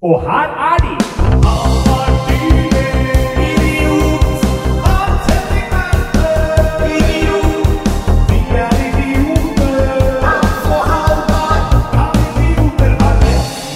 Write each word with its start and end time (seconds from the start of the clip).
Og 0.00 0.20
her 0.22 0.48
er 0.62 0.76
de! 0.78 0.94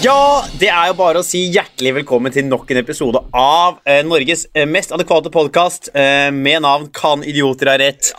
Ja, 0.02 0.44
det 0.60 0.68
er 0.70 0.86
jo 0.92 0.94
bare 0.98 1.18
å 1.18 1.26
si 1.26 1.40
hjertelig 1.50 1.96
velkommen 1.98 2.30
til 2.30 2.46
nok 2.46 2.70
en 2.70 2.78
episode 2.78 3.18
av 3.34 3.80
eh, 3.82 4.04
Norges 4.06 4.46
eh, 4.54 4.62
mest 4.66 4.94
adekvate 4.94 5.30
podkast 5.34 5.90
eh, 5.90 6.30
med 6.30 6.62
navn 6.62 6.86
Kan 6.94 7.26
idioter 7.26 7.74
ha 7.74 7.78
rett? 7.82 8.14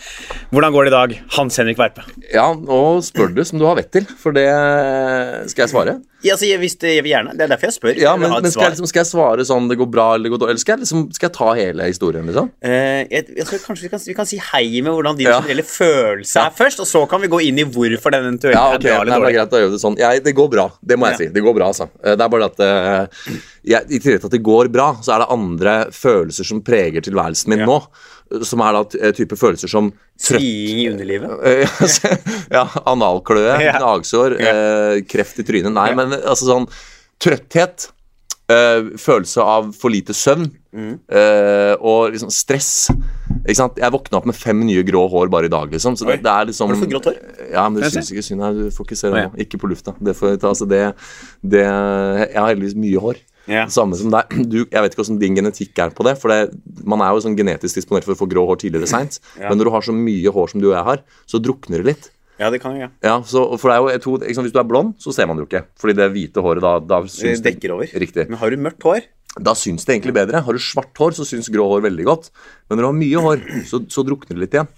Hvordan 0.51 0.75
går 0.75 0.83
det 0.83 0.91
i 0.91 0.99
dag, 0.99 1.19
Hans 1.39 1.55
Henrik 1.59 1.79
Verpe? 1.79 2.03
Ja, 2.35 2.49
nå 2.51 2.99
spør 3.07 3.31
du 3.31 3.45
som 3.47 3.63
du 3.63 3.69
har 3.71 3.79
vett 3.79 3.95
til, 3.95 4.11
for 4.19 4.35
det 4.35 4.49
skal 5.47 5.69
jeg 5.69 5.71
svare. 5.71 6.01
Ja, 6.23 6.33
altså, 6.37 6.47
jeg, 6.47 6.59
det, 6.79 6.91
jeg 6.95 7.03
vil 7.03 7.11
gjerne. 7.11 7.33
Det 7.35 7.43
er 7.45 7.51
derfor 7.51 7.67
jeg 7.67 7.75
spør. 7.75 7.97
Ja, 7.99 8.13
men, 8.15 8.31
men 8.31 8.51
skal, 8.51 8.63
jeg, 8.69 8.73
liksom, 8.77 8.87
skal 8.87 9.01
jeg 9.03 9.09
svare 9.11 9.45
sånn 9.47 9.67
det 9.67 9.77
går 9.81 9.89
bra 9.91 10.05
eller 10.15 10.29
det 10.29 10.33
går 10.33 10.41
dårlig, 10.43 10.53
eller 10.55 10.63
skal 10.63 10.73
jeg, 10.77 10.83
liksom, 10.85 11.01
skal 11.17 11.27
jeg 11.29 11.35
ta 11.35 11.49
hele 11.59 11.87
historien, 11.89 12.25
liksom? 12.29 12.49
Eh, 12.63 13.01
jeg, 13.11 13.45
tror 13.49 13.63
kanskje 13.65 13.87
vi 13.87 13.91
kan, 13.91 14.03
vi 14.07 14.15
kan 14.21 14.29
si 14.29 14.39
hei 14.51 14.65
med 14.81 14.93
hvordan 14.95 15.19
din 15.19 15.27
Ja. 15.27 15.39
generelle 15.41 15.65
følelse 15.67 16.39
Ja. 16.39 16.45
er 16.47 16.55
først, 16.57 16.79
og 16.79 16.87
så 16.87 17.03
kan 17.11 17.21
vi 17.21 17.27
gå 17.33 17.41
inn 17.43 17.59
i 17.59 17.67
hvorfor 17.67 18.15
den 18.15 18.23
eventuelt 18.29 18.55
Ja, 18.55 18.65
er 18.71 18.79
ok, 18.79 18.85
bra 18.87 18.93
Nei, 18.93 19.01
eller 19.01 19.05
det 19.05 19.13
er 19.13 19.19
dårlig. 19.19 19.35
greit 19.39 19.53
å 19.57 19.61
gjøre 19.63 19.75
det 19.75 19.81
sånn. 19.83 19.99
Det 20.23 20.35
går 20.35 20.49
bra, 20.55 20.65
det 20.81 20.99
må 20.99 21.09
jeg 21.11 21.17
si. 21.17 21.27
Det 21.35 21.43
går 21.43 21.55
bra, 21.59 21.67
altså. 21.73 21.89
Eh, 22.03 22.15
Det 22.15 22.23
er 22.23 22.29
bare 22.29 22.45
at 22.45 22.59
uh, 22.59 23.33
I 23.63 23.99
tillegg 23.99 24.19
til 24.23 24.25
at 24.31 24.31
det 24.31 24.43
går 24.43 24.71
bra, 24.71 24.89
så 25.03 25.15
er 25.15 25.19
det 25.23 25.29
andre 25.31 25.75
følelser 25.91 26.43
som 26.47 26.61
preger 26.61 27.01
tilværelsen 27.03 27.47
min 27.53 27.65
nå. 27.67 27.81
Som 28.41 28.61
er 28.65 28.73
da 28.73 28.83
eh, 28.99 29.11
type 29.13 29.37
følelser 29.37 29.69
som 29.69 29.91
trøtt 30.17 30.41
i 30.41 30.87
underlivet. 30.89 31.29
Eh, 31.43 31.67
ja, 32.51 32.65
analkløe, 32.89 33.59
Ja. 33.67 33.77
gnagsår, 33.79 34.39
Ja. 34.41 34.53
eh, 34.53 35.01
kreft 35.05 35.37
i 35.39 35.43
trynet. 35.47 35.73
Nei, 35.73 35.89
Ja. 35.91 35.95
men 36.01 36.15
altså 36.21 36.47
sånn 36.49 36.67
Trøtthet, 37.23 37.91
eh, 38.51 38.89
følelse 38.99 39.39
av 39.43 39.69
for 39.77 39.89
lite 39.93 40.13
søvn 40.17 40.49
Mm. 40.73 40.95
eh, 41.13 41.75
og 41.85 42.11
liksom 42.15 42.31
stress. 42.33 42.89
Ikke 43.45 43.55
sant? 43.59 43.75
Jeg 43.77 43.91
våkna 43.93 44.17
opp 44.17 44.25
med 44.25 44.33
fem 44.35 44.57
nye 44.65 44.81
grå 44.83 45.03
hår 45.11 45.29
bare 45.29 45.45
i 45.45 45.51
dag, 45.53 45.69
liksom. 45.69 45.93
Så 45.95 46.07
det, 46.09 46.23
det 46.23 46.31
er 46.31 46.47
liksom 46.49 46.67
Har 46.71 46.75
du 46.75 46.81
fått 46.81 46.89
grått 46.95 47.05
hår? 47.11 47.19
Ja, 47.53 47.67
men 47.69 47.79
det 47.83 47.91
syns 47.93 48.09
ikke 48.11 48.23
synd. 48.25 48.41
her. 48.41 48.53
Du 48.57 48.71
får 48.73 48.87
ikke 48.87 48.97
se 48.97 49.11
det 49.13 49.21
nå. 49.27 49.37
Ikke 49.45 49.59
på 49.61 49.69
lufta. 49.69 49.93
Det 50.01 50.15
får 50.17 50.39
altså 50.41 50.65
det, 50.67 50.95
det 51.45 51.61
Jeg 51.61 52.33
har 52.41 52.49
heldigvis 52.49 52.73
mye 52.75 52.97
hår. 53.05 53.21
Ja. 53.51 53.65
Samme 53.67 53.97
som 53.99 54.11
deg. 54.13 54.29
Du, 54.53 54.61
jeg 54.63 54.79
vet 54.85 54.93
ikke 54.93 55.01
hvordan 55.03 55.19
din 55.19 55.35
genetikk 55.35 55.79
er 55.83 55.89
på 55.95 56.05
det. 56.07 56.15
For 56.21 56.31
det, 56.31 56.53
man 56.87 57.01
er 57.03 57.11
jo 57.15 57.23
sånn 57.25 57.35
genetisk 57.35 57.75
disponert 57.81 58.05
for 58.07 58.15
å 58.15 58.19
få 58.21 58.27
grå 58.31 58.45
hår 58.47 58.61
tidligere 58.61 58.87
seint. 58.87 59.17
Yeah. 59.35 59.49
Men 59.51 59.59
når 59.59 59.67
du 59.67 59.73
har 59.75 59.83
så 59.89 59.95
mye 59.97 60.31
hår 60.35 60.51
som 60.53 60.61
du 60.63 60.69
og 60.71 60.75
jeg 60.77 60.87
har, 60.87 61.01
så 61.27 61.41
drukner 61.43 61.83
det 61.83 61.89
litt. 61.93 62.09
ja, 62.39 62.47
det 62.53 62.61
kan 62.63 62.77
jeg. 62.79 62.89
Ja. 63.03 63.17
Så, 63.27 63.43
for 63.59 63.69
det 63.69 63.75
er 63.75 63.83
jo, 63.83 63.99
tror, 64.05 64.23
ikke 64.27 64.45
Hvis 64.47 64.55
du 64.55 64.61
er 64.63 64.69
blond, 64.69 64.95
så 65.03 65.11
ser 65.15 65.27
man 65.27 65.37
det 65.37 65.43
jo 65.45 65.49
ikke. 65.51 65.65
Fordi 65.79 65.97
det 65.99 66.07
hvite 66.15 66.43
håret 66.45 66.63
da, 66.63 66.77
da 66.79 67.01
syns 67.07 67.43
det 67.43 67.51
dekker 67.53 67.75
over. 67.75 67.91
Riktig. 68.05 68.29
Men 68.31 68.39
har 68.41 68.49
du 68.55 68.63
mørkt 68.63 68.83
hår? 68.87 69.03
Da 69.43 69.55
syns 69.57 69.83
det 69.87 69.95
egentlig 69.97 70.13
bedre. 70.15 70.41
Har 70.45 70.53
du 70.53 70.61
svart 70.61 70.93
hår, 71.01 71.15
så 71.17 71.25
syns 71.25 71.47
grå 71.51 71.65
hår 71.71 71.83
veldig 71.87 72.03
godt. 72.07 72.31
Men 72.69 72.77
når 72.79 72.83
du 72.85 72.89
har 72.91 72.99
mye 72.99 73.23
hår, 73.27 73.45
så, 73.69 73.79
så 73.91 74.03
drukner 74.07 74.37
det 74.37 74.43
litt 74.47 74.55
igjen. 74.59 74.69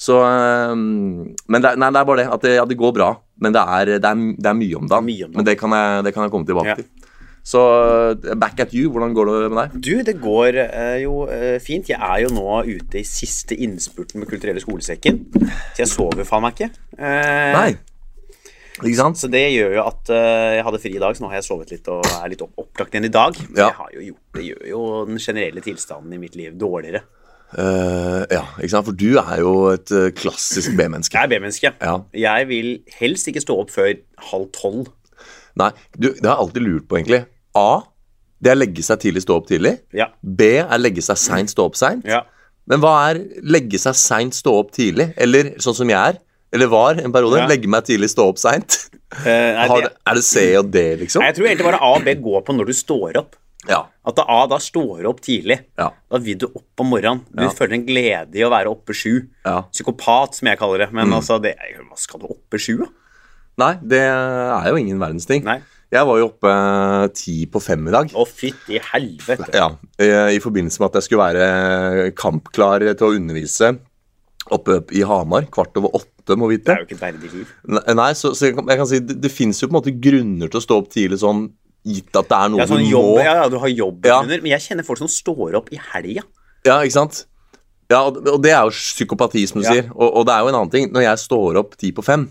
Så 0.00 0.14
øhm, 0.16 1.34
Men 1.52 1.60
det, 1.64 1.74
nei, 1.78 1.90
det 1.92 2.00
er 2.00 2.06
bare 2.08 2.22
det. 2.22 2.28
At 2.32 2.44
det, 2.46 2.54
ja, 2.56 2.64
det 2.68 2.78
går 2.80 2.94
bra. 2.96 3.10
Men 3.44 3.52
det 3.56 3.60
er, 3.62 3.90
det 4.00 4.08
er, 4.08 4.22
det 4.40 4.48
er 4.50 4.56
mye 4.56 4.78
om 4.80 4.88
dagen. 4.88 5.04
Mye 5.08 5.26
om 5.26 5.30
dagen. 5.32 5.36
Men 5.40 5.48
det 5.48 5.56
kan, 5.60 5.74
jeg, 5.76 6.04
det 6.06 6.12
kan 6.16 6.24
jeg 6.26 6.32
komme 6.34 6.48
tilbake 6.48 6.72
Ja. 6.74 6.78
til. 6.80 6.88
Så 7.46 7.60
øh, 8.20 8.36
back 8.38 8.60
at 8.60 8.74
you, 8.76 8.90
hvordan 8.92 9.14
går 9.16 9.30
det 9.30 9.50
med 9.50 9.60
deg? 9.62 9.76
Du, 9.80 9.92
det 10.06 10.16
går 10.20 10.58
uh, 10.60 10.96
jo 11.02 11.14
uh, 11.26 11.56
fint. 11.62 11.88
Jeg 11.88 11.96
er 11.96 12.24
jo 12.26 12.32
nå 12.36 12.62
ute 12.68 13.00
i 13.00 13.06
siste 13.06 13.56
innspurten 13.56 14.20
med 14.20 14.28
Kulturelle 14.30 14.60
skolesekken. 14.62 15.22
Så 15.74 15.84
jeg 15.84 15.90
sover 15.90 16.28
faen 16.28 16.44
meg 16.44 16.58
ikke. 16.58 16.72
Uh, 16.98 17.54
Nei. 17.56 17.70
Ikke 18.80 18.96
sant? 18.96 19.18
Så 19.20 19.28
det 19.32 19.42
gjør 19.52 19.74
jo 19.76 19.84
at 19.84 20.10
eh, 20.14 20.56
jeg 20.56 20.64
hadde 20.64 20.78
fri 20.80 20.92
i 20.94 21.00
dag, 21.02 21.16
så 21.16 21.24
nå 21.24 21.28
har 21.28 21.40
jeg 21.40 21.48
sovet 21.50 21.72
litt 21.74 21.88
og 21.92 22.06
er 22.14 22.30
litt 22.32 22.44
opp 22.44 22.62
opplagt 22.62 22.94
igjen 22.94 23.08
i 23.10 23.12
dag. 23.12 23.36
Ja. 23.52 23.66
Jeg 23.66 23.76
har 23.76 23.90
jo 23.92 24.04
gjort, 24.06 24.22
det 24.36 24.44
gjør 24.46 24.68
jo 24.70 24.84
den 25.10 25.20
generelle 25.20 25.64
tilstanden 25.64 26.14
i 26.16 26.20
mitt 26.22 26.38
liv 26.38 26.54
dårligere. 26.60 27.02
Uh, 27.50 28.22
ja, 28.30 28.44
ikke 28.60 28.70
sant? 28.72 28.86
For 28.86 28.96
du 28.96 29.18
er 29.20 29.42
jo 29.42 29.52
et 29.74 29.92
klassisk 30.16 30.76
B-menneske. 30.78 31.18
Jeg 31.18 31.28
er 31.28 31.32
B-menneske. 31.34 31.74
Ja. 31.82 31.96
Jeg 32.16 32.48
vil 32.48 32.70
helst 33.00 33.28
ikke 33.28 33.42
stå 33.44 33.58
opp 33.64 33.74
før 33.74 33.92
halv 34.30 34.48
tolv. 34.56 34.88
Nei, 35.60 35.70
du, 35.96 36.08
det 36.14 36.24
har 36.26 36.36
jeg 36.36 36.44
alltid 36.46 36.66
lurt 36.66 36.88
på, 36.90 36.98
egentlig. 37.00 37.22
A. 37.60 37.68
Det 38.40 38.52
er 38.54 38.56
legge 38.56 38.82
seg 38.86 39.00
tidlig, 39.02 39.22
stå 39.26 39.36
opp 39.40 39.48
tidlig. 39.50 39.74
Ja. 39.96 40.06
B 40.24 40.46
er 40.62 40.78
legge 40.80 41.02
seg 41.04 41.18
seint, 41.20 41.52
stå 41.52 41.66
opp 41.70 41.76
seint. 41.80 42.06
ja. 42.08 42.22
Men 42.70 42.78
hva 42.84 42.90
er 43.10 43.18
legge 43.50 43.78
seg 43.82 43.96
seint, 43.98 44.36
stå 44.36 44.52
opp 44.60 44.68
tidlig? 44.76 45.08
Eller 45.18 45.48
sånn 45.64 45.74
som 45.74 45.88
jeg 45.90 45.98
er? 45.98 46.18
Eller 46.54 46.68
var 46.70 47.00
en 47.02 47.10
periode. 47.14 47.40
Ja. 47.40 47.48
Legge 47.50 47.66
meg 47.72 47.82
tidlig, 47.88 48.10
stå 48.12 48.28
opp 48.30 48.38
seint. 48.38 48.76
Eh, 49.26 49.58
Er 49.58 50.14
det 50.14 50.22
C 50.22 50.44
og 50.60 50.68
D, 50.70 50.82
liksom? 51.00 51.18
Nei, 51.24 51.32
Jeg 51.32 51.36
tror 51.40 51.48
egentlig 51.48 51.66
bare 51.66 51.80
A 51.82 51.88
og 51.96 52.04
B 52.06 52.14
går 52.22 52.44
på 52.46 52.54
når 52.54 52.68
du 52.70 52.72
står 52.78 53.16
opp. 53.18 53.34
Ja. 53.68 53.80
At 54.06 54.14
da 54.20 54.22
A 54.30 54.44
da 54.52 54.60
står 54.62 55.08
opp 55.10 55.18
tidlig. 55.24 55.56
Ja. 55.80 55.88
Da 56.12 56.20
vil 56.22 56.38
du 56.38 56.46
opp 56.46 56.78
om 56.84 56.92
morgenen. 56.94 57.24
Du 57.34 57.42
Ja. 57.42 57.50
føler 57.50 57.74
en 57.80 57.86
glede 57.88 58.38
i 58.38 58.44
å 58.46 58.52
være 58.54 58.70
oppe 58.70 58.94
sju. 58.94 59.26
ja. 59.44 59.62
Psykopat, 59.72 60.34
som 60.38 60.46
jeg 60.48 60.58
kaller 60.62 60.78
det. 60.84 60.88
Mm. 60.92 60.94
Men 61.00 61.12
altså, 61.18 61.40
det, 61.42 61.56
hva 61.58 61.98
skal 61.98 62.20
du 62.22 62.26
oppe 62.30 62.58
sju, 62.62 62.76
da? 62.84 62.86
Nei, 63.60 63.74
det 63.92 64.00
er 64.06 64.70
jo 64.72 64.78
ingen 64.80 64.98
verdens 65.02 65.26
ting. 65.28 65.44
Nei. 65.46 65.58
Jeg 65.90 66.06
var 66.06 66.20
jo 66.20 66.28
oppe 66.30 66.50
ti 67.18 67.32
på 67.50 67.58
fem 67.62 67.88
i 67.90 67.94
dag. 67.94 68.12
Å, 68.14 68.24
fytti 68.30 68.78
helvete. 68.92 69.48
Ja, 69.58 69.72
I 69.98 70.36
i 70.36 70.40
forbindelse 70.42 70.78
med 70.80 70.92
at 70.92 71.00
jeg 71.00 71.08
skulle 71.08 71.24
være 71.32 72.12
kampklar 72.18 72.84
til 72.94 73.08
å 73.08 73.14
undervise 73.18 73.72
oppe 74.54 74.80
i 74.96 75.02
Hamar. 75.06 75.48
Kvart 75.52 75.76
over 75.80 75.96
åtte, 75.98 76.36
må 76.38 76.46
Det 76.50 76.60
vite. 76.60 76.72
er 76.76 76.84
jo 76.84 76.86
ikke 76.86 76.96
et 76.98 77.02
verdig 77.02 77.32
liv. 77.34 77.50
Nei, 77.98 78.12
så, 78.14 78.30
så 78.38 78.46
jeg, 78.48 78.54
kan, 78.56 78.70
jeg 78.70 78.78
kan 78.80 78.86
si 78.92 79.00
det, 79.02 79.18
det 79.26 79.32
fins 79.34 79.60
jo 79.62 79.66
på 79.68 79.74
en 79.74 79.80
måte 79.80 79.96
grunner 80.06 80.50
til 80.50 80.60
å 80.60 80.64
stå 80.64 80.78
opp 80.84 80.88
tidlig 80.94 81.18
sånn 81.24 81.48
gitt 81.86 82.14
at 82.20 82.28
det 82.30 82.38
er 82.38 82.50
noe 82.52 82.60
Ja, 82.62 82.66
sånn 82.70 82.82
du 82.84 82.90
jobb, 82.92 83.10
må. 83.16 83.20
ja, 83.24 83.34
ja, 83.42 83.48
du 83.50 83.58
har 83.62 83.70
jobb 83.72 84.06
Ja. 84.06 84.18
under, 84.22 84.42
men 84.44 84.52
jeg 84.52 84.62
kjenner 84.68 84.86
folk 84.86 84.98
som 85.02 85.08
står 85.10 85.56
opp 85.58 85.70
i 85.74 85.78
helga. 85.90 86.22
Ja, 86.68 86.78
ikke 86.84 86.92
sant? 87.00 87.24
Ja, 87.90 88.04
og, 88.06 88.20
og 88.30 88.42
det 88.44 88.52
er 88.54 88.62
jo 88.68 88.74
psykopati, 88.76 89.42
som 89.50 89.58
du 89.62 89.66
Ja. 89.66 89.72
sier. 89.74 89.88
Og, 89.96 90.20
og 90.20 90.26
det 90.28 90.34
er 90.36 90.44
jo 90.44 90.50
en 90.52 90.58
annen 90.60 90.70
ting. 90.70 90.90
Når 90.94 91.02
jeg 91.08 91.18
står 91.26 91.58
opp 91.58 91.74
ti 91.80 91.90
på 91.96 92.04
fem, 92.06 92.28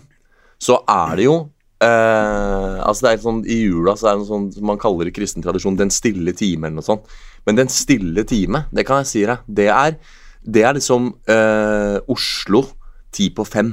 så 0.60 0.76
er 0.88 1.16
det 1.16 1.24
jo 1.24 1.34
eh, 1.80 2.76
Altså 2.84 3.06
det 3.06 3.12
er 3.12 3.22
sånn 3.22 3.38
I 3.48 3.56
jula 3.62 3.94
så 3.96 4.10
er 4.10 4.18
det 4.18 4.22
noe 4.22 4.28
sånn 4.28 4.66
man 4.68 4.80
kaller 4.80 5.08
i 5.08 5.14
kristen 5.16 5.44
tradisjon 5.44 5.78
den 5.78 5.92
stille 5.94 6.34
time, 6.36 6.68
eller 6.68 6.80
noe 6.80 6.86
sånt. 6.86 7.08
Men 7.48 7.56
den 7.62 7.72
stille 7.72 8.24
time, 8.28 8.66
det 8.74 8.84
kan 8.88 9.00
jeg 9.00 9.10
si 9.10 9.24
deg, 9.28 9.44
det 9.48 9.70
er, 9.72 9.96
det 10.44 10.64
er 10.68 10.76
liksom 10.76 11.12
eh, 11.32 11.98
Oslo 12.12 12.66
ti 13.14 13.30
på 13.34 13.46
fem. 13.48 13.72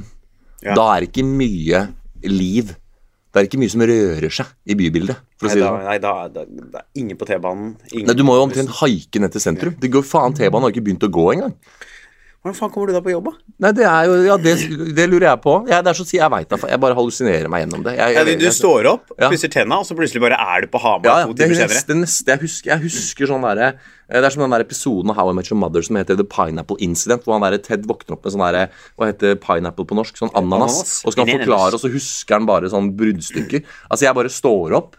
Ja. 0.64 0.74
Da 0.74 0.86
er 0.94 1.04
det 1.04 1.12
ikke 1.12 1.26
mye 1.28 1.84
liv. 2.26 2.72
Det 3.28 3.42
er 3.42 3.46
ikke 3.46 3.60
mye 3.60 3.70
som 3.70 3.84
rører 3.86 4.32
seg 4.32 4.48
i 4.66 4.74
bybildet. 4.78 5.20
Nei, 5.42 5.50
si 5.52 5.60
det 5.60 5.62
da, 5.62 5.68
sånn. 5.68 5.84
nei, 5.86 5.98
da, 6.02 6.12
da, 6.32 6.46
da 6.72 6.82
ingen 6.98 7.18
på 7.20 7.28
T-banen. 7.28 7.74
Nei, 7.92 8.16
Du 8.16 8.24
må 8.26 8.34
jo 8.38 8.46
omtrent 8.48 8.72
haike 8.80 9.20
ned 9.22 9.36
til 9.36 9.44
sentrum. 9.44 9.76
Det 9.78 9.92
går 9.92 10.06
faen 10.08 10.34
T-banen 10.34 10.66
har 10.66 10.74
ikke 10.74 10.86
begynt 10.88 11.06
å 11.06 11.12
gå 11.12 11.26
engang. 11.36 11.54
Hvordan 12.38 12.54
faen 12.54 12.70
kommer 12.70 12.86
du 12.86 12.94
da 12.94 13.00
på 13.02 13.10
jobb, 13.10 13.26
da? 13.32 13.52
Nei, 13.64 13.70
det 13.74 13.84
er 13.90 14.04
jo 14.06 14.12
Ja, 14.28 14.36
det, 14.38 14.52
det 14.94 15.06
lurer 15.10 15.26
jeg 15.26 15.40
på. 15.42 15.54
Jeg, 15.66 15.82
det 15.84 15.90
er 15.90 15.96
så 15.98 16.04
å 16.04 16.08
si, 16.08 16.18
jeg 16.20 16.30
veit 16.30 16.48
da, 16.52 16.58
jeg 16.70 16.80
bare 16.84 16.94
hallusinerer 16.94 17.50
meg 17.50 17.64
gjennom 17.64 17.82
det. 17.82 17.96
Jeg, 17.98 18.14
Ja, 18.14 18.22
jeg, 18.22 18.38
du, 18.38 18.44
du 18.46 18.54
står 18.54 18.86
opp, 18.92 19.10
Ja. 19.18 19.30
pusser 19.32 19.50
tenna, 19.50 19.80
og 19.82 19.88
så 19.88 19.96
plutselig 19.98 20.22
bare 20.22 20.38
er 20.38 20.62
du 20.62 20.68
på 20.70 20.78
Hamar 20.84 21.08
ja, 21.08 21.16
ja, 21.24 21.26
to 21.26 21.34
er 21.34 21.40
timer 21.42 21.58
senere. 21.58 21.82
Det 21.88 21.96
neste 21.98 22.30
jeg, 22.34 22.42
husker, 22.44 22.70
jeg 22.70 22.84
husker 22.86 23.30
sånn 23.32 23.42
derre 23.48 23.72
Det 24.06 24.22
er 24.22 24.30
som 24.36 24.44
den 24.46 24.54
der 24.54 24.64
episoden 24.64 25.10
av 25.10 25.18
How 25.18 25.32
I 25.32 25.34
Met 25.40 25.50
Your 25.50 25.58
Mother 25.58 25.82
som 25.84 25.98
heter 25.98 26.16
The 26.16 26.28
Pineapple 26.30 26.78
Incident, 26.86 27.26
hvor 27.26 27.34
han 27.34 27.42
der 27.48 27.58
Ted 27.58 27.90
våkner 27.90 28.14
opp 28.16 28.22
med 28.24 28.36
sånn 28.36 28.46
derre 28.46 28.64
Hva 28.94 29.10
heter 29.10 29.34
pineapple 29.42 29.88
på 29.90 29.98
norsk? 29.98 30.14
Sånn 30.22 30.30
ananas. 30.38 30.78
Ananas. 30.78 30.94
Og 31.04 31.12
skal 31.16 31.26
han 31.26 31.40
forklare, 31.42 31.74
og 31.74 31.82
så 31.82 31.90
husker 31.92 32.38
han 32.38 32.46
bare 32.48 32.70
sånn 32.70 32.94
bruddstykker. 32.96 33.66
Altså, 33.90 34.06
jeg 34.06 34.14
bare 34.22 34.30
står 34.32 34.78
opp 34.78 34.94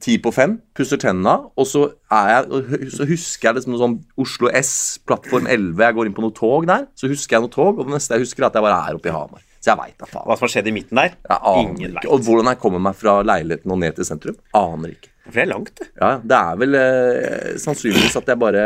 ti 0.00 0.14
på 0.22 0.30
fem, 0.32 0.54
pusser 0.76 1.00
tenna, 1.02 1.34
og 1.58 1.66
så, 1.66 1.88
er 2.14 2.28
jeg, 2.30 2.88
så 2.94 3.06
husker 3.10 3.48
jeg 3.50 3.56
liksom 3.58 3.74
noe 3.74 3.82
sånn 3.82 3.96
Oslo 4.22 4.48
S, 4.54 4.72
plattform 5.08 5.48
11, 5.50 5.74
jeg 5.82 5.96
går 5.98 6.08
inn 6.08 6.14
på 6.16 6.24
noe 6.24 6.36
tog 6.36 6.68
der, 6.70 6.86
så 6.96 7.10
husker 7.10 7.36
jeg 7.36 7.44
noe 7.44 7.52
tog, 7.52 7.78
og 7.82 7.88
det 7.90 7.96
neste 7.98 8.16
jeg 8.16 8.24
husker, 8.24 8.44
er 8.46 8.52
at 8.52 8.58
jeg 8.60 8.66
bare 8.68 8.78
er 8.86 9.00
oppe 9.00 9.10
i 9.10 9.14
Hamar. 9.14 9.42
Så 9.60 9.72
jeg 9.74 9.76
veit 9.82 9.96
da 10.00 10.06
faen. 10.08 10.24
Hva 10.24 10.36
som 10.38 10.46
har 10.46 10.52
skjedd 10.54 10.68
i 10.70 10.72
midten 10.72 10.96
der? 11.02 11.16
Jeg 11.26 11.36
aner 11.50 11.60
Ingen 11.66 11.82
ikke. 11.90 11.94
veit. 11.98 12.06
Og 12.14 12.22
hvordan 12.24 12.48
jeg 12.48 12.60
kommer 12.62 12.80
meg 12.86 12.96
fra 12.96 13.18
leiligheten 13.28 13.74
og 13.74 13.80
ned 13.82 13.98
til 13.98 14.06
sentrum, 14.08 14.38
aner 14.56 14.94
ikke. 14.94 15.10
For 15.26 15.36
det 15.36 15.42
er 15.42 15.50
langt, 15.50 15.74
det. 15.76 15.88
Ja, 16.00 16.12
det 16.32 16.38
er 16.38 16.60
vel 16.62 16.78
eh, 16.80 17.50
sannsynligvis 17.60 18.16
at 18.22 18.30
jeg 18.32 18.40
bare 18.40 18.62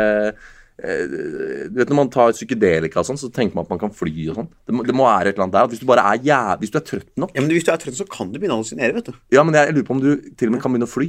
Du 0.77 1.77
vet 1.79 1.87
Når 1.89 1.95
man 1.95 2.09
tar 2.11 2.33
psykedelika 2.35 2.99
og 2.99 3.07
sånn, 3.07 3.19
så 3.19 3.29
tenker 3.31 3.55
man 3.55 3.63
at 3.65 3.69
man 3.71 3.79
kan 3.79 3.93
fly 3.95 4.11
og 4.31 4.35
sånn. 4.41 4.49
Det, 4.67 4.75
det 4.89 4.95
må 4.97 5.05
være 5.07 5.31
et 5.31 5.37
eller 5.37 5.45
annet 5.47 5.55
der. 5.55 5.69
Hvis 5.71 5.79
du 5.79 5.85
bare 5.89 6.03
er 6.11 6.19
jæv... 6.27 6.59
Hvis 6.63 6.73
du 6.73 6.77
er 6.81 6.85
trøtt 6.89 7.11
nok 7.21 7.31
Ja, 7.35 7.41
men 7.45 7.53
Hvis 7.55 7.63
du 7.67 7.71
er 7.71 7.79
trøtt, 7.81 7.95
så 7.99 8.07
kan 8.11 8.31
du 8.33 8.39
begynne 8.39 8.57
å 8.57 8.59
hallusinere, 8.59 8.93
vet 8.97 9.07
du. 9.11 9.13
Ja, 9.35 9.43
men 9.47 9.55
jeg, 9.55 9.71
lurer 9.77 9.87
på 9.87 9.95
om 9.95 10.01
du 10.03 10.09
til 10.35 10.51
og 10.51 10.55
med 10.57 10.61
kan 10.65 10.73
begynne 10.75 10.89
å 10.89 10.91
fly. 10.91 11.07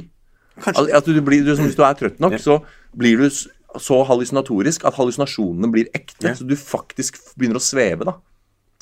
Kanskje. 0.63 0.87
At 0.97 1.05
du 1.11 1.19
blir, 1.21 1.43
du, 1.45 1.51
Hvis 1.59 1.75
du 1.77 1.83
er 1.85 1.99
trøtt 1.99 2.23
nok, 2.23 2.37
Ja. 2.37 2.41
så 2.41 2.59
blir 2.97 3.19
du 3.21 3.27
så 3.77 3.99
hallusinatorisk 4.07 4.87
at 4.89 4.95
hallusinasjonene 4.97 5.69
blir 5.75 5.91
ekte. 5.93 6.31
Ja. 6.31 6.33
Så 6.39 6.47
du 6.47 6.55
faktisk 6.57 7.19
begynner 7.37 7.59
å 7.59 7.65
sveve, 7.67 8.07
da. 8.07 8.15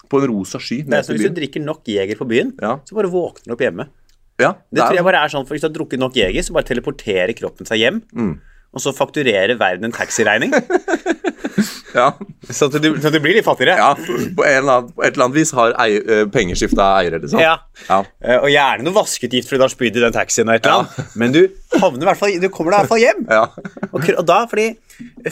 På 0.07 0.21
en 0.21 0.29
rosa 0.29 0.61
sky. 0.61 0.83
Ned 0.85 1.03
til 1.09 1.17
Hvis 1.17 1.31
du 1.33 1.39
drikker 1.41 1.63
nok 1.65 1.81
Jeger 1.89 2.15
på 2.21 2.27
byen, 2.29 2.53
Ja. 2.61 2.77
så 2.85 2.93
bare 2.95 3.09
våkner 3.11 3.49
du 3.49 3.53
opp 3.57 3.63
hjemme. 3.65 3.89
Ja, 4.37 4.53
Det 4.71 4.79
tror 4.83 4.91
er- 4.91 4.95
jeg 5.01 5.03
bare 5.07 5.23
er 5.25 5.29
sånn, 5.33 5.47
for 5.47 5.55
Hvis 5.55 5.61
du 5.65 5.67
har 5.67 5.73
drukket 5.73 5.99
nok 5.99 6.13
Jeger, 6.13 6.43
så 6.43 6.53
bare 6.53 6.63
teleporterer 6.69 7.33
kroppen 7.35 7.65
seg 7.65 7.79
hjem. 7.81 8.01
Mm. 8.13 8.39
Og 8.75 8.83
så 8.83 8.91
fakturerer 8.95 9.55
verden 9.59 9.89
en 9.89 9.95
taxiregning. 9.95 10.53
Ja. 11.95 12.09
Så 12.51 12.67
at 12.67 12.73
du, 12.83 12.89
så 12.99 13.07
at 13.07 13.13
du 13.15 13.21
blir 13.23 13.37
litt 13.37 13.45
fattigere. 13.45 13.77
ja. 13.79 13.93
På, 14.35 14.43
annen, 14.43 14.89
på 14.91 15.03
et 15.05 15.13
eller 15.15 15.25
annet 15.29 15.37
vis 15.37 15.53
har 15.55 15.71
ei, 15.79 15.93
eh, 15.95 16.25
penger 16.27 16.57
skifta 16.59 16.83
eiere, 16.99 17.21
liksom. 17.23 17.39
Ja. 17.39 17.53
Ja. 17.87 18.01
Eh, 18.19 18.35
Og 18.43 18.49
gjerne 18.51 18.83
noe 18.83 18.95
vaskeutgift 18.97 19.47
fordi 19.47 19.61
du 19.61 19.63
har 19.63 19.71
spydd 19.71 19.99
i 19.99 20.03
den 20.03 20.11
taxien. 20.15 20.49
og 20.51 20.57
et 20.57 20.67
eller 20.67 20.81
annet. 20.83 21.15
Men 21.15 21.31
du 21.31 21.39
havner 21.79 22.09
fall, 22.19 22.35
du 22.43 22.49
kommer 22.51 22.75
deg 22.75 22.81
i 22.81 22.83
hvert 22.83 22.91
fall 22.91 22.99
hjem. 22.99 23.21
Ja. 23.31 23.45
Og, 23.93 24.09
og 24.11 24.25
da, 24.27 24.41
fordi 24.51 24.67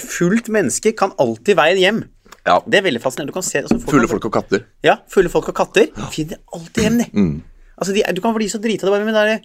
fullt 0.06 0.48
menneske 0.56 0.94
kan 0.96 1.12
alltid 1.20 1.60
veien 1.60 1.82
hjem. 1.84 2.00
ja. 2.48 2.56
Det 2.64 2.80
er 2.80 2.88
veldig 2.88 3.04
fascinerende. 3.04 3.34
Du 3.36 3.40
kan 3.42 3.48
se, 3.50 3.66
altså, 3.66 3.82
Fulle 3.92 4.08
folk 4.14 4.30
og 4.32 4.34
katter. 4.40 4.64
Ja, 4.88 4.96
fulle 5.12 5.34
folk 5.34 5.52
og 5.52 5.58
katter 5.60 5.92
finner 6.16 6.40
alltid 6.56 6.88
hjem, 6.88 7.02
de. 7.04 7.10
Mm. 7.12 7.36
Altså, 7.76 7.92
de, 7.92 8.08
du 8.16 8.24
kan 8.24 8.40
bli 8.40 8.48
så 8.48 8.64
drita 8.64 8.88
det 8.88 8.96
bare 8.96 9.04
men 9.04 9.14
det 9.20 9.26
er 9.28 9.36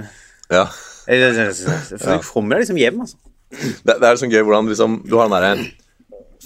min. 0.00 0.10
Ja. 0.50 0.66
For 1.06 2.12
du 2.18 2.28
kommer 2.28 2.56
deg 2.56 2.66
liksom 2.66 2.80
hjem, 2.80 3.02
altså. 3.06 3.18
Det, 3.56 3.94
det 3.94 4.06
er 4.08 4.18
sånn 4.18 4.32
gøy 4.32 4.42
hvordan 4.42 4.70
liksom, 4.72 5.00
du 5.06 5.14
har 5.20 5.28
den 5.30 5.36
derre 5.36 5.66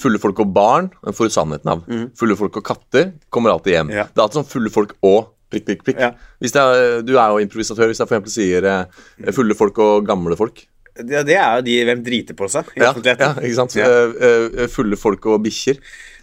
Fulle 0.01 0.21
folk 0.23 0.39
og 0.41 0.53
barn 0.55 0.87
den 1.03 1.17
får 1.17 1.29
du 1.29 1.33
sannheten 1.35 1.69
av. 1.69 1.81
Fulle 2.17 2.37
folk 2.39 2.55
og 2.57 2.65
katter 2.65 3.11
kommer 3.33 3.53
alltid 3.53 3.75
hjem. 3.75 3.91
Mm. 3.91 3.97
Ja. 3.99 4.05
Det 4.09 4.21
er 4.21 4.25
alltid 4.25 4.39
sånn 4.39 4.49
fulle 4.49 4.73
folk 4.73 4.95
og 5.05 5.33
prikk, 5.53 5.67
prikk, 5.67 5.83
prikk. 5.85 5.99
Ja. 6.01 6.12
Er, 6.47 7.01
du 7.05 7.17
er 7.19 7.35
jo 7.35 7.41
improvisatør. 7.43 7.91
Hvis 7.91 8.01
jeg 8.01 8.09
eksempel 8.09 8.33
sier 8.33 8.69
eh, 8.71 9.33
fulle 9.37 9.57
folk 9.59 9.81
og 9.83 10.07
gamle 10.09 10.39
folk. 10.41 10.63
Det, 10.97 11.25
det 11.29 11.37
er 11.37 11.59
jo 11.59 11.67
de 11.67 11.77
hvem 11.87 12.01
driter 12.05 12.37
på 12.37 12.49
seg 12.51 12.67
Ja, 12.77 12.91
ja, 12.93 13.29
ikke 13.39 13.56
sant? 13.56 13.77
Ja. 13.79 13.87
Eh, 13.87 14.49
eh, 14.65 14.67
fulle 14.73 14.99
folk 15.01 15.29
og 15.31 15.43
bikkjer. 15.45 15.79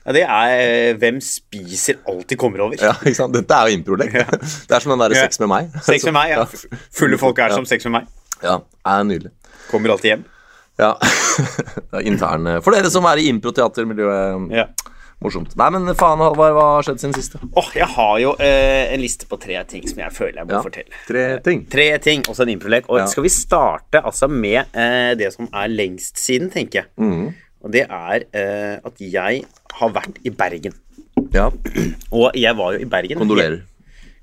Ja, 0.07 0.13
det 0.15 0.23
er 0.23 0.51
eh, 0.55 0.91
hvem 0.99 1.19
spiser 1.23 1.99
alt 2.07 2.29
de 2.31 2.37
kommer 2.39 2.63
over. 2.65 2.79
Ja, 2.79 2.93
ikke 3.03 3.17
sant? 3.19 3.35
Dette 3.35 3.57
er 3.57 3.71
jo 3.71 3.79
improlek. 3.79 4.13
Det 4.69 4.77
er 4.77 4.83
som 4.83 4.93
den 4.95 5.03
derre 5.03 5.17
Ja. 5.19 5.25
sex 5.27 5.41
med 5.43 5.51
meg. 5.51 5.73
Sex 5.83 6.07
med 6.07 6.15
meg, 6.15 6.33
ja. 6.35 6.47
Fulle 6.99 7.19
folk 7.19 7.39
er 7.43 7.55
som 7.55 7.67
sex 7.67 7.87
med 7.89 7.99
meg. 7.99 8.13
Ja, 8.43 8.59
er 8.85 9.03
nydelig. 9.07 9.31
Kommer 9.71 9.95
alltid 9.95 10.11
hjem. 10.13 10.25
Ja. 10.77 10.91
det 11.89 12.01
er 12.01 12.05
intern 12.05 12.45
eh, 12.47 12.59
For 12.61 12.75
dere 12.75 12.89
som 12.93 13.05
er 13.09 13.17
i 13.21 13.27
improteatermiljøet. 13.31 14.51
Ja. 14.53 14.67
Morsomt. 15.17 15.55
Nei, 15.57 15.71
men 15.73 15.87
faen, 15.97 16.21
Halvard, 16.21 16.53
hva 16.53 16.65
har 16.75 16.85
skjedd 16.85 16.99
siden 17.01 17.15
siste? 17.17 17.39
Åh, 17.57 17.69
jeg 17.79 17.87
har 17.95 18.19
jo 18.21 18.35
eh, 18.37 18.91
en 18.93 19.01
liste 19.01 19.25
på 19.25 19.39
tre 19.41 19.57
ting 19.65 19.87
som 19.89 20.03
jeg 20.03 20.13
føler 20.13 20.43
jeg 20.43 20.49
må 20.51 20.53
Ja. 20.53 20.61
fortelle. 20.61 20.99
Tre 21.07 21.23
ting. 21.41 21.63
Tre 21.73 21.87
ting, 22.05 22.21
også 22.29 22.45
en 22.45 22.51
improlek. 22.53 22.85
Og 22.93 22.99
Ja. 23.01 23.07
skal 23.09 23.25
vi 23.25 23.31
starte 23.33 24.03
altså 24.05 24.29
med 24.29 24.67
eh, 24.77 25.15
det 25.17 25.31
som 25.33 25.49
er 25.49 25.73
lengst 25.73 26.21
siden, 26.21 26.51
tenker 26.53 26.83
jeg. 26.83 26.91
Mm. 27.01 27.31
Og 27.65 27.71
det 27.73 27.87
er 27.89 28.27
eh, 28.29 28.75
at 28.85 29.01
jeg 29.01 29.41
har 29.79 29.89
vært 29.97 30.21
i 30.23 30.29
Bergen. 30.29 30.77
Ja. 31.33 31.49
Og 32.13 32.37
jeg 32.37 32.53
var 32.61 32.77
jo 32.77 32.85
i 32.85 32.85
Bergen. 32.85 33.17
Kondolerer. 33.17 33.63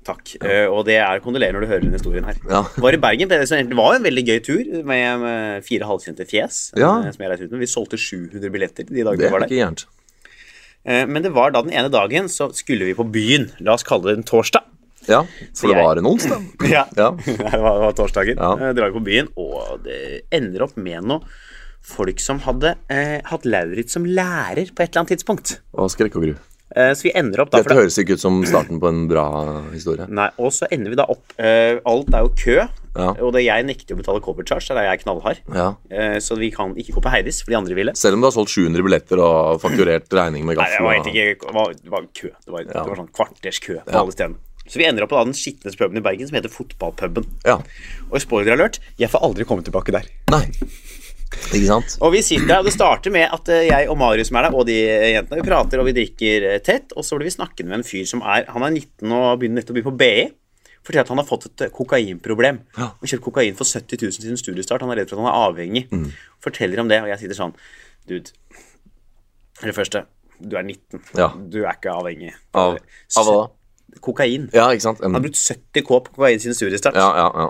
Takk. 0.05 0.35
Eh, 0.45 0.67
og 0.69 0.83
det 0.85 0.99
er 1.01 1.19
kondolerer 1.23 1.55
når 1.57 1.63
du 1.65 1.69
hører 1.71 1.81
den 1.87 1.95
historien 1.97 2.27
her. 2.29 2.37
Ja. 2.45 2.59
Var 2.77 2.93
i 2.93 3.01
Bergen, 3.01 3.27
det 3.31 3.39
var 3.73 3.95
en 3.97 4.03
veldig 4.05 4.23
gøy 4.27 4.39
tur 4.45 4.67
med, 4.85 5.19
med 5.23 5.63
fire 5.65 5.87
halvkjente 5.89 6.27
fjes. 6.29 6.59
Ja. 6.77 6.91
eh, 7.07 7.11
Som 7.15 7.23
jeg 7.25 7.31
reiste 7.31 7.47
ut 7.49 7.55
med. 7.55 7.63
Vi 7.65 7.71
solgte 7.71 7.97
700 7.97 8.51
billetter 8.53 8.85
de 8.85 9.01
dagene 9.01 9.17
vi 9.25 9.31
var 9.33 9.41
er 9.41 9.47
der. 9.47 9.49
ikke 9.49 9.63
gærent. 9.63 9.85
Uh, 10.85 11.01
men 11.09 11.23
det 11.25 11.31
var 11.33 11.49
da 11.55 11.63
den 11.65 11.73
ene 11.73 11.89
dagen 11.89 12.27
så 12.29 12.51
skulle 12.53 12.85
vi 12.85 12.93
på 12.93 13.07
byen. 13.09 13.47
La 13.65 13.73
oss 13.73 13.83
kalle 13.87 14.11
det 14.11 14.19
en 14.19 14.27
torsdag. 14.29 14.61
Ja, 15.09 15.23
for 15.57 15.69
det 15.69 15.75
jeg- 15.79 15.85
var 15.85 15.97
en 16.01 16.05
onsdag. 16.11 16.45
Ja, 16.75 16.85
Ja. 16.97 17.09
det 17.25 17.39
var, 17.41 17.57
det 17.79 17.83
var 17.87 17.97
torsdagen. 17.97 18.37
Ja. 18.37 18.51
Eh, 18.61 18.73
drar 18.77 18.91
vi 18.93 18.99
på 18.99 19.05
byen, 19.09 19.27
og 19.41 19.81
det 19.85 20.21
ender 20.33 20.61
opp 20.67 20.77
med 20.77 21.01
noe 21.09 21.25
folk 21.85 22.17
som 22.21 22.39
hadde 22.45 22.75
eh, 22.89 23.19
hatt 23.29 23.45
Lauritz 23.45 23.93
som 23.97 24.05
lærer 24.05 24.69
på 24.73 24.81
et 24.85 24.89
eller 24.93 25.03
annet 25.03 25.11
tidspunkt. 25.17 25.59
Og 25.77 25.89
skrekk 25.93 26.15
og 26.17 26.23
gru. 26.29 26.35
Eh, 26.75 26.93
så 26.97 27.05
vi 27.05 27.11
ender 27.13 27.43
opp 27.43 27.51
da 27.53 27.59
Dette 27.61 27.69
for 27.69 27.77
høres 27.83 27.97
ikke 28.01 28.15
ut 28.17 28.23
som 28.23 28.39
starten 28.47 28.79
på 28.81 28.89
en 28.89 29.03
bra 29.07 29.25
historie. 29.69 30.07
Nei, 30.09 30.31
Og 30.41 30.49
så 30.51 30.65
ender 30.73 30.89
vi 30.89 30.97
da 30.97 31.05
opp 31.13 31.35
uh, 31.37 31.77
Alt 31.85 32.09
er 32.17 32.25
jo 32.25 32.31
kø, 32.35 32.55
Ja. 32.95 33.09
og 33.21 33.33
det 33.35 33.43
jeg 33.45 33.65
nekter 33.67 33.93
å 33.93 33.99
betale 33.99 34.21
cover 34.23 34.43
charge. 34.47 34.71
Der 34.73 34.81
er 34.81 34.87
jeg 34.89 35.03
knallhard. 35.03 35.41
Ja. 35.53 35.67
Uh, 35.91 36.17
så 36.23 36.35
vi 36.39 36.49
kan 36.55 36.73
ikke 36.79 36.95
gå 36.97 37.03
på 37.05 37.11
Heidis, 37.13 37.43
for 37.43 37.51
de 37.53 37.59
andre 37.59 37.75
ville. 37.77 37.93
Selv 37.99 38.17
om 38.17 38.23
du 38.23 38.29
har 38.29 38.33
solgt 38.33 38.49
700 38.55 38.81
billetter 38.87 39.21
og 39.21 39.61
fakturert 39.61 40.09
regning 40.15 40.47
med 40.47 40.57
Nei, 40.57 40.65
det 40.65 40.79
gaffel. 40.79 40.85
var 40.89 40.99
ikke 41.03 41.13
det 41.45 41.55
var, 41.59 41.73
det 41.83 41.91
var 41.93 42.09
kø. 42.17 42.29
Det 42.33 42.51
var, 42.57 42.61
Ja. 42.65 42.81
det 42.81 42.89
var 42.89 43.01
sånn 43.03 43.13
kvarters 43.13 43.59
kø 43.61 43.77
på 43.85 44.01
alle 44.01 44.11
stedene. 44.17 44.41
Så 44.65 44.79
vi 44.81 44.85
ender 44.89 45.03
opp 45.05 45.11
på 45.13 45.19
da 45.19 45.23
den 45.29 45.37
skitneste 45.37 45.77
puben 45.77 45.99
i 45.99 46.01
Bergen, 46.01 46.25
som 46.27 46.39
heter 46.39 46.49
Fotballpuben. 46.49 47.27
Ja. 47.45 47.59
Og 48.09 48.17
spoiler 48.23 48.55
alert, 48.57 48.79
jeg 48.97 49.11
får 49.13 49.21
aldri 49.21 49.45
komme 49.45 49.61
tilbake 49.61 49.93
der. 49.93 50.07
Nei. 50.33 50.47
Ikke 51.33 51.67
sant? 51.67 51.97
Og 52.05 52.13
vi 52.13 52.21
sitter 52.25 52.51
her, 52.53 52.61
og 52.61 52.67
det 52.67 52.73
starter 52.75 53.13
med 53.13 53.27
at 53.33 53.49
eh, 53.53 53.67
jeg 53.67 53.89
og 53.91 53.97
Marius 53.99 54.29
som 54.31 54.39
er 54.39 54.47
der, 54.47 54.55
og 54.55 54.65
de 54.69 54.77
jentene, 54.77 55.39
vi 55.41 55.47
prater 55.47 55.81
og 55.81 55.87
vi 55.89 55.95
drikker 55.97 56.47
eh, 56.51 56.61
tett, 56.63 56.95
og 56.95 57.05
så 57.05 57.17
blir 57.17 57.29
vi 57.29 57.35
snakkende 57.35 57.71
med 57.71 57.81
en 57.81 57.87
fyr 57.87 58.07
som 58.09 58.23
er 58.23 58.47
Han 58.53 58.65
er 58.67 58.75
19 58.75 59.11
og 59.11 59.39
begynner 59.41 59.61
nettopp 59.61 59.75
å 59.75 59.79
bli 59.79 59.85
på 59.87 59.95
BI. 59.99 60.25
Forteller 60.85 61.07
at 61.07 61.11
han 61.13 61.21
har 61.21 61.27
fått 61.27 61.47
et 61.49 61.65
eh, 61.65 61.73
kokainproblem. 61.73 62.61
Ja. 62.77 62.91
har 62.93 63.11
kjøpt 63.11 63.25
kokain 63.25 63.57
for 63.57 63.65
70 63.67 64.05
000 64.05 64.19
siden 64.19 64.41
studiestart. 64.41 64.85
Han 64.85 64.93
er 64.93 65.01
redd 65.01 65.11
for 65.11 65.17
at 65.17 65.25
han 65.25 65.31
er 65.31 65.49
avhengig. 65.49 65.85
Mm. 65.91 66.09
Forteller 66.45 66.83
om 66.83 66.91
det, 66.91 67.01
og 67.01 67.11
jeg 67.13 67.23
sitter 67.23 67.41
sånn 67.41 67.55
Dude. 68.05 68.35
For 69.57 69.71
det 69.71 69.73
første, 69.73 70.03
du 70.37 70.57
er 70.59 70.65
19. 70.67 71.01
Ja. 71.17 71.31
Du 71.33 71.63
er 71.63 71.71
ikke 71.73 71.95
avhengig. 71.95 72.35
Av, 72.53 72.77
av 72.77 73.29
hva 73.29 73.37
da? 73.39 73.45
Kokain. 74.03 74.49
Ja, 74.53 74.67
ikke 74.75 74.83
sant? 74.83 75.01
Han 75.01 75.15
har 75.15 75.23
brukt 75.23 75.39
70 75.39 75.85
K 75.87 76.01
på 76.05 76.17
kokain 76.17 76.41
siden 76.43 76.57
studiestart. 76.57 76.97
Ja, 76.99 77.07
ja, 77.17 77.29
ja. 77.45 77.49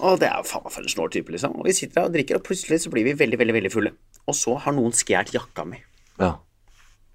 Og 0.00 0.18
det 0.20 0.28
er 0.30 0.36
jo 0.40 0.46
faen 0.46 0.62
meg 0.66 0.72
for 0.74 0.82
en 0.86 0.92
snål 0.92 1.10
type, 1.14 1.32
liksom. 1.34 1.56
Og 1.58 1.66
vi 1.66 1.72
sitter 1.76 2.00
der 2.00 2.08
og 2.10 2.12
drikker, 2.14 2.36
og 2.38 2.44
plutselig 2.46 2.80
så 2.84 2.90
blir 2.92 3.04
vi 3.08 3.14
veldig, 3.18 3.38
veldig 3.40 3.54
veldig 3.56 3.72
fulle. 3.72 3.92
Og 4.28 4.34
så 4.36 4.54
har 4.64 4.74
noen 4.76 4.92
skjært 4.94 5.32
jakka 5.34 5.64
mi. 5.68 5.80
ja. 6.20 6.34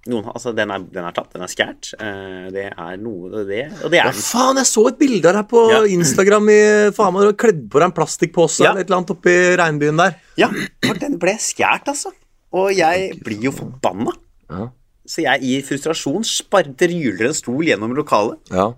Noen, 0.03 0.25
altså, 0.35 0.51
den 0.51 0.67
er, 0.67 0.81
den 0.91 1.05
er 1.07 1.13
tatt, 1.15 1.29
den 1.31 1.45
er 1.45 1.47
skjært. 1.47 1.93
Uh, 1.95 2.49
det 2.51 2.65
er 2.75 2.97
noe 2.99 3.29
det, 3.31 3.43
det, 3.47 3.59
og 3.85 3.93
det 3.93 4.01
Ja, 4.01 4.09
er 4.09 4.17
faen, 4.19 4.57
jeg 4.59 4.67
så 4.67 4.81
et 4.89 4.97
bilde 4.99 5.29
av 5.31 5.37
deg 5.37 5.45
på 5.47 5.61
Ja. 5.71 5.77
Instagram 5.95 6.49
i 6.51 6.57
faen 6.91 7.13
meg, 7.15 7.23
du 7.23 7.29
har 7.29 7.37
kledd 7.39 7.61
på 7.71 7.79
deg 7.79 7.85
en 7.87 7.93
plastikkpose 7.95 8.65
Ja. 8.65 8.73
eller 8.73 8.83
et 8.83 8.89
eller 8.91 8.97
annet 8.99 9.13
oppi 9.15 9.35
regnbuen 9.61 10.01
der. 10.01 10.17
Ja, 10.35 10.49
for 10.83 10.99
den 10.99 11.15
ble 11.21 11.37
skjært, 11.39 11.87
altså. 11.87 12.11
Og 12.51 12.73
jeg 12.75 13.13
blir 13.23 13.47
jo 13.47 13.53
forbanna. 13.55 14.11
Ja. 14.51 14.67
Så 15.07 15.23
jeg 15.23 15.39
i 15.47 15.53
frustrasjon 15.63 16.27
sparter 16.27 16.91
hyler 16.91 17.29
en 17.31 17.39
stol 17.39 17.63
gjennom 17.63 17.95
lokalet. 17.95 18.43
Ja. 18.51 18.73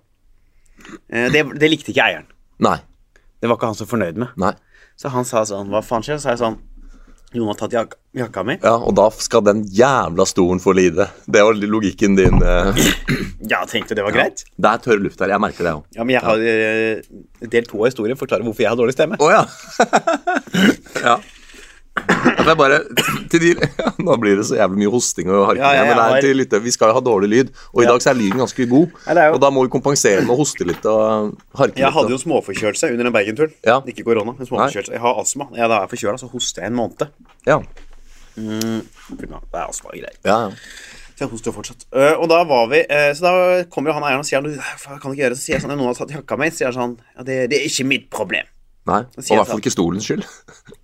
Eh, 1.09 1.31
det, 1.33 1.41
det 1.57 1.71
likte 1.73 1.89
ikke 1.89 2.05
eieren. 2.05 2.29
Nei. 2.61 2.77
Det 3.45 3.49
var 3.51 3.59
ikke 3.59 3.67
han 3.69 3.77
så 3.77 3.85
fornøyd 3.85 4.17
med. 4.17 4.31
Nei. 4.41 4.55
Så 4.97 5.11
han 5.13 5.27
sa 5.27 5.43
sånn 5.45 5.67
Hva 5.69 5.83
faen 5.85 6.01
skjer? 6.05 6.17
Så 6.17 6.25
sa 6.25 6.33
jeg 6.33 6.41
sånn 6.41 6.55
Jon 7.35 7.49
har 7.51 7.57
tatt 7.59 7.73
jak 7.75 7.93
jakka 8.15 8.41
mi. 8.47 8.55
Ja, 8.63 8.77
og 8.79 8.93
da 8.95 9.09
skal 9.11 9.43
den 9.43 9.65
jævla 9.75 10.23
stolen 10.29 10.61
få 10.63 10.71
lide. 10.77 11.09
Det 11.27 11.41
var 11.43 11.57
logikken 11.59 12.15
din. 12.17 12.41
eh. 12.41 12.85
Ja, 13.51 13.59
tenkte 13.69 13.93
det 13.93 14.01
var 14.07 14.15
greit. 14.15 14.45
Det 14.55 14.69
er 14.71 14.79
tørr 14.81 15.03
luft 15.03 15.19
her. 15.21 15.29
Jeg 15.35 15.43
merker 15.43 15.67
det 15.67 15.73
òg. 15.75 15.83
Ja, 15.93 16.05
men 16.07 16.15
jeg 16.15 16.23
har 16.25 16.39
ja. 16.41 17.49
del 17.51 17.67
to 17.69 17.83
av 17.83 17.91
historien 17.91 18.17
forklarer 18.17 18.47
hvorfor 18.47 18.63
jeg 18.63 18.71
har 18.71 18.79
dårlig 18.79 18.95
stemme. 18.95 19.19
Oh, 19.21 19.29
ja. 19.29 19.43
ja. 21.05 21.19
Jeg 21.95 22.57
bare, 22.59 22.77
til 23.31 23.39
de, 23.41 23.51
Nå 24.05 24.15
blir 24.21 24.35
det 24.37 24.43
så 24.49 24.57
jævlig 24.59 24.81
mye 24.83 24.91
hosting 24.93 25.29
og 25.31 25.45
harking. 25.47 25.63
Ja, 25.63 25.71
ja, 25.77 25.85
men 25.87 25.97
det 25.97 26.05
er 26.17 26.25
til 26.27 26.37
lytte, 26.41 26.59
Vi 26.61 26.73
skal 26.75 26.91
jo 26.91 26.97
ha 26.97 27.01
dårlig 27.05 27.29
lyd, 27.31 27.53
og 27.73 27.81
i 27.81 27.87
dag 27.87 28.03
så 28.03 28.11
er 28.11 28.17
lyden 28.19 28.41
ganske 28.43 28.67
god. 28.69 28.97
Ja, 29.07 29.15
jo- 29.29 29.37
Og 29.37 29.39
da 29.41 29.49
må 29.55 29.63
vi 29.65 29.71
kompensere 29.73 30.21
med 30.25 30.33
å 30.35 30.37
hoste 30.41 30.67
litt 30.67 30.85
og 30.91 31.31
harke 31.57 31.79
Jeg 31.81 31.93
hadde 31.95 32.11
jo 32.13 32.19
småforkjølelse 32.21 32.91
under 32.91 33.07
den 33.09 33.15
Bergen-turen. 33.15 33.53
Ja. 33.65 33.79
Ikke 33.87 34.03
korona, 34.05 34.35
men 34.37 34.45
småforkjølelse. 34.49 34.93
Jeg 34.97 35.01
har 35.07 35.21
astma. 35.23 35.47
Ja, 35.55 35.69
da 35.71 35.79
er 35.79 35.87
jeg 35.87 35.93
forkjøla, 35.95 36.19
så 36.21 36.29
hoster 36.35 36.61
jeg 36.65 36.73
en 36.73 36.77
måned. 36.81 37.07
Ja. 37.47 37.57
Mm, 38.35 38.81
Det 39.15 39.29
er 39.31 39.63
astma-greier. 39.69 40.11
Ja, 40.27 40.37
ja. 40.49 40.51
Så 41.15 41.23
jeg 41.23 41.29
hoster 41.31 41.47
jo 41.53 41.55
fortsatt. 41.55 41.85
Uh, 41.95 42.19
og 42.19 42.27
da 42.27 42.41
var 42.43 42.65
vi 42.67 42.81
uh, 42.91 43.13
Så 43.15 43.23
da 43.23 43.63
kommer 43.71 43.95
han 43.95 44.03
eieren 44.03 44.19
og 44.19 44.27
sier 44.27 44.41
han, 44.43 44.99
kan 44.99 45.13
ikke 45.13 45.21
gjøre 45.23 45.31
det? 45.31 45.39
Så 45.39 45.45
sier 45.47 45.55
jeg 45.55 45.63
sånn, 45.63 45.71
noen 45.79 45.87
har 45.93 45.95
tatt 45.95 46.11
jakka 46.11 46.35
mi. 46.41 46.49
Sier 46.51 46.75
sånn 46.75 46.97
Ja, 47.15 47.23
det, 47.23 47.37
det 47.53 47.61
er 47.61 47.69
ikke 47.69 47.85
mitt 47.87 48.09
problem. 48.11 48.49
Nei, 48.85 48.99
og 49.01 49.23
i 49.23 49.33
hvert 49.35 49.47
fall 49.49 49.61
ikke 49.63 49.73
stolens 49.73 50.05
skyld. 50.05 50.25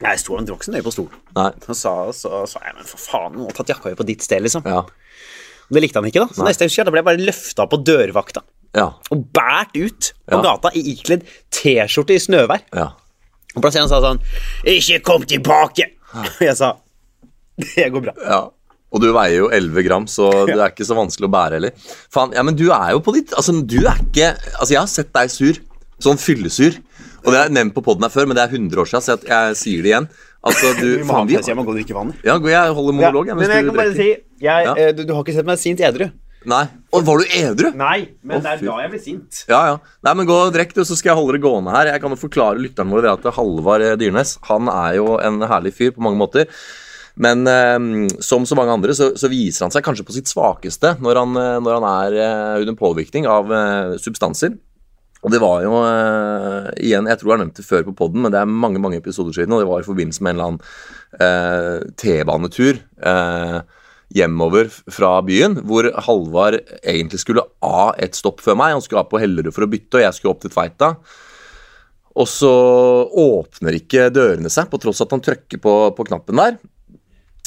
Jeg 0.01 0.19
sto 0.23 0.37
dro 0.41 0.55
ikke 0.57 0.65
så 0.65 0.73
nøye 0.73 0.85
på 0.87 0.93
stolen. 0.95 1.19
Nei. 1.37 1.49
Så 1.67 1.75
sa, 1.77 1.91
så 2.17 2.39
sa 2.49 2.61
jeg 2.65 2.73
men 2.79 2.87
for 2.89 2.97
faen, 2.97 3.35
nå 3.37 3.45
har 3.45 3.53
tatt 3.59 3.69
jakka 3.75 3.91
på 3.99 4.05
ditt 4.07 4.23
sted, 4.25 4.41
liksom. 4.41 4.65
Ja. 4.65 4.79
Og 4.81 5.75
Det 5.77 5.83
likte 5.83 6.01
han 6.01 6.09
ikke, 6.09 6.23
da. 6.25 6.33
Så 6.33 6.43
neste 6.47 6.65
gang 6.67 6.87
da 6.89 6.93
ble 6.95 7.03
jeg 7.03 7.09
bare 7.11 7.25
løfta 7.29 7.67
på 7.69 7.77
dørvakta 7.85 8.41
Ja. 8.75 8.87
og 9.11 9.25
båret 9.35 9.75
ut 9.77 10.13
på 10.27 10.39
Ja. 10.39 10.41
gata 10.41 10.71
i 10.73 10.81
ikledd 10.95 11.27
T-skjorte 11.51 12.15
i 12.17 12.19
snøvær. 12.23 12.61
ja. 12.73 12.89
Og 13.55 13.61
plassereren 13.61 13.89
sa 13.89 13.99
sånn 13.99 14.19
'Ikke 14.65 15.03
kom 15.03 15.23
tilbake!' 15.23 15.91
Og 16.15 16.39
jeg 16.47 16.57
sa 16.57 16.77
'Det 17.59 17.91
går 17.91 18.01
bra'. 18.01 18.17
ja. 18.25 18.49
Og 18.93 18.99
du 18.99 19.13
veier 19.13 19.37
jo 19.37 19.47
11 19.49 19.83
gram, 19.87 20.05
så 20.07 20.45
det 20.47 20.57
er 20.57 20.69
ikke 20.71 20.83
så 20.87 20.95
vanskelig 20.97 21.29
å 21.29 21.31
bære 21.31 21.51
heller. 21.59 21.71
Faen, 22.11 22.33
ja, 22.33 22.43
men 22.43 22.55
du 22.55 22.71
er 22.71 22.91
jo 22.91 22.99
på 22.99 23.13
ditt 23.13 23.31
Altså, 23.37 23.53
du 23.65 23.77
er 23.87 23.95
ikke 24.03 24.35
Altså, 24.59 24.69
jeg 24.71 24.79
har 24.79 24.87
sett 24.87 25.13
deg 25.13 25.29
sur. 25.31 25.53
Sånn 26.01 26.17
fyllesur. 26.17 26.75
Og 27.21 27.29
det 27.29 27.37
har 27.37 27.47
jeg 27.49 27.53
nevnt 27.59 27.75
på 27.75 27.83
poden 27.85 28.05
her 28.05 28.13
før, 28.13 28.25
men 28.29 28.37
det 28.37 28.43
er 28.43 28.55
100 28.57 28.81
år 28.81 28.89
siden, 28.89 29.05
så 29.05 29.13
jeg, 29.13 29.27
jeg 29.29 29.59
sier 29.59 29.85
det 29.85 29.91
igjen. 29.93 30.09
Altså, 30.41 30.73
du 30.79 30.87
Vi 31.01 31.05
må 31.05 31.13
faen, 31.13 31.29
vi, 31.29 31.37
pause, 31.37 31.51
jeg 31.51 31.59
må 31.59 31.65
gå 31.67 31.73
og 31.75 31.79
drikke 31.79 31.97
vann. 31.97 32.11
Ja, 32.25 32.39
jeg 32.39 32.75
holder 32.79 32.97
monolog, 32.97 33.29
Ja, 33.29 33.37
men 33.37 33.53
jeg 33.53 33.69
kan 33.69 33.77
bare 33.77 33.95
si 33.95 34.09
jeg, 34.09 34.25
Ja. 34.41 34.73
eh, 34.73 34.91
du, 34.97 35.03
du 35.05 35.13
har 35.13 35.23
ikke 35.25 35.37
sett 35.37 35.49
meg 35.49 35.61
sint 35.61 35.83
edru? 35.85 36.09
Nei. 36.49 36.63
Og 36.97 37.03
var 37.05 37.21
du 37.21 37.33
edru? 37.37 37.69
Nei, 37.77 37.97
men 38.25 38.39
oh, 38.39 38.41
det 38.41 38.49
er 38.55 38.61
da 38.65 38.77
jeg 38.81 38.91
blir 38.95 39.01
sint. 39.03 39.43
Ja, 39.51 39.59
ja. 39.69 39.75
Nei, 40.07 40.13
men 40.17 40.25
Gå 40.25 40.37
og 40.47 40.53
drikk, 40.55 40.73
du, 40.73 40.81
så 40.87 40.97
skal 40.97 41.11
jeg 41.11 41.19
holde 41.19 41.35
det 41.37 41.43
gående 41.43 41.73
her. 41.75 41.91
Jeg 41.93 42.01
kan 42.01 42.15
jo 42.15 42.17
forklare 42.17 42.57
lytteren 42.57 42.89
vår 42.89 43.11
at 43.11 43.27
Halvard 43.37 43.85
eh, 43.85 43.93
Dyrnes 44.01 44.39
han 44.49 44.71
er 44.73 44.95
jo 44.97 45.19
en 45.21 45.37
herlig 45.45 45.75
fyr 45.77 45.93
på 45.93 46.01
mange 46.01 46.17
måter. 46.17 46.49
Men 47.21 47.45
eh, 47.45 47.77
som 48.25 48.47
så 48.49 48.57
mange 48.57 48.73
andre 48.73 48.95
så, 48.97 49.11
så 49.19 49.29
viser 49.29 49.67
han 49.67 49.73
seg 49.75 49.85
kanskje 49.85 50.07
på 50.07 50.15
sitt 50.17 50.31
svakeste 50.31 50.95
når 51.03 51.21
han, 51.21 51.37
eh, 51.37 51.59
når 51.61 51.77
han 51.77 51.87
er 51.91 52.17
eh, 52.25 52.59
under 52.63 52.79
påvirkning 52.79 53.29
av 53.29 53.53
eh, 53.53 53.95
substanser. 54.01 54.57
Og 55.21 55.29
det 55.33 55.41
var 55.41 55.61
jo 55.61 55.75
uh, 55.77 56.71
igjen, 56.81 57.09
Jeg 57.09 57.19
tror 57.21 57.29
jeg 57.29 57.35
har 57.35 57.43
nevnt 57.43 57.59
det 57.59 57.67
før 57.67 57.83
på 57.89 57.97
poden, 57.99 58.23
men 58.23 58.33
det 58.33 58.39
er 58.41 58.49
mange 58.49 58.81
mange 58.81 58.97
episoder 58.97 59.35
siden. 59.35 59.53
Og 59.53 59.61
det 59.61 59.69
var 59.69 59.83
i 59.83 59.87
forbindelse 59.87 60.23
med 60.25 60.33
en 60.33 60.39
eller 60.39 60.49
annen 60.49 60.63
uh, 61.21 61.91
T-banetur 62.01 62.81
uh, 63.05 63.59
hjemover 64.11 64.71
fra 64.91 65.13
byen, 65.23 65.59
hvor 65.67 65.87
Halvard 66.07 66.59
egentlig 66.81 67.21
skulle 67.21 67.45
av 67.63 67.93
et 68.01 68.17
stopp 68.17 68.41
før 68.43 68.57
meg. 68.59 68.75
Han 68.75 68.83
skulle 68.83 69.05
av 69.05 69.11
på 69.11 69.21
Hellerud 69.21 69.53
for 69.55 69.67
å 69.67 69.71
bytte, 69.71 69.99
og 69.99 70.05
jeg 70.07 70.17
skulle 70.17 70.33
opp 70.33 70.41
til 70.43 70.53
Tveita. 70.53 70.91
Og 72.19 72.27
så 72.27 72.51
åpner 73.07 73.77
ikke 73.77 74.09
dørene 74.11 74.51
seg, 74.51 74.67
på 74.67 74.81
tross 74.83 74.99
at 75.05 75.13
han 75.15 75.23
trykker 75.23 75.61
på, 75.63 75.75
på 75.95 76.07
knappen 76.09 76.41
der. 76.41 76.57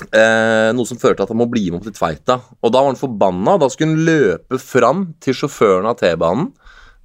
Eh, 0.09 0.71
noe 0.75 0.88
som 0.88 0.99
fører 0.99 1.19
til 1.19 1.26
at 1.26 1.31
han 1.31 1.38
må 1.38 1.47
bli 1.50 1.69
med 1.69 1.83
opp 1.83 1.88
til 1.90 1.97
Tveita. 1.99 2.38
Og 2.64 2.73
da 2.73 2.81
var 2.81 2.95
han 2.95 3.00
forbanna. 3.00 3.59
og 3.59 3.64
Da 3.64 3.69
skulle 3.71 3.93
han 3.93 4.09
løpe 4.09 4.61
fram 4.62 5.11
til 5.21 5.37
sjåføren 5.43 5.90
av 5.90 5.99
T-banen 6.00 6.49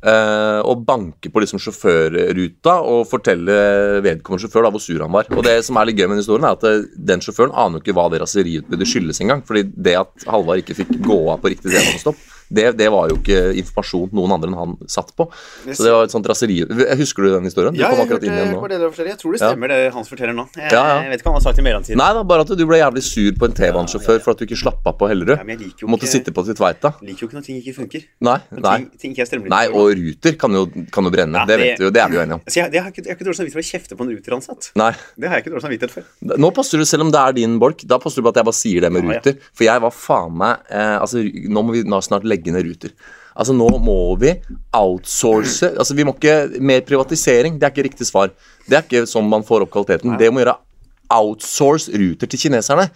eh, 0.06 0.60
og 0.64 0.84
banke 0.88 1.32
på 1.32 1.44
liksom 1.44 1.62
sjåførruta 1.62 2.76
og 2.88 3.06
fortelle 3.10 3.60
vedkommende 4.06 4.46
sjåfør 4.46 4.68
da 4.68 4.74
hvor 4.74 4.84
sur 4.84 5.04
han 5.04 5.14
var. 5.14 5.30
Og 5.36 5.46
det 5.46 5.60
som 5.68 5.80
er 5.80 5.90
litt 5.90 6.00
gøy 6.00 6.10
med 6.12 6.22
historien, 6.22 6.48
er 6.48 6.58
at 6.58 6.68
eh, 6.70 6.88
den 7.12 7.24
sjåføren 7.26 7.56
aner 7.56 7.80
jo 7.80 7.86
ikke 7.86 7.98
hva 7.98 8.10
det 8.14 8.24
raseriutbruddet 8.24 8.92
skyldes 8.92 9.24
engang. 9.24 9.46
fordi 9.48 9.68
det 9.70 9.98
at 10.00 10.28
Halvard 10.30 10.64
ikke 10.64 10.78
fikk 10.82 10.98
gå 11.06 11.22
av 11.34 11.42
på 11.44 11.54
riktig 11.54 11.72
T-banestopp, 11.72 12.20
det, 12.50 12.66
det 12.80 12.88
var 12.92 13.10
jo 13.12 13.18
ikke 13.20 13.40
informasjon 13.62 14.10
noen 14.18 14.34
andre 14.36 14.50
enn 14.50 14.58
han 14.58 14.76
satt 14.90 15.12
på. 15.18 15.28
Så 15.70 15.86
det 15.86 15.92
var 15.94 16.08
et 16.08 16.14
sånt 16.14 16.28
raseri. 16.30 16.60
Husker 17.00 17.26
du 17.26 17.30
den 17.36 17.48
historien? 17.50 17.76
Du 17.76 17.80
Ja, 17.82 17.90
kom 17.92 18.02
jeg 18.02 18.08
akkurat 18.08 18.24
hørte 18.24 18.30
inn 18.30 18.38
igjen 18.38 18.54
nå. 18.56 19.06
Jeg 19.10 19.18
tror 19.22 19.36
det 19.36 19.42
stemmer, 19.42 19.74
det 19.74 19.80
Hans 19.94 20.10
forteller 20.12 20.36
nå. 20.38 20.46
Jeg, 20.56 20.72
Ja, 20.74 20.84
ja. 20.90 20.96
jeg 21.04 21.12
vet 21.14 21.22
ikke 21.22 21.30
hva 21.30 21.36
han 21.36 21.42
har 21.42 21.46
sagt 21.48 21.60
i 21.62 21.66
mellomtiden. 21.66 22.02
Nei 22.02 22.10
da, 22.18 22.24
bare 22.24 22.46
at 22.46 22.54
du 22.58 22.66
ble 22.70 22.80
jævlig 22.82 23.04
sur 23.06 23.32
på 23.40 23.50
en 23.50 23.56
T-banesjåfør 23.60 24.22
for 24.26 24.34
at 24.34 24.42
du 24.42 24.46
ikke 24.48 24.60
slapp 24.60 24.88
av 24.90 24.98
på 25.00 25.10
Hellerud. 25.12 25.36
Ja, 25.38 25.90
måtte 25.90 26.10
sitte 26.10 26.34
på 26.36 26.46
til 26.48 26.58
Tveita. 26.58 26.94
Liker 27.06 27.26
jo 27.26 27.30
ikke 27.30 27.40
når 27.40 27.46
ting 27.46 27.62
ikke 27.62 27.76
funker. 27.78 28.06
Nei, 28.26 28.38
nei. 28.58 28.76
Ting, 28.80 28.90
ting 29.00 29.16
ikke. 29.18 29.42
Nei, 29.50 29.64
og 29.70 29.94
Ruter 30.00 30.38
kan 30.42 30.58
jo, 30.58 30.66
kan 30.92 31.06
jo 31.08 31.14
brenne. 31.14 31.46
Det 31.46 31.58
det- 31.58 31.60
vet 31.60 31.78
du, 31.78 31.86
jo, 31.86 31.92
det 31.94 32.02
er 32.02 32.10
vi 32.10 32.16
jo 32.18 32.22
enige 32.26 32.40
om. 32.40 32.42
Så 32.48 32.62
jeg, 32.64 32.72
det 32.72 32.82
har 32.82 32.90
ikke, 32.92 33.06
jeg 33.06 33.14
har 33.14 33.18
ikke 33.20 33.28
dårlig 33.30 33.40
samvittighet 33.40 33.60
for 33.60 33.66
å 33.66 33.70
kjefte 33.70 33.98
på 34.00 34.06
en 34.08 34.12
ruteransatt. 34.16 34.72
Det 34.74 35.28
har 35.30 35.36
jeg 35.38 35.44
ikke 35.46 35.54
dårlig 35.54 35.66
samvittighet 35.68 35.92
for. 35.92 36.04
Nå 36.40 36.52
passer 36.56 36.78
du, 36.82 36.86
selv 36.86 37.06
om 37.06 37.12
det 37.12 37.20
er 37.20 37.34
din 37.34 37.60
bolk, 37.60 37.84
da 37.86 38.00
passer 38.02 38.22
du 38.22 38.26
på 38.28 38.34
at 38.34 38.42
jeg 38.42 38.46
bare 38.50 38.60
sier 38.60 38.82
det 38.82 38.92
med. 38.96 39.04
Ruter. 39.10 39.38
For 39.54 39.64
jeg 39.66 39.82
var 39.82 39.92
faen 39.96 40.36
meg 40.40 40.58
eh, 40.70 40.98
Altså, 41.00 41.22
nå 41.24 41.62
må 41.64 41.74
vi 41.76 41.84
snart 42.06 42.24
legge 42.28 42.39
ned 42.48 42.64
Ruter. 42.66 42.94
Altså, 43.40 43.54
nå 43.56 43.68
må 43.80 44.16
vi 44.20 44.34
outsource 44.76 45.70
Altså, 45.78 45.96
vi 45.96 46.04
må 46.04 46.16
ikke 46.18 46.60
Mer 46.60 46.82
privatisering, 46.88 47.60
det 47.60 47.68
er 47.68 47.72
ikke 47.76 47.88
riktig 47.88 48.08
svar. 48.10 48.32
Det 48.68 48.76
er 48.80 48.84
ikke 48.84 49.06
sånn 49.08 49.30
man 49.30 49.46
får 49.48 49.64
opp 49.66 49.72
kvaliteten. 49.76 50.18
Det 50.20 50.32
må 50.34 50.42
gjøre 50.44 50.58
outsource 51.10 51.90
Ruter 51.98 52.30
til 52.30 52.40
kineserne. 52.40 52.90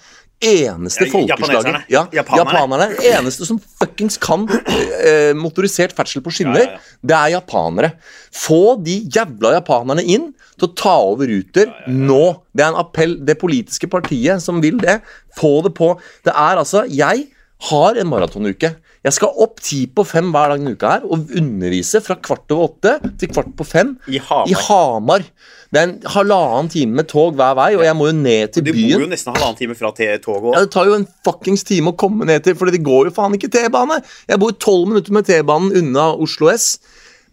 Eneste 0.43 1.05
folkeslaget 1.07 1.85
ja, 1.93 2.01
Japanerne. 2.11 2.41
japanerne. 2.43 2.87
Eneste 3.13 3.45
som 3.47 3.59
fuckings 3.79 4.17
kan 4.19 4.43
eh, 4.51 5.31
motorisert 5.39 5.93
ferdsel 5.95 6.23
på 6.25 6.33
skinner, 6.35 6.59
Ja, 6.59 6.65
ja, 6.65 6.79
ja. 6.81 6.97
det 7.09 7.15
er 7.19 7.31
japanere. 7.37 7.91
Få 8.35 8.75
de 8.83 8.97
jævla 9.07 9.53
japanerne 9.55 10.03
inn 10.03 10.33
til 10.59 10.67
å 10.67 10.73
ta 10.75 10.97
over 11.13 11.31
Ruter 11.31 11.71
nå. 11.87 12.23
Det 12.51 12.65
er 12.65 12.73
en 12.73 12.81
appell. 12.83 13.15
Det 13.23 13.37
politiske 13.39 13.87
partiet 13.87 14.43
som 14.43 14.59
vil 14.63 14.81
det, 14.83 14.99
få 15.39 15.61
det 15.63 15.73
på. 15.79 15.93
Det 16.27 16.35
er 16.35 16.59
altså 16.59 16.83
Jeg 16.91 17.29
har 17.69 17.95
en 18.01 18.11
maratonuke. 18.11 18.75
Jeg 19.03 19.17
skal 19.17 19.33
opp 19.43 19.57
ti 19.59 19.81
på 19.91 20.05
fem 20.07 20.29
hver 20.31 20.53
dag 20.53 20.61
denne 20.61 20.77
uka 20.77 20.91
her 20.93 21.03
og 21.03 21.33
undervise 21.35 21.99
fra 22.05 22.15
kvart 22.23 22.53
over 22.55 22.69
åtte 22.69 22.93
til 23.19 23.31
kvart 23.33 23.49
på 23.59 23.65
fem 23.67 23.97
I 24.07 24.21
Hamar. 24.23 24.47
i 24.47 24.55
Hamar. 24.55 25.25
Det 25.73 25.81
er 25.81 25.89
en 25.89 25.95
halvannen 26.13 26.69
time 26.71 26.95
med 27.01 27.09
tog 27.11 27.35
hver 27.35 27.57
vei, 27.57 27.73
og 27.75 27.83
jeg 27.83 27.97
må 27.99 28.07
jo 28.07 28.15
ned 28.15 28.53
til 28.55 28.63
byen. 28.63 28.77
Du 28.77 28.95
bor 28.95 29.03
jo 29.03 29.09
nesten 29.11 29.33
halvannen 29.35 29.59
time 29.59 29.75
fra 29.75 29.91
toget 29.91 30.23
toget 30.23 30.53
Ja. 30.53 30.61
Det 30.63 30.71
tar 30.71 30.87
jo 30.87 30.95
en 30.95 31.07
fuckings 31.25 31.65
time 31.67 31.91
å 31.91 31.97
komme 31.99 32.29
ned 32.29 32.45
til, 32.45 32.55
for 32.55 32.71
det 32.71 32.79
går 32.85 33.09
jo 33.09 33.15
faen 33.17 33.35
ikke 33.35 33.51
T-bane. 33.51 33.99
Jeg 34.29 34.39
bor 34.39 34.55
tolv 34.55 34.87
minutter 34.87 35.11
med 35.17 35.27
T-banen 35.27 35.75
unna 35.81 36.13
Oslo 36.15 36.47
S, 36.53 36.77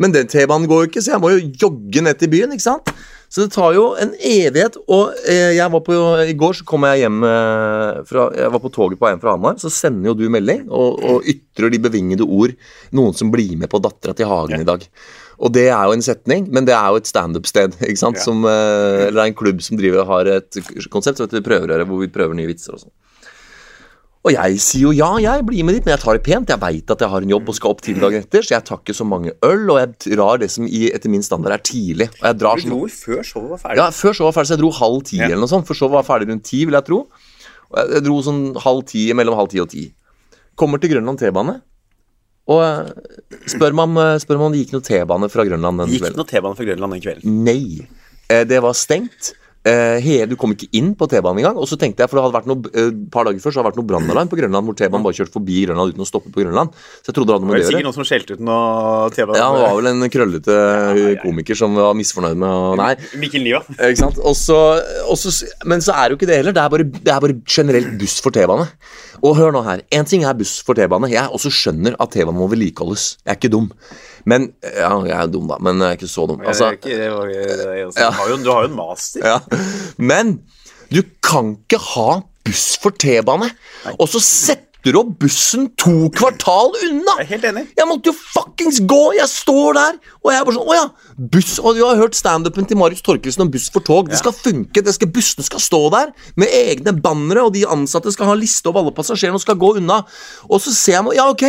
men 0.01 0.11
den 0.17 0.27
T-banen 0.27 0.67
går 0.67 0.83
jo 0.83 0.91
ikke, 0.91 1.05
så 1.05 1.15
jeg 1.15 1.23
må 1.23 1.31
jo 1.37 1.47
jogge 1.69 2.03
ned 2.03 2.19
til 2.19 2.33
byen, 2.33 2.57
ikke 2.57 2.67
sant? 2.67 2.91
Så 3.31 3.45
det 3.45 3.53
tar 3.55 3.77
jo 3.77 3.85
en 3.95 4.11
evighet, 4.17 4.75
og 4.91 5.15
eh, 5.23 5.53
jeg 5.55 5.71
var 5.71 5.83
på, 5.87 5.97
i 6.27 6.35
går 6.35 6.57
så 6.59 6.65
kom 6.67 6.83
jeg 6.89 7.05
hjem 7.05 7.21
eh, 7.29 8.01
fra, 8.09 8.25
jeg 8.35 8.51
var 8.57 8.63
på 8.65 8.73
toget 8.75 8.99
på 8.99 9.07
hjem 9.07 9.23
fra 9.23 9.37
Hamar, 9.37 9.55
så 9.63 9.71
sender 9.71 10.11
jo 10.11 10.17
du 10.19 10.25
melding 10.35 10.65
og, 10.67 10.99
og 10.99 11.29
ytrer 11.31 11.71
de 11.71 11.79
bevingede 11.85 12.27
ord, 12.27 12.57
noen 12.97 13.15
som 13.15 13.31
blir 13.31 13.55
med 13.61 13.71
på 13.71 13.79
dattera 13.85 14.17
til 14.19 14.27
Hagen 14.27 14.65
i 14.65 14.67
dag. 14.67 14.83
Og 15.41 15.55
det 15.55 15.69
er 15.71 15.85
jo 15.87 15.95
en 15.95 16.05
setning, 16.05 16.49
men 16.53 16.67
det 16.69 16.75
er 16.75 16.91
jo 16.91 16.99
et 17.01 17.09
standup-sted, 17.09 17.79
ikke 17.87 18.03
sant? 18.03 18.19
Ja. 18.19 18.27
Som, 18.27 18.43
eh, 18.51 19.07
eller 19.07 19.29
en 19.29 19.39
klubb 19.39 19.63
som 19.63 19.79
driver 19.79 20.11
har 20.11 20.35
et 20.35 20.59
konsept 20.91 21.23
som 21.23 21.31
heter 21.31 21.47
Prøverøret, 21.47 21.87
hvor 21.87 22.03
vi 22.03 22.11
prøver 22.13 22.35
nye 22.37 22.51
vitser 22.51 22.75
og 22.75 22.83
sånn. 22.83 22.97
Og 24.21 24.35
jeg 24.35 24.59
sier 24.61 24.83
jo 24.85 24.91
ja, 24.93 25.07
jeg 25.17 25.45
blir 25.49 25.65
med 25.65 25.79
dit, 25.79 25.85
men 25.87 25.95
jeg 25.95 26.03
tar 26.03 26.19
det 26.19 26.23
pent. 26.27 26.51
Jeg 26.53 26.61
veit 26.61 26.91
at 26.93 27.01
jeg 27.01 27.09
har 27.09 27.25
en 27.25 27.31
jobb 27.33 27.47
og 27.49 27.55
skal 27.57 27.71
opp 27.73 27.81
tidlig 27.81 28.03
dagen 28.05 28.21
etter, 28.27 28.43
så 28.45 28.53
jeg 28.59 28.65
tar 28.69 28.81
ikke 28.83 28.93
så 28.99 29.07
mange 29.09 29.33
øl, 29.47 29.63
og 29.73 29.79
jeg 29.81 30.13
drar 30.19 30.37
det 30.43 30.51
som 30.53 30.67
i, 30.69 30.83
etter 30.93 31.09
min 31.09 31.23
standard 31.25 31.55
er 31.57 31.63
tidlig. 31.65 32.11
Og 32.21 32.27
jeg 32.29 32.37
drar 32.43 32.61
Du 32.61 32.67
sånn 32.67 32.75
dro 32.75 32.91
før 32.93 33.23
showet 33.25 33.49
var 33.55 33.63
ferdig. 33.63 33.79
ja, 33.81 33.87
Før 33.97 34.13
showet 34.19 34.29
var 34.29 34.37
ferdig, 34.37 34.51
så 34.51 34.57
jeg 34.59 34.61
dro 34.61 34.71
halv 34.77 35.01
ti, 35.09 35.17
Ja. 35.17 35.25
eller 35.31 35.41
noe 35.41 35.49
sånt. 35.55 35.67
For 35.67 35.75
showet 35.79 35.97
var 35.97 36.05
ferdig 36.05 36.29
rundt 36.29 36.45
ti, 36.45 36.61
vil 36.69 36.77
jeg 36.77 36.85
tro. 36.85 36.99
Og 37.71 37.79
jeg, 37.81 38.05
dro 38.05 38.21
sånn 38.29 38.43
halv 38.61 38.85
ti, 38.93 39.07
mellom 39.17 39.37
halv 39.41 39.49
ti 39.49 39.61
og 39.65 39.71
ti. 39.73 39.87
Kommer 40.55 40.79
til 40.83 40.91
Grønland 40.93 41.17
T-bane, 41.19 41.57
og 42.51 42.61
eh, 42.61 42.93
spør 43.49 43.73
meg 43.73 43.89
om, 43.89 43.97
eh, 44.05 44.19
spør 44.21 44.37
meg 44.37 44.47
om 44.51 44.53
det 44.53 44.67
gikk 44.67 44.73
noe 44.77 44.85
T-bane 44.85 45.31
fra 45.33 45.45
Grønland 45.49 45.79
den 45.81 45.89
Gikk 45.97 46.03
kvelden. 46.05 46.17
noe 46.21 46.29
T-bane 46.29 46.57
fra 46.61 46.65
Grønland 46.69 46.93
den 46.93 47.01
kvelden? 47.09 47.45
Nei. 47.49 47.89
Eh, 48.29 48.45
Det 48.45 48.61
var 48.61 48.73
stengt. 48.77 49.33
He, 49.63 50.15
du 50.25 50.37
kom 50.41 50.55
ikke 50.55 50.71
inn 50.73 50.95
på 50.97 51.05
T-banen 51.11 51.43
engang. 51.43 51.59
Og 51.61 51.67
så 51.69 51.77
tenkte 51.77 52.01
jeg, 52.01 52.09
for 52.09 52.17
det 52.17 52.23
hadde 52.25 52.37
vært 52.39 52.47
noe, 52.49 52.71
et 52.73 53.01
par 53.13 53.27
dager 53.29 53.43
før 53.45 53.53
så 53.53 53.61
hadde 53.61 53.69
det 53.69 53.73
vært 53.75 53.81
noe 53.83 53.89
brannalarm 53.91 54.31
på 54.33 54.39
Grønland, 54.41 54.65
hvor 54.65 54.77
T-banen 54.79 55.05
bare 55.05 55.19
kjørte 55.19 55.35
forbi 55.37 55.59
Grønland 55.67 55.93
uten 55.93 56.05
å 56.05 56.09
stoppe 56.09 56.33
på 56.33 56.41
Grønland. 56.41 56.73
Så 57.05 57.11
jeg 57.11 57.17
trodde 57.19 57.29
det 57.29 57.37
hadde 57.37 57.45
noe 57.45 57.53
å 57.53 57.57
med 57.57 57.61
det 57.61 57.67
å 57.67 57.73
sikkert 57.75 57.89
noen 57.91 57.99
som 57.99 58.09
skjelte 58.09 58.37
ut 58.39 58.45
noe 58.49 59.11
T-banen. 59.13 59.41
Ja, 59.43 59.51
det 59.53 59.63
var 59.67 59.77
vel 59.81 59.91
en 59.93 60.09
krøllete 60.17 60.57
ja, 60.57 60.95
ja. 60.97 61.21
komiker 61.21 61.61
som 61.61 61.77
var 61.77 61.93
misfornøyd 62.01 62.41
med 62.41 62.81
Nei. 62.81 62.91
Mikkel 63.21 63.45
Niva. 63.45 63.61
Ikke 63.91 64.01
sant? 64.01 64.21
Og 64.25 64.37
så- 64.39 64.81
og 65.07 65.19
så- 65.21 65.53
men 65.69 65.85
så 65.85 65.93
er 65.93 66.09
det 66.09 66.17
jo 66.17 66.21
ikke 66.23 66.31
det 66.33 66.41
heller. 66.41 66.57
Det 66.57 66.65
er 66.65 66.69
bare, 66.77 66.85
det 66.89 67.13
er 67.13 67.21
bare 67.21 67.39
generelt 67.45 67.99
buss 68.01 68.17
for 68.25 68.33
T-bane. 68.33 68.69
Og 69.23 69.37
hør 69.37 69.53
nå 69.53 69.61
her. 69.67 69.83
Én 69.93 70.09
ting 70.09 70.25
er 70.25 70.33
buss 70.41 70.63
for 70.65 70.75
T-bane. 70.75 71.11
Jeg 71.13 71.29
også 71.29 71.53
skjønner 71.53 71.95
at 72.01 72.11
T-banen 72.17 72.41
må 72.41 72.49
vedlikeholdes. 72.49 73.19
Jeg 73.27 73.35
er 73.35 73.37
ikke 73.37 73.53
dum. 73.53 73.69
Men 74.25 74.53
Ja, 74.63 74.91
jeg 75.07 75.17
er 75.17 75.27
dum, 75.33 75.49
da, 75.49 75.57
men 75.61 75.81
jeg 75.81 75.89
er 75.89 75.93
ikke 75.99 76.09
så 76.11 76.27
dum. 76.29 76.41
Altså, 76.47 76.71
ikke- 76.77 76.97
det 76.99 77.11
var- 77.13 77.27
det 77.27 77.37
er- 77.37 77.87
altså, 77.87 78.01
Ja. 78.01 78.07
du, 78.11 78.13
har 78.13 78.29
jo, 78.29 78.37
du 78.45 78.51
har 78.53 78.63
jo 78.63 78.69
en 78.69 78.77
master. 78.77 79.21
ja. 79.27 79.39
Men 79.99 80.41
du 80.93 81.03
kan 81.23 81.57
ikke 81.63 81.79
ha 81.95 82.21
buss 82.45 82.77
for 82.83 82.91
T-bane, 82.91 83.51
og 83.99 84.09
så 84.09 84.21
setter 84.21 84.70
du 84.85 84.99
opp 85.01 85.13
bussen 85.21 85.69
to 85.81 86.09
kvartal 86.17 86.73
unna! 86.87 87.17
Jeg 87.21 87.27
er 87.27 87.31
helt 87.35 87.47
enig. 87.51 87.65
Jeg 87.77 87.89
måtte 87.89 88.11
jo 88.11 88.15
fuckings 88.17 88.81
gå! 88.89 89.01
Jeg 89.19 89.29
står 89.29 89.77
der, 89.77 89.99
og 90.23 90.33
jeg 90.33 90.41
er 90.41 90.47
bare 90.49 90.57
sånn 90.57 90.71
Å 90.71 90.77
ja, 90.77 90.85
buss 91.35 91.59
Og 91.61 91.77
du 91.77 91.83
har 91.85 91.99
hørt 92.01 92.17
standupen 92.17 92.69
til 92.69 92.79
Marius 92.81 93.05
Torkelsen 93.05 93.45
om 93.45 93.53
buss 93.53 93.69
for 93.73 93.85
tog. 93.85 94.11
Det 94.11 94.21
skal 94.21 94.35
funke. 94.37 94.83
Det 94.85 94.95
skal, 94.97 95.11
bussene 95.13 95.47
skal 95.47 95.63
stå 95.63 95.83
der 95.95 96.15
med 96.41 96.53
egne 96.57 96.95
bannere, 96.97 97.45
og 97.47 97.55
de 97.57 97.67
ansatte 97.69 98.13
skal 98.15 98.31
ha 98.33 98.37
liste 98.39 98.71
over 98.71 98.85
alle 98.85 98.95
passasjerene 98.97 99.41
og 99.41 99.45
skal 99.45 99.59
gå 99.61 99.75
unna. 99.81 100.01
Og 100.49 100.63
så 100.65 100.75
ser 100.77 100.99
jeg 100.99 101.19
Ja, 101.21 101.27
ok, 101.31 101.45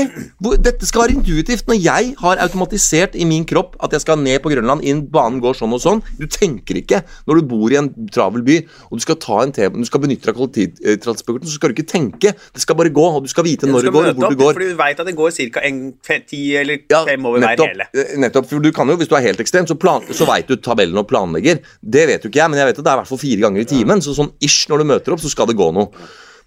dette 0.63 0.87
skal 0.87 1.05
være 1.05 1.17
intuitivt. 1.19 1.67
Når 1.69 1.79
jeg 1.81 2.13
har 2.21 2.41
automatisert 2.43 3.15
i 3.19 3.27
min 3.27 3.45
kropp 3.47 3.77
at 3.83 3.93
jeg 3.95 4.03
skal 4.03 4.19
ned 4.19 4.41
på 4.43 4.51
Grønland, 4.53 4.83
inn, 4.87 5.05
banen 5.11 5.41
går 5.43 5.57
sånn 5.57 5.73
og 5.75 5.81
sånn 5.83 6.01
Du 6.19 6.25
tenker 6.31 6.77
ikke 6.79 7.01
når 7.27 7.39
du 7.39 7.49
bor 7.51 7.71
i 7.71 7.77
en 7.79 7.89
travel 8.13 8.43
by 8.45 8.57
og 8.89 8.99
du 8.99 9.03
skal 9.03 9.19
ta 9.21 9.41
en 9.43 9.53
T 9.55 9.67
du 9.71 9.87
skal 9.87 10.01
benytte 10.03 10.27
deg 10.27 10.35
av 10.35 10.41
kollektivtransporten, 10.41 11.47
så 11.47 11.57
skal 11.57 11.71
du 11.71 11.77
ikke 11.77 11.89
tenke. 11.89 12.33
Det 12.53 12.61
skal 12.63 12.77
bare 12.79 12.91
gå, 12.93 13.03
og 13.03 13.20
du 13.23 13.29
skal 13.31 13.43
vite 13.47 13.67
når 13.69 13.81
Du 13.81 13.87
det 13.87 13.93
går, 13.93 14.07
og 14.09 14.15
hvor 14.15 14.25
opp, 14.25 14.31
det 14.33 14.39
går. 14.41 14.53
Fordi 14.57 14.69
du 14.69 14.75
veit 14.79 14.99
at 14.99 15.05
det 15.05 15.15
går 15.15 15.31
ca. 15.31 16.19
ti 16.27 16.41
eller 16.57 16.77
Ja, 16.89 17.03
fem 17.05 17.25
over 17.25 17.39
hver 17.39 17.57
hele. 17.67 17.87
eh, 17.93 18.17
nettopp, 18.17 18.47
for 18.49 18.59
du 18.59 18.71
kan 18.71 18.87
jo, 18.87 18.97
Hvis 18.97 19.07
du 19.07 19.15
er 19.15 19.21
helt 19.21 19.39
ekstrem, 19.39 19.65
så, 19.67 19.77
plan, 19.79 20.01
så 20.11 20.25
veit 20.27 20.47
du 20.47 20.55
tabellen 20.57 20.97
og 20.97 21.07
planlegger. 21.07 21.59
Det 21.83 22.07
vet 22.07 22.23
jo 22.23 22.29
ikke 22.29 22.41
jeg, 22.43 22.49
men 22.49 22.59
jeg 22.59 22.67
vet 22.71 22.79
at 22.79 22.83
det 22.85 22.91
er 22.91 22.97
i 22.97 23.01
hvert 23.03 23.07
fall 23.13 23.17
fire 23.23 23.41
ganger 23.45 23.61
i 23.61 23.65
timen. 23.65 24.01
Så 24.01 24.15
sånn 24.17 24.31
ish 24.41 24.67
når 24.69 24.77
du 24.79 24.83
møter 24.93 25.13
opp, 25.13 25.19
så 25.23 25.29
skal 25.29 25.47
det 25.47 25.55
gå 25.55 25.71
noe. 25.73 25.89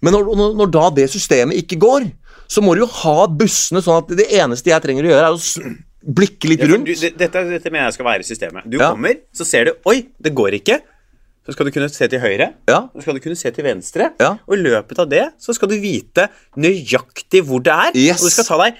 Men 0.01 0.13
når, 0.13 0.35
når, 0.35 0.55
når 0.59 0.71
da 0.71 0.89
det 0.89 1.09
systemet 1.09 1.55
ikke 1.63 1.79
går, 1.79 2.11
så 2.47 2.61
må 2.61 2.75
du 2.75 2.81
jo 2.83 2.91
ha 3.01 3.27
bussene 3.27 3.81
sånn 3.81 4.03
at 4.03 4.15
det 4.17 4.27
eneste 4.31 4.69
jeg 4.69 4.81
trenger 4.83 5.03
å 5.07 5.09
gjøre, 5.13 5.29
er 5.31 5.33
å 5.33 6.13
blikke 6.15 6.49
litt 6.51 6.61
Ja, 6.61 6.67
rundt. 6.69 6.85
du, 6.85 6.93
dette, 7.17 7.41
dette 7.49 7.71
mener 7.73 7.87
jeg 7.89 7.93
skal 7.97 8.05
være 8.05 8.23
systemet. 8.27 8.67
Du 8.69 8.77
Ja. 8.77 8.91
kommer, 8.91 9.15
så 9.33 9.45
ser 9.47 9.65
du 9.65 9.71
Oi, 9.89 10.05
det 10.21 10.35
går 10.35 10.59
ikke. 10.61 10.81
Så 11.45 11.53
skal 11.53 11.67
du 11.67 11.73
kunne 11.75 11.89
se 11.93 12.07
til 12.09 12.21
høyre. 12.23 12.47
Ja. 12.69 12.79
Så 12.95 13.05
skal 13.05 13.17
du 13.17 13.21
kunne 13.21 13.37
se 13.37 13.51
til 13.53 13.65
venstre. 13.67 14.09
Ja. 14.21 14.31
Og 14.49 14.55
i 14.57 14.63
løpet 14.65 15.01
av 15.01 15.09
det 15.11 15.25
så 15.41 15.53
skal 15.53 15.69
du 15.69 15.75
vite 15.81 16.27
nøyaktig 16.57 17.43
hvor 17.45 17.61
det 17.65 17.73
er. 17.73 17.91
Yes. 17.93 18.23
Og 18.23 18.29
det 18.29 18.33
skal 18.33 18.47
ta 18.49 18.57
deg 18.63 18.79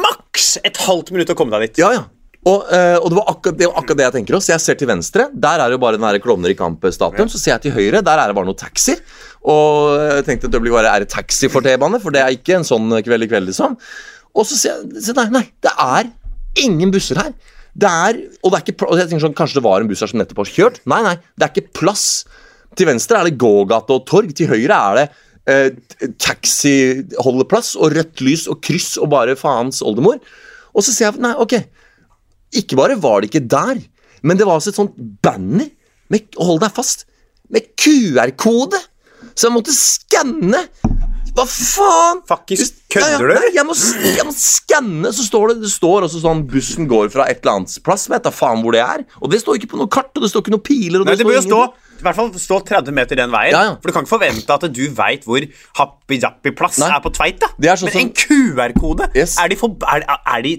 maks 0.00 0.56
et 0.66 0.80
halvt 0.88 1.14
minutt 1.14 1.30
å 1.30 1.38
komme 1.38 1.54
deg 1.54 1.70
dit. 1.70 1.84
Ja, 1.84 1.92
ja. 1.94 2.08
Og, 2.48 2.64
eh, 2.72 2.96
og 2.96 3.10
det 3.12 3.18
var 3.18 3.26
akkurat 3.28 3.56
det, 3.60 3.66
var 3.68 3.82
akkurat 3.82 3.98
det 4.00 4.04
jeg 4.06 4.14
tenker 4.16 4.38
også. 4.38 4.54
Jeg 4.54 4.64
ser 4.64 4.78
til 4.80 4.88
venstre, 4.88 5.26
der 5.36 5.60
er 5.60 5.68
det 5.68 5.76
jo 5.76 5.82
bare 5.82 6.00
den 6.00 6.22
Klovner 6.24 6.50
i 6.50 6.56
kamp-statuen. 6.56 7.28
Så 7.30 7.38
ser 7.38 7.54
jeg 7.58 7.66
til 7.68 7.76
høyre, 7.76 8.00
der 8.02 8.22
er 8.22 8.30
det 8.30 8.36
bare 8.38 8.48
noen 8.48 8.58
taxi. 8.58 8.96
Og 9.44 10.00
jeg 10.00 10.26
tenkte 10.26 10.48
et 10.48 10.56
øyeblikk 10.56 10.78
bare, 10.78 10.94
er 10.94 11.04
det 11.04 11.12
taxi 11.12 11.50
for 11.52 11.62
T-bane? 11.64 12.00
For 12.00 12.16
det 12.16 12.24
er 12.24 12.34
ikke 12.34 12.56
en 12.58 12.66
sånn 12.66 12.88
kveld 13.04 13.28
i 13.28 13.30
kveld, 13.30 13.52
liksom. 13.52 13.76
Og 14.34 14.48
så 14.48 14.56
ser 14.56 14.80
jeg 14.80 15.04
så 15.04 15.16
nei, 15.20 15.28
nei, 15.36 15.44
det 15.62 15.74
er 15.76 16.10
ingen 16.64 16.92
busser 16.94 17.20
her. 17.20 17.34
Det 17.78 17.88
er, 17.88 18.20
og 18.42 18.52
det 18.52 18.58
er 18.58 18.64
ikke, 18.66 18.86
og 18.88 18.98
jeg 18.98 19.10
tenker 19.10 19.24
sånn, 19.26 19.36
Kanskje 19.38 19.60
det 19.60 19.66
var 19.66 19.82
en 19.82 19.90
buss 19.90 20.02
her 20.02 20.10
som 20.10 20.20
nettopp 20.20 20.42
har 20.42 20.50
kjørt? 20.50 20.80
Nei, 20.90 21.00
nei, 21.06 21.16
det 21.38 21.46
er 21.46 21.52
ikke 21.52 21.74
plass. 21.80 22.06
Til 22.78 22.88
venstre 22.90 23.18
er 23.20 23.28
det 23.28 23.38
gågate 23.40 23.94
og 23.94 24.06
torg. 24.10 24.32
Til 24.36 24.50
høyre 24.50 24.78
er 24.78 24.98
det 24.98 25.06
eh, 25.50 26.08
taxiholdeplass 26.22 27.74
og 27.78 27.94
rødt 27.96 28.22
lys 28.26 28.46
og 28.50 28.60
kryss 28.66 28.94
og 29.00 29.10
bare 29.14 29.38
faens 29.38 29.82
oldemor. 29.86 30.20
Og 30.74 30.86
så 30.86 30.94
sier 30.94 31.10
jeg 31.10 31.22
nei, 31.22 31.34
ok. 31.38 31.56
ikke 32.62 32.78
bare 32.78 32.98
var 33.00 33.20
det 33.20 33.30
ikke 33.30 33.46
der, 33.50 33.80
men 34.22 34.38
det 34.38 34.46
var 34.46 34.58
altså 34.58 34.70
et 34.72 34.78
sånt 34.78 34.98
banner 35.24 35.70
med, 36.10 36.26
hold 36.38 36.60
deg 36.62 36.74
fast, 36.74 37.06
med 37.50 37.70
QR-kode. 37.78 38.78
Så 39.34 39.48
jeg 39.48 39.54
måtte 39.54 39.74
skanne. 39.74 40.64
Hva 41.36 41.44
faen? 41.46 42.22
Ja, 42.28 42.38
kødder 42.90 43.28
du? 43.28 43.34
nei, 43.36 43.50
Jeg 43.54 43.66
må, 43.68 43.76
jeg 44.04 44.26
må 44.26 44.34
skanne, 44.34 45.12
så 45.14 45.26
står 45.26 45.52
det 45.52 45.66
Det 45.66 45.70
står 45.72 46.08
også 46.08 46.22
sånn 46.24 46.42
bussen 46.50 46.88
går 46.90 47.12
fra 47.14 47.28
et 47.30 47.44
eller 47.44 47.60
annet 47.60 47.76
plass. 47.86 48.08
Vet 48.10 48.26
da 48.26 48.32
faen 48.34 48.64
hvor 48.64 48.74
det 48.76 48.82
er. 48.84 49.06
Og 49.20 49.30
det 49.32 49.42
står 49.44 49.60
ikke 49.60 49.74
på 49.74 49.80
noe 49.82 49.90
kart, 49.92 50.10
og 50.16 50.24
det 50.26 50.32
står 50.32 50.44
ikke 50.44 50.56
noen 50.56 50.66
piler. 50.66 51.04
Nei, 51.06 51.14
det 51.14 51.22
det 51.22 51.30
bør 51.30 51.38
jo 51.38 51.46
stå 51.46 51.62
i 52.00 52.04
hvert 52.06 52.16
fall 52.16 52.30
stå 52.40 52.58
30 52.64 52.96
meter 52.96 53.18
den 53.20 53.28
veien. 53.32 53.52
Ja, 53.52 53.62
ja. 53.68 53.76
For 53.76 53.90
du 53.90 53.92
kan 53.92 54.06
ikke 54.06 54.14
forvente 54.14 54.56
at 54.56 54.64
du 54.72 54.82
veit 54.96 55.26
hvor 55.28 55.44
Happy-Jappy-plass 55.76 56.80
er 56.86 56.96
på 57.04 57.12
Tveit. 57.12 57.42
da 57.44 57.76
sånn 57.76 57.90
Men 57.92 58.06
en 58.06 58.14
QR-kode! 58.16 59.10
Yes. 59.12 59.36
Er. 59.36 59.52
Er, 59.52 60.06
er 60.08 60.44
de 60.46 60.54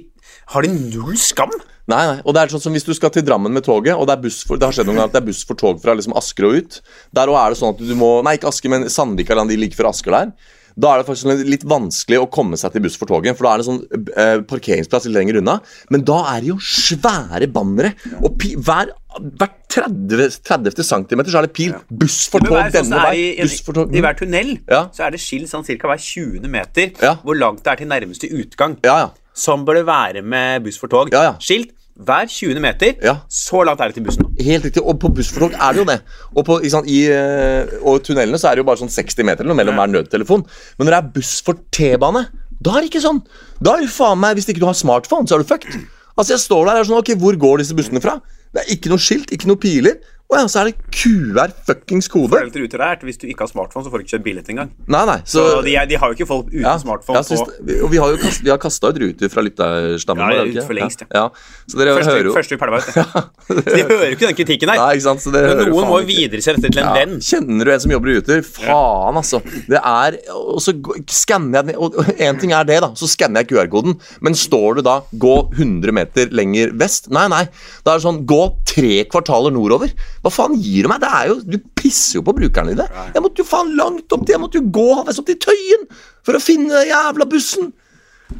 Har 0.54 0.68
de 0.68 0.70
null 0.76 1.18
skam? 1.18 1.54
Nei, 1.90 2.02
nei, 2.06 2.20
og 2.22 2.36
det 2.36 2.44
er 2.44 2.54
sånn 2.54 2.62
som 2.64 2.76
Hvis 2.76 2.86
du 2.86 2.94
skal 2.96 3.12
til 3.14 3.26
Drammen 3.26 3.54
med 3.54 3.66
toget, 3.66 3.96
og 3.98 4.06
det 4.10 4.20
buss 4.22 4.44
for, 4.48 4.60
det 4.60 4.70
har 4.70 4.76
skjedd 4.76 4.88
noen 4.90 5.02
ganger 5.02 5.10
at 5.10 5.16
det 5.18 5.22
er 5.24 5.30
buss 5.32 5.42
for 5.48 5.60
tog 5.60 5.82
fra 5.82 5.96
liksom 5.98 6.14
Asker 6.20 6.48
og 6.48 6.60
ut 6.62 6.80
Der 7.18 7.32
òg 7.32 7.40
er 7.42 7.54
det 7.54 7.60
sånn 7.62 7.74
at 7.74 7.82
du 7.82 7.94
må 7.98 8.12
Nei, 8.26 8.38
ikke 8.38 8.52
Asker, 8.52 8.72
men 8.72 8.86
Sandvika 8.92 9.34
eller 9.34 9.50
de 9.50 9.58
like 9.60 9.78
før 9.78 9.90
Asker 9.92 10.14
der. 10.16 10.34
Da 10.80 10.94
er 10.94 11.02
det 11.02 11.08
faktisk 11.10 11.46
litt 11.48 11.64
vanskelig 11.68 12.20
å 12.22 12.30
komme 12.32 12.58
seg 12.60 12.72
til 12.76 12.82
buss 12.86 12.98
for 13.00 13.10
toget. 13.12 13.38
For 13.38 13.48
da 13.48 13.54
er 13.54 13.62
det 13.62 13.68
sånn 13.68 13.82
eh, 14.16 14.42
parkeringsplass 14.48 15.06
litt 15.10 15.16
lenger 15.18 15.40
unna. 15.42 15.58
Men 15.92 16.04
da 16.08 16.20
er 16.36 16.42
det 16.46 16.52
jo 16.54 16.58
svære 16.64 17.50
bannere. 17.52 17.94
Og 18.22 18.38
pi 18.42 18.54
hver, 18.56 18.94
hvert 19.40 19.58
30, 19.72 20.40
30 20.44 20.84
cm 20.84 21.24
så 21.28 21.38
er 21.42 21.48
det 21.48 21.54
pil. 21.56 21.74
Buss 21.90 22.26
for 22.32 22.44
tog 22.44 22.56
sånn 22.58 22.72
denne 22.76 22.90
som 22.92 23.06
vei. 23.08 23.16
i, 23.40 23.48
tog 23.72 23.96
I 23.96 24.02
hver 24.04 24.18
tunnel 24.20 24.54
Ja. 24.70 24.86
så 24.96 25.08
er 25.08 25.12
det 25.16 25.22
skilt 25.24 25.52
sånn 25.52 25.64
ca. 25.68 25.88
hver 25.92 26.00
20. 26.02 26.48
meter 26.52 26.92
Ja. 27.02 27.16
hvor 27.24 27.36
langt 27.40 27.64
det 27.64 27.72
er 27.74 27.76
til 27.84 27.88
nærmeste 27.92 28.32
utgang. 28.32 28.78
Ja, 28.84 28.98
ja. 29.06 29.10
Sånn 29.34 29.64
bør 29.66 29.80
det 29.80 29.86
være 29.88 30.22
med 30.24 30.64
buss 30.66 30.78
for 30.78 30.88
tog. 30.92 31.10
Skilt 31.40 31.72
hver 31.96 32.28
20. 32.30 32.60
meter. 32.64 32.94
Ja. 33.04 33.16
Så 33.30 33.64
langt 33.68 33.82
er 33.82 33.92
det 33.92 34.00
til 34.00 34.06
bussen. 34.06 34.28
Helt 34.40 34.66
riktig, 34.66 34.84
og 34.84 35.00
på 35.02 35.12
buss 35.14 35.32
for 35.34 35.46
tog 35.46 35.56
er 35.58 35.74
det 35.76 35.82
jo 35.82 35.88
det. 35.90 35.98
Og, 36.36 36.46
på, 36.48 36.60
sant, 36.72 36.90
i, 36.90 37.04
eh, 37.12 37.74
og 37.82 38.04
tunnelene 38.06 38.40
så 38.42 38.50
er 38.50 38.58
det 38.58 38.64
jo 38.64 38.70
bare 38.70 38.82
sånn 38.82 38.94
60 38.94 39.28
meter 39.28 39.44
eller 39.46 39.54
noe 39.54 39.62
mellom 39.62 39.82
hver 39.82 39.92
nødtelefon. 39.92 40.46
Men 40.78 40.88
når 40.88 40.96
det 40.96 41.00
er 41.02 41.12
buss 41.18 41.34
for 41.46 41.62
T-bane, 41.74 42.26
da 42.62 42.76
er 42.76 42.86
det 42.86 42.92
ikke 42.92 43.04
sånn. 43.04 43.24
Da 43.62 43.76
er 43.76 43.86
det 43.86 43.94
faen 43.94 44.22
meg, 44.22 44.38
Hvis 44.38 44.50
ikke 44.50 44.64
du 44.64 44.70
har 44.70 44.78
smartphone, 44.78 45.28
så 45.28 45.38
er 45.38 45.44
du 45.44 45.50
fucked. 45.50 45.80
Altså 46.18 46.36
Jeg 46.36 46.44
står 46.44 46.66
der 46.68 46.76
og 46.76 46.80
er 46.80 46.90
sånn, 46.90 47.02
ok, 47.02 47.14
hvor 47.22 47.38
går 47.40 47.62
disse 47.62 47.78
bussene 47.78 48.02
fra? 48.04 48.20
Det 48.52 48.64
er 48.64 48.74
ikke 48.76 48.92
noe 48.92 49.02
skilt, 49.02 49.32
ikke 49.32 49.48
noe 49.50 49.60
piler. 49.62 50.02
Og 50.32 50.38
ja, 50.40 50.46
så 50.48 50.62
er 50.62 50.70
det 50.70 50.78
QR 50.96 51.52
fuckings 51.68 52.08
kode. 52.08 52.40
Ruter 52.56 52.80
er 52.86 53.02
hvis 53.04 53.18
du 53.20 53.26
ikke 53.28 53.44
har 53.44 53.50
smartphone, 53.52 53.84
så 53.84 53.92
får 53.92 54.00
du 54.00 54.04
ikke 54.06 54.14
kjøpt 54.14 54.24
billett 54.24 54.52
engang. 54.54 54.70
Nei, 54.88 55.02
nei, 55.10 55.18
så, 55.28 55.44
Så 55.44 55.58
de, 55.66 55.74
de 55.90 55.98
har 56.00 56.08
jo 56.08 56.16
ikke 56.16 56.28
folk 56.30 56.46
uten 56.48 56.64
ja, 56.64 56.78
smartphone 56.80 57.20
ja, 57.20 57.24
på 57.28 57.66
vi- 57.68 57.80
Og 57.84 57.92
vi 57.92 58.00
har 58.00 58.14
jo 58.14 58.20
kast, 58.22 58.44
vi 58.46 58.54
har 58.54 58.62
kasta 58.62 58.94
ut 58.94 59.00
ruter 59.04 59.32
fra 59.34 59.44
lytterstammen. 59.44 60.32
Ja, 60.32 60.46
ut 60.48 60.70
for 60.70 60.78
lengst, 60.78 61.04
ja. 61.04 61.10
ja. 61.12 61.24
ja. 61.26 61.66
Så 61.68 61.82
dere 61.82 61.98
første, 61.98 62.14
hører 62.16 62.30
jo 62.30 62.36
første 62.38 62.56
vi 62.56 62.62
pælma 62.62 62.80
ut. 62.80 62.88
Så 63.52 63.58
de 63.76 63.82
hører 63.90 64.06
jo 64.06 64.16
ikke 64.16 64.30
den 64.30 64.38
kritikken 64.40 64.72
her. 64.72 64.80
Nei, 64.80 64.94
ikke 64.96 65.06
sant, 65.10 65.24
så 65.26 65.34
dere 65.36 65.52
Men 65.60 65.72
noen 65.74 65.90
må 65.90 66.00
jo 66.00 66.08
videresende 66.08 66.62
dette 66.64 66.72
til 66.78 66.84
en 66.86 66.88
Ja, 66.88 66.94
venn. 66.96 67.18
Kjenner 67.28 67.68
du 67.68 67.74
en 67.76 67.84
som 67.84 67.92
jobber 67.98 68.14
i 68.14 68.16
Ruter? 68.22 68.42
Faen, 68.48 69.20
altså. 69.20 69.42
Det 69.68 69.82
er 69.82 70.18
Og 70.32 70.62
så 70.64 70.76
skanner 71.12 71.60
jeg 71.60 71.74
den 71.74 71.82
Og 71.84 72.00
én 72.16 72.40
ting 72.40 72.56
er 72.56 72.68
det, 72.72 72.80
da. 72.86 72.94
Så 72.96 73.10
skanner 73.12 73.44
jeg 73.44 73.52
QR-koden. 73.52 73.98
Men 74.24 74.38
står 74.38 74.80
du 74.80 74.82
da 74.88 75.02
'gå 75.12 75.36
100 75.60 75.92
meter 75.92 76.32
lenger 76.32 76.72
vest'? 76.80 77.12
Nei, 77.12 77.28
nei. 77.28 77.44
Da 77.84 77.92
er 77.94 78.00
det 78.00 78.06
sånn 78.08 78.24
'gå 78.24 78.42
tre 78.72 79.04
kvartaler 79.12 79.52
nordover'. 79.52 79.92
Hva 80.22 80.32
faen 80.34 80.58
gir 80.62 80.86
du 80.86 80.92
meg? 80.92 81.02
Det 81.02 81.10
er 81.10 81.30
jo 81.32 81.38
Du 81.42 81.58
pisser 81.78 82.20
jo 82.20 82.26
på 82.26 82.36
brukerne 82.38 82.76
dine. 82.76 82.88
Jeg 83.16 83.24
måtte 83.26 83.42
jo 83.42 83.48
faen 83.48 83.72
langt 83.78 84.14
opp 84.14 84.26
til 84.26 84.36
Jeg 84.36 84.44
måtte 84.44 84.62
jo 84.62 84.68
gå 84.74 84.88
halvveis 85.00 85.22
opp 85.22 85.30
til 85.32 85.40
Tøyen 85.42 85.88
for 86.22 86.38
å 86.38 86.42
finne 86.44 86.70
den 86.70 86.92
jævla 86.92 87.26
bussen. 87.26 87.72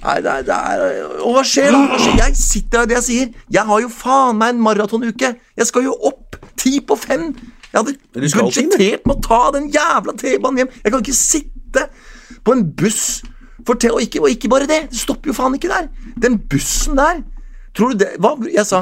Nei, 0.04 0.20
det 0.24 0.32
er, 0.32 0.44
det 0.48 0.58
er 0.58 0.84
Og 1.26 1.34
hva 1.36 1.42
skjer 1.48 1.72
da? 1.74 1.82
Hva 1.90 1.98
skjer? 2.00 2.20
Jeg 2.22 2.38
sitter 2.40 2.84
her, 2.84 2.92
det 2.92 2.98
jeg 3.00 3.08
sier. 3.08 3.34
Jeg 3.58 3.66
har 3.72 3.82
jo 3.82 3.90
faen 3.92 4.38
meg 4.40 4.54
en 4.54 4.62
maratonuke. 4.64 5.34
Jeg 5.58 5.70
skal 5.70 5.90
jo 5.90 5.96
opp 6.12 6.38
ti 6.62 6.78
på 6.86 6.98
fem. 7.00 7.32
Jeg 7.72 7.80
hadde 7.80 7.98
budsjettert 8.14 9.06
med 9.08 9.18
å 9.18 9.26
ta 9.26 9.42
den 9.58 9.70
jævla 9.74 10.16
T-banen 10.20 10.62
hjem. 10.64 10.72
Jeg 10.84 10.94
kan 10.94 11.04
ikke 11.04 11.18
sitte 11.18 11.88
på 12.46 12.56
en 12.56 12.66
buss 12.78 13.04
for 13.66 13.78
te 13.78 13.92
og, 13.94 14.02
ikke, 14.02 14.22
og 14.24 14.32
ikke 14.34 14.50
bare 14.52 14.70
det. 14.70 14.84
Det 14.94 15.02
stopper 15.02 15.32
jo 15.32 15.38
faen 15.38 15.58
ikke 15.58 15.72
der. 15.72 15.90
Den 16.22 16.40
bussen 16.52 16.98
der 17.00 17.22
Tror 17.78 17.94
du 17.94 18.02
det 18.02 18.18
Hva 18.20 18.34
Jeg 18.52 18.68
sa 18.68 18.82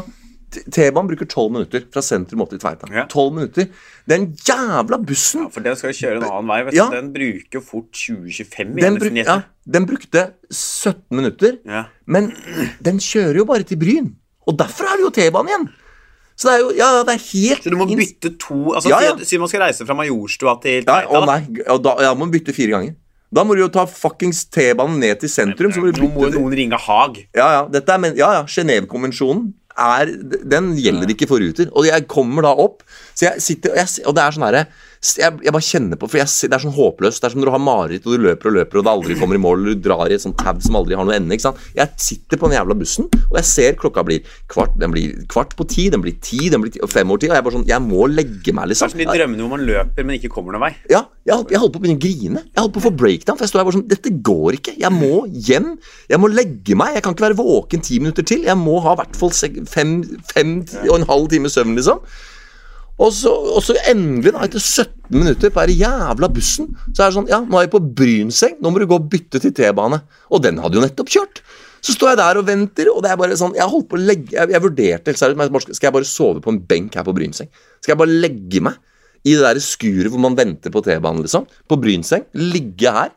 T-banen 0.49 1.09
bruker 1.11 1.27
tolv 1.29 1.51
minutter 1.53 1.83
fra 1.93 2.01
sentrum 2.05 2.41
opp 2.43 2.49
til 2.53 2.59
Tveita. 2.61 2.89
Ja. 2.93 3.05
12 3.09 3.33
minutter. 3.35 3.67
Den 4.09 4.29
jævla 4.47 4.97
bussen 5.05 5.43
Ja, 5.45 5.49
For 5.53 5.65
den 5.65 5.75
skal 5.77 5.91
jo 5.93 5.97
kjøre 5.99 6.21
en 6.21 6.27
annen 6.29 6.49
vei. 6.49 6.75
Ja. 6.77 6.87
Den 6.93 7.11
bruker 7.13 7.61
fort 7.65 7.91
20-25 7.93 8.79
den, 8.79 8.97
bruk, 9.01 9.19
ja, 9.21 9.35
den 9.69 9.85
brukte 9.89 10.23
17 10.49 11.15
minutter, 11.15 11.59
Ja. 11.69 11.83
men 12.07 12.31
den 12.81 12.97
kjører 13.03 13.41
jo 13.43 13.45
bare 13.45 13.63
til 13.63 13.77
Bryn. 13.77 14.15
Og 14.49 14.57
derfor 14.57 14.89
er 14.89 14.97
det 14.97 15.05
jo 15.05 15.13
T-banen 15.19 15.53
igjen. 15.53 15.69
Så 16.39 16.47
det 16.47 16.53
er 16.55 16.59
jo 16.63 16.69
Ja, 16.77 17.03
det 17.03 17.13
er 17.17 17.23
helt 17.33 17.63
Så 17.63 17.69
du 17.69 17.75
må 17.75 17.85
bytte 17.85 18.31
to 18.39 18.71
altså, 18.71 18.89
Ja, 18.89 19.01
ja. 19.03 19.17
Si, 19.19 19.25
si 19.25 19.37
man 19.37 19.49
skal 19.51 19.61
reise 19.67 19.85
fra 19.85 19.93
Majorstua 19.93 20.55
til 20.63 20.85
Tveita. 20.85 21.03
Ja, 21.03 21.19
å 21.19 21.25
nei. 21.27 21.41
Og 21.67 21.83
da, 21.83 21.97
ja, 22.01 22.13
må 22.15 22.29
bytte 22.31 22.55
fire 22.55 22.77
ganger. 22.77 22.95
Da 23.29 23.43
må 23.45 23.53
du 23.53 23.61
jo 23.61 23.69
ta 23.69 23.83
fuckings 23.85 24.45
T-banen 24.49 24.97
ned 25.03 25.19
til 25.21 25.29
sentrum. 25.29 25.69
Nå 25.69 26.07
må 26.15 26.29
jo 26.31 26.39
noen 26.39 26.55
ringe 26.55 26.79
Haag. 26.81 27.19
Ja, 27.35 27.49
ja. 27.59 27.65
Dette 27.69 27.93
er, 27.93 27.99
men, 28.01 28.15
ja, 28.17 28.31
ja. 28.39 28.45
Genévekonvensjonen 28.49 29.51
er 29.79 30.11
Den 30.51 30.73
gjelder 30.79 31.13
ikke 31.13 31.27
for 31.29 31.41
Ruter. 31.41 31.71
Og 31.73 31.87
jeg 31.87 32.07
kommer 32.11 32.45
da 32.45 32.53
opp, 32.53 32.83
så 33.13 33.29
jeg 33.29 33.43
sitter 33.43 33.73
Og, 33.73 33.81
jeg, 33.81 34.05
og 34.07 34.15
det 34.17 34.23
er 34.23 34.35
sånn 34.35 34.47
herre 34.49 34.67
jeg, 34.99 35.37
jeg 35.45 35.53
bare 35.55 35.63
kjenner 35.63 35.95
på 35.99 36.07
For 36.11 36.19
jeg, 36.19 36.27
det 36.51 36.55
er 36.57 36.63
sånn 36.65 36.73
håpløst. 36.75 37.21
Det 37.21 37.27
er 37.29 37.31
som 37.31 37.39
når 37.39 37.47
du 37.47 37.53
har 37.55 37.61
mareritt, 37.63 38.03
og 38.07 38.17
du 38.17 38.23
løper 38.25 38.49
og 38.49 38.55
løper, 38.57 38.79
og 38.81 38.83
det 38.83 38.91
aldri 38.91 39.15
kommer 39.19 39.37
i 39.37 39.41
mål, 39.41 39.61
eller 39.61 39.77
du 39.77 39.85
drar 39.85 40.11
i 40.11 40.17
et 40.17 40.23
sånt 40.23 40.35
tau 40.41 40.59
som 40.65 40.75
aldri 40.75 40.97
har 40.99 41.07
noe 41.07 41.15
ende. 41.15 41.31
ikke 41.37 41.45
sant? 41.45 41.61
Jeg 41.77 41.93
sitter 42.03 42.41
på 42.41 42.49
den 42.49 42.57
jævla 42.57 42.75
bussen, 42.81 43.07
og 43.29 43.37
jeg 43.39 43.47
ser 43.47 43.77
klokka 43.79 44.03
blir 44.03 44.25
kvart 44.51 44.75
Den 44.79 44.91
blir 44.91 45.13
kvart 45.31 45.55
på 45.55 45.67
ti, 45.71 45.87
den 45.93 46.03
blir 46.03 46.17
ti, 46.19 46.49
den 46.51 46.63
blir 46.65 46.73
ti, 46.75 46.81
fem 46.91 47.09
over 47.09 47.21
ti, 47.23 47.29
og 47.31 47.37
jeg 47.37 47.45
bare 47.45 47.55
sånn 47.57 47.67
Jeg 47.69 47.83
må 47.85 48.07
legge 48.11 48.51
meg, 48.55 48.67
Det 48.67 48.67
er 48.67 48.71
liksom. 48.73 48.91
som 48.91 49.03
de 49.03 49.07
drømmene 49.07 49.45
hvor 49.45 49.53
man 49.55 49.65
løper, 49.69 50.07
men 50.07 50.19
ikke 50.19 50.31
kommer 50.33 50.55
noen 50.55 50.65
vei. 50.67 50.71
Ja, 50.91 51.05
jeg, 51.29 51.45
jeg 51.53 51.61
holdt 51.63 51.75
på 51.75 51.79
å 51.79 51.83
begynne 51.85 51.99
å 51.99 52.03
grine. 52.03 52.43
Jeg 52.49 52.59
holdt 52.63 52.75
på 52.75 52.81
å 52.83 52.87
få 52.89 52.93
breakdown. 52.99 53.37
For 53.39 53.45
jeg 53.45 53.53
står 53.53 53.61
her 53.61 53.69
bare 53.69 53.77
sånn 53.79 53.87
Dette 53.91 54.13
går 54.29 54.57
ikke. 54.59 54.75
Jeg 54.81 54.91
må 54.95 55.23
hjem. 55.31 55.71
Jeg 56.11 56.19
må 56.21 56.31
legge 56.33 56.75
meg. 56.79 56.97
Jeg 56.97 57.05
kan 57.05 57.15
ikke 57.15 57.27
være 57.29 57.39
våken 57.39 57.83
ti 57.85 57.99
minutter 58.01 58.25
til. 58.27 58.43
Jeg 58.49 58.57
må 58.59 58.79
ha 58.83 58.95
i 58.97 58.99
hvert 59.03 59.19
fall 59.19 59.31
fem, 59.69 59.99
fem 60.33 60.57
og 60.89 60.95
en 60.99 61.07
halv 61.09 61.29
time 61.31 61.51
søvn, 61.53 61.77
liksom. 61.79 62.01
Og 62.99 63.13
så, 63.15 63.31
og 63.31 63.63
så 63.63 63.77
endelig, 63.87 64.33
da, 64.35 64.43
etter 64.43 64.59
17 64.59 65.15
minutter 65.15 65.53
på 65.55 65.63
den 65.69 65.79
jævla 65.79 66.27
bussen, 66.35 66.73
så 66.91 67.05
er 67.05 67.07
det 67.07 67.15
sånn 67.15 67.29
Ja, 67.31 67.39
nå 67.45 67.59
er 67.59 67.65
jeg 67.67 67.73
på 67.73 67.83
Brynseng. 68.01 68.57
Nå 68.59 68.73
må 68.73 68.81
du 68.81 68.87
gå 68.89 68.99
og 68.99 69.07
bytte 69.11 69.39
til 69.39 69.53
T-bane. 69.55 70.01
Og 70.29 70.43
den 70.43 70.59
hadde 70.59 70.79
jo 70.79 70.83
nettopp 70.83 71.11
kjørt. 71.13 71.39
Så 71.79 71.95
står 71.95 72.11
jeg 72.11 72.19
der 72.19 72.41
og 72.41 72.47
venter, 72.49 72.89
og 72.91 72.99
det 73.05 73.13
er 73.13 73.19
bare 73.21 73.37
sånn 73.39 73.53
Jeg 73.55 73.71
holdt 73.71 73.85
på 73.87 73.95
å 73.95 74.01
legge 74.03 74.33
Jeg, 74.35 74.49
jeg 74.51 74.59
vurderte 74.59 75.13
helt 75.13 75.19
seriøst 75.21 75.69
Skal 75.77 75.87
jeg 75.87 75.95
bare 75.95 76.07
sove 76.09 76.41
på 76.43 76.51
en 76.51 76.57
benk 76.67 76.97
her 76.99 77.05
på 77.07 77.13
Brynseng? 77.15 77.47
Skal 77.79 77.93
jeg 77.93 78.01
bare 78.01 78.17
legge 78.25 78.59
meg 78.65 78.75
i 79.23 79.35
det 79.35 79.43
der 79.43 79.59
skuret 79.63 80.11
hvor 80.11 80.21
man 80.23 80.35
venter 80.35 80.71
på 80.71 80.81
T-banen, 80.83 81.23
liksom? 81.25 81.47
På 81.67 81.75
Brynseng. 81.79 82.23
Ligge 82.39 82.91
her 82.95 83.09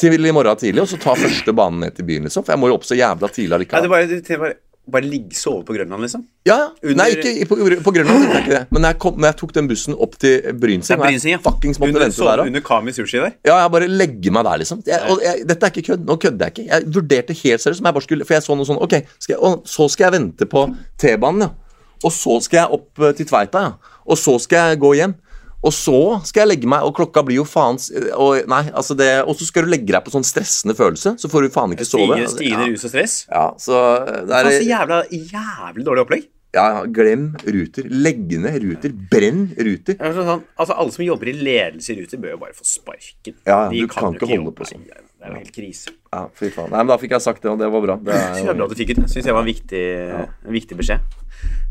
til 0.00 0.16
i 0.16 0.32
morgen 0.32 0.56
tidlig, 0.56 0.80
og 0.80 0.88
så 0.88 0.96
ta 1.00 1.12
første 1.18 1.52
banen 1.56 1.82
ned 1.84 1.96
til 1.96 2.06
byen, 2.08 2.24
liksom? 2.28 2.44
For 2.46 2.54
jeg 2.54 2.62
må 2.62 2.70
jo 2.70 2.78
opp 2.78 2.86
så 2.88 2.96
jævla 2.96 3.28
tidlig 3.28 3.58
allikevel. 3.58 3.84
det 3.84 3.90
er 3.90 4.40
bare, 4.40 4.54
det 4.54 4.54
bare, 4.92 5.06
ligge 5.10 5.36
sove 5.38 5.64
på 5.66 5.74
Grønland, 5.76 6.02
liksom. 6.04 6.24
Ja, 6.48 6.56
ja. 6.56 6.66
Under- 6.82 6.98
Nei, 7.00 7.06
ikke 7.16 7.46
på, 7.50 7.58
på 7.86 7.94
Grønland. 7.96 8.26
Det 8.26 8.34
er 8.34 8.42
ikke 8.44 8.54
det. 8.54 8.62
Men 8.70 8.84
når 8.84 8.94
jeg, 8.94 8.98
kom, 9.04 9.16
når 9.20 9.30
jeg 9.32 9.38
tok 9.40 9.54
den 9.56 9.70
bussen 9.70 9.96
opp 10.06 10.18
til 10.20 10.50
Brynseng, 10.62 11.00
Brynseng, 11.02 11.34
ja. 11.36 11.40
fuckings 11.44 11.80
måtte 11.80 11.94
Under, 11.94 12.06
vente 12.06 12.28
der 12.30 12.44
under 12.46 12.64
Kami 12.66 12.94
sushi 12.96 13.18
der. 13.22 13.34
Ja, 13.46 13.56
jeg 13.62 13.72
bare 13.76 13.88
legger 13.88 14.36
meg 14.36 14.46
der, 14.48 14.62
liksom. 14.64 14.82
Jeg, 14.86 15.16
jeg, 15.24 15.46
dette 15.50 15.66
er 15.70 15.74
ikke 15.74 15.86
kødd. 15.92 16.04
Nå 16.08 16.18
kødder 16.26 16.50
jeg 16.50 16.56
ikke. 16.56 16.68
Jeg 16.70 16.94
vurderte 16.98 17.38
helt 17.42 17.64
seriøst. 17.64 17.80
om 17.80 17.90
jeg 17.90 17.98
bare 18.00 18.08
skulle, 18.08 18.28
For 18.28 18.38
jeg 18.38 18.46
så 18.46 18.58
noe 18.58 18.68
sånn 18.68 18.80
Ok, 18.84 18.98
skal 19.18 19.36
jeg, 19.36 19.40
og 19.40 19.66
så 19.68 19.88
skal 19.92 20.08
jeg 20.08 20.16
vente 20.18 20.50
på 20.50 20.66
T-banen, 21.00 21.48
ja. 21.48 21.50
Og 22.04 22.12
så 22.16 22.38
skal 22.44 22.62
jeg 22.62 22.78
opp 22.78 23.02
eh, 23.04 23.12
til 23.18 23.28
Tveita, 23.28 23.66
ja. 23.66 23.98
Og 24.10 24.16
så 24.18 24.38
skal 24.42 24.70
jeg 24.72 24.80
gå 24.82 24.94
hjem. 24.96 25.14
Og 25.60 25.74
så 25.76 25.98
skal 26.24 26.44
jeg 26.44 26.52
legge 26.54 26.70
meg, 26.72 26.86
og 26.88 26.94
klokka 26.96 27.22
blir 27.26 27.42
jo 27.42 27.44
faen 27.44 27.76
og, 28.16 28.46
Nei, 28.48 28.62
altså 28.72 28.96
det 28.96 29.10
Og 29.28 29.34
så 29.36 29.44
skal 29.44 29.66
du 29.66 29.72
legge 29.74 29.92
deg 29.92 30.00
på 30.06 30.12
sånn 30.14 30.24
stressende 30.24 30.72
følelse, 30.78 31.18
så 31.20 31.28
får 31.28 31.46
du 31.46 31.54
faen 31.54 31.76
ikke 31.76 31.84
sove. 31.84 32.06
Stigende, 32.08 32.32
stigende 32.32 32.68
ja. 32.68 32.72
rus 32.72 32.86
og 32.88 32.94
stress. 32.94 33.16
ja, 33.28 33.46
så 33.60 33.80
det 34.08 34.36
er 34.38 34.50
Altså, 34.50 34.68
jævla, 34.70 35.02
jævlig 35.12 35.88
dårlig 35.90 36.06
opplegg. 36.06 36.28
Ja, 36.50 36.64
ja, 36.74 36.78
glem 36.90 37.28
Ruter. 37.46 37.86
Legg 37.86 38.32
ned 38.42 38.56
Ruter. 38.64 38.94
Brenn 39.12 39.44
Ruter. 39.54 39.94
Er 40.02 40.16
sånn, 40.16 40.40
altså, 40.58 40.74
alle 40.74 40.94
som 40.96 41.04
jobber 41.06 41.30
i 41.30 41.34
ledelse 41.36 41.92
i 41.92 42.00
Ruter, 42.00 42.18
bør 42.18 42.32
jo 42.34 42.40
bare 42.40 42.56
få 42.56 42.66
sparken. 42.66 43.36
Ja, 43.46 43.52
ja, 43.52 43.68
De 43.70 43.84
du 43.84 43.92
kan 43.92 44.08
kan 44.08 44.18
ikke 44.18 44.32
holde 44.32 44.54
på 44.58 44.66
sånn. 44.66 44.82
Nei, 44.82 45.04
Det 45.20 45.28
er 45.28 45.30
jo 45.30 45.38
helt 45.44 45.54
krise. 45.54 45.94
Ja, 46.10 46.24
fy 46.34 46.50
faen. 46.50 46.72
Nei, 46.72 46.80
men 46.80 46.90
Da 46.90 46.98
fikk 46.98 47.14
jeg 47.14 47.22
sagt 47.22 47.44
det, 47.44 47.52
og 47.52 47.60
det 47.60 47.70
var 47.70 47.84
bra. 47.86 47.96
Det 48.02 48.16
er 48.18 48.50
bra 48.58 48.66
at 48.66 48.74
du 48.74 48.80
fikk 48.80 48.96
det. 48.98 49.06
Syns 49.12 49.30
jeg 49.30 49.36
var 49.36 49.44
en 49.44 49.50
viktig, 49.52 49.84
en 50.18 50.56
viktig 50.56 50.80
beskjed. 50.80 51.06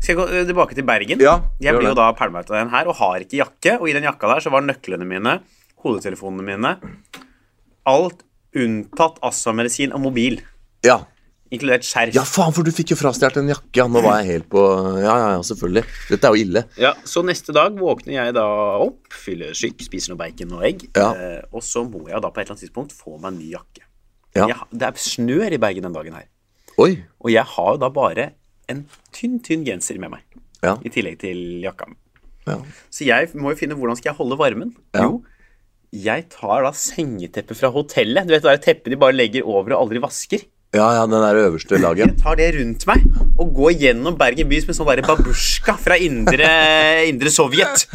Skal 0.00 0.16
jeg 0.16 0.18
gå 0.20 0.26
tilbake 0.48 0.74
til 0.78 0.86
Bergen? 0.88 1.20
Ja, 1.20 1.36
jeg 1.60 1.76
blir 1.76 1.90
jo 1.92 1.96
da 1.98 2.08
pælma 2.16 2.40
ut 2.40 2.50
av 2.50 2.56
den 2.62 2.70
her 2.72 2.88
og 2.88 2.96
har 3.02 3.20
ikke 3.20 3.36
jakke. 3.42 3.76
Og 3.80 3.90
i 3.90 3.94
den 3.96 4.06
jakka 4.08 4.30
der 4.32 4.40
så 4.46 4.52
var 4.54 4.64
nøklene 4.64 5.04
mine, 5.08 5.38
hodetelefonene 5.84 6.46
mine, 6.46 6.74
alt 7.88 8.24
unntatt 8.56 9.20
astmamedisin 9.22 9.92
og 9.96 10.00
mobil. 10.08 10.40
ja. 10.86 11.02
Inkludert 11.50 11.82
skjerf. 11.82 12.14
Ja, 12.14 12.22
faen, 12.22 12.52
for 12.54 12.62
du 12.62 12.70
fikk 12.70 12.92
jo 12.92 12.96
frastjålet 13.00 13.40
en 13.40 13.48
jakke. 13.50 13.72
Ja, 13.74 13.88
nå 13.90 13.98
var 14.04 14.20
jeg 14.20 14.28
helt 14.36 14.44
på 14.52 14.60
Ja, 15.02 15.16
ja, 15.18 15.30
ja, 15.34 15.40
selvfølgelig. 15.42 15.82
Dette 16.06 16.28
er 16.28 16.36
jo 16.36 16.44
ille. 16.44 16.60
Ja, 16.78 16.92
Så 17.02 17.24
neste 17.26 17.50
dag 17.50 17.74
våkner 17.74 18.12
jeg 18.14 18.34
da 18.36 18.44
opp, 18.78 19.00
fyller 19.10 19.50
syk, 19.58 19.82
spiser 19.82 20.12
noe 20.12 20.20
bacon 20.20 20.52
og 20.54 20.62
egg. 20.68 20.84
Ja. 20.94 21.08
Eh, 21.10 21.40
og 21.50 21.64
så 21.66 21.82
må 21.82 22.04
jeg 22.06 22.22
da 22.22 22.30
på 22.30 22.38
et 22.38 22.44
eller 22.46 22.54
annet 22.54 22.62
tidspunkt 22.62 22.94
få 22.94 23.16
meg 23.16 23.32
en 23.32 23.40
ny 23.42 23.48
jakke. 23.56 23.82
Ja. 24.38 24.46
Jeg, 24.46 24.60
det 24.78 24.86
er 24.92 25.02
snør 25.02 25.56
i 25.56 25.58
Bergen 25.66 25.88
den 25.88 25.96
dagen 25.98 26.14
her. 26.20 26.28
Oi. 26.78 26.92
Og 27.18 27.34
jeg 27.34 27.42
har 27.56 27.72
jo 27.74 27.82
da 27.82 27.90
bare 27.98 28.28
en 28.70 28.84
tynn, 29.16 29.38
tynn 29.44 29.64
genser 29.66 29.98
med 30.02 30.14
meg. 30.16 30.22
Ja. 30.64 30.76
I 30.84 30.92
tillegg 30.92 31.18
til 31.22 31.40
jakka. 31.64 31.88
Ja. 32.48 32.56
Så 32.92 33.04
jeg 33.06 33.30
må 33.38 33.52
jo 33.52 33.58
finne 33.60 33.76
hvordan 33.78 33.98
skal 33.98 34.12
jeg 34.12 34.18
holde 34.20 34.38
varmen. 34.40 34.72
Ja. 34.96 35.06
Jo, 35.08 35.20
jeg 35.90 36.28
tar 36.30 36.62
da 36.66 36.70
sengeteppet 36.76 37.58
fra 37.58 37.70
hotellet. 37.74 38.28
Du 38.28 38.34
vet 38.34 38.44
det 38.46 38.52
er 38.54 38.64
teppet 38.64 38.92
de 38.94 38.98
bare 39.00 39.16
legger 39.16 39.46
over 39.48 39.74
og 39.74 39.84
aldri 39.86 40.02
vasker. 40.02 40.44
ja, 40.76 40.86
ja, 40.94 41.02
den 41.10 41.18
der 41.24 41.34
øverste 41.40 41.78
laget. 41.82 42.06
Jeg 42.12 42.18
tar 42.22 42.36
det 42.38 42.50
rundt 42.54 42.84
meg 42.86 43.06
og 43.40 43.48
går 43.56 43.72
gjennom 43.80 44.14
Bergen 44.20 44.48
by 44.52 44.60
som 44.62 44.70
en 44.70 44.78
sånn 44.78 45.02
babusjka 45.08 45.74
fra 45.82 45.96
indre, 45.98 46.50
indre 47.10 47.32
Sovjet. 47.34 47.88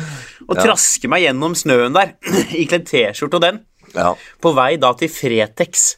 Og 0.49 0.59
trasker 0.59 1.07
meg 1.11 1.23
gjennom 1.23 1.55
snøen 1.55 1.95
der, 1.95 2.15
ikledd 2.61 2.83
T-skjorte 2.89 3.39
og 3.39 3.45
den. 3.45 3.61
Ja, 3.95 4.09
På 4.43 4.51
vei 4.57 4.73
da 4.81 4.91
til 4.99 5.07
Fretex 5.07 5.93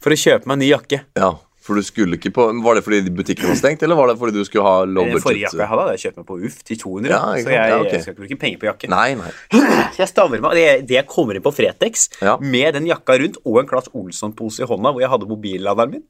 for 0.00 0.14
å 0.14 0.16
kjøpe 0.16 0.48
meg 0.48 0.56
en 0.56 0.62
ny 0.64 0.70
jakke. 0.72 1.02
ja. 1.20 1.34
For 1.62 1.78
du 1.78 1.82
skulle 1.86 2.16
ikke 2.18 2.32
på 2.34 2.44
Var 2.64 2.74
det 2.74 2.82
fordi 2.82 3.10
butikken 3.14 3.46
var 3.52 3.58
stengt, 3.60 3.82
eller 3.86 3.94
var 3.98 4.10
det 4.10 4.16
fordi 4.18 4.34
du 4.34 4.44
skulle 4.48 4.64
ha 4.66 4.84
low 4.84 5.04
Den 5.06 5.22
forrige 5.22 5.44
jakka 5.46 5.60
jeg 5.60 5.68
hadde, 5.70 5.82
hadde 5.84 5.92
jeg 5.94 6.02
kjøpt 6.04 6.16
meg 6.22 6.26
på 6.32 6.38
UF 6.42 6.56
til 6.66 6.80
200. 6.80 7.12
Ja, 7.12 7.20
så 7.38 7.52
jeg, 7.52 7.54
Ja, 7.54 7.76
okay. 7.78 7.92
jeg 7.92 8.02
skal 8.02 8.14
ikke 8.16 8.22
bruke 8.24 8.38
penger 8.42 8.62
på 8.62 8.68
jakke. 8.70 8.90
Nei, 8.90 9.08
nei. 9.20 9.30
Så 9.52 9.98
jeg 10.02 10.10
staver 10.10 10.42
meg, 10.42 10.56
det, 10.58 10.66
det 10.90 10.98
jeg 10.98 11.06
kommer 11.10 11.38
inn 11.38 11.44
på 11.46 11.54
Fretex 11.54 12.08
Ja. 12.22 12.34
med 12.42 12.74
den 12.78 12.88
jakka 12.90 13.16
rundt 13.22 13.38
og 13.44 13.60
en 13.62 13.70
Claes 13.70 13.88
Olsson-pose 13.94 14.64
i 14.66 14.68
hånda 14.72 14.90
hvor 14.94 15.04
jeg 15.04 15.12
hadde 15.14 15.30
mobilladeren 15.30 15.94
min. 15.98 16.04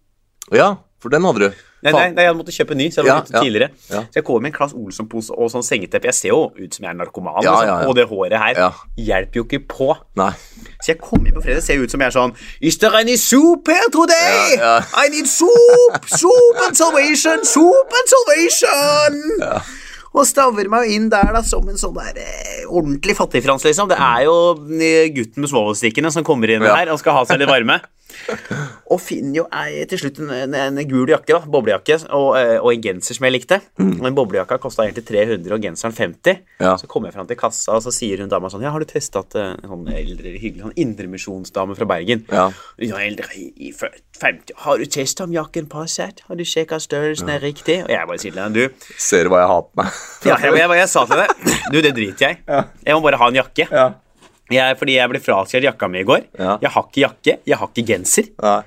Ja, 0.51 0.73
for 1.03 1.09
den 1.13 1.23
hadde 1.27 1.39
du. 1.49 1.61
Nei, 1.83 1.91
nei, 1.91 2.03
nei, 2.15 2.25
jeg 2.29 2.35
måtte 2.39 2.53
kjøpe 2.55 2.77
ny, 2.79 2.85
så 2.95 3.01
jeg 3.03 3.09
Ja, 3.11 3.15
ja, 3.27 3.41
tidligere. 3.43 3.69
ja. 3.91 4.05
Så 4.07 4.21
jeg 4.21 4.25
kommer 4.25 4.45
med 4.45 4.53
en 4.53 4.55
Claes 4.55 4.73
Olsson-pose 4.79 5.35
og 5.35 5.49
sånn 5.51 5.65
sengeteppe. 5.67 6.07
Jeg 6.07 6.15
ser 6.15 6.29
jo 6.31 6.53
ut 6.55 6.75
som 6.77 6.85
jeg 6.87 6.91
er 6.93 6.95
narkoman, 6.95 7.41
liksom. 7.43 7.89
og 7.89 7.97
det 7.99 8.05
håret 8.07 8.39
her 8.39 8.61
hjelper 8.97 9.41
jo 9.41 9.45
ikke 9.49 9.61
på. 9.67 9.89
Nei. 10.15 10.31
Så 10.79 10.93
jeg 10.93 11.01
kommer 11.03 11.27
inn 11.27 11.35
på 11.35 11.43
fredag 11.43 11.63
ser 11.67 11.83
ut 11.83 11.91
som 11.91 12.01
jeg 12.03 12.07
er 12.13 12.15
sånn 12.15 12.35
Is 12.61 12.79
there 12.79 12.95
any 12.99 13.17
soup 13.17 13.67
here 13.67 13.91
today? 13.91 14.59
I 14.95 15.09
need 15.11 15.27
soup! 15.27 16.07
Soup 16.07 16.63
and 16.69 16.77
salvation! 16.79 17.43
Soup 17.45 17.99
and 17.99 18.15
salvation! 18.15 19.63
Og 20.13 20.27
staver 20.29 20.69
meg 20.69 20.91
inn 20.93 21.07
der 21.11 21.33
da 21.33 21.41
som 21.43 21.67
en 21.73 21.79
sånn 21.81 21.95
der 21.97 22.19
eh, 22.21 22.63
ordentlig 22.69 23.15
fattigfrans, 23.17 23.65
liksom. 23.65 23.89
Det 23.89 23.97
er 23.99 24.27
jo 24.29 24.35
eh, 24.77 25.09
gutten 25.17 25.41
med 25.43 25.51
svovelstikkene 25.51 26.13
som 26.13 26.23
kommer 26.23 26.53
inn 26.53 26.63
her 26.63 26.91
og 26.93 27.01
skal 27.01 27.17
ha 27.17 27.25
seg 27.27 27.41
litt 27.43 27.49
varme. 27.51 27.81
Og 28.93 29.01
finner 29.01 29.39
jo 29.41 29.45
ei, 29.57 29.85
til 29.89 30.03
slutt 30.03 30.19
en, 30.21 30.31
en, 30.33 30.57
en 30.79 30.89
gul 30.89 31.09
jakke, 31.09 31.33
da, 31.33 31.41
boblejakke, 31.49 31.97
og, 32.13 32.29
eh, 32.39 32.59
og 32.59 32.69
en 32.75 32.83
genser 32.85 33.17
som 33.17 33.27
jeg 33.27 33.35
likte. 33.35 33.59
Og 33.81 34.09
En 34.09 34.17
boblejakka 34.17 34.59
kosta 34.61 34.85
egentlig 34.85 35.07
300, 35.09 35.55
og 35.57 35.65
genseren 35.65 35.97
50. 35.97 36.43
Ja. 36.61 36.75
Så 36.81 36.89
kommer 36.91 37.09
jeg 37.09 37.17
fram 37.17 37.31
til 37.31 37.39
kassa, 37.41 37.79
og 37.79 37.85
så 37.87 37.93
sier 37.95 38.21
hun 38.23 38.31
dama 38.33 38.51
sånn 38.53 38.65
Ja, 38.65 38.73
har 38.75 38.83
du 38.83 38.89
testa 38.89 39.23
at 39.25 39.37
eh, 39.39 39.55
en 39.57 39.73
sånn 39.73 39.89
eldre, 39.93 40.35
hyggelig 40.37 40.67
sånn 40.67 40.77
indremisjonsdame 40.85 41.77
fra 41.79 41.89
Bergen? 41.95 42.27
Ja. 42.33 42.51
Ja, 42.83 43.01
eldre 43.01 43.29
i 43.37 43.73
50 43.73 44.55
Har 44.67 44.79
du 44.79 44.87
testa 44.91 45.27
om 45.27 45.35
jakken 45.35 45.69
passer? 45.73 46.13
Har 46.29 46.39
du 46.39 46.45
sjekka 46.47 46.79
størrelsen 46.83 47.33
er 47.33 47.43
riktig? 47.43 47.81
Og 47.87 47.93
jeg 47.93 48.09
bare 48.11 48.23
sier 48.23 48.35
til 48.35 48.43
henne 48.45 48.69
Du, 48.69 48.87
Ser 49.01 49.27
du 49.27 49.33
hva 49.33 49.43
jeg 49.43 49.53
har 49.55 49.67
på 49.67 49.83
meg? 49.83 49.99
ja, 50.29 50.37
jeg, 50.37 50.57
jeg, 50.61 50.79
jeg, 50.83 50.93
sa 50.93 51.05
til 51.09 51.23
henne 51.23 51.59
Du, 51.73 51.81
det 51.81 51.95
driter 51.97 52.29
jeg 52.29 52.41
i. 52.43 52.63
Jeg 52.87 52.99
må 52.99 53.05
bare 53.07 53.21
ha 53.23 53.31
en 53.33 53.41
jakke. 53.41 53.69
Ja. 53.73 53.89
Jeg, 54.53 54.77
fordi 54.77 54.99
jeg 54.99 55.09
ble 55.09 55.21
frastjålet 55.23 55.71
jakka 55.71 55.89
mi 55.89 56.03
i 56.03 56.07
går. 56.07 56.27
Ja. 56.37 56.59
Jeg 56.61 56.73
har 56.75 56.87
ikke 56.89 57.03
jakke, 57.07 57.37
jeg 57.49 57.59
har 57.61 57.71
ikke 57.71 57.85
genser. 57.89 58.29
Nei. 58.43 58.61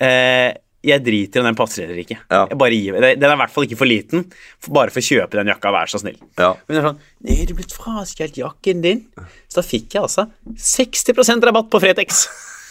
Eh, 0.00 0.50
jeg 0.80 1.02
driter 1.04 1.40
i 1.40 1.42
om 1.42 1.48
den 1.50 1.56
passer 1.58 1.84
eller 1.84 2.00
ikke. 2.00 2.16
Ja. 2.30 2.44
Jeg 2.48 2.56
bare 2.60 2.76
gir, 2.76 2.94
Den 2.96 3.26
er 3.28 3.34
i 3.34 3.40
hvert 3.42 3.52
fall 3.52 3.66
ikke 3.66 3.76
for 3.82 3.88
liten, 3.90 4.22
for 4.64 4.72
bare 4.78 4.92
for 4.94 5.02
å 5.02 5.04
kjøpe 5.04 5.36
den 5.36 5.50
jakka. 5.52 5.72
Vær 5.74 5.90
så 5.92 6.00
snill. 6.00 6.16
Ja. 6.40 6.54
Men 6.64 6.76
det 6.76 6.80
er 6.80 6.86
sånn 6.88 7.00
Nei, 7.26 7.36
du 7.44 7.52
er 7.52 7.58
blitt 7.58 7.74
frastjålet 7.76 8.38
jakken 8.40 8.80
din. 8.84 9.02
Så 9.50 9.60
da 9.60 9.66
fikk 9.66 9.96
jeg 9.96 10.06
altså 10.06 10.24
60% 10.56 11.44
rabatt 11.50 11.68
på 11.72 11.80
Fretex. 11.84 12.22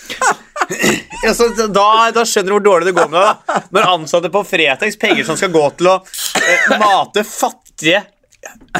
ja, 1.26 1.34
så 1.38 1.52
da, 1.70 1.86
da 2.16 2.24
skjønner 2.26 2.50
du 2.50 2.56
hvor 2.58 2.66
dårlig 2.66 2.90
det 2.90 2.96
går 2.98 3.12
med 3.14 3.20
deg. 3.22 3.44
da. 3.46 3.62
Når 3.78 3.92
ansatte 3.94 4.32
på 4.34 4.42
Fretex, 4.56 4.98
penger 5.02 5.28
som 5.28 5.38
skal 5.38 5.54
gå 5.54 5.66
til 5.78 5.92
å 5.92 6.00
eh, 6.02 6.80
mate 6.82 7.26
fattige 7.28 8.02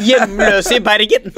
hjemløse 0.02 0.78
i 0.78 0.82
Bergen 0.82 1.30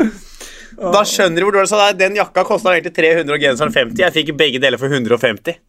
Da 0.78 1.02
skjønner 1.10 1.42
du 1.42 1.48
hvor 1.48 1.58
dårlig 1.60 1.74
det 1.74 1.90
er. 1.90 2.00
Den 2.06 2.22
jakka 2.22 2.46
kosta 2.48 2.72
egentlig 2.72 2.96
300 2.96 3.36
og 3.36 3.44
genseren 3.44 3.76
50. 3.76 4.00
Jeg 4.06 4.16
fikk 4.16 4.32
begge 4.40 4.64
deler 4.64 4.80
for 4.80 4.88
150. 4.88 5.60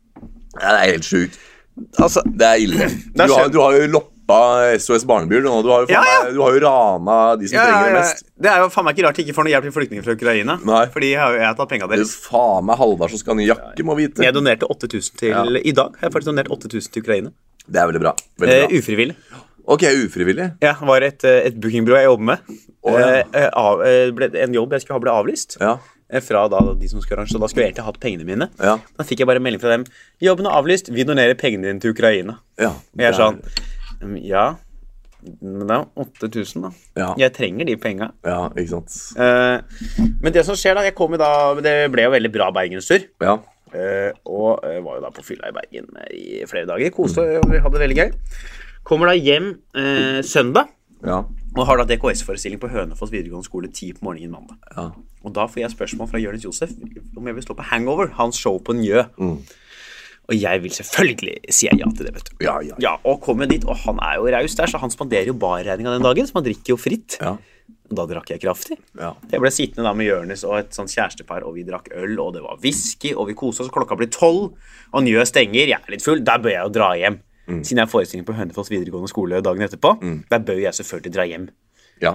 Ja, 0.61 0.73
det 0.77 0.79
er 0.83 0.93
helt 0.93 1.09
sjukt. 1.09 1.38
Altså, 1.99 2.23
Det 2.27 2.49
er 2.49 2.59
ille. 2.61 2.88
Det 3.17 3.21
er 3.25 3.27
Du 3.31 3.35
har, 3.35 3.49
du 3.49 3.61
har 3.62 3.73
jo 3.79 3.87
loppa 3.93 4.09
SOS 4.79 5.05
Barnebyer, 5.09 5.47
og 5.51 5.62
du 5.65 5.71
har 5.73 5.81
jo, 5.85 5.87
Ja, 5.93 6.03
ja. 6.05 6.19
meg- 6.25 6.35
du 6.37 6.41
har 6.43 6.53
jo 6.57 6.61
rana 6.65 7.17
de 7.41 7.49
som 7.49 7.59
trenger 7.59 7.87
det 7.88 7.95
mest. 7.97 8.25
Det 8.43 8.51
er 8.53 8.59
jo 8.62 8.69
faen 8.75 8.85
meg 8.87 8.97
ikke 8.97 9.07
rart 9.09 9.17
de 9.19 9.25
ikke 9.25 9.35
får 9.38 9.45
noe 9.49 9.53
hjelp 9.55 9.67
til 9.69 9.75
flyktninger 9.79 10.05
fra 10.07 10.15
Ukraina. 10.19 10.59
Nei. 10.69 10.83
Fordi 10.95 11.11
jeg 11.15 11.21
har, 11.21 11.33
jeg 11.41 11.47
har 11.49 11.57
tatt 11.59 11.69
penga 11.73 11.88
Det 11.91 11.99
er 12.05 12.12
faen 12.29 12.65
meg 12.69 12.79
Halvard 12.81 13.11
som 13.15 13.19
skal 13.23 13.35
ha 13.35 13.38
ny 13.41 13.47
jakke, 13.49 13.87
må 13.88 13.97
vite. 13.99 14.23
Jeg 14.25 14.35
donerte 14.37 14.69
8000 14.69 15.17
til. 15.25 15.57
I 15.62 15.73
dag 15.73 15.97
har 15.99 16.09
jeg 16.09 16.12
faktisk 16.19 16.31
donert 16.33 16.53
8000 16.53 16.93
til 16.93 17.03
Ukraina. 17.07 17.33
Det 17.67 17.81
er 17.83 17.87
veldig 17.93 18.03
bra. 18.05 18.12
Veldig 18.43 18.59
Eh, 18.59 18.67
bra. 18.69 18.79
ufrivillig. 18.83 19.17
Ok, 19.73 19.83
ufrivillig. 20.05 20.47
Ja, 20.61 20.73
det 20.75 20.88
var 20.88 21.01
et, 21.07 21.25
eh, 21.25 21.47
et 21.47 21.61
bookingbyrå 21.62 21.97
jeg 22.01 22.09
jobber 22.11 22.25
med. 22.33 22.38
Oh, 22.83 22.97
ja. 22.99 23.07
Eh, 23.21 23.25
eh, 23.45 23.49
av, 23.55 23.81
eh, 23.87 24.11
ble, 24.11 24.29
en 24.43 24.53
jobb 24.57 24.73
jeg 24.75 24.83
skulle 24.83 24.99
ha, 24.99 25.03
ble 25.05 25.12
avlyst. 25.15 25.57
Ja. 25.61 25.77
Eh, 26.12 26.22
Fra 26.25 26.44
da, 26.53 26.61
de 26.79 26.90
som 26.90 27.01
skulle 27.03 27.20
arrangere, 27.20 27.38
så 27.38 27.42
da 27.42 27.48
skulle 27.51 27.66
jeg 27.66 27.72
egentlig 27.72 27.87
hatt 27.88 28.01
pengene 28.03 28.29
mine. 28.29 28.51
Ja. 28.61 28.77
Da 28.98 29.07
fikk 29.09 29.25
jeg 29.25 29.31
bare 29.31 29.42
melding 29.42 29.62
fra 29.62 29.72
dem. 29.75 29.87
Jobben 30.22 30.46
er 30.46 30.59
avlyst. 30.59 30.92
Vi 30.92 31.07
donerer 31.09 31.38
pengene 31.40 31.70
dine 31.70 31.83
til 31.83 31.96
Ukraina. 31.96 32.38
ja. 32.61 32.75
Og 32.77 33.01
jeg 33.01 33.09
er 33.12 33.18
sånn 33.18 33.40
«Mm, 34.03 34.18
Ja, 34.27 34.46
men 35.22 35.68
det 35.68 35.75
er 35.77 35.85
jo 35.85 36.05
8000, 36.27 36.64
da. 36.64 36.70
Ja. 36.98 37.09
Jeg 37.20 37.35
trenger 37.37 37.68
de 37.68 37.77
penga. 37.79 38.11
Ja, 38.27 38.48
ikke 38.51 38.72
sant. 38.72 38.96
Eh, 39.14 40.09
men 40.20 40.35
det 40.35 40.42
som 40.48 40.59
skjer, 40.59 40.75
da 40.75 40.83
jeg 40.87 40.96
kom 40.98 41.14
jo 41.14 41.20
da, 41.20 41.55
Det 41.62 41.75
ble 41.94 42.09
jo 42.09 42.14
veldig 42.16 42.33
bra 42.35 42.51
bergenstur. 42.55 43.07
Ja. 43.22 43.38
Uh, 43.72 44.11
og 44.29 44.66
uh, 44.66 44.83
var 44.85 44.98
jo 44.98 45.01
da 45.01 45.09
på 45.14 45.22
fylla 45.25 45.48
i 45.48 45.55
Bergen 45.57 45.87
i 46.12 46.42
flere 46.51 46.68
dager. 46.68 46.90
Koste 46.92 47.22
og 47.40 47.46
vi 47.48 47.61
hadde 47.62 47.79
det 47.79 47.85
veldig 47.87 48.01
gøy. 48.03 48.11
Kommer 48.85 49.09
da 49.09 49.14
hjem 49.14 49.55
søndag 50.27 50.72
Ja. 51.03 51.25
og 51.57 51.67
har 51.67 51.81
da 51.81 51.85
DKS-forestilling 51.91 52.61
på 52.62 52.71
Hønefoss 52.71 53.11
videregående 53.11 53.49
skole 53.49 53.69
ti 53.75 53.91
på 53.93 54.07
morgenen 54.07 54.37
mandag. 54.37 54.59
Ja. 54.77 54.85
Og 55.23 55.35
da 55.35 55.49
får 55.51 55.65
jeg 55.65 55.75
spørsmål 55.75 56.09
fra 56.11 56.21
Jonis 56.23 56.45
Josef 56.47 56.71
om 57.17 57.27
jeg 57.27 57.35
vil 57.37 57.45
stå 57.45 57.57
på 57.59 57.67
Hangover, 57.73 58.12
hans 58.19 58.38
show 58.38 58.59
på 58.62 58.77
Njø. 58.79 59.03
Og 60.31 60.37
jeg 60.38 60.62
vil 60.62 60.71
selvfølgelig 60.71 61.35
si 61.51 61.67
ja 61.67 61.88
til 61.91 62.07
det, 62.07 62.12
vet 62.15 62.29
du. 62.31 62.37
Ja, 62.47 62.55
ja. 62.62 62.77
Ja, 62.81 62.93
og 63.03 63.21
kommer 63.25 63.49
dit, 63.51 63.65
og 63.67 63.77
han 63.83 63.99
er 64.07 64.21
jo 64.21 64.31
raus 64.31 64.55
der, 64.59 64.71
så 64.71 64.79
han 64.79 64.95
spanderer 64.95 65.27
jo 65.33 65.35
barregninga 65.35 65.97
den 65.97 66.07
dagen, 66.07 66.29
så 66.29 66.38
man 66.38 66.47
drikker 66.47 66.77
jo 66.77 66.79
fritt. 66.79 67.19
Ja. 67.21 67.35
Og 67.91 67.99
da 67.99 68.07
drakk 68.09 68.31
jeg 68.31 68.41
kraftig. 68.41 68.79
Ja. 68.97 69.11
Jeg 69.29 69.43
ble 69.43 69.51
sittende 69.53 69.85
da 69.85 69.93
med 69.99 70.07
Jonis 70.09 70.47
og 70.49 70.55
et 70.61 70.79
sånt 70.79 70.95
kjærestepar, 70.95 71.43
og 71.45 71.59
vi 71.59 71.67
drakk 71.67 71.91
øl, 71.99 72.15
og 72.23 72.33
det 72.38 72.45
var 72.47 72.62
whisky, 72.62 73.12
og 73.12 73.29
vi 73.29 73.37
kosa 73.37 73.67
oss. 73.67 73.73
Klokka 73.75 73.99
blir 73.99 74.09
tolv, 74.15 74.55
og 74.95 75.05
Njø 75.05 75.27
stenger. 75.29 75.67
Jeg 75.75 75.81
er 75.83 75.93
litt 75.93 76.07
full. 76.07 76.23
Der 76.25 76.41
bør 76.41 76.55
jeg 76.55 76.62
jo 76.71 76.73
dra 76.79 76.93
hjem. 77.03 77.19
Siden 77.46 77.78
jeg 77.81 77.85
har 77.87 77.90
forestilling 77.90 78.26
på 78.26 78.35
Hønefoss 78.38 78.70
videregående 78.70 79.09
skole 79.11 79.40
dagen 79.42 79.62
etterpå. 79.66 79.96
Der 80.31 80.38
bør 80.46 80.61
jeg 80.62 80.74
selvfølgelig 80.78 81.12
dra 81.16 81.24
hjem. 81.26 81.48
ja. 82.02 82.14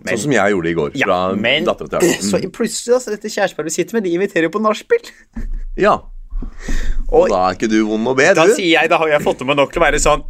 Sånn 0.00 0.16
som 0.22 0.32
jeg 0.32 0.52
gjorde 0.54 0.70
i 0.70 0.72
går. 0.78 0.94
Ja, 0.96 1.04
Fra 1.10 1.16
men 1.36 1.66
dattera 1.68 1.98
til 2.00 2.22
så 2.30 2.38
plutselig, 2.56 2.94
altså, 2.96 3.10
dette 3.12 3.28
kjæresteparet 3.28 3.68
du 3.68 3.74
sitter 3.74 3.98
med, 3.98 4.06
de 4.08 4.14
inviterer 4.16 4.46
jo 4.48 4.52
på 4.54 4.62
nachspiel. 4.64 5.10
Ja. 5.76 5.98
Og 7.12 7.26
Og 7.26 7.28
da 7.28 7.40
er 7.50 7.58
ikke 7.58 7.68
du 7.68 7.82
vond 7.84 8.08
å 8.08 8.14
be, 8.16 8.30
da 8.32 8.46
du. 8.48 8.54
sier 8.56 8.78
jeg, 8.80 8.88
da 8.88 8.96
har 8.96 9.10
jeg 9.12 9.20
fått 9.26 9.42
med 9.44 9.58
nok 9.60 9.74
til 9.74 9.82
å 9.82 9.84
være 9.84 10.00
sånn 10.00 10.22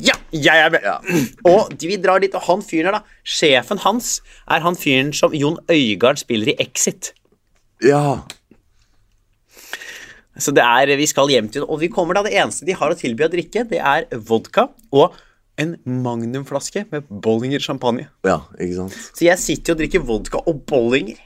Ja, 0.00 0.14
jeg 0.32 0.62
er 0.64 0.72
med! 0.72 0.80
Ja. 0.88 0.96
Og 1.52 1.76
vi 1.82 1.98
drar 2.00 2.24
dit, 2.24 2.32
og 2.38 2.40
han 2.48 2.62
fyren 2.64 2.88
her, 2.88 3.02
da 3.02 3.20
Sjefen 3.36 3.82
hans 3.84 4.14
er 4.48 4.64
han 4.64 4.78
fyren 4.80 5.12
som 5.12 5.36
Jon 5.36 5.58
Øigarden 5.68 6.22
spiller 6.22 6.54
i 6.54 6.56
Exit. 6.64 7.12
Ja. 7.84 8.22
Så 10.40 10.54
det 10.56 10.64
er, 10.64 10.94
vi 10.96 11.06
skal 11.08 11.28
hjem 11.28 11.50
til 11.52 11.66
Og 11.66 11.82
vi 11.82 11.90
kommer 11.92 12.16
da, 12.16 12.22
det 12.24 12.32
eneste 12.40 12.64
de 12.64 12.76
har 12.76 12.92
å 12.92 12.96
tilby 12.96 13.26
å 13.26 13.32
drikke, 13.32 13.66
det 13.68 13.82
er 13.82 14.06
vodka 14.16 14.70
og 14.92 15.18
en 15.60 15.74
magnumflaske 15.84 16.86
med 16.90 17.10
Bollinger 17.22 17.60
champagne. 17.60 18.08
ja, 18.24 18.40
ikke 18.56 18.78
sant. 18.78 18.96
Så 19.12 19.26
jeg 19.26 19.40
sitter 19.40 19.74
og 19.74 19.82
drikker 19.82 20.04
vodka 20.08 20.40
og 20.48 20.64
Bollinger 20.68 21.20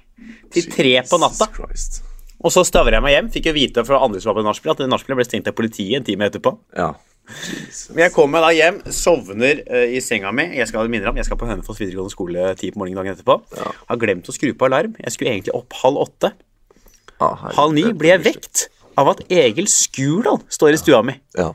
til 0.52 0.66
tre 0.72 0.96
på 1.06 1.20
natta. 1.22 1.48
Jesus 1.70 2.02
Og 2.42 2.52
så 2.52 2.64
stavrer 2.66 2.98
jeg 2.98 3.04
meg 3.04 3.14
hjem. 3.14 3.28
Fikk 3.32 3.50
jo 3.50 3.56
vite 3.56 3.84
fra 3.86 4.00
andre 4.04 4.20
som 4.20 4.32
var 4.32 4.40
på 4.40 4.46
nachspiel 4.46 4.74
at 4.74 4.82
nachspielet 4.90 5.20
ble 5.22 5.28
stengt 5.28 5.50
av 5.50 5.56
politiet 5.56 6.00
en 6.00 6.06
time 6.06 6.28
etterpå. 6.28 6.52
Ja. 6.76 6.90
Jesus. 7.26 7.88
Men 7.90 8.04
jeg 8.04 8.14
kommer 8.14 8.44
da 8.44 8.52
hjem, 8.54 8.78
sovner 8.94 9.62
uh, 9.66 9.82
i 9.90 10.02
senga 10.04 10.30
mi. 10.36 10.46
Jeg 10.54 10.68
skal 10.70 10.86
om, 10.86 11.18
jeg 11.18 11.26
skal 11.26 11.40
på 11.40 11.48
Hønefoss 11.48 11.80
videregående 11.82 12.14
skole 12.14 12.52
ti 12.60 12.70
på 12.70 12.82
morgenen 12.82 13.02
dagen 13.02 13.16
etterpå. 13.16 13.38
Har 13.88 14.00
glemt 14.02 14.30
å 14.30 14.34
skru 14.34 14.52
på 14.54 14.68
alarm. 14.68 14.94
Jeg 15.02 15.14
skulle 15.14 15.32
egentlig 15.34 15.56
opp 15.56 15.74
halv 15.82 16.04
åtte. 16.06 16.32
Ah. 17.16 17.48
Halv 17.56 17.74
ni 17.74 17.86
blir 17.96 18.14
jeg 18.14 18.26
vekt 18.26 18.66
av 18.98 19.08
at 19.08 19.20
Egil 19.30 19.66
Skurdal 19.66 20.40
står 20.48 20.72
i 20.72 20.76
stua 20.80 21.02
mi. 21.04 21.14
Ja. 21.36 21.52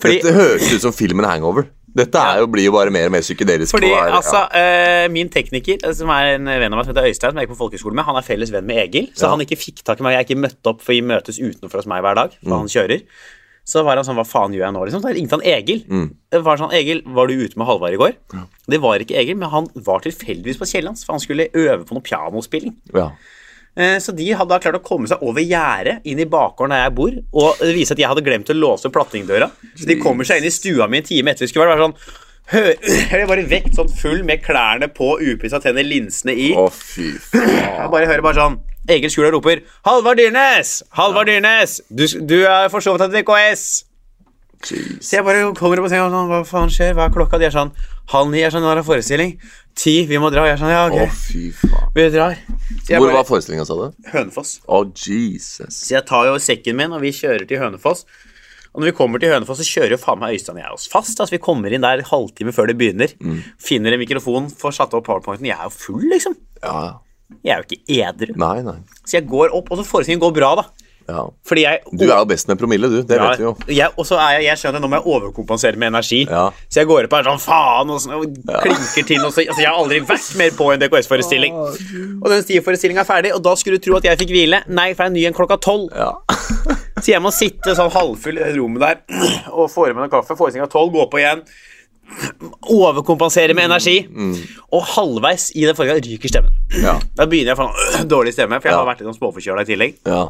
Fordi- 0.00 0.20
Dette 0.22 0.34
høres 0.34 0.72
ut 0.74 0.80
som 0.82 0.92
filmen 0.92 1.24
Hangover. 1.24 1.68
Dette 1.96 2.14
er 2.20 2.40
jo, 2.42 2.46
blir 2.52 2.64
jo 2.66 2.72
bare 2.72 2.90
mer 2.92 3.06
og 3.06 3.12
mer 3.12 3.20
psykedelisk. 3.24 3.72
Fordi 3.72 3.88
for 3.88 3.96
hver- 3.96 4.12
altså, 4.18 4.40
eh, 4.54 5.08
Min 5.08 5.30
tekniker, 5.30 5.78
eh, 5.82 5.92
som 5.92 6.10
er 6.10 6.34
en 6.34 6.44
venn 6.44 6.72
av 6.72 6.76
meg 6.76 6.84
som 6.84 6.94
heter 6.94 7.08
Øystein, 7.08 7.30
som 7.32 7.38
jeg 7.38 7.48
gikk 7.48 7.56
på 7.56 7.70
folkehøyskole 7.70 7.94
med, 7.94 8.04
han 8.04 8.16
er 8.16 8.20
felles 8.22 8.50
venn 8.52 8.66
med 8.66 8.76
Egil. 8.76 9.08
Så 9.14 9.22
Ja. 9.22 9.28
han 9.30 9.40
ikke 9.40 9.56
fikk 9.56 9.82
tak 9.82 10.00
i 10.00 10.02
meg. 10.02 10.12
Jeg 10.26 10.26
ikke 10.36 10.42
møtt 10.42 10.62
opp, 10.66 10.82
for 10.82 10.92
vi 10.92 11.00
møtes 11.00 11.38
utenfor 11.40 11.72
hos 11.80 11.86
meg 11.86 12.02
hver 12.02 12.14
dag. 12.14 12.30
For 12.44 12.50
Mm. 12.50 12.58
han 12.58 12.68
kjører. 12.68 13.02
Så 13.64 13.82
var 13.82 13.96
han 13.96 14.04
sånn, 14.04 14.14
hva 14.14 14.26
faen 14.26 14.52
gjør 14.52 14.66
jeg 14.66 14.74
nå, 14.74 14.84
liksom? 14.86 15.02
Så 15.02 15.14
ringte 15.14 15.30
han 15.30 15.40
Egil. 15.40 15.84
Mm. 15.88 16.14
Det 16.30 16.44
var 16.44 16.56
sånn, 16.58 16.72
Egil, 16.72 17.02
var 17.06 17.26
du 17.26 17.32
ute 17.34 17.56
med 17.56 17.66
Halvard 17.66 17.94
i 17.94 17.96
går? 17.96 18.12
Det 18.68 18.80
var 18.80 18.98
ikke 18.98 19.16
Egil, 19.16 19.36
men 19.36 19.48
han 19.48 19.66
var 19.74 20.00
tilfeldigvis 20.00 20.58
på 20.58 20.66
Kiellands, 20.70 21.04
for 21.04 21.14
han 21.14 21.20
skulle 21.20 21.48
øve 21.50 21.84
på 21.86 21.92
noe 21.94 22.02
pianospilling. 22.02 22.74
ja. 22.94 23.10
Eh, 23.76 23.98
Så 24.00 24.12
de 24.16 24.30
hadde 24.32 24.48
da 24.48 24.58
klart 24.62 24.78
å 24.78 24.84
komme 24.84 25.08
seg 25.10 25.20
over 25.22 25.44
gjerdet 25.44 26.00
inn 26.08 26.20
i 26.22 26.24
bakgården 26.24 26.72
der 26.72 26.84
jeg 26.86 26.94
bor, 26.96 27.16
og 27.36 27.58
det 27.60 27.74
viser 27.76 27.92
at 27.96 28.00
jeg 28.00 28.08
hadde 28.08 28.24
glemt 28.24 28.52
å 28.52 28.56
låse 28.56 28.88
plattingdøra. 28.92 29.50
Så 29.76 29.86
de 29.88 29.98
kommer 30.00 30.24
seg 30.24 30.40
inn 30.40 30.48
i 30.48 30.54
stua 30.54 30.88
mi 30.88 31.02
en 31.02 31.08
time 31.10 31.30
etter 31.34 31.44
vi 31.46 31.52
skulle 31.52 31.68
vært, 31.68 31.84
sånn 31.84 32.22
Hører 32.46 32.76
jeg 33.10 33.26
bare 33.26 33.42
vekt 33.50 33.74
sånn 33.74 33.88
full 33.90 34.20
med 34.22 34.38
klærne 34.44 34.86
på, 34.94 35.16
upussa 35.18 35.58
tenner, 35.58 35.82
linsene 35.82 36.30
i. 36.30 36.52
Å, 36.54 36.68
fy 36.70 37.08
faen. 37.18 37.88
Bare 37.90 38.06
hører 38.06 38.22
bare 38.22 38.38
sånn 38.38 38.60
Egil 38.86 39.10
Skjula 39.10 39.32
roper 39.34 39.64
'Halvard 39.82 40.20
Dyrnes! 40.22 40.76
Halvard 40.94 41.26
Dyrnes! 41.26 41.80
Du, 41.90 42.06
du 42.22 42.36
er 42.46 42.70
forsovet 42.70 43.02
av 43.02 43.10
DKS!' 43.10 43.82
Jeez. 44.62 45.02
Så 45.04 45.18
jeg 45.18 45.24
bare 45.26 45.42
kommer 45.58 45.82
opp 45.82 45.88
og 45.88 45.92
tenker 45.92 46.06
sånn, 46.14 46.30
hva 46.30 46.38
faen 46.46 46.70
skjer, 46.72 46.94
hva 46.96 47.10
er 47.10 47.12
klokka? 47.18 47.38
De 47.42 47.44
er 47.50 47.52
sånn, 47.54 47.74
halv 48.14 48.30
ni 48.32 48.40
er 48.46 48.54
sånn, 48.54 48.62
nå 48.64 48.70
er 48.72 48.86
forestilling? 48.86 49.34
Ti, 49.76 49.92
vi 50.08 50.18
må 50.20 50.30
dra. 50.32 50.46
Jeg 50.48 50.56
er 50.56 50.60
sånn, 50.62 50.72
ja, 50.72 50.84
ok. 50.88 51.02
Å, 51.04 51.16
fy 51.20 51.42
faen. 51.52 51.90
vi 51.96 52.06
drar. 52.14 52.38
Så 52.80 52.94
jeg 52.94 53.00
Hvor 53.02 53.10
bare, 53.10 53.18
var 53.18 53.26
forestillinga, 53.28 53.66
sa 53.68 53.76
du? 53.76 54.06
Hønefoss. 54.12 54.54
Å, 54.64 54.78
Jesus. 54.96 55.82
Så 55.82 55.92
jeg 55.98 56.06
tar 56.08 56.30
jo 56.30 56.38
sekken 56.40 56.78
min, 56.78 56.94
og 56.96 57.04
vi 57.04 57.12
kjører 57.16 57.44
til 57.48 57.60
Hønefoss. 57.60 58.06
Og 58.72 58.80
når 58.82 58.90
vi 58.90 58.94
kommer 58.96 59.20
til 59.20 59.32
Hønefoss, 59.32 59.60
så 59.60 59.68
kjører 59.68 59.94
jo 59.96 60.00
faen 60.00 60.20
meg 60.20 60.36
Øystein 60.36 60.56
og 60.58 60.62
jeg 60.62 60.78
oss 60.78 60.88
fast. 60.92 61.20
Altså, 61.20 61.36
vi 61.36 61.42
kommer 61.44 61.72
inn 61.72 61.84
der 61.84 62.02
halvtime 62.08 62.52
før 62.56 62.68
det 62.72 62.76
begynner. 62.80 63.12
Finner 63.62 63.96
en 63.96 64.02
mikrofon, 64.02 64.48
får 64.52 64.76
satt 64.80 64.96
opp 64.96 65.06
powerpointen. 65.08 65.48
Jeg 65.48 65.56
er 65.56 65.68
jo 65.68 65.76
full, 65.76 66.04
liksom. 66.12 66.36
Ja, 66.62 66.74
ja. 66.88 67.36
Jeg 67.42 67.52
er 67.54 67.62
jo 67.62 67.66
ikke 67.68 68.00
edru. 68.06 68.34
Nei, 68.38 68.56
nei. 68.64 68.76
Så 69.02 69.16
jeg 69.18 69.28
går 69.28 69.54
opp, 69.56 69.72
og 69.72 69.80
så 69.80 69.86
forestillingen 69.88 70.24
går 70.24 70.36
bra, 70.36 70.50
da. 70.60 70.85
Ja. 71.08 71.22
Fordi 71.46 71.62
jeg 71.62 71.80
Du 71.92 72.04
er 72.04 72.16
jo 72.18 72.24
best 72.26 72.48
med 72.50 72.58
promille, 72.58 72.88
du. 72.90 73.02
Det 73.06 73.16
Ja, 73.16 73.28
vet 73.30 73.38
vi 73.38 73.44
jo. 73.44 73.52
Jeg, 73.68 73.90
og 73.96 74.06
så 74.08 74.16
er 74.18 74.36
jeg, 74.40 74.44
jeg 74.48 74.58
skjønner 74.62 74.80
nå 74.82 74.88
må 74.90 74.98
jeg 74.98 75.06
overkompensere 75.14 75.76
med 75.78 75.92
energi. 75.92 76.24
Ja. 76.26 76.48
Så 76.68 76.80
jeg 76.82 76.88
går 76.90 77.06
opp 77.06 77.12
her 77.18 77.28
sånn 77.28 77.38
faen 77.44 77.90
og, 77.94 78.00
sånn, 78.02 78.14
og 78.18 78.60
klinker 78.64 79.06
til. 79.06 79.20
Og 79.24 79.30
så, 79.32 79.44
altså, 79.46 79.60
jeg 79.62 79.70
har 79.70 79.78
aldri 79.78 80.00
vært 80.08 80.32
mer 80.40 80.50
på 80.58 80.72
en 80.74 80.80
DKS-forestilling. 80.82 81.54
Og 81.60 82.26
den 82.32 82.42
STIF-forestillinga 82.42 83.04
er 83.04 83.08
ferdig, 83.12 83.34
og 83.36 83.42
da 83.46 83.54
skulle 83.56 83.78
du 83.78 83.86
tro 83.86 83.96
at 84.00 84.04
jeg 84.10 84.18
fikk 84.24 84.34
hvile. 84.34 84.62
Nei, 84.66 84.88
for 84.94 85.04
det 85.06 85.12
er 85.12 85.16
ny 85.20 85.24
en 85.30 85.38
klokka 85.38 85.60
tolv. 85.62 85.88
Ja. 85.94 86.10
Så 87.02 87.12
jeg 87.12 87.20
må 87.22 87.30
sitte 87.30 87.74
sånn 87.76 87.90
halvfull 87.92 88.38
i 88.40 88.42
det 88.42 88.54
rommet 88.58 88.80
der 88.82 89.00
og 89.58 89.70
få 89.70 89.86
i 89.90 89.94
meg 89.94 90.06
noe 90.08 90.12
kaffe. 90.16 90.34
Forestillinga 90.34 90.66
tolv, 90.72 90.90
gå 90.96 91.06
på 91.12 91.20
igjen. 91.22 91.42
Overkompensere 92.70 93.54
med 93.54 93.64
energi. 93.68 93.96
Og 94.72 94.82
halvveis 94.94 95.50
i 95.58 95.64
den 95.66 95.76
forrige 95.78 96.00
ryker 96.06 96.30
stemmen. 96.32 96.54
Ja. 96.82 96.96
Da 97.18 97.26
begynner 97.30 97.54
jeg 97.54 97.58
å 97.58 97.66
få 97.66 98.06
dårlig 98.14 98.34
stemme, 98.36 98.60
for 98.60 98.70
jeg 98.70 98.74
Ja. 98.76 98.82
har 98.82 98.88
vært 98.90 99.02
litt 99.06 99.18
småforkjøla 99.20 99.62
i 99.66 99.70
tillegg. 99.72 99.96
ja. 100.06 100.26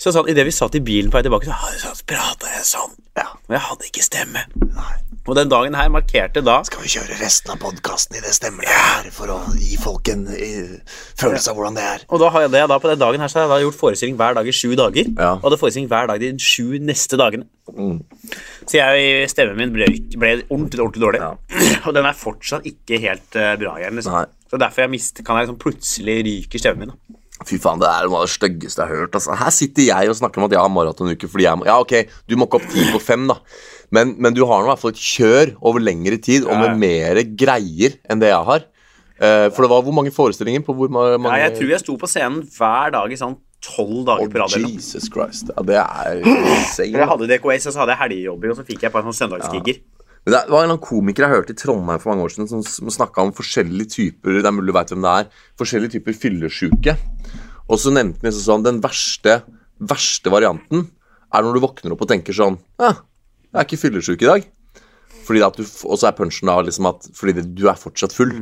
Så 0.00 0.12
sånn, 0.14 0.28
idet 0.32 0.46
vi 0.48 0.54
satt 0.54 0.76
i 0.78 0.82
bilen 0.84 1.10
på 1.12 1.18
vei 1.18 1.26
tilbake, 1.26 1.48
så, 1.48 1.92
så 1.94 2.06
prata 2.08 2.50
jeg 2.56 2.68
sånn. 2.68 2.94
Ja, 3.14 3.28
Men 3.46 3.60
jeg 3.60 3.64
hadde 3.68 3.86
ikke 3.86 4.02
stemme. 4.02 4.40
Og 5.24 5.36
den 5.38 5.48
dagen 5.48 5.76
her 5.78 5.88
markerte 5.92 6.42
da 6.44 6.58
Skal 6.66 6.82
vi 6.82 6.90
kjøre 6.92 7.14
resten 7.20 7.54
av 7.54 7.60
podkasten 7.62 8.18
i 8.18 8.22
det 8.24 8.32
stemmer 8.36 8.66
ja. 8.66 8.74
her, 8.74 9.06
for 9.14 9.30
å 9.32 9.38
gi 9.56 9.78
folk 9.80 10.10
en 10.12 10.26
følelse 10.26 11.52
av 11.52 11.56
hvordan 11.56 11.78
det 11.78 11.84
er? 11.92 12.04
Og 12.10 12.20
da 12.20 12.28
hadde 12.34 12.60
jeg 12.60 12.70
da 12.72 12.78
på 12.82 12.90
den 12.90 13.00
dagen 13.00 13.24
her 13.24 13.30
Så 13.32 13.38
hadde 13.38 13.46
jeg 13.46 13.54
da 13.54 13.68
gjort 13.68 13.78
forestilling 13.78 14.18
hver 14.20 14.36
dag 14.36 14.50
i 14.50 14.56
sju 14.56 14.74
dager. 14.80 15.08
Ja. 15.14 15.30
Og 15.38 15.46
hadde 15.46 15.60
forestilling 15.62 15.88
hver 15.92 16.10
dag 16.10 16.20
de 16.20 16.32
sju 16.42 16.76
neste 16.82 17.20
dagene. 17.20 17.46
Så 18.66 18.80
jeg, 18.80 19.30
stemmen 19.32 19.62
min 19.62 19.72
ble, 19.72 19.88
ble 20.18 20.34
ordentlig, 20.50 20.82
ordentlig 20.84 21.06
dårlig. 21.06 21.22
Og 21.86 21.96
den 21.96 22.10
er 22.10 22.18
fortsatt 22.18 22.68
ikke 22.68 23.00
helt 23.06 23.38
uh, 23.38 23.54
bra 23.60 23.78
igjen. 23.80 23.96
Liksom. 24.00 24.34
Så 24.50 24.60
derfor 24.60 24.84
jeg 24.84 24.92
mist, 24.98 25.24
kan 25.24 25.38
jeg 25.38 25.46
liksom 25.46 25.60
plutselig 25.62 26.18
ryke 26.26 26.60
stemmen 26.60 26.90
min. 26.90 26.92
Da. 26.92 27.20
Fy 27.42 27.58
faen, 27.58 27.80
det 27.82 27.88
er 27.90 28.06
noe 28.06 28.20
av 28.22 28.28
det 28.28 28.34
styggeste 28.36 28.78
jeg 28.78 28.86
har 28.86 29.00
hørt. 29.02 29.16
Altså. 29.18 29.34
Her 29.36 29.52
sitter 29.52 29.88
jeg 29.88 30.10
og 30.10 30.18
snakker 30.20 30.40
om 30.40 30.46
at 30.46 30.54
jeg 30.54 30.62
har 30.62 30.70
maratonuke 30.70 31.28
fordi 31.30 31.48
jeg 31.48 31.58
må 31.58 31.66
Ja, 31.66 31.80
ok, 31.82 31.96
du 32.30 32.36
må 32.38 32.46
ikke 32.46 32.60
opp 32.60 32.68
ti 32.70 32.84
på 32.92 33.00
fem, 33.02 33.26
da. 33.30 33.40
Men, 33.94 34.14
men 34.22 34.36
du 34.36 34.44
har 34.46 34.62
nå 34.62 34.68
i 34.68 34.70
hvert 34.70 34.82
fall 34.82 34.94
et 34.94 35.02
kjør 35.02 35.56
over 35.58 35.82
lengre 35.82 36.18
tid 36.22 36.46
og 36.46 36.54
med 36.62 36.78
mer 36.78 37.20
greier 37.38 37.98
enn 38.10 38.22
det 38.22 38.30
jeg 38.30 38.48
har. 38.50 38.68
Uh, 39.14 39.48
for 39.54 39.62
det 39.62 39.70
var 39.70 39.82
hvor 39.86 39.94
mange 39.94 40.10
forestillinger 40.14 40.64
på 40.66 40.74
hvor 40.74 40.90
mange 40.90 41.30
Ja, 41.30 41.48
jeg 41.48 41.58
tror 41.58 41.68
jeg 41.70 41.82
sto 41.84 41.94
på 41.98 42.08
scenen 42.10 42.40
hver 42.56 42.94
dag 42.94 43.12
i 43.14 43.18
sånn 43.18 43.36
tolv 43.64 44.04
dager 44.08 44.30
på 44.30 44.40
rad. 44.42 44.56
Jesus 44.58 45.06
Christ. 45.12 45.50
Ja, 45.54 45.62
det 45.66 45.78
er 45.80 46.22
insane. 46.22 46.90
Jeg 46.92 47.10
hadde 47.10 47.28
DKS, 47.30 47.68
og 47.70 47.76
så 47.76 47.82
hadde 47.82 47.94
jeg 47.94 48.02
helgejobber, 48.02 48.52
og 48.52 48.58
så 48.58 48.66
fikk 48.66 48.82
jeg 48.82 48.90
et 48.90 48.96
par 48.96 49.06
sånn 49.06 49.16
søndagsgigger. 49.16 49.80
Men 50.24 50.32
Det 50.32 50.38
var 50.48 50.62
en 50.62 50.64
eller 50.64 50.72
annen 50.72 50.84
komiker 50.84 51.26
jeg 51.26 51.34
hørte 51.34 51.52
i 51.52 51.58
Trondheim 51.60 52.00
for 52.00 52.12
mange 52.12 52.24
år 52.24 52.32
siden 52.32 52.48
som, 52.48 52.62
som 52.64 52.92
snakka 52.92 53.26
om 53.26 53.34
forskjellige 53.36 53.92
typer 53.92 54.38
Det 54.40 54.48
er 54.48 54.56
mulig 54.56 54.72
du 54.72 54.78
vet 54.78 54.92
hvem 54.94 55.04
det 55.04 55.12
er. 55.20 55.30
Forskjellige 55.60 55.96
typer 55.98 56.16
fyllesyke. 56.16 56.96
Og 57.68 57.80
så 57.80 57.92
nevnte 57.92 58.22
han 58.22 58.30
liksom 58.30 58.46
sånn 58.48 58.66
Den 58.66 58.80
verste, 58.84 59.42
verste 59.80 60.32
varianten 60.32 60.88
er 61.34 61.44
når 61.44 61.56
du 61.56 61.64
våkner 61.64 61.94
opp 61.94 62.04
og 62.06 62.10
tenker 62.10 62.36
sånn 62.36 62.56
Ja, 62.80 62.94
jeg 63.52 63.60
er 63.60 63.68
ikke 63.68 63.82
fyllesyk 63.84 64.24
i 64.24 64.30
dag. 64.30 64.46
Fordi 65.24 65.42
at 65.46 65.56
du, 65.58 65.64
Og 65.64 65.98
så 66.00 66.08
er 66.10 66.16
punchen 66.18 66.50
da 66.50 66.56
liksom 66.64 66.88
at 66.90 67.08
fordi 67.16 67.36
det, 67.38 67.44
du 67.56 67.66
er 67.70 67.78
fortsatt 67.80 68.14
full. 68.16 68.32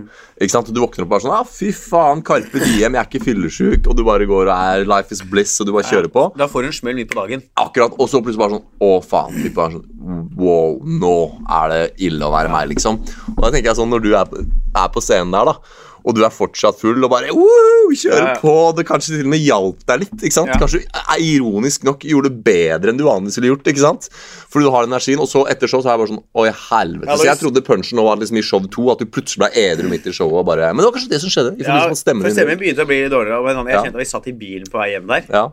Ikke 0.40 0.54
sant? 0.54 0.70
Og 0.70 0.76
du 0.76 0.82
våkner 0.82 1.06
opp 1.06 1.12
bare 1.14 1.24
sånn 1.24 1.34
ah, 1.36 1.46
Fy 1.48 1.70
faen, 1.76 2.22
Karpe 2.26 2.60
Diem, 2.62 2.96
jeg 2.96 3.00
er 3.00 3.08
ikke 3.08 3.22
fyllesyk. 3.26 3.86
Og 3.86 3.98
du 3.98 4.04
bare 4.06 4.28
går 4.28 4.50
og 4.50 4.54
er 4.54 4.86
Life 4.88 5.14
is 5.14 5.22
bliss, 5.26 5.54
og 5.62 5.68
du 5.68 5.74
bare 5.76 5.88
kjører 5.88 6.10
på. 6.12 6.26
Da 6.38 6.48
får 6.50 6.66
du 6.66 6.70
en 6.72 6.78
smell 6.80 6.98
midt 6.98 7.12
på 7.12 7.20
dagen. 7.20 7.44
Akkurat, 7.60 7.94
Og 7.98 8.10
så 8.10 8.22
plutselig 8.24 8.42
bare 8.42 8.58
sånn 8.58 8.66
Å, 8.82 8.92
faen. 9.06 9.38
Fy 9.42 9.54
faen, 9.54 9.78
sånn, 9.78 10.26
wow, 10.38 10.76
nå 10.82 11.14
er 11.60 11.72
det 11.72 11.82
ille 12.08 12.26
å 12.26 12.34
være 12.34 12.52
meg, 12.52 12.72
liksom. 12.74 13.00
Og 13.36 13.40
da 13.44 13.52
tenker 13.52 13.70
jeg 13.72 13.78
sånn, 13.80 13.92
når 13.92 14.04
du 14.04 14.12
er 14.18 14.28
på, 14.28 14.42
er 14.82 14.92
på 14.92 15.02
scenen 15.04 15.34
der, 15.34 15.52
da, 15.52 15.58
og 16.02 16.16
du 16.16 16.22
er 16.26 16.32
fortsatt 16.34 16.78
full 16.80 17.02
og 17.04 17.10
bare 17.12 17.32
woo, 17.36 17.92
kjører 17.96 18.38
på, 18.42 18.54
det 18.76 18.84
kanskje 18.88 19.16
til 19.18 19.26
og 19.28 19.32
med 19.34 19.42
hjalp 19.42 19.84
deg 19.88 20.04
litt, 20.04 20.14
ikke 20.18 20.34
sant? 20.34 20.52
Kanskje 20.60 20.82
eh, 20.84 21.12
ironisk 21.34 21.86
nok 21.86 22.06
gjorde 22.08 22.30
det 22.32 22.42
bedre 22.46 22.92
enn 22.92 23.00
du 23.00 23.04
vanligvis 23.06 23.38
ville 23.38 23.52
gjort, 23.52 23.70
ikke 23.72 23.84
sant? 23.84 24.08
Fordi 24.52 24.66
du 24.66 24.72
har 24.74 24.88
energien, 24.88 25.22
og 25.22 25.30
så 25.30 25.44
etter 25.52 25.70
show 25.70 25.82
så 25.84 25.90
er 25.92 25.96
jeg 25.96 26.02
bare 26.04 26.12
sånn 26.14 26.22
Å, 26.22 26.46
helvete. 26.72 27.16
Så 27.20 27.28
jeg 27.28 27.40
trodde 27.42 27.64
punchen 27.66 27.98
nå 28.00 28.06
var 28.06 28.20
liksom 28.20 28.40
i 28.40 28.44
show 28.46 28.62
to, 28.72 28.88
at 28.92 29.02
du 29.02 29.06
plutselig 29.06 29.44
ble 29.44 29.64
edru 29.64 29.88
midt 29.92 30.06
i 30.10 30.14
showet 30.16 30.42
og 30.42 30.46
bare 30.48 30.72
Men 30.72 30.82
det 30.84 30.90
var 30.90 30.98
kanskje 30.98 31.14
det 31.14 31.22
som 31.24 31.32
skjedde? 31.32 31.56
Ja, 31.62 31.80
for 31.86 31.96
din. 31.96 32.36
stemmen 32.36 32.60
begynte 32.60 32.86
å 32.86 32.90
bli 32.90 33.00
dårligere. 33.12 33.40
Og 33.40 33.50
jeg 33.52 33.80
kjente 33.80 33.96
at 33.96 34.02
Vi 34.02 34.08
satt 34.12 34.30
i 34.30 34.36
bilen 34.36 34.70
på 34.70 34.80
vei 34.80 34.92
hjem 34.94 35.10
der. 35.10 35.26
Ja, 35.30 35.48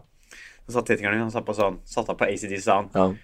Så 0.65 0.77
satt 0.77 0.89
teknikeren 0.91 1.23
han 1.25 1.33
satt 1.33 1.45
på 1.47 1.55
sånn 1.57 1.79
Satt 1.89 2.09
av 2.11 2.17
på 2.19 2.27
ACD, 2.29 2.55
sa 2.63 2.81
han. 2.83 3.17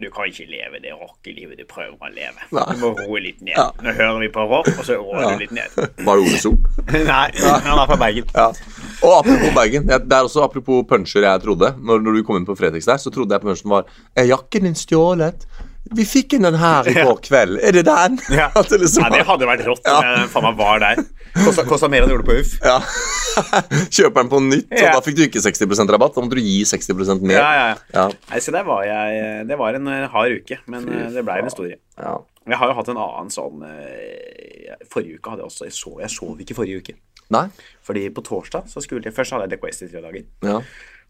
Du 0.00 0.06
kan 0.14 0.28
ikke 0.30 0.46
leve 0.50 0.78
det 0.82 0.92
rockelivet 0.94 1.58
du 1.58 1.64
prøver 1.68 1.96
å 1.98 2.10
leve. 2.14 2.38
Nei. 2.54 2.66
Du 2.74 2.82
må 2.84 2.90
roe 2.98 3.20
litt 3.24 3.40
ned. 3.42 3.56
Ja. 3.56 3.68
Nå 3.82 3.94
hører 3.98 4.18
vi 4.22 4.28
på 4.34 4.44
rock, 4.50 4.68
og 4.78 4.84
så 4.86 4.98
roer 5.00 5.22
Ja. 5.24 5.30
du 5.34 5.42
litt 5.44 5.54
ned. 5.56 5.74
Var 6.06 6.20
det 6.20 6.26
Ole 6.26 6.38
So? 6.42 6.52
Nei, 6.92 7.26
han 7.42 7.78
er 7.82 7.86
fra 7.90 7.98
Bergen. 8.00 8.28
Ja. 8.34 8.48
Og 9.02 9.14
apropos 9.20 9.54
Bergen. 9.56 9.86
Det 9.90 10.18
er 10.18 10.28
også 10.28 10.44
apropos 10.46 10.84
puncher 10.88 11.26
jeg 11.26 11.42
trodde. 11.42 11.72
Når, 11.82 12.04
når 12.06 12.18
du 12.20 12.22
kom 12.28 12.38
inn 12.40 12.46
på 12.48 12.56
der, 12.56 13.00
så 13.02 13.10
trodde 13.14 13.34
jeg 13.34 13.42
punchen 13.42 13.70
var 13.70 13.84
Er 14.16 14.30
jakken 14.30 14.68
din 14.68 14.78
stjålet? 14.78 15.46
Vi 15.94 16.04
fikk 16.08 16.34
inn 16.34 16.42
den 16.46 16.56
her 16.58 16.88
i 16.90 16.94
går 16.96 17.20
kveld. 17.22 17.60
Er 17.62 17.76
det 17.76 17.84
den? 17.86 18.16
Ja. 18.34 18.48
Det 18.70 18.78
liksom 18.82 19.04
Nei, 19.04 19.10
det 19.18 19.26
hadde 19.28 19.46
vært 19.46 19.62
rått 19.68 19.86
om 19.86 20.02
jeg 20.08 20.28
faen 20.32 20.46
meg 20.48 20.56
var 20.58 20.80
der. 20.82 21.02
Kosta, 21.68 21.88
mer 21.92 22.02
enn 22.02 22.10
du 22.10 22.14
gjorde 22.16 22.26
på 22.26 22.36
UF. 22.40 22.54
ja. 22.64 22.78
Kjøper 23.96 24.22
den 24.22 24.30
på 24.32 24.40
nytt, 24.40 24.70
og 24.72 24.86
da 24.96 25.00
fikk 25.04 25.16
du 25.18 25.22
ikke 25.26 25.42
60% 25.44 25.92
rabatt. 25.92 26.14
Da 26.16 26.24
måtte 26.24 26.38
du 26.38 26.42
gi 26.42 26.62
60% 26.66 27.20
mer. 27.28 27.36
Ja, 27.36 27.50
ja, 27.52 27.66
ja. 27.68 27.76
Ja. 27.92 28.06
Nei, 28.32 28.40
så 28.40 28.54
der 28.54 28.64
var 28.66 28.86
jeg 28.88 29.44
Det 29.50 29.58
var 29.60 29.76
en 29.76 29.90
eh, 29.92 30.06
hard 30.12 30.38
uke, 30.40 30.58
men 30.72 30.88
eh, 30.88 31.10
det 31.12 31.24
ble 31.26 31.36
en 31.42 31.50
historie. 31.50 31.76
Ja. 32.00 32.16
Jeg 32.46 32.60
har 32.60 32.70
jo 32.70 32.76
hatt 32.78 32.88
en 32.92 33.00
annen 33.02 33.30
sånn 33.34 33.62
eh, 33.66 34.74
Forrige 34.92 35.18
uke 35.18 35.32
hadde 35.32 35.42
jeg 35.42 35.50
også 35.50 35.66
Jeg 35.66 35.74
sov, 35.74 35.96
jeg 36.04 36.12
sov 36.14 36.42
ikke 36.44 36.56
forrige 36.56 36.82
uke. 36.82 36.96
Nei? 37.34 37.46
Fordi 37.86 38.04
på 38.14 38.22
torsdag 38.26 38.68
så 38.70 38.82
skulle 38.84 39.08
jeg 39.08 39.16
Først 39.16 39.34
hadde 39.34 39.48
jeg 39.50 39.58
DKS 39.58 39.82
i 39.82 39.88
tre 39.90 40.02
dager. 40.04 40.26
Ja. 40.46 40.60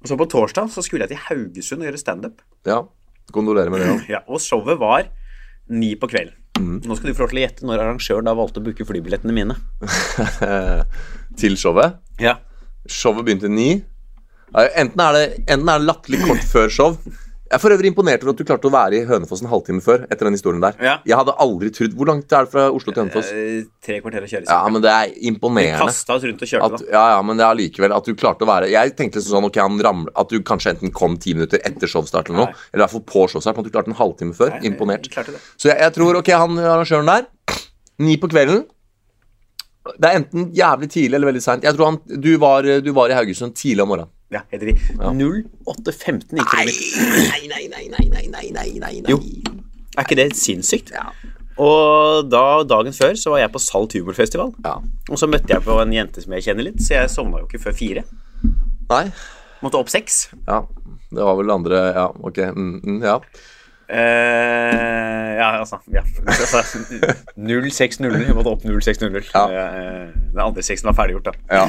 Og 0.03 0.11
så 0.11 0.17
på 0.21 0.27
torsdag 0.33 0.71
så 0.75 0.85
skulle 0.85 1.07
jeg 1.07 1.15
til 1.15 1.23
Haugesund 1.29 1.85
og 1.85 1.91
gjøre 1.91 2.03
standup. 2.03 2.43
ja. 2.69 2.83
Kondolerer 3.35 3.73
med 3.73 3.83
det 3.83 3.89
òg. 3.93 4.03
Ja, 4.11 4.23
og 4.31 4.43
showet 4.43 4.79
var 4.81 5.09
ni 5.73 5.95
på 5.99 6.09
kvelden. 6.11 6.37
Mm. 6.57 6.79
Nå 6.87 6.97
skal 6.97 7.11
du 7.11 7.17
få 7.17 7.27
lov 7.27 7.33
til 7.33 7.41
å 7.41 7.45
gjette 7.45 7.67
når 7.69 7.83
arrangøren 7.83 8.29
da 8.29 8.33
valgte 8.37 8.63
å 8.63 8.65
booke 8.65 8.87
flybillettene 8.89 9.35
mine. 9.37 9.57
Til 11.41 11.59
showet. 11.61 11.99
Ja. 12.23 12.39
Showet 12.89 13.27
begynte 13.27 13.51
ni. 13.53 13.83
Enten 14.57 15.03
er 15.03 15.17
det, 15.17 15.25
enten 15.45 15.69
er 15.69 15.83
det 15.83 15.89
latterlig 15.91 16.23
kort 16.25 16.47
før 16.49 16.73
show. 16.73 16.97
Jeg 17.47 17.55
er 17.55 17.61
for 17.63 17.71
øvrig 17.71 17.87
imponert 17.93 18.25
over 18.25 18.33
at 18.35 18.39
du 18.41 18.45
klarte 18.45 18.67
å 18.67 18.73
være 18.75 18.97
i 18.99 19.05
Hønefoss 19.07 19.39
en 19.45 19.47
halvtime 19.53 19.79
før. 19.85 20.01
etter 20.11 20.27
den 20.27 20.35
historien 20.35 20.61
der. 20.65 20.75
Ja. 20.83 20.95
Jeg 21.07 21.15
hadde 21.17 21.35
aldri 21.39 21.69
trodd 21.71 21.93
Hvor 21.95 22.09
langt 22.11 22.33
er 22.35 22.43
det 22.43 22.51
fra 22.51 22.65
Oslo 22.75 22.91
til 22.91 23.05
Hønefoss? 23.05 23.29
Eh, 23.31 23.61
tre 23.87 24.01
kvarter 24.03 24.27
å 24.27 24.31
kjøre. 24.33 24.49
Ja, 24.51 24.69
men 24.69 24.83
det 24.83 24.91
er 24.91 25.13
Vi 25.15 25.29
imponerende. 25.31 25.79
kasta 25.87 26.17
oss 26.17 26.25
rundt 26.27 26.43
og 26.43 26.51
kjørte, 26.51 26.65
At, 26.75 26.81
da. 26.81 26.91
ja, 26.91 27.05
ja, 27.15 27.21
men 27.23 27.37
det 27.39 27.45
er 27.47 27.55
allikevel 27.55 27.95
at 27.95 28.05
du 28.11 28.15
klarte 28.19 28.43
å 28.43 28.51
være 28.51 28.71
Jeg 28.73 28.97
tenkte 28.99 29.21
liksom 29.21 29.37
sånn 29.39 29.47
ok, 29.47 29.61
han 29.63 29.79
ramler 29.79 30.11
At 30.17 30.29
du 30.29 30.41
kanskje 30.43 30.75
enten 30.75 30.91
kom 30.93 31.15
ti 31.23 31.35
minutter 31.39 31.63
etter 31.63 31.87
showstart 31.87 32.27
eller 32.33 32.41
noe, 32.43 32.51
Nei. 32.51 32.67
eller 32.75 32.83
i 32.83 32.85
hvert 32.87 32.97
fall 32.97 33.07
på 33.15 33.29
showstart, 33.31 33.55
men 33.57 33.65
at 33.65 33.71
du 33.71 33.77
klarte 33.79 33.95
en 33.95 34.01
halvtime 34.03 34.35
før. 34.35 34.51
Nei, 34.51 34.67
Imponert. 34.67 35.07
jeg. 35.15 35.39
Så 35.57 35.71
jeg, 35.71 35.79
jeg 35.79 35.93
tror 35.95 36.19
ok, 36.19 36.33
han 36.35 36.59
arrangøren 36.59 37.07
der 37.07 37.27
Ni 37.99 38.17
på 38.19 38.29
kvelden. 38.29 38.67
Det 39.97 40.05
er 40.11 40.19
enten 40.19 40.51
jævlig 40.53 40.91
tidlig 40.91 41.15
eller 41.15 41.31
veldig 41.31 41.43
seint. 41.43 41.63
Du 41.63 42.35
du 42.83 42.93
var 42.93 43.09
i 43.09 43.15
Haugesund 43.15 43.55
tidlig 43.55 43.83
om 43.87 43.89
morgenen. 43.89 44.11
Ja, 44.35 44.41
heter 44.51 44.67
de 44.73 44.75
0815 44.99 46.41
gikk 46.41 46.55
det. 46.57 46.75
Nei, 47.31 47.47
nei, 47.47 47.65
nei, 47.71 47.85
nei, 47.93 48.07
nei, 48.11 48.27
nei, 48.33 48.49
nei, 48.51 48.71
nei, 48.83 48.95
nei. 49.05 49.11
Jo. 49.13 49.21
Er 49.97 50.03
ikke 50.05 50.19
det 50.19 50.33
sinnssykt? 50.37 50.91
Ja. 50.97 51.07
Og 51.63 52.27
da, 52.29 52.43
dagen 52.69 52.93
før 52.93 53.15
så 53.17 53.33
var 53.33 53.41
jeg 53.45 53.53
på 53.55 53.63
Salt 53.63 53.95
humorfestival. 53.97 54.51
Ja. 54.67 54.75
Og 55.09 55.21
så 55.21 55.29
møtte 55.31 55.55
jeg 55.55 55.65
på 55.65 55.79
en 55.81 55.95
jente 55.95 56.25
som 56.25 56.35
jeg 56.37 56.45
kjenner 56.49 56.67
litt, 56.69 56.83
så 56.85 56.99
jeg 56.99 57.13
sovna 57.15 57.41
jo 57.41 57.47
ikke 57.49 57.63
før 57.69 57.77
fire. 57.79 58.03
Nei. 58.91 59.05
Måtte 59.65 59.79
opp 59.81 59.89
seks. 59.95 60.27
Ja. 60.45 60.65
Det 61.07 61.23
var 61.23 61.37
vel 61.39 61.53
andre 61.55 61.79
Ja, 61.95 62.09
ok. 62.11 62.43
Mm, 62.53 62.73
mm, 62.83 62.99
ja. 63.07 63.15
Eh, 63.87 65.31
ja, 65.39 65.49
altså, 65.63 65.79
ja. 65.95 66.03
altså 66.27 66.61
06.00. 67.39 68.27
Jeg 68.27 68.35
måtte 68.37 68.53
opp 68.53 68.67
06.00. 68.67 69.31
Ja. 69.33 69.47
Eh, 69.47 70.11
Den 70.35 70.43
andre 70.43 70.67
seksen 70.67 70.91
var 70.91 70.99
ferdiggjort, 70.99 71.31
da. 71.31 71.63
ja. 71.63 71.67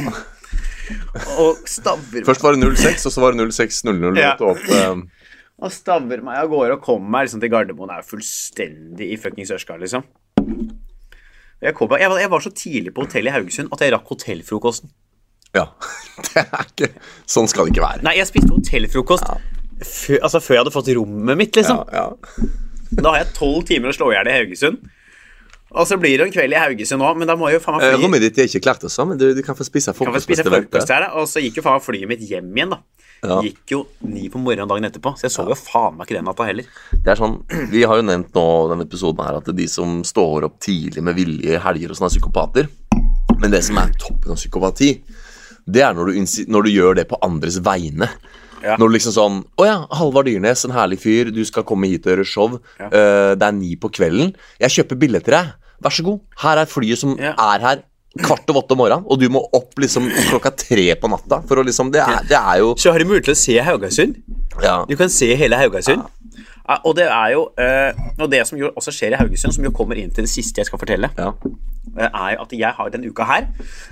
Og 1.41 1.63
stavver 1.69 2.25
Først 2.27 2.43
var 2.43 2.55
det 2.55 2.69
06, 2.77 3.07
og 3.09 3.13
så 3.13 3.23
var 3.23 3.35
det 3.35 3.47
06.00. 3.49 4.19
Ja. 4.19 4.35
Um... 4.91 5.07
Og 5.57 5.73
stabber 5.73 6.21
meg 6.21 6.37
av 6.37 6.51
gårde 6.51 6.77
og 6.77 6.83
kommer 6.85 7.09
meg 7.15 7.27
liksom 7.27 7.41
til 7.41 7.51
Gardermoen. 7.53 7.91
Er 7.93 8.03
jo 8.03 8.11
fullstendig 8.11 9.09
i 9.13 9.17
fuckings 9.17 9.53
Ørska, 9.55 9.77
liksom. 9.81 10.05
Jeg, 11.57 11.73
kom, 11.73 11.89
jeg, 11.97 12.11
var, 12.11 12.19
jeg 12.21 12.29
var 12.29 12.43
så 12.45 12.51
tidlig 12.53 12.93
på 12.93 13.07
hotellet 13.07 13.31
i 13.31 13.35
Haugesund 13.39 13.71
at 13.73 13.81
jeg 13.81 13.93
rakk 13.95 14.11
hotellfrokosten. 14.13 14.91
Ja. 15.57 15.71
Det 16.27 16.43
er 16.43 16.67
ikke 16.67 16.91
Sånn 17.29 17.49
skal 17.49 17.65
det 17.65 17.73
ikke 17.75 17.85
være. 17.87 18.03
Nei, 18.05 18.17
jeg 18.19 18.29
spiste 18.29 18.53
hotellfrokost 18.53 19.25
før, 19.77 20.19
altså, 20.25 20.41
før 20.41 20.55
jeg 20.55 20.61
hadde 20.63 20.73
fått 20.73 20.93
rommet 20.97 21.37
mitt, 21.39 21.57
liksom. 21.57 21.81
Ja, 21.93 22.05
ja. 22.11 22.47
Da 22.97 23.11
har 23.11 23.19
jeg 23.21 23.33
tolv 23.37 23.65
timer 23.67 23.91
å 23.91 23.97
slå 23.97 24.11
i 24.11 24.15
hjel 24.17 24.29
i 24.29 24.37
Haugesund. 24.37 24.85
Og 25.77 25.87
så 25.89 25.97
blir 26.01 26.17
det 26.17 26.27
en 26.27 26.33
kveld 26.33 26.55
i 26.55 26.59
Haugesund 26.59 27.05
òg, 27.05 27.17
men 27.21 27.29
da 27.29 27.35
må 27.39 27.51
jo 27.53 27.61
faen 27.63 27.77
meg 27.77 27.85
fly. 27.85 28.03
Rommet 28.03 28.23
ditt 28.25 28.39
er 28.41 28.49
ikke 28.49 28.63
klart, 28.65 28.85
også, 28.87 29.05
men 29.09 29.19
du, 29.21 29.29
du 29.37 29.43
kan 29.45 29.57
få 29.57 29.67
spise 29.67 29.93
frokost 29.97 30.27
spise 30.27 30.45
frokost 30.47 30.93
her. 30.93 31.09
Og 31.19 31.29
så 31.29 31.43
gikk 31.43 31.61
jo 31.61 31.65
faen 31.67 31.77
meg 31.79 31.85
flyet 31.85 32.11
mitt 32.11 32.23
hjem 32.25 32.49
igjen, 32.55 32.73
da. 32.73 32.81
Ja. 33.25 33.39
Gikk 33.41 33.73
jo 33.73 33.79
ni 34.05 34.27
på 34.29 34.39
morgenen 34.41 34.69
dagen 34.69 34.85
etterpå, 34.89 35.15
så 35.17 35.25
jeg 35.25 35.33
så 35.33 35.45
jo 35.49 35.57
faen 35.57 35.97
meg 35.97 36.05
ikke 36.05 36.19
den 36.19 36.27
natta 36.29 36.45
heller. 36.45 36.67
Det 36.93 37.13
er 37.13 37.19
sånn, 37.19 37.39
Vi 37.73 37.85
har 37.89 37.97
jo 37.99 38.05
nevnt 38.05 38.35
nå 38.37 38.47
denne 38.71 38.85
episoden 38.85 39.25
her 39.25 39.39
at 39.39 39.49
det 39.49 39.57
de 39.57 39.69
som 39.71 40.01
står 40.05 40.45
opp 40.49 40.59
tidlig 40.63 41.03
med 41.05 41.17
vilje 41.17 41.55
i 41.55 41.61
helger 41.63 41.93
og 41.93 41.99
sånne 41.99 42.11
er 42.11 42.17
psykopater. 42.17 42.69
Men 43.41 43.53
det 43.53 43.63
som 43.65 43.77
er 43.81 43.93
toppen 44.01 44.33
av 44.33 44.39
psykopati, 44.39 44.91
det 45.67 45.83
er 45.83 45.97
når 45.97 46.13
du, 46.13 46.19
når 46.53 46.67
du 46.67 46.71
gjør 46.71 46.99
det 47.01 47.07
på 47.09 47.19
andres 47.25 47.59
vegne. 47.65 48.09
Ja. 48.63 48.77
Når 48.79 48.89
du 48.89 48.95
liksom 48.95 49.13
sånn 49.13 49.35
Å 49.61 49.65
ja, 49.67 49.75
Halvard 49.99 50.25
Dyrnes, 50.25 50.63
en 50.65 50.73
herlig 50.73 50.97
fyr. 51.03 51.29
Du 51.33 51.43
skal 51.45 51.65
komme 51.67 51.89
hit 51.91 52.07
og 52.07 52.15
gjøre 52.15 52.25
show. 52.25 52.57
Ja. 52.79 52.89
Uh, 52.89 53.31
det 53.37 53.45
er 53.45 53.55
ni 53.57 53.75
på 53.79 53.91
kvelden. 53.93 54.33
Jeg 54.61 54.79
kjøper 54.79 55.01
billetter, 55.03 55.37
jeg. 55.37 55.66
Vær 55.83 55.93
så 55.93 56.03
god. 56.03 56.19
Her 56.41 56.57
er 56.63 56.65
flyet 56.65 56.97
som 57.01 57.15
Ja. 57.19 57.33
er 57.37 57.59
her 57.59 57.83
kvart 58.17 58.49
over 58.49 58.63
åtte 58.63 58.73
om 58.73 58.79
morgenen, 58.81 59.03
og 59.05 59.19
du 59.21 59.27
må 59.29 59.43
opp 59.53 59.75
liksom 59.77 60.07
klokka 60.29 60.49
tre 60.57 60.95
på 60.97 61.09
natta. 61.11 61.41
For 61.47 61.59
å 61.61 61.63
liksom 61.65 61.91
Det 61.93 62.01
er, 62.01 62.23
det 62.27 62.37
er 62.39 62.57
jo 62.63 62.71
Så 62.75 62.91
har 62.91 62.97
du 62.99 63.05
mulighet 63.05 63.25
til 63.29 63.35
å 63.35 63.37
se 63.37 63.57
Haugasund. 63.61 64.15
Ja. 64.63 64.85
Du 64.89 64.95
kan 64.97 65.09
se 65.09 65.35
hele 65.35 65.55
Haugasund. 65.59 66.01
Ja, 66.67 66.79
og 66.83 66.95
det 66.97 67.05
er 67.07 67.29
jo 67.31 67.45
eh, 67.57 67.93
Og 68.19 68.29
det 68.31 68.41
som 68.47 68.57
jo 68.59 68.71
også 68.75 68.91
skjer 68.91 69.13
i 69.13 69.19
Haugesund, 69.21 69.53
som 69.53 69.63
jo 69.63 69.71
kommer 69.71 69.95
inn 70.01 70.09
til 70.11 70.25
det 70.25 70.29
siste 70.33 70.59
jeg 70.59 70.65
skal 70.65 70.79
fortelle, 70.81 71.09
ja. 71.17 71.29
eh, 71.97 72.09
er 72.09 72.33
jo 72.35 72.41
at 72.41 72.51
jeg 72.57 72.73
har 72.79 72.89
denne 72.89 73.07
uka 73.07 73.23
her 73.23 73.47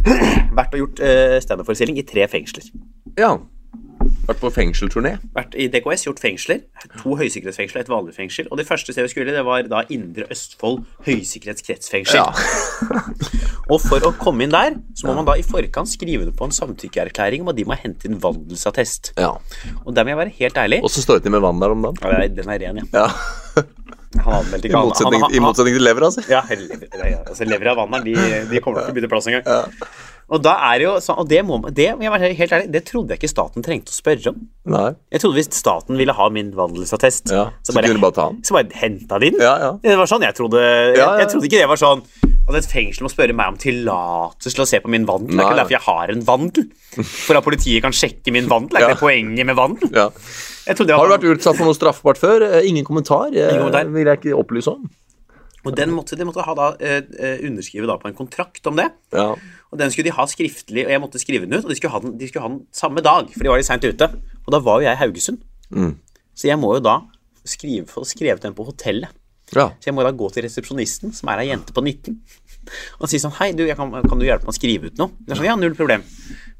vært 0.58 0.74
og 0.74 0.80
gjort 0.82 1.00
uh, 1.06 1.38
standup-forestilling 1.45 1.98
i 2.02 2.04
tre 2.04 2.28
fengsler. 2.28 2.63
ja. 3.17 3.38
Vært 4.25 4.39
på 4.41 4.49
fengselturné. 4.53 5.15
Vært 5.35 5.53
i 5.57 5.67
DKS, 5.69 6.03
gjort 6.07 6.19
fengsler. 6.21 6.63
To 7.03 7.13
høysikkerhetsfengsler 7.19 7.83
et 7.83 7.89
vanlig 7.91 8.13
fengsel. 8.17 8.47
Og 8.51 8.57
det 8.57 8.65
første 8.67 8.93
stedet 8.93 9.05
vi 9.09 9.13
skulle, 9.13 9.33
det 9.35 9.43
var 9.45 9.65
da 9.69 9.83
Indre 9.93 10.25
Østfold 10.33 10.83
høysikkerhetskretsfengsel. 11.05 12.17
Ja. 12.21 12.33
Og 13.73 13.79
for 13.81 14.01
å 14.05 14.11
komme 14.21 14.45
inn 14.45 14.53
der, 14.53 14.75
så 14.97 15.07
må 15.09 15.15
man 15.19 15.25
da 15.29 15.35
i 15.41 15.45
forkant 15.45 15.89
skrive 15.89 16.29
på 16.38 16.47
en 16.49 16.53
samtykkeerklæring 16.57 17.45
om 17.45 17.49
at 17.53 17.57
de 17.57 17.65
må 17.69 17.77
hente 17.81 18.09
inn 18.09 18.19
vandelsattest. 18.21 19.13
ja. 19.21 19.31
Og 19.85 19.93
der 19.93 20.05
må 20.05 20.13
jeg 20.15 20.21
være 20.23 20.35
helt 20.41 20.57
ærlig. 20.57 20.81
Og 20.85 20.89
så 20.93 21.01
står 21.05 21.19
det 21.19 21.27
til 21.27 21.33
med 21.38 21.41
vann 21.45 21.61
der 21.61 21.73
om 21.73 21.81
dagen? 21.85 22.01
Ja, 22.01 22.27
den 22.41 22.49
er 22.49 22.61
ren, 22.65 22.81
ja. 22.81 22.85
Ja. 23.05 23.63
Han 24.25 24.45
I 24.47 24.69
motsetning, 24.71 25.19
han- 25.19 25.23
han- 25.27 25.33
I 25.35 25.39
motsetning 25.43 25.75
til 25.75 25.83
lever, 25.83 26.05
altså. 26.07 26.21
Ja, 26.31 26.39
lever, 26.47 26.85
ja, 27.11 27.17
altså 27.27 27.43
lever 27.43 27.67
av 27.73 27.81
vannet, 27.81 28.05
de, 28.05 28.13
de 28.47 28.61
kommer 28.63 28.79
ikke 28.79 28.88
til 28.88 28.93
å 28.93 28.95
bytte 28.95 29.09
plass 29.11 29.27
engang. 29.27 29.73
Og 30.33 30.41
da 30.41 30.55
er 30.71 30.79
det 30.79 30.85
jo 30.88 30.93
sånn, 31.05 31.19
og 31.21 31.27
det 31.29 31.43
må 31.45 31.59
man- 31.61 31.73
det, 31.73 31.85
jeg 32.01 32.11
være 32.11 32.33
helt 32.35 32.51
ærlig, 32.51 32.71
det 32.71 32.85
trodde 32.85 33.09
jeg 33.13 33.19
ikke 33.19 33.29
staten 33.29 33.61
trengte 33.61 33.93
å 33.93 33.97
spørre 34.01 34.27
om. 34.31 34.47
Nei. 34.65 34.95
Jeg 35.11 35.21
trodde 35.21 35.35
hvis 35.38 35.51
staten 35.53 35.97
ville 35.97 36.13
ha 36.17 36.29
min 36.29 36.51
vandelsattest, 36.51 37.29
Ja, 37.31 37.51
så 37.61 37.71
så, 37.71 37.73
bare 37.75 38.11
ta 38.11 38.29
den. 38.31 38.41
så 38.41 38.53
bare 38.57 38.69
henta 38.73 39.19
de 39.19 39.29
den. 39.29 39.39
Ja, 39.39 39.57
ja. 39.59 39.71
Det 39.83 39.95
var 39.97 40.05
sånn 40.09 40.21
jeg 40.25 40.33
trodde. 40.33 40.57
Jeg, 40.57 40.97
jeg 40.97 41.27
trodde 41.29 41.45
ikke 41.45 41.61
det 41.61 41.67
var 41.69 41.77
sånn 41.77 42.01
at 42.49 42.55
et 42.55 42.65
fengsel 42.65 43.03
må 43.05 43.09
spørre 43.13 43.33
meg 43.35 43.47
om 43.53 43.57
tillatelse 43.57 44.53
til 44.55 44.63
å 44.65 44.67
se 44.67 44.79
på 44.79 44.89
min 44.89 45.05
vandel. 45.05 45.35
Det 45.38 45.39
er 45.45 45.49
ikke 45.49 45.61
derfor 45.61 45.77
jeg 45.77 45.85
har 45.85 46.09
en 46.09 46.21
vandel. 46.21 46.65
For 47.05 47.38
at 47.38 47.43
politiet 47.45 47.81
kan 47.81 47.91
sjekke 47.91 48.31
min 48.33 48.47
vandel. 48.49 48.77
Er 48.77 48.81
ikke 48.81 48.89
Ja. 48.89 48.93
det 48.95 49.01
poenget 49.05 49.45
med 49.45 49.55
vandel? 49.55 49.89
Ja. 49.93 50.09
Det 50.65 50.89
Har 50.89 51.07
du 51.07 51.17
vært 51.17 51.38
utsatt 51.38 51.55
for 51.57 51.65
noe 51.65 51.73
straffbart 51.77 52.17
før? 52.17 52.41
Eh, 52.41 52.67
Ingen 52.67 52.83
kommentar. 52.85 53.27
Eh, 53.33 53.49
Ingen 53.53 53.61
kommentar. 53.69 53.85
Vil 53.93 54.05
jeg 54.05 54.19
ikke 54.21 54.33
opplyse 54.38 54.67
om. 54.73 54.89
Og 55.65 55.75
den 55.75 55.89
måtte, 55.89 56.15
de 56.15 56.23
måtte 56.23 56.43
ha 56.45 56.53
da, 56.53 56.75
eh, 56.79 57.01
underskrive 57.41 57.88
da 57.88 57.97
på 57.97 58.05
en 58.07 58.13
kontrakt 58.13 58.65
om 58.67 58.75
det. 58.75 58.91
Ja. 59.11 59.35
Og 59.75 59.81
den 59.81 59.91
skulle 59.91 60.07
de 60.07 60.15
ha 60.15 60.23
skriftlig, 60.31 60.85
og 60.88 60.93
jeg 60.93 61.03
måtte 61.03 61.19
skrive 61.19 61.43
den 61.43 61.57
ut. 61.57 61.65
Og 61.65 61.73
de 61.73 61.75
skulle 61.75 61.91
ha 61.91 61.99
den, 61.99 62.15
de 62.15 62.29
skulle 62.29 62.45
ha 62.45 62.53
den 62.53 62.63
samme 62.71 63.03
dag, 63.03 63.27
for 63.33 63.43
de 63.43 63.51
var 63.51 63.59
litt 63.59 63.67
seint 63.67 63.83
ute. 63.83 64.07
Og 64.45 64.55
da 64.55 64.61
var 64.63 64.79
jo 64.79 64.88
jeg 64.88 64.95
i 64.95 65.01
Haugesund. 65.03 65.43
Mm. 65.75 65.93
Så 66.31 66.47
jeg 66.47 66.59
må 66.61 66.71
jo 66.77 66.83
da 66.85 67.01
skrive, 67.45 67.83
få 67.91 68.05
skrevet 68.07 68.45
den 68.45 68.55
på 68.55 68.63
hotellet. 68.69 69.11
ja. 69.51 69.67
Så 69.75 69.89
jeg 69.89 69.97
må 69.97 70.05
da 70.07 70.13
gå 70.15 70.29
til 70.31 70.47
resepsjonisten, 70.47 71.11
som 71.13 71.29
er 71.29 71.43
ei 71.43 71.49
jente 71.49 71.75
på 71.75 71.83
19, 71.83 72.15
og 73.01 73.11
si 73.11 73.19
sånn 73.21 73.35
Hei, 73.38 73.51
du, 73.53 73.61
kan, 73.77 73.91
kan 73.91 74.21
du 74.21 74.25
hjelpe 74.25 74.47
meg 74.47 74.55
å 74.55 74.57
skrive 74.57 74.89
ut 74.89 74.97
noe? 75.01 75.11
Det 75.19 75.35
er 75.35 75.41
sånn, 75.41 75.49
Ja, 75.51 75.57
null 75.59 75.75
problem. 75.77 76.07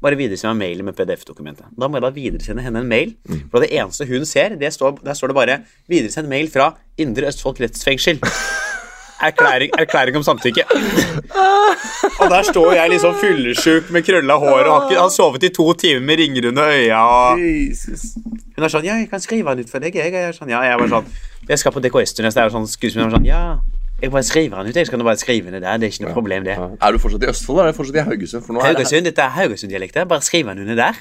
Bare 0.04 0.20
videresend 0.20 0.52
meg 0.52 0.60
mailen 0.60 0.86
med 0.86 0.98
PDF-dokumentet. 1.00 1.72
Da 1.72 1.88
må 1.88 1.98
jeg 1.98 2.04
da 2.04 2.12
videresende 2.14 2.62
henne 2.62 2.84
en 2.84 2.92
mail. 2.92 3.16
Mm. 3.24 3.46
For 3.48 3.64
det 3.64 3.72
eneste 3.72 4.06
hun 4.12 4.28
ser, 4.28 4.60
det 4.60 4.70
står, 4.76 5.00
der 5.02 5.16
står 5.16 5.32
det 5.32 5.40
bare 5.40 5.58
'Videresend 5.88 6.28
mail 6.28 6.52
fra 6.52 6.74
Indre 7.00 7.32
Østfold 7.32 7.56
kretsfengsel'. 7.62 8.20
Erklæring, 9.22 9.70
erklæring 9.78 10.16
om 10.16 10.22
samtykke. 10.22 10.62
Og 12.20 12.30
der 12.30 12.42
står 12.42 12.72
jeg 12.72 12.90
liksom 12.90 13.14
fyllesjuk 13.20 13.90
med 13.90 14.02
krølla 14.02 14.36
hår 14.40 14.58
og 14.64 14.72
har, 14.72 14.90
ikke, 14.90 15.00
har 15.00 15.08
sovet 15.08 15.42
i 15.42 15.48
to 15.48 15.72
timer 15.72 16.00
med 16.00 16.18
ringer 16.20 16.48
under 16.48 16.68
øya. 16.68 17.00
Og 17.00 17.38
hun 17.38 18.64
er 18.64 18.68
sånn 18.72 18.84
'Ja, 18.84 18.94
jeg 19.00 19.10
kan 19.10 19.20
skrive 19.20 19.50
den 19.50 19.64
ut 19.64 19.70
for 19.70 19.78
deg.' 19.78 19.94
Jeg, 19.94 20.12
jeg 20.12 20.28
er 20.28 20.32
sånn, 20.32 20.48
ja, 20.48 20.60
jeg 20.64 20.78
var 20.80 20.88
sånn 20.88 21.06
Jeg 21.48 21.58
skal 21.58 21.72
på 21.72 21.80
DKS-turné, 21.80 22.30
så 22.30 22.40
det 22.40 22.44
er 22.44 22.54
sånn 22.56 22.66
skuespiller 22.68 23.10
sånn 23.10 23.26
'Ja, 23.26 23.58
jeg 24.02 24.10
bare 24.10 24.22
skriver 24.22 24.56
den 24.62 24.68
ut, 24.68 24.76
jeg. 24.76 24.86
Så 24.86 24.90
kan 24.90 24.98
du 24.98 25.04
bare 25.04 25.16
skrive 25.16 25.50
den 25.50 25.62
der. 25.62 25.76
Det 25.78 25.86
er 25.86 25.92
ikke 25.92 26.04
noe 26.06 26.12
problem, 26.14 26.44
det.' 26.44 26.56
Er 26.58 26.92
du 26.92 26.98
fortsatt 26.98 27.22
i 27.22 27.26
Østfold, 27.32 27.58
eller 27.58 27.68
er 27.68 27.72
du 27.72 27.78
fortsatt 27.82 27.96
i 27.96 28.08
Haugesund? 28.08 28.44
For 28.46 28.52
nå 28.52 28.60
er 28.60 28.62
det- 28.62 28.76
Haugesund, 28.76 29.04
dette 29.04 29.22
er 29.22 29.28
Haugesund-dialekter. 29.30 30.04
Bare 30.04 30.20
skriv 30.20 30.46
den 30.46 30.58
under 30.58 30.74
der. 30.74 30.94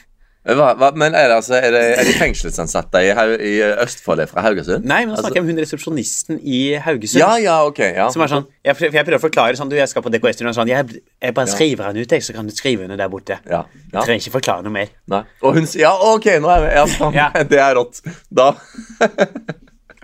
Hva, 0.46 0.76
hva, 0.78 0.92
men 0.94 1.16
er 1.18 1.32
det, 1.32 1.36
altså, 1.40 1.56
er 1.58 1.72
det, 1.74 1.80
er 1.98 2.06
de 2.06 2.12
fengselsansatte 2.20 3.00
i, 3.02 3.08
i 3.42 3.54
Østfold 3.82 4.20
er 4.22 4.28
fra 4.30 4.44
Haugesund? 4.46 4.84
Nei, 4.86 5.00
men 5.02 5.10
nå 5.10 5.16
Altså- 5.16 5.24
snakker 5.26 5.40
jeg 5.40 5.44
om 5.46 5.50
hun 5.50 5.62
resepsjonisten 5.64 6.38
i 6.46 6.60
Haugesund. 6.86 7.18
Ja, 7.24 7.32
ja, 7.42 7.56
ok. 7.66 7.80
Ja. 7.96 8.06
Som 8.14 8.22
er 8.22 8.30
sånn, 8.30 8.46
jeg, 8.62 8.78
jeg 8.78 8.94
prøver 9.08 9.18
å 9.18 9.22
forklare 9.24 9.58
sånn, 9.58 9.72
du, 9.74 9.76
jeg 9.80 9.90
skal 9.90 10.06
på 10.06 10.12
DKS-turné, 10.14 10.52
og 10.54 10.60
sånn, 10.60 10.70
jeg, 10.70 11.02
jeg 11.26 11.34
bare 11.40 11.50
skriver 11.50 11.90
henne 11.90 12.06
ut, 12.06 12.14
jeg, 12.14 12.22
så 12.28 12.36
kan 12.38 12.46
du 12.46 12.54
skrive 12.54 12.86
henne 12.86 12.98
der 13.02 13.10
borte. 13.10 13.40
Ja, 13.50 13.64
ja. 13.66 13.82
Jeg 13.96 14.06
trenger 14.06 14.22
ikke 14.28 14.36
forklare 14.38 14.68
noe 14.68 14.76
mer. 14.78 14.94
Nei. 15.10 15.24
Og 15.42 15.58
hun 15.58 15.66
sier 15.66 15.88
Ja, 15.88 15.96
ok, 16.14 16.30
nå 16.46 16.54
er 16.54 16.68
vi 16.68 16.86
sånn, 16.94 17.18
Ja. 17.18 17.32
Det 17.56 17.58
er 17.66 17.74
rått. 17.82 18.04
Da 18.30 18.52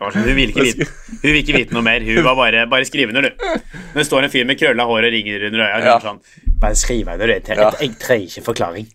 sånn, 0.01 0.23
hun, 0.25 0.34
vil, 0.34 0.49
vite, 0.58 0.88
hun 1.21 1.27
vil 1.30 1.39
ikke 1.43 1.58
vite 1.60 1.75
noe 1.77 1.86
mer. 1.86 2.01
Hun 2.01 2.23
var 2.25 2.34
bare, 2.39 2.65
bare 2.71 2.88
skrivende, 2.89 3.21
du. 3.30 3.62
Det 3.93 4.06
står 4.08 4.25
en 4.25 4.34
fyr 4.34 4.47
med 4.49 4.58
krølla 4.58 4.88
hår 4.89 5.06
og 5.06 5.13
ringer 5.13 5.45
under 5.51 5.62
øya, 5.67 5.75
er 5.77 5.86
Ja. 5.91 5.99
sånn, 6.01 6.17
bare 6.62 6.78
skrive 6.80 7.17
det. 7.19 7.30
Jeg, 7.47 7.58
Ja. 7.58 7.71
jeg 7.82 7.97
trenger 8.00 8.28
ikke 8.30 8.45
forklaring. 8.52 8.88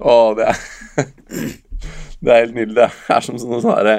Å, 0.00 0.16
det 0.38 0.48
er 0.48 0.56
Det 2.22 2.30
er 2.30 2.44
helt 2.44 2.54
nydelig. 2.54 2.76
Det 2.76 3.16
er 3.16 3.24
som 3.24 3.38
sånne 3.40 3.62
sånne 3.64 3.96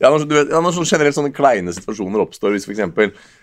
ja, 0.00 0.08
når, 0.08 0.22
du 0.24 0.32
vet, 0.32 0.48
ja, 0.52 0.60
når 0.64 0.72
sånne 0.76 0.88
generelt 0.88 1.16
sånne 1.16 1.32
kleine 1.36 1.72
situasjoner 1.76 2.22
oppstår, 2.22 2.54
hvis 2.54 2.64
vi 2.70 2.76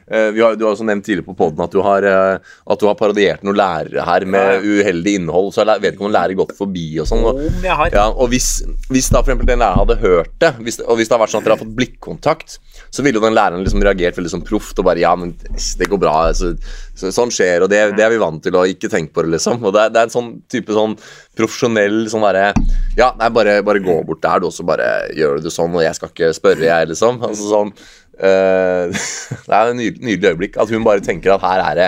har, 0.10 0.56
Du 0.56 0.66
har 0.66 0.72
også 0.72 0.86
nevnt 0.86 1.06
tidligere 1.06 1.26
på 1.26 1.38
poden 1.38 1.64
at, 1.66 1.74
du 1.74 1.82
har, 1.86 2.06
eh, 2.06 2.54
at 2.72 2.82
du 2.82 2.86
har 2.86 2.98
parodiert 3.00 3.46
noen 3.46 3.58
lærere 3.58 4.06
her 4.06 4.26
med 4.30 4.66
uheldig 4.66 5.16
innhold, 5.22 5.52
så 5.54 5.66
jeg 5.66 5.82
vet 5.82 5.96
ikke 5.96 6.06
om 6.06 6.10
noen 6.10 6.18
lærere 6.18 6.38
gått 6.38 6.56
forbi 6.58 6.86
og 7.02 7.10
sånn. 7.10 7.26
Og, 7.26 7.42
ja, 7.66 8.08
og 8.12 8.30
hvis, 8.34 8.50
hvis 8.92 9.10
da 9.10 9.22
for 9.24 9.34
eksempel 9.34 9.50
den 9.50 9.64
læreren 9.64 9.82
hadde 9.84 10.00
hørt 10.04 10.36
det, 10.42 10.54
hvis, 10.66 10.80
og 10.86 11.00
hvis 11.00 11.10
det 11.10 11.18
har 11.18 11.24
vært 11.24 11.34
sånn 11.34 11.44
at 11.44 11.50
dere 11.50 11.58
har 11.58 11.64
fått 11.64 11.76
blikkontakt, 11.80 12.58
så 12.94 13.04
ville 13.04 13.20
jo 13.20 13.26
den 13.26 13.36
læreren 13.36 13.66
liksom 13.66 13.84
reagert 13.84 14.18
veldig 14.20 14.32
sånn 14.32 14.46
proft 14.46 14.80
og 14.80 14.88
bare 14.88 15.02
Ja, 15.02 15.16
men 15.20 15.34
det 15.36 15.90
går 15.92 16.00
bra. 16.02 16.16
Så, 16.38 16.54
så, 16.96 17.12
sånn 17.14 17.34
skjer, 17.34 17.66
og 17.66 17.72
det, 17.72 17.82
det 17.98 18.06
er 18.06 18.14
vi 18.14 18.22
vant 18.22 18.42
til, 18.44 18.56
og 18.56 18.70
ikke 18.72 18.92
tenk 18.92 19.12
på 19.16 19.26
det, 19.26 19.36
liksom. 19.36 19.60
Og 19.66 19.74
det, 19.76 19.90
det 19.96 20.02
er 20.02 20.10
en 20.10 20.14
sånn 20.14 20.32
type 20.52 20.76
sånn 20.76 20.96
profesjonell 21.36 22.06
sånn 22.12 22.24
derre 22.26 22.52
Ja, 22.96 23.12
nei, 23.20 23.30
bare, 23.36 23.60
bare 23.66 23.84
gå 23.84 23.98
bort 24.08 24.24
der, 24.24 24.40
du, 24.40 24.48
også 24.50 24.66
bare 24.68 25.10
gjør 25.18 25.40
du 25.40 25.50
det 25.50 25.54
sånn, 25.54 25.76
og 25.76 25.84
jeg 25.84 25.98
skal 25.98 26.14
ikke 26.14 26.32
spørre, 26.38 26.68
jeg, 26.70 26.92
liksom. 26.94 27.22
Altså 27.26 27.52
sånn 27.52 27.74
eh, 28.20 29.06
Det 29.48 29.56
er 29.56 29.72
et 29.72 29.78
nydelig, 29.80 30.32
øyeblikk 30.32 30.60
at 30.62 30.72
hun 30.74 30.86
bare 30.86 31.04
tenker 31.06 31.36
at 31.36 31.44
her 31.46 31.64
er 31.64 31.80
det 31.80 31.88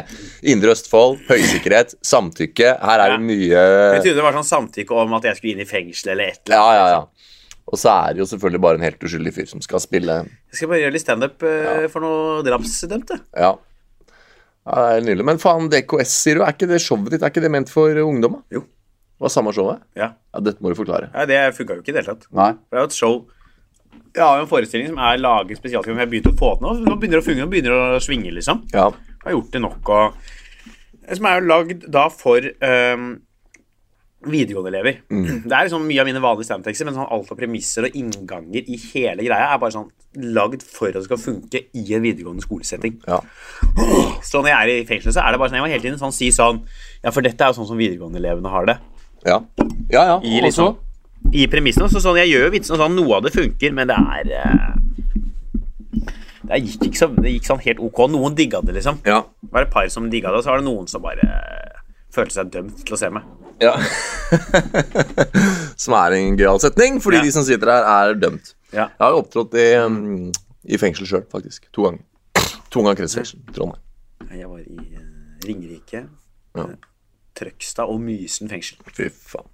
Indre 0.54 0.74
Østfold, 0.76 1.22
høysikkerhet, 1.30 1.96
samtykke. 2.06 2.74
Her 2.84 3.04
er 3.04 3.16
det 3.16 3.22
mye 3.26 3.54
Jeg 3.54 4.02
trodde 4.04 4.18
det 4.20 4.26
var 4.28 4.38
sånn 4.40 4.52
samtykke 4.52 5.00
om 5.04 5.18
at 5.20 5.30
jeg 5.30 5.40
skulle 5.40 5.56
inn 5.56 5.66
i 5.66 5.70
fengsel 5.70 6.14
eller 6.16 6.34
et 6.34 6.42
eller 6.46 6.58
ja, 6.58 6.66
annet. 6.66 6.82
ja, 6.82 6.90
ja. 6.98 7.34
Og 7.68 7.80
så 7.80 7.92
er 7.92 8.16
det 8.16 8.24
jo 8.24 8.30
selvfølgelig 8.30 8.64
bare 8.64 8.80
en 8.80 8.86
helt 8.88 9.02
uskyldig 9.04 9.34
fyr 9.36 9.48
som 9.50 9.64
skal 9.64 9.82
spille 9.84 10.22
Jeg 10.24 10.60
skal 10.60 10.70
bare 10.72 10.84
gjøre 10.86 10.96
litt 10.96 11.04
standup 11.04 11.44
uh, 11.44 11.88
for 11.92 12.04
noen 12.06 12.46
drapsdømte. 12.48 13.20
Ja. 13.36 13.52
ja 14.64 14.78
det 14.78 14.94
er 14.94 15.08
nydelig. 15.10 15.28
Men 15.28 15.42
faen, 15.42 15.68
DKS, 15.74 16.14
sier 16.24 16.40
du. 16.40 16.46
Er 16.46 16.56
ikke 16.56 16.70
det 16.72 16.80
showet 16.84 17.12
ditt 17.12 17.26
Er 17.26 17.34
ikke 17.34 17.44
det 17.44 17.52
ment 17.52 17.72
for 17.74 18.00
ungdom? 18.06 18.40
Jo. 18.56 18.64
Det 19.18 19.26
var 19.26 19.34
samme 19.34 19.52
showet? 19.56 19.84
Ja. 20.00 20.14
Ja, 20.32 20.44
Dette 20.46 20.64
må 20.64 20.72
du 20.72 20.78
forklare. 20.80 21.10
Nei, 21.12 21.26
det 21.28 21.42
funka 21.58 21.76
jo 21.76 21.84
ikke 21.84 21.92
i 21.92 21.98
det 21.98 22.06
hele 22.06 22.16
tatt. 22.16 22.30
Nei. 22.38 22.52
Det 22.56 22.78
er 22.78 22.86
jo 22.86 22.90
et 22.92 22.96
show 22.96 23.16
Jeg 24.18 24.26
har 24.26 24.40
jo 24.40 24.48
en 24.48 24.50
forestilling 24.50 24.90
som 24.90 24.98
er 25.06 25.22
laget 25.22 25.60
spesielt 25.60 25.86
Jeg 25.86 26.00
har 26.00 26.10
begynt 26.10 26.32
å 26.32 26.34
få 26.38 26.56
til 26.58 26.66
nå. 26.66 26.74
Nå 26.88 26.98
begynner 26.98 27.20
det 27.20 27.24
å 27.24 27.28
fungere, 27.28 27.46
nå 27.46 27.52
begynner 27.54 27.76
det 27.78 28.00
å 28.00 28.04
svinge, 28.04 28.34
liksom. 28.34 28.64
Ja. 28.74 28.90
Jeg 29.14 29.30
har 29.30 29.38
gjort 29.38 29.54
det 29.54 29.62
nok 29.62 29.94
og 29.94 31.16
Som 31.16 31.30
er 31.30 31.38
jo 31.38 31.48
lagd 31.52 31.86
da 31.94 32.08
for 32.12 32.44
um, 32.44 33.06
videregående-elever. 34.28 34.98
Det 35.46 35.54
er 35.54 35.68
liksom 35.68 35.86
mye 35.88 36.02
av 36.02 36.08
mine 36.10 36.22
vanlige 36.24 36.48
standtekster, 36.50 36.88
men 36.88 36.98
sånn 36.98 37.08
alt 37.14 37.30
av 37.32 37.38
premisser 37.40 37.86
og 37.88 37.96
innganger 37.96 38.66
i 38.66 38.80
hele 38.90 39.24
greia 39.24 39.54
er 39.54 39.62
bare 39.62 39.76
sånn 39.76 39.88
lagd 40.34 40.66
for 40.66 40.90
at 40.90 40.98
det 40.98 41.06
skal 41.06 41.22
funke 41.22 41.62
i 41.78 41.86
en 41.96 42.04
videregående 42.04 42.44
skolesetting. 42.44 42.98
ja. 43.08 43.22
Så 44.26 44.42
når 44.42 44.50
jeg 44.50 44.58
er 44.58 44.74
i 44.74 44.88
fengselet, 44.90 45.16
så 45.16 45.22
er 45.22 45.32
det 45.32 45.40
bare 45.40 45.52
sånn 45.52 45.60
Jeg 45.60 45.66
må 45.68 45.72
hele 45.72 45.84
tiden 45.84 46.02
sånn 46.02 46.16
si 46.16 46.32
sånn 46.34 46.64
Ja, 47.04 47.12
for 47.14 47.22
dette 47.22 47.46
er 47.46 47.54
jo 47.54 47.60
sånn 47.60 47.70
som 47.70 47.80
videregående-elevene 47.80 48.52
har 48.52 48.68
det. 48.68 48.78
Ja, 49.28 49.38
ja. 49.94 50.04
ja. 50.10 50.18
I 50.26 50.42
liksom 50.44 50.76
i 51.34 51.48
premissene. 51.52 51.90
Så 51.92 52.00
sånn, 52.04 52.18
jeg 52.22 52.30
gjør 52.34 52.44
jo 52.48 52.52
vitsene 52.56 52.80
sånn, 52.82 52.96
noe 52.98 53.14
av 53.18 53.22
det 53.28 53.34
funker, 53.36 53.72
men 53.76 53.86
det 53.92 53.98
er 53.98 54.26
eh, 54.42 54.74
Det 56.48 56.60
gikk 56.64 56.84
ikke 56.88 56.98
så, 57.02 57.08
det 57.18 57.32
gikk 57.34 57.46
sånn 57.50 57.60
helt 57.66 57.80
ok. 57.84 58.00
Noen 58.14 58.36
digga 58.38 58.62
det, 58.64 58.74
liksom. 58.78 58.96
Ja. 59.06 59.20
Det 59.44 59.52
var 59.52 59.62
et 59.68 59.74
par 59.74 59.88
som 59.92 60.08
digga 60.10 60.32
det, 60.32 60.38
og 60.40 60.44
så 60.46 60.50
var 60.54 60.60
det 60.62 60.66
noen 60.70 60.88
som 60.88 61.02
bare 61.04 61.26
eh, 61.28 61.80
følte 62.16 62.34
seg 62.38 62.46
dømt 62.54 62.78
til 62.88 62.96
å 62.96 63.00
se 63.02 63.10
meg. 63.12 63.24
ja. 63.64 63.74
som 65.84 65.94
er 65.98 66.16
en 66.18 66.38
gøyal 66.40 66.60
setning, 66.64 67.00
fordi 67.04 67.18
Ja. 67.20 67.24
de 67.28 67.32
som 67.36 67.44
sitter 67.48 67.68
her, 67.72 67.84
er 68.08 68.14
dømt. 68.20 68.54
Ja. 68.72 68.88
Jeg 68.90 69.04
har 69.04 69.12
jo 69.16 69.22
opptrådt 69.24 69.54
i, 69.60 69.68
um, 69.80 70.32
i 70.68 70.78
fengsel 70.80 71.08
sjøl, 71.08 71.24
faktisk. 71.32 71.68
To 71.76 71.84
ganger. 71.88 72.02
To 72.72 72.82
ganger 72.84 72.98
kretsfengsel. 73.02 73.40
Trondheim. 73.56 73.84
Jeg 74.32 74.48
var 74.50 74.60
i 74.60 74.64
uh, 74.98 75.02
Ringerike, 75.48 76.06
Ja. 76.58 76.66
Trøgstad 77.38 77.86
og 77.92 78.00
Mysen 78.02 78.50
fengsel. 78.50 78.78
Fy 78.98 79.10
faen. 79.14 79.46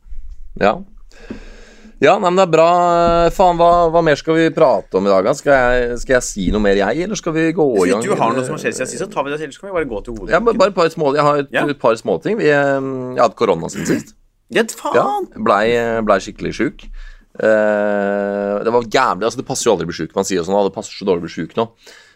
Ja. 0.61 0.77
Ja, 2.03 2.17
nei, 2.19 2.27
men 2.33 2.35
det 2.35 2.43
er 2.49 2.51
bra. 2.51 2.67
Faen, 3.31 3.55
hva, 3.55 3.67
hva 3.93 4.01
mer 4.03 4.17
skal 4.19 4.35
vi 4.35 4.47
prate 4.51 4.97
om 4.99 5.05
i 5.07 5.11
dag? 5.11 5.29
Skal 5.39 5.53
jeg, 5.55 5.99
skal 6.01 6.15
jeg 6.17 6.25
si 6.27 6.47
noe 6.51 6.59
mer, 6.65 6.75
jeg, 6.75 7.05
eller 7.05 7.15
skal 7.15 7.31
vi 7.37 7.45
gå 7.55 7.63
i 7.63 7.77
Hvis 7.79 7.93
gang? 7.93 8.03
du 8.03 8.15
har 8.19 8.33
noe 8.35 8.43
som 8.43 8.57
har 8.57 8.63
skjedd 8.65 8.75
siden 8.75 8.89
sist, 8.91 9.03
så 9.05 9.07
tar 9.13 9.23
vi 9.23 9.31
det 9.31 9.39
til, 9.39 9.53
så 9.55 9.61
kan 9.63 9.69
vi 9.69 9.77
bare 9.77 9.87
gå 9.87 10.01
til 10.03 10.17
hodet. 10.17 10.33
Ja, 10.35 10.41
bare, 10.43 10.59
bare 10.59 10.75
par 10.75 10.89
små, 10.91 11.13
jeg 11.15 11.23
har 11.23 11.39
et, 11.45 11.53
Ja. 11.55 11.63
par 11.79 11.95
småting. 11.95 12.35
Vi, 12.41 12.49
har 12.51 13.21
hatt 13.23 13.37
korona 13.39 13.69
siden 13.71 13.87
sist. 13.87 14.15
Ja, 14.51 14.65
Ja, 14.67 15.05
faen! 15.07 15.29
blei 15.47 15.63
ble 16.03 16.19
skikkelig 16.19 16.51
sjuk. 16.59 16.83
Eh, 17.39 18.55
det 18.63 18.69
var 18.75 18.83
jævlig 18.85 19.25
Altså, 19.25 19.39
det 19.39 19.47
passer 19.47 19.69
jo 19.69 19.73
aldri 19.73 19.87
å 19.87 19.89
bli 19.93 19.97
sjuk. 20.03 20.11
Man 20.15 20.27
sier 20.27 20.43
sånn 20.45 20.59
at 20.59 20.67
det 20.69 20.75
passer 20.75 20.93
så 20.93 21.07
dårlig 21.07 21.23
å 21.23 21.27
bli 21.29 21.33
sjuk 21.33 21.55
nå. 21.57 21.69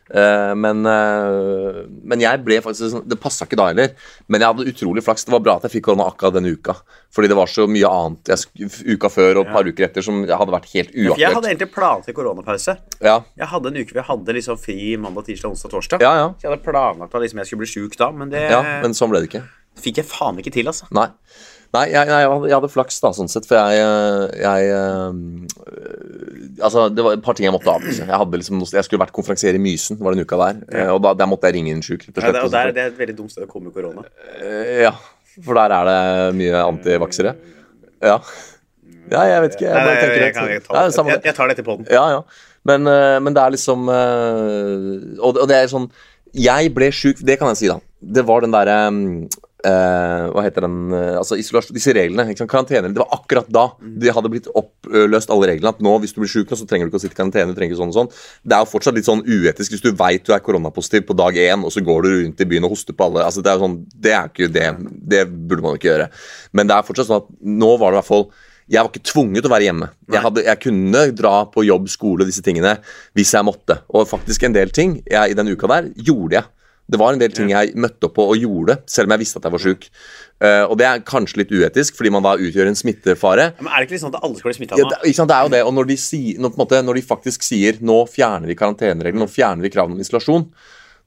Eh, 0.09 0.53
men, 0.55 0.85
eh, 0.87 1.79
men 2.07 2.21
jeg 2.23 2.39
ble 2.45 2.61
faktisk 2.63 2.93
sånn 2.93 3.03
Det 3.09 3.17
passa 3.19 3.43
ikke 3.45 3.57
da 3.59 3.65
heller. 3.71 3.89
Men 4.31 4.39
jeg 4.41 4.47
hadde 4.53 4.67
utrolig 4.71 5.03
flaks. 5.03 5.25
Det 5.27 5.33
var 5.33 5.41
bra 5.43 5.55
at 5.57 5.67
jeg 5.67 5.73
fikk 5.77 5.87
korona 5.89 6.05
akkurat 6.07 6.37
denne 6.37 6.53
uka. 6.55 6.75
Fordi 7.11 7.27
det 7.31 7.35
var 7.39 7.51
så 7.51 7.65
mye 7.67 7.89
annet 7.91 8.31
jeg, 8.31 8.69
uka 8.95 9.09
før 9.11 9.41
og 9.41 9.47
et 9.47 9.53
par 9.53 9.67
uker 9.67 9.87
etter 9.89 10.05
som 10.05 10.21
hadde 10.23 10.53
vært 10.55 10.69
helt 10.73 10.91
uaktuelt. 10.95 11.19
jeg 11.19 11.33
hadde 11.35 11.51
egentlig 11.51 11.71
planlagt 11.75 12.13
koronapause. 12.15 12.77
Ja, 13.03 13.17
Jeg 13.37 13.47
hadde 13.51 13.67
en 13.73 13.81
uke 13.81 13.91
hvor 13.91 14.01
jeg 14.01 14.09
hadde 14.11 14.33
liksom 14.39 14.57
fri 14.63 14.95
mandag, 14.97 15.25
tirsdag, 15.27 15.51
onsdag, 15.51 15.71
torsdag. 15.75 16.01
ja, 16.01 16.13
ja. 16.23 16.27
Så 16.39 16.47
jeg 16.47 16.51
hadde 16.55 16.63
planlagt 16.71 17.13
at 17.15 17.21
liksom 17.21 17.37
jeg 17.43 17.47
skulle 17.51 17.63
bli 17.65 17.71
sjuk 17.75 17.97
da, 17.97 18.11
men 18.11 18.29
det 18.31 18.49
ja 18.51 18.61
men 18.81 18.93
sånn 18.97 19.09
ble 19.11 19.21
det 19.23 19.29
ikke. 19.31 19.43
fikk 19.81 19.97
jeg 20.01 20.05
faen 20.09 20.39
ikke 20.39 20.51
til, 20.53 20.67
altså. 20.71 20.87
Nei. 20.91 21.09
Nei, 21.75 21.83
jeg, 21.91 22.07
jeg, 22.07 22.27
jeg 22.47 22.55
hadde 22.55 22.69
flaks, 22.71 22.97
da, 23.03 23.09
sånn 23.15 23.27
sett, 23.31 23.45
for 23.49 23.59
jeg, 23.59 23.81
jeg 24.39 24.69
øh, 24.71 25.17
Altså, 26.63 26.87
det 26.89 27.03
var 27.05 27.17
et 27.17 27.23
par 27.25 27.35
ting 27.37 27.45
jeg 27.45 27.53
måtte 27.53 27.69
avlyse. 27.69 28.05
Jeg, 28.07 28.17
hadde 28.21 28.39
liksom, 28.39 28.61
jeg 28.71 28.85
skulle 28.87 29.01
vært 29.03 29.13
konferansier 29.13 29.57
i 29.57 29.61
Mysen, 29.61 29.99
var 30.01 30.15
den 30.15 30.23
uka 30.25 30.39
der. 30.41 30.61
eh, 30.71 30.89
Og 30.93 31.01
da, 31.03 31.11
der 31.19 31.29
måtte 31.29 31.49
jeg 31.51 31.57
ringe 31.59 31.73
inn 31.75 31.83
sjuk, 31.85 32.07
Ja, 32.07 32.31
det, 32.31 32.41
og 32.41 32.51
der, 32.53 32.71
det 32.73 32.81
er 32.85 32.91
et 32.93 32.97
veldig 33.01 33.17
dumt 33.19 33.33
sted 33.35 33.45
å 33.45 33.49
komme 33.51 33.69
med 33.69 33.75
korona. 33.75 34.05
Eh, 34.41 34.81
ja, 34.87 34.93
for 35.45 35.59
der 35.59 35.75
er 35.75 35.89
det 35.91 35.99
mye 36.39 36.63
antivaksere. 36.63 37.35
Ja. 38.01 38.17
ja, 39.11 39.23
jeg 39.33 39.43
vet 39.45 39.57
ikke. 39.59 39.67
Jeg 39.67 39.73
Nei, 39.75 39.93
jeg, 39.93 40.33
kan, 40.33 40.49
jeg, 40.49 40.61
jeg, 40.63 41.21
det. 41.25 41.35
tar 41.35 41.49
det 41.51 41.57
etterpå 41.57 41.77
den. 41.81 41.89
Ja, 41.93 42.05
ja. 42.15 42.23
Men, 42.67 42.87
eh, 42.89 43.17
men 43.23 43.35
det 43.37 43.43
er 43.43 43.53
liksom 43.55 43.87
eh, 43.91 45.19
og 45.23 45.37
det 45.47 45.55
er 45.61 45.69
sånn 45.71 45.85
Jeg 46.35 46.71
ble 46.75 46.89
sjuk, 46.91 47.21
det 47.25 47.37
kan 47.39 47.53
jeg 47.53 47.59
si, 47.61 47.69
da. 47.71 47.77
Det 48.01 48.23
var 48.27 48.43
den 48.43 48.53
derre 48.55 48.79
eh, 49.65 50.25
Hva 50.33 50.43
heter 50.45 50.65
den 50.67 50.93
uh, 50.93 51.17
Altså 51.17 51.37
isolasjon, 51.39 51.75
disse 51.77 51.93
reglene. 51.95 52.27
Ikke 52.29 52.43
sant? 52.43 52.51
Karantene. 52.51 52.91
Det 52.93 53.01
var 53.01 53.15
akkurat 53.17 53.49
da 53.53 53.65
de 53.81 54.13
hadde 54.13 54.31
blitt 54.33 54.49
oppløst 54.51 55.31
alle 55.33 55.51
reglene. 55.51 55.73
At 55.73 55.83
nå, 55.83 55.93
hvis 56.03 56.15
du 56.15 56.21
blir 56.21 56.31
sjuk 56.31 56.53
så 56.53 56.67
trenger 56.69 56.87
du 56.87 56.91
ikke 56.91 57.01
å 57.01 57.05
sitte 57.05 57.17
i 57.17 57.21
karantene. 57.21 57.53
du 57.53 57.59
trenger 57.59 57.75
ikke 57.75 57.81
sånn 57.81 57.93
og 57.93 57.99
sånn. 57.99 58.11
Det 58.43 58.57
er 58.57 58.65
jo 58.65 58.71
fortsatt 58.73 58.97
litt 58.97 59.09
sånn 59.09 59.23
uetisk 59.27 59.75
hvis 59.75 59.85
du 59.85 59.91
veit 59.97 60.25
du 60.27 60.33
er 60.35 60.43
koronapositiv 60.43 61.07
på 61.07 61.17
dag 61.17 61.37
én, 61.37 61.63
og 61.65 61.73
så 61.73 61.83
går 61.85 62.03
du 62.03 62.11
rundt 62.15 62.43
i 62.43 62.49
byen 62.49 62.67
og 62.67 62.75
hoster 62.75 62.97
på 62.97 63.07
alle. 63.09 63.25
Altså 63.27 63.45
Det 63.45 63.51
er 63.51 63.59
jo 63.59 63.65
sånn, 63.67 63.79
det 64.07 64.13
er 64.17 64.29
ikke 64.31 64.51
det. 64.53 64.67
Det 65.15 65.23
burde 65.27 65.65
man 65.65 65.79
ikke 65.79 65.91
gjøre. 65.91 66.11
Men 66.57 66.69
det 66.69 66.77
er 66.77 66.87
fortsatt 66.87 67.09
sånn 67.09 67.23
at 67.25 67.33
nå 67.41 67.73
var 67.77 67.91
det 67.91 67.99
i 67.99 68.01
hvert 68.01 68.13
fall 68.13 68.29
jeg 68.67 68.83
var 68.83 68.91
ikke 68.91 69.07
tvunget 69.07 69.45
til 69.45 69.47
å 69.47 69.53
være 69.53 69.67
hjemme. 69.69 69.87
Jeg, 70.11 70.21
hadde, 70.25 70.43
jeg 70.43 70.59
kunne 70.59 71.03
dra 71.15 71.33
på 71.47 71.63
jobb, 71.63 71.87
skole, 71.91 72.27
disse 72.27 72.43
tingene 72.43 72.73
hvis 73.15 73.31
jeg 73.31 73.47
måtte. 73.47 73.79
Og 73.95 74.09
faktisk 74.09 74.43
en 74.43 74.55
del 74.57 74.73
ting 74.75 74.97
jeg, 75.07 75.31
i 75.31 75.37
den 75.37 75.53
uka 75.53 75.69
der 75.71 75.87
gjorde 75.95 76.41
jeg. 76.41 76.49
Det 76.87 76.99
var 77.01 77.13
en 77.13 77.19
del 77.19 77.33
ting 77.35 77.49
jeg 77.51 77.73
møtte 77.75 78.07
opp 78.07 78.15
på 78.15 78.25
og 78.31 78.39
gjorde, 78.39 78.77
selv 78.87 79.09
om 79.09 79.15
jeg 79.15 79.23
visste 79.25 79.41
at 79.41 79.47
jeg 79.47 79.55
var 79.57 79.63
sjuk. 79.63 79.89
Uh, 80.37 80.63
og 80.69 80.77
det 80.79 80.87
er 80.87 81.03
kanskje 81.07 81.41
litt 81.41 81.51
uetisk, 81.51 81.97
fordi 81.97 82.13
man 82.13 82.23
da 82.23 82.35
utgjør 82.39 82.69
en 82.69 82.79
smittefare. 82.79 83.49
Men 83.59 83.71
er 83.71 83.81
det 83.81 83.87
ikke 83.87 83.97
litt 83.97 84.05
sånn 84.05 84.15
at 84.15 84.23
alle 84.23 84.39
skal 84.39 84.51
bli 84.51 84.57
smitta 84.59 84.79
Ja, 84.79 84.87
det, 84.93 85.01
ikke 85.09 85.19
sant, 85.19 85.33
det 85.33 85.37
er 85.37 85.49
jo 85.49 85.53
det, 85.57 85.61
og 85.67 85.75
når 85.75 85.91
de, 85.91 85.99
si, 85.99 86.21
når, 86.39 86.55
måte, 86.61 86.79
når 86.85 86.99
de 86.99 87.05
faktisk 87.09 87.43
sier 87.47 87.81
nå 87.83 87.99
fjerner 88.11 88.47
vi 88.47 88.57
karantenereglene, 88.59 89.25
nå 89.25 89.31
fjerner 89.31 89.67
vi 89.67 89.73
kravene 89.73 89.97
om 89.97 90.05
isolasjon, 90.05 90.47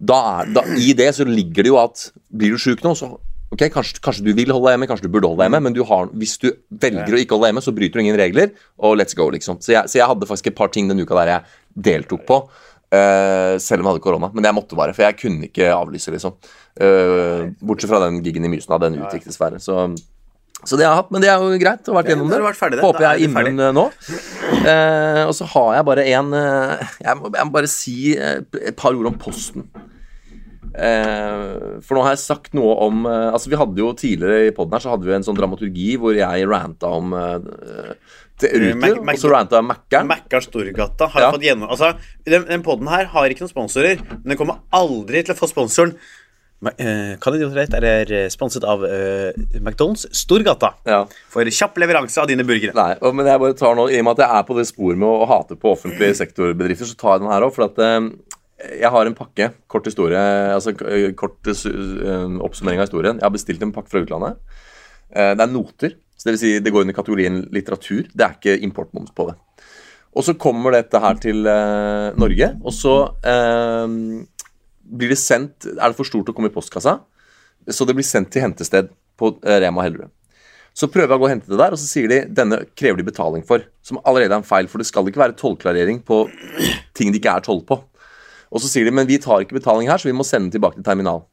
da 0.00 0.20
er, 0.40 0.54
da, 0.56 0.64
i 0.80 0.92
det 0.96 1.10
så 1.16 1.26
ligger 1.28 1.64
det 1.64 1.72
jo 1.72 1.80
at 1.80 2.06
blir 2.32 2.56
du 2.56 2.60
sjuk 2.60 2.84
nå, 2.84 2.94
så 2.98 3.14
ok, 3.50 3.64
kanskje, 3.74 4.00
kanskje 4.04 4.24
du 4.26 4.32
vil 4.36 4.52
holde 4.52 4.68
deg 4.68 4.76
hjemme, 4.76 4.88
kanskje 4.90 5.08
du 5.08 5.12
burde 5.12 5.28
holde 5.30 5.42
deg 5.42 5.50
hjemme, 5.50 5.62
men 5.66 5.76
du 5.76 5.82
har, 5.86 6.10
hvis 6.16 6.36
du 6.42 6.48
velger 6.82 7.16
å 7.16 7.20
ikke 7.20 7.36
holde 7.36 7.48
deg 7.48 7.54
hjemme, 7.54 7.64
så 7.66 7.74
bryter 7.76 7.98
du 7.98 8.04
ingen 8.04 8.18
regler, 8.20 8.52
og 8.78 8.96
let's 9.00 9.16
go, 9.18 9.26
liksom. 9.32 9.58
Så 9.64 9.74
jeg, 9.74 9.90
så 9.90 10.00
jeg 10.00 10.10
hadde 10.10 10.28
faktisk 10.30 10.52
et 10.52 10.58
par 10.58 10.70
ting 10.72 10.90
den 10.90 11.02
uka 11.02 11.18
der 11.18 11.32
jeg 11.34 11.60
deltok 11.90 12.26
på, 12.28 12.38
eh, 12.94 13.56
selv 13.62 13.80
om 13.80 13.88
jeg 13.88 13.94
hadde 13.94 14.04
korona, 14.04 14.30
men 14.34 14.46
jeg 14.46 14.56
måtte 14.56 14.78
bare, 14.78 14.94
for 14.96 15.06
jeg 15.06 15.18
kunne 15.20 15.50
ikke 15.50 15.70
avlyse, 15.74 16.12
liksom. 16.14 16.36
Uh, 16.80 17.50
bortsett 17.66 17.90
fra 17.90 17.98
den 18.04 18.20
giggen 18.24 18.46
i 18.46 18.50
Mysen, 18.52 18.76
den 18.82 19.00
utgikk 19.02 19.28
dessverre, 19.28 19.60
så... 19.62 19.90
Så 20.60 20.76
det 20.76 20.84
har 20.84 20.92
jeg 20.92 21.00
hatt, 21.00 21.12
men 21.14 21.22
det 21.24 21.28
er 21.32 21.40
jo 21.40 21.56
greit 21.56 21.86
å 21.88 21.92
ha 21.94 22.00
vært 22.02 22.10
gjennom 22.12 22.28
har 22.28 22.42
det. 22.44 22.56
ferdig 22.58 22.76
det. 22.76 22.82
Håper 22.84 23.04
er 23.06 23.14
jeg 23.16 23.22
er 23.22 23.30
immun 23.30 23.62
eh, 23.64 23.70
nå. 23.72 23.84
Uh, 24.60 25.22
og 25.24 25.32
så 25.38 25.46
har 25.54 25.70
jeg 25.78 25.86
bare 25.88 26.04
en 26.10 26.34
jeg, 26.36 27.14
må, 27.16 27.30
jeg 27.32 27.46
må 27.48 27.54
bare 27.54 27.70
si 27.72 27.94
et 28.12 28.76
par 28.76 28.92
ord 28.92 29.08
om 29.08 29.16
Posten. 29.20 29.64
For 30.70 31.96
nå 31.96 32.02
har 32.04 32.12
jeg 32.12 32.20
sagt 32.22 32.52
noe 32.54 32.76
om 32.84 33.00
Altså 33.10 33.50
Vi 33.50 33.58
hadde 33.58 33.80
jo 33.82 33.88
tidligere 33.98 34.44
i 34.46 34.52
poden 34.54 34.76
her 34.76 34.84
Så 34.84 34.92
hadde 34.92 35.08
vi 35.08 35.16
en 35.16 35.24
sånn 35.26 35.34
dramaturgi 35.34 35.96
hvor 35.98 36.14
jeg 36.14 36.46
ranta 36.46 36.92
om 36.94 37.10
Ruter, 38.48 39.00
Mac- 39.04 39.18
og 39.18 39.20
så 39.22 39.30
ranta 39.32 39.58
jeg 39.60 39.68
Mækkern. 39.68 40.08
Mækkern 40.10 40.46
Storgata 40.46 41.08
har 41.12 41.20
Ja. 41.26 41.30
fått 41.34 41.44
gjennom... 41.44 41.68
Altså, 41.70 41.92
den, 42.26 42.46
den 42.48 42.62
poden 42.66 42.88
her 42.88 43.04
har 43.12 43.28
ikke 43.32 43.44
noen 43.44 43.52
sponsorer, 43.52 44.00
men 44.22 44.32
den 44.32 44.40
kommer 44.40 44.62
aldri 44.72 45.22
til 45.26 45.34
å 45.34 45.38
få 45.38 45.48
sponsoren. 45.50 45.94
Eh, 46.76 47.14
Kan 47.20 47.36
jeg 47.40 47.48
rett 47.56 47.72
er 47.78 48.10
sponset 48.28 48.64
av 48.68 48.82
uh, 48.84 49.30
McDonald's 49.60 50.04
Storgata. 50.12 50.74
Ja. 50.84 51.06
For 51.32 51.48
kjapp 51.48 51.78
leveranse 51.80 52.20
av 52.20 52.28
dine 52.28 52.44
burgere. 52.44 52.74
Nei, 52.76 52.96
og- 53.00 53.14
men 53.16 53.26
jeg 53.26 53.40
bare 53.40 53.56
tar 53.56 53.74
nå, 53.78 53.86
I 53.88 54.00
og 54.02 54.04
med 54.04 54.18
at 54.18 54.26
jeg 54.26 54.36
er 54.40 54.42
på 54.50 54.56
det 54.58 54.66
sporet 54.68 54.98
med 55.00 55.08
å, 55.08 55.24
hate 55.30 55.56
på 55.56 55.72
offentlige 55.72 56.18
sektorbedrifter, 56.22 56.84
så 56.90 56.98
tar 57.00 57.16
jeg 57.16 57.24
den 57.24 57.32
her 57.32 57.46
òg. 57.48 57.54
For 57.56 57.64
at 57.64 57.80
uh, 57.80 58.10
jeg 58.60 58.90
har 58.92 59.06
en 59.08 59.14
pakke. 59.16 59.46
Kort 59.72 59.86
historie, 59.88 60.20
altså 60.52 60.74
eh, 60.84 61.14
kort 61.16 61.48
eh, 61.48 62.36
oppsummering 62.44 62.76
av 62.82 62.90
historien. 62.90 63.16
Jeg 63.16 63.24
har 63.24 63.32
bestilt 63.32 63.62
en 63.64 63.72
pakke 63.72 63.88
fra 63.88 64.02
utlandet. 64.04 64.36
Eh, 65.16 65.32
det 65.32 65.40
er 65.46 65.48
noter. 65.54 65.94
Så 66.20 66.28
det 66.28 66.34
vil 66.34 66.42
si 66.42 66.52
det 66.60 66.72
går 66.74 66.84
under 66.84 66.96
kategorien 66.96 67.38
litteratur. 67.48 68.04
Det 68.12 68.26
er 68.26 68.34
ikke 68.36 68.58
importmoms 68.66 69.14
på 69.16 69.30
det. 69.30 69.38
Og 70.12 70.26
så 70.26 70.34
kommer 70.36 70.74
dette 70.74 71.00
her 71.00 71.16
til 71.22 71.46
eh, 71.48 72.10
Norge, 72.20 72.48
og 72.60 72.74
så 72.76 72.94
eh, 73.24 73.94
blir 74.90 75.12
det 75.12 75.20
sendt 75.22 75.68
Er 75.70 75.84
det 75.86 75.96
for 75.96 76.08
stort 76.08 76.28
å 76.28 76.34
komme 76.34 76.50
i 76.50 76.52
postkassa? 76.52 76.98
Så 77.70 77.86
det 77.88 77.94
blir 77.96 78.04
sendt 78.04 78.32
til 78.34 78.44
hentested 78.44 78.90
på 79.16 79.32
eh, 79.46 79.60
Rema 79.64 79.86
Hellerud. 79.86 80.12
Så 80.76 80.90
prøver 80.92 81.08
jeg 81.08 81.16
å 81.16 81.22
gå 81.22 81.28
og 81.28 81.32
hente 81.32 81.50
det 81.50 81.58
der, 81.58 81.72
og 81.74 81.80
så 81.80 81.88
sier 81.88 82.10
de 82.10 82.20
denne 82.36 82.60
krever 82.78 83.00
de 83.00 83.06
betaling 83.06 83.46
for. 83.46 83.64
Som 83.86 84.02
allerede 84.04 84.34
er 84.34 84.42
en 84.42 84.46
feil, 84.46 84.68
for 84.70 84.82
det 84.82 84.90
skal 84.90 85.08
ikke 85.08 85.22
være 85.22 85.38
tollklarering 85.40 86.02
på 86.06 86.22
ting 86.96 87.14
det 87.14 87.22
ikke 87.22 87.38
er 87.38 87.46
toll 87.46 87.64
på. 87.66 87.80
Og 88.50 88.62
så 88.62 88.68
sier 88.68 88.86
de 88.86 88.92
men 88.94 89.08
vi 89.08 89.18
tar 89.22 89.44
ikke 89.44 89.56
betaling 89.56 89.88
her, 89.88 89.98
så 89.98 90.10
vi 90.10 90.16
må 90.16 90.26
sende 90.26 90.50
den 90.50 90.58
tilbake 90.58 90.78
til 90.78 90.86
terminal. 90.86 91.24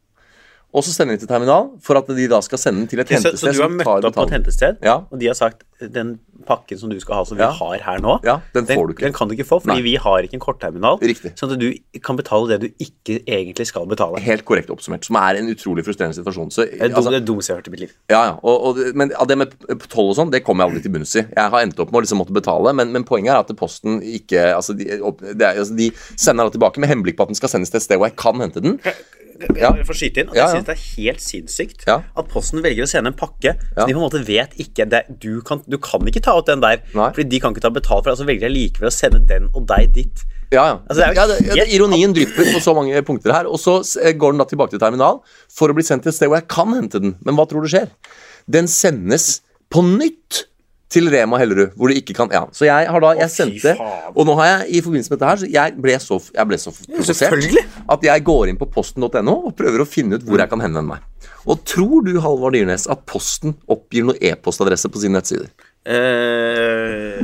Og 0.76 0.84
så 0.84 0.92
sender 0.94 1.16
de 1.16 1.22
til 1.24 1.30
terminal 1.30 1.70
for 1.82 1.96
at 2.00 2.10
de 2.12 2.26
da 2.28 2.42
skal 2.44 2.60
sende 2.60 2.80
den 2.84 2.88
til 2.92 3.00
et 3.00 3.10
hentested 3.10 3.38
så 3.40 3.54
du 3.56 3.62
har 3.64 3.70
møtt 3.72 3.88
opp 4.10 4.16
på 4.18 4.26
et 4.28 4.34
hentested, 4.36 4.76
Ja. 4.84 4.98
og 5.10 5.20
de 5.22 5.28
har 5.32 5.34
sagt 5.40 5.64
den 5.80 6.20
pakken 6.48 6.80
som 6.80 6.90
du 6.90 6.96
skal 7.00 7.20
ha, 7.20 7.24
som 7.28 7.38
vi 7.38 7.44
har 7.44 7.78
her 7.86 8.00
nå, 8.02 8.16
Ja, 8.26 8.40
den 8.56 8.66
får 8.66 8.88
du 8.88 8.94
ikke. 8.94 9.04
Den 9.06 9.14
kan 9.14 9.28
du 9.30 9.36
ikke 9.36 9.46
få, 9.46 9.60
fordi 9.62 9.76
Nei. 9.78 9.84
vi 9.86 9.96
har 10.02 10.26
ikke 10.26 10.38
en 10.40 10.44
kortterminal. 10.44 10.98
Riktig. 11.02 11.34
Sånn 11.38 11.54
at 11.54 11.60
du 11.62 11.68
kan 12.02 12.18
betale 12.18 12.48
det 12.54 12.60
du 12.64 12.84
ikke 12.84 13.20
egentlig 13.28 13.68
skal 13.70 13.86
betale. 13.90 14.20
Helt 14.24 14.46
korrekt 14.48 14.72
oppsummert, 14.74 15.06
som 15.06 15.20
er 15.22 15.38
en 15.42 15.50
utrolig 15.54 15.86
frustrerende 15.86 16.18
situasjon. 16.18 16.50
Så, 16.54 16.66
Det 16.66 16.82
er 16.82 16.96
altså, 16.96 17.12
det 17.14 17.24
dummeste 17.28 17.52
jeg 17.52 17.58
har 17.58 17.62
hørt 17.62 17.68
i 17.68 17.76
mitt 17.76 17.84
liv. 17.86 17.94
Ja, 18.10 18.22
ja. 18.32 18.36
Og, 18.42 18.66
og, 18.72 18.82
men 18.98 19.12
ja, 19.14 19.26
det 19.30 19.38
med 19.38 19.54
toll 19.90 20.10
og 20.14 20.18
sånn, 20.18 20.32
det 20.34 20.44
kommer 20.48 20.66
jeg 20.66 20.72
aldri 20.74 20.84
til 20.88 20.96
bunns 20.98 21.14
i. 21.16 21.26
Jeg 21.28 21.54
har 21.54 21.62
endt 21.62 21.80
opp 21.80 21.92
med 21.94 22.02
å 22.02 22.06
liksom 22.08 22.22
måtte 22.24 22.34
betale, 22.34 22.74
men, 22.74 22.92
men 22.96 23.06
poenget 23.06 23.34
er 23.36 23.44
at 23.44 23.54
Posten 23.58 24.02
ikke 24.02 24.48
Altså, 24.58 24.74
de, 24.78 24.88
opp, 25.02 25.22
det 25.22 25.42
er, 25.46 25.60
altså, 25.62 25.76
de 25.78 25.92
sender 26.18 26.48
den 26.50 26.58
tilbake 26.58 26.80
med 26.82 26.90
henblikk 26.90 27.18
på 27.18 27.24
at 27.28 27.32
den 27.34 27.38
skal 27.40 27.50
sendes 27.54 27.70
til 27.74 27.78
et 27.82 27.86
sted 27.86 27.98
hvor 28.02 28.10
jeg 28.10 28.18
kan 28.18 28.40
hente 28.42 28.62
den. 28.64 28.80
Ja. 29.38 29.70
Jeg 29.78 29.86
får 29.86 29.94
skyte 30.00 30.24
inn, 30.24 30.30
at 30.32 30.36
Ja, 30.38 30.46
Jeg 30.48 30.56
synes 30.56 30.66
det 30.66 30.74
er 30.74 30.84
helt 30.98 31.22
sinnssykt 31.22 31.84
Ja. 31.86 31.98
at 32.18 32.28
Posten 32.32 32.64
velger 32.64 32.88
å 32.88 32.90
sende 32.90 33.12
en 33.12 33.18
pakke 33.18 33.52
Ja. 33.54 33.84
som 33.84 33.88
de 33.88 33.94
på 33.94 34.00
en 34.02 34.06
måte 34.10 34.22
vet 34.26 34.56
ikke 34.58 34.88
det, 34.90 35.04
du, 35.22 35.42
kan, 35.46 35.62
du 35.68 35.78
kan 35.84 36.04
ikke 36.08 36.24
ta 36.24 36.38
ut 36.38 36.48
den 36.48 36.64
der, 36.64 36.82
Nei. 36.96 37.12
fordi 37.16 37.28
de 37.32 37.40
kan 37.44 37.56
ikke 37.56 37.64
ta 37.66 37.72
betalt 37.74 38.06
for 38.06 38.12
det. 38.12 38.20
Så 38.22 38.28
velger 38.28 38.48
jeg 38.48 38.56
likevel 38.56 38.92
å 38.92 38.96
sende 38.96 39.22
den 39.30 39.50
og 39.54 39.68
deg 39.70 39.94
dit. 39.96 40.26
Ja, 40.54 40.64
ja. 40.64 40.76
Altså, 40.88 41.00
det 41.02 41.08
er 41.08 41.18
ja, 41.18 41.26
det, 41.28 41.38
det, 41.60 41.66
ironien 41.76 42.14
drypper 42.16 42.54
på 42.54 42.62
så 42.64 42.74
mange 42.78 43.02
punkter 43.08 43.36
her. 43.36 43.50
Og 43.52 43.60
så 43.60 43.82
går 44.16 44.36
den 44.36 44.44
da 44.44 44.48
tilbake 44.48 44.76
til 44.76 44.84
terminal 44.84 45.20
for 45.52 45.72
å 45.72 45.76
bli 45.76 45.84
sendt 45.86 46.06
til 46.08 46.14
et 46.14 46.20
sted 46.20 46.32
hvor 46.32 46.40
jeg 46.40 46.50
kan 46.52 46.72
hente 46.76 47.02
den. 47.04 47.18
Men 47.28 47.40
hva 47.40 47.48
tror 47.50 47.66
du 47.66 47.72
skjer? 47.72 47.92
Den 48.48 48.70
sendes 48.72 49.42
på 49.74 49.84
nytt 49.84 50.46
til 50.92 51.10
Rema 51.12 51.40
Hellerud, 51.42 51.74
hvor 51.76 51.92
du 51.92 51.98
ikke 52.00 52.16
kan 52.16 52.32
Ja, 52.32 52.46
så 52.56 52.68
jeg 52.68 52.88
har 52.88 53.04
da 53.04 53.12
Jeg 53.20 53.32
sendte. 53.34 53.74
Og 54.16 54.28
nå 54.28 54.38
har 54.40 54.48
jeg 54.52 54.78
i 54.78 54.82
forbindelse 54.86 55.12
med 55.12 55.20
dette 55.20 55.32
her, 55.32 55.42
så 55.42 55.50
jeg 55.52 55.76
ble 55.84 55.98
så, 56.00 56.20
jeg 56.34 56.48
ble 56.48 56.60
så 56.62 56.74
provosert 56.78 57.58
at 57.98 58.08
jeg 58.08 58.26
går 58.28 58.52
inn 58.52 58.60
på 58.60 58.70
posten.no 58.72 59.36
og 59.50 59.56
prøver 59.58 59.84
å 59.84 59.90
finne 59.90 60.20
ut 60.20 60.28
hvor 60.28 60.40
jeg 60.40 60.52
kan 60.52 60.64
henvende 60.64 60.96
meg. 60.96 61.34
Og 61.48 61.60
tror 61.68 62.04
du, 62.08 62.18
Halvard 62.24 62.56
Dyrnes, 62.56 62.88
at 62.92 63.04
Posten 63.08 63.56
oppgir 63.72 64.08
noe 64.08 64.20
e-postadresse 64.20 64.92
på 64.92 65.00
sine 65.04 65.20
nettsider? 65.20 65.52
Uh, 65.88 67.24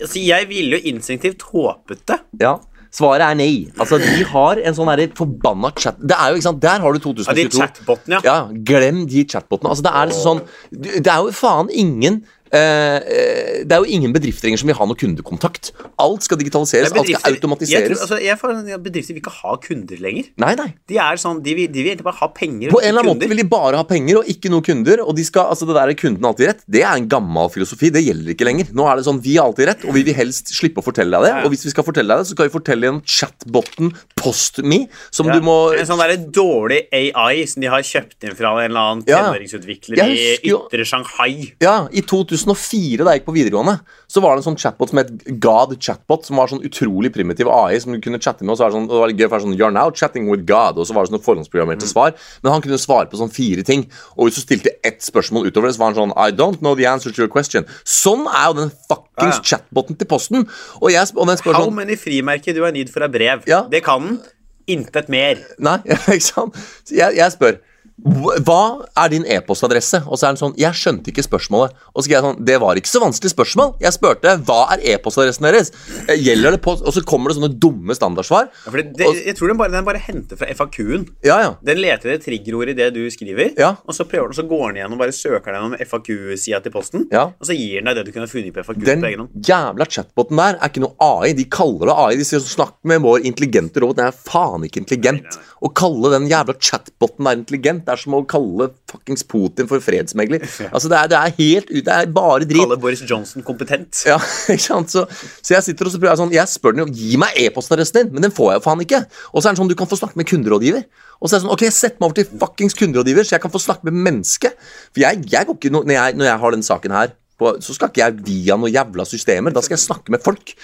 altså, 0.00 0.20
jeg 0.20 0.48
ville 0.48 0.78
jo 0.78 0.94
instinktivt 0.94 1.44
håpet 1.52 2.06
det. 2.08 2.20
Ja. 2.40 2.56
Svaret 2.94 3.24
er 3.26 3.34
nei. 3.38 3.66
Altså, 3.80 3.98
De 3.98 4.22
har 4.30 4.60
en 4.62 4.76
sånn 4.76 4.90
forbanna 5.18 5.72
chat 5.74 5.98
Det 5.98 6.14
er 6.14 6.30
jo, 6.30 6.38
ikke 6.38 6.46
sant, 6.46 6.60
Der 6.62 6.84
har 6.84 6.94
du 6.94 7.00
Ja, 7.00 7.02
de 7.02 7.24
2022. 7.24 7.58
chatbotene, 7.58 8.20
ja. 8.22 8.22
Ja, 8.22 8.36
glem 8.70 9.00
de 9.10 9.24
chatbotene. 9.26 9.72
Altså, 9.72 9.82
det 9.82 9.94
er 9.98 10.10
liksom 10.12 10.42
sånn 10.44 11.02
Det 11.02 11.10
er 11.10 11.24
jo 11.24 11.34
faen 11.34 11.72
ingen 11.74 12.22
det 12.54 13.74
er 13.74 13.82
jo 13.82 13.88
ingen 13.96 14.12
bedrifter 14.14 14.48
lenger 14.48 14.62
som 14.62 14.70
vil 14.70 14.76
ha 14.78 14.86
noe 14.88 14.98
kundekontakt. 14.98 15.72
Alt 16.00 16.26
skal 16.26 16.38
digitaliseres, 16.40 16.92
alt 16.92 17.08
skal 17.08 17.14
Jeg, 17.14 17.38
automatiseres. 17.38 17.88
tror, 17.90 18.02
altså, 18.06 18.18
jeg 18.22 18.38
får, 18.40 18.54
bedrifter 18.84 19.16
vil 19.16 19.22
ikke 19.22 19.34
ha 19.40 19.56
kunder 19.64 20.02
lenger. 20.04 20.30
Nei, 20.44 20.52
nei. 20.58 20.68
De 20.90 20.98
er 21.00 21.20
sånn, 21.20 21.42
de 21.44 21.56
vil, 21.58 21.70
de 21.72 21.82
vil 21.82 21.92
egentlig 21.92 22.06
bare 22.08 22.20
ha 22.20 22.28
penger. 22.34 22.72
På 22.74 22.82
en 22.82 22.90
eller 22.90 23.04
annen 23.04 23.14
måte 23.14 23.30
vil 23.30 23.42
de 23.42 23.46
bare 23.48 23.80
ha 23.80 23.86
penger 23.88 24.20
og 24.20 24.30
ikke 24.30 24.52
noen 24.52 24.66
kunder. 24.66 25.02
Og 25.04 25.16
de 25.18 25.26
skal, 25.26 25.50
altså 25.52 25.68
det 25.68 25.76
der 25.78 25.92
er 25.94 25.98
kunden 25.98 26.28
alltid 26.28 26.50
rett, 26.52 26.64
det 26.70 26.84
er 26.84 26.94
en 27.00 27.08
gammel 27.10 27.50
filosofi. 27.54 27.90
Det 27.94 28.04
gjelder 28.04 28.34
ikke 28.34 28.48
lenger. 28.48 28.72
Nå 28.76 28.88
er 28.90 29.00
det 29.00 29.06
sånn, 29.08 29.22
Vi 29.24 29.36
har 29.38 29.48
alltid 29.48 29.70
rett, 29.70 29.84
og 29.88 29.94
vi 29.96 30.04
vil 30.06 30.16
helst 30.18 30.52
slippe 30.54 30.82
å 30.82 30.86
fortelle 30.86 31.14
deg 31.16 31.26
det. 31.28 31.32
Ja. 31.34 31.44
Og 31.46 31.54
hvis 31.54 31.64
vi 31.66 31.72
skal 31.74 31.86
fortelle 31.86 32.10
deg 32.12 32.22
det, 32.22 32.28
så 32.28 32.36
skal 32.36 32.48
vi 32.50 32.54
fortelle 32.54 32.88
gjennom 32.88 33.02
chatboten 33.08 33.92
PostMe, 34.18 34.84
som 35.14 35.28
Ja, 35.28 35.38
du 35.38 35.44
må 35.46 35.56
En 35.78 35.86
sånn 35.88 36.00
der 36.00 36.16
dårlig 36.34 36.84
AI 36.92 37.44
som 37.50 37.64
de 37.64 37.70
har 37.72 37.84
kjøpt 37.84 38.24
inn 38.28 38.36
fra 38.36 38.52
en 38.62 38.70
eller 38.70 38.80
annen 38.80 39.04
tenåringsutvikler 39.08 40.00
Jeg 40.00 40.40
i 40.44 40.52
ytre 40.52 40.86
Shanghai. 40.88 41.52
Ja, 41.62 41.88
I 41.92 42.02
2004, 42.44 43.04
da 43.04 43.14
jeg 43.14 43.22
gikk 43.22 43.26
på 43.28 43.34
videregående, 43.36 43.74
så 44.10 44.22
var 44.22 44.34
det 44.34 44.42
en 44.42 44.46
sånn 44.50 44.58
chatbot 44.60 44.92
som 44.92 45.00
het 45.00 45.10
God 45.42 45.74
Chatbot, 45.82 46.26
som 46.28 46.38
var 46.40 46.50
sånn 46.52 46.62
utrolig 46.66 47.10
primitiv 47.14 47.50
AI 47.52 47.80
som 47.82 47.94
du 47.94 48.00
kunne 48.04 48.20
chatte 48.22 48.44
med. 48.44 48.52
Og 48.54 48.58
så 48.58 48.66
var 48.66 48.72
det 48.72 48.78
sånn, 48.78 48.88
det 48.90 49.00
var 49.00 49.10
litt 49.10 49.20
gøy, 49.22 49.26
for 49.26 49.34
det 49.34 49.38
var 49.38 49.44
sånn, 49.46 49.56
You're 49.58 49.74
now 49.74 49.94
chatting 49.94 50.28
with 50.30 50.44
God, 50.48 50.78
og 50.78 50.88
så 50.88 50.96
var 50.96 51.06
det 51.06 51.14
sånn 51.14 51.24
forhåndsprogrammerte 51.24 51.90
svar. 51.90 52.14
Men 52.44 52.54
han 52.54 52.64
kunne 52.64 52.80
svare 52.80 53.10
på 53.10 53.20
sånn 53.20 53.32
fire 53.34 53.64
ting. 53.66 53.86
Og 54.14 54.28
hvis 54.28 54.38
du 54.38 54.44
stilte 54.44 54.74
ett 54.86 55.02
spørsmål 55.04 55.50
utover 55.50 55.70
det, 55.70 55.76
så 55.78 55.84
var 55.84 55.92
han 55.92 56.00
sånn 56.02 56.16
I 56.16 56.30
don't 56.34 56.62
know 56.62 56.76
the 56.78 56.88
answer 56.90 57.14
to 57.14 57.24
your 57.24 57.32
question. 57.32 57.68
Sånn 57.88 58.28
er 58.30 58.50
jo 58.50 58.60
den 58.62 58.72
fuckings 58.88 59.40
Ja, 59.40 59.44
chatboten 59.54 59.98
til 59.98 60.10
Posten. 60.10 60.48
Og, 60.80 60.88
jeg, 60.92 61.10
og 61.16 61.28
den 61.30 61.40
spør 61.40 61.58
How 61.58 61.68
sånn 61.68 61.78
many 61.80 61.98
frimerker 61.98 62.56
du 62.56 62.64
har 62.66 62.74
need 62.76 62.92
for 62.92 63.06
a 63.06 63.10
brev? 63.10 63.46
Ja. 63.50 63.64
Det 63.70 63.84
kan 63.86 64.04
den. 64.04 64.22
Intet 64.70 65.10
mer. 65.12 65.40
Nei, 65.60 65.76
ikke 66.16 66.24
sant? 66.24 66.54
Så 66.88 66.96
jeg, 66.96 67.18
jeg 67.18 67.32
spør 67.34 67.58
"Hva- 68.02 68.84
er 68.96 69.08
din 69.08 69.24
e-postadresse? 69.24 70.00
Og 70.10 70.18
så 70.18 70.26
er 70.26 70.34
den 70.34 70.40
sånn 70.40 70.56
Jeg 70.58 70.72
skjønte 70.74 71.12
ikke 71.12 71.22
spørsmålet. 71.22 71.70
Og 71.94 72.02
så 72.02 72.10
jeg 72.10 72.22
sånn 72.22 72.44
Det 72.44 72.58
var 72.60 72.74
ikke 72.74 72.90
så 72.90 73.00
vanskelig 73.00 73.30
spørsmål. 73.30 73.76
Jeg 73.80 73.92
spurte 73.94 74.32
hva 74.44 74.72
er 74.74 74.78
e-postadressen 74.94 75.42
deres? 75.46 75.70
Eh, 76.08 76.16
Gjelder 76.18 76.50
det 76.56 76.60
post? 76.62 76.82
Og 76.82 76.92
så 76.92 77.04
kommer 77.06 77.30
det 77.30 77.36
sånne 77.38 77.54
dumme 77.58 77.94
standardsvar. 77.94 78.48
Ja, 78.66 78.72
det, 78.72 78.96
det, 78.96 79.06
Og- 79.06 79.14
jeg 79.24 79.36
tror 79.36 79.48
den 79.48 79.56
bare, 79.56 79.70
den 79.70 79.84
bare 79.84 79.98
henter 80.02 80.36
fra 80.36 80.46
FAQ-en. 80.46 81.06
Ja, 81.22 81.38
ja. 81.40 81.54
Den 81.62 81.78
leter 81.78 82.10
etter 82.14 82.24
triggerord 82.24 82.68
i 82.70 82.72
det 82.74 82.92
du 82.94 83.06
skriver, 83.10 83.54
Ja. 83.56 83.76
og 83.86 83.94
så 83.94 84.04
prøver 84.04 84.32
den, 84.32 84.44
så 84.44 84.48
går 84.48 84.72
den 84.74 84.82
gjennom 84.82 84.98
bare 84.98 85.12
søker 85.12 85.52
den 85.52 85.54
gjennom 85.54 85.78
FAQ-sida 85.86 86.62
til 86.62 86.72
posten, 86.72 87.06
Ja. 87.12 87.24
og 87.38 87.42
så 87.46 87.54
gir 87.56 87.80
den 87.80 87.84
deg 87.94 87.96
det 87.96 88.06
du 88.06 88.12
kunne 88.12 88.26
funnet 88.28 88.52
på 88.52 88.64
FAQ 88.64 88.84
Den 88.84 89.00
på 89.02 89.28
jævla 89.40 89.86
chatboten 89.86 90.36
der 90.36 90.58
er 90.60 90.68
ikke 90.68 90.80
noe 90.80 90.94
AI. 91.00 91.32
De 91.32 91.44
kaller 91.44 91.86
det 91.86 91.94
AI. 91.96 92.16
De 92.16 92.24
sier 92.24 92.40
snakk 92.40 92.74
med 92.82 93.00
vår 93.02 93.20
intelligente 93.24 93.80
robot. 93.80 93.96
Den 93.96 94.06
er 94.06 94.12
faen 94.12 94.64
ikke 94.64 94.82
intelligent. 94.82 95.38
Å 95.62 95.72
kalle 95.74 96.10
den 96.10 96.28
jævla 96.28 96.54
chatboten 96.58 97.24
der 97.24 97.36
intelligent, 97.36 97.83
det 97.84 97.92
er 97.94 98.00
som 98.00 98.16
å 98.16 98.22
kalle 98.28 98.70
fuckings 98.90 99.24
Putin 99.28 99.68
for 99.70 99.82
fredsmegler. 99.84 100.44
Altså, 100.74 100.88
det 100.90 100.98
er, 100.98 101.10
det 101.12 101.18
er 101.18 101.34
helt 101.36 101.70
ut 101.70 101.84
Det 101.86 101.94
er 101.94 102.10
bare 102.14 102.46
drit. 102.48 102.58
Kalle 102.62 102.78
Boris 102.80 103.02
Johnson 103.06 103.44
kompetent. 103.46 104.02
Ja, 104.10 104.18
ikke 104.50 104.64
sant? 104.64 104.92
Så, 104.94 105.04
så 105.40 105.56
jeg 105.56 105.66
sitter 105.68 105.88
og 105.88 105.94
så 105.94 106.00
prøver 106.00 106.12
jeg 106.14 106.22
sånn 106.22 106.34
Jeg 106.34 106.50
spør 106.50 106.74
den 106.74 106.84
jo 106.84 106.88
Gi 106.94 107.18
meg 107.20 107.36
e-postadressen 107.44 108.00
din, 108.00 108.12
men 108.16 108.26
den 108.26 108.34
får 108.34 108.52
jeg 108.52 108.60
jo 108.60 108.64
faen 108.66 108.84
ikke. 108.84 109.02
Og 109.32 109.40
så 109.40 109.48
er 109.48 109.54
den 109.54 109.60
sånn 109.62 109.72
Du 109.72 109.76
kan 109.78 109.90
få 109.90 109.98
snakke 110.00 110.20
med 110.20 110.28
kunderådgiver. 110.30 110.86
Og 111.20 111.28
så 111.28 111.36
er 111.36 111.38
det 111.38 111.44
sånn 111.46 111.54
Ok, 111.54 111.66
sett 111.74 111.98
meg 111.98 112.08
over 112.08 112.18
til 112.20 112.40
fuckings 112.42 112.78
kunderådgiver, 112.78 113.26
så 113.26 113.36
jeg 113.36 113.44
kan 113.44 113.52
få 113.54 113.62
snakke 113.62 113.88
med 113.90 114.00
mennesket. 114.08 114.56
For 114.92 115.04
jeg, 115.04 115.22
jeg 115.32 115.50
går 115.50 115.60
ikke 115.60 115.74
når, 115.74 115.92
jeg, 115.96 116.18
når 116.20 116.30
jeg 116.30 116.42
har 116.44 116.56
den 116.56 116.66
saken 116.66 116.96
her, 116.96 117.14
på, 117.40 117.50
så 117.64 117.74
skal 117.74 117.90
ikke 117.90 118.02
jeg 118.04 118.18
via 118.28 118.58
noen 118.58 118.74
jævla 118.74 119.06
systemer. 119.08 119.54
Da 119.54 119.62
skal 119.64 119.74
jeg 119.78 119.84
snakke 119.86 120.14
med 120.14 120.22
folk. 120.24 120.54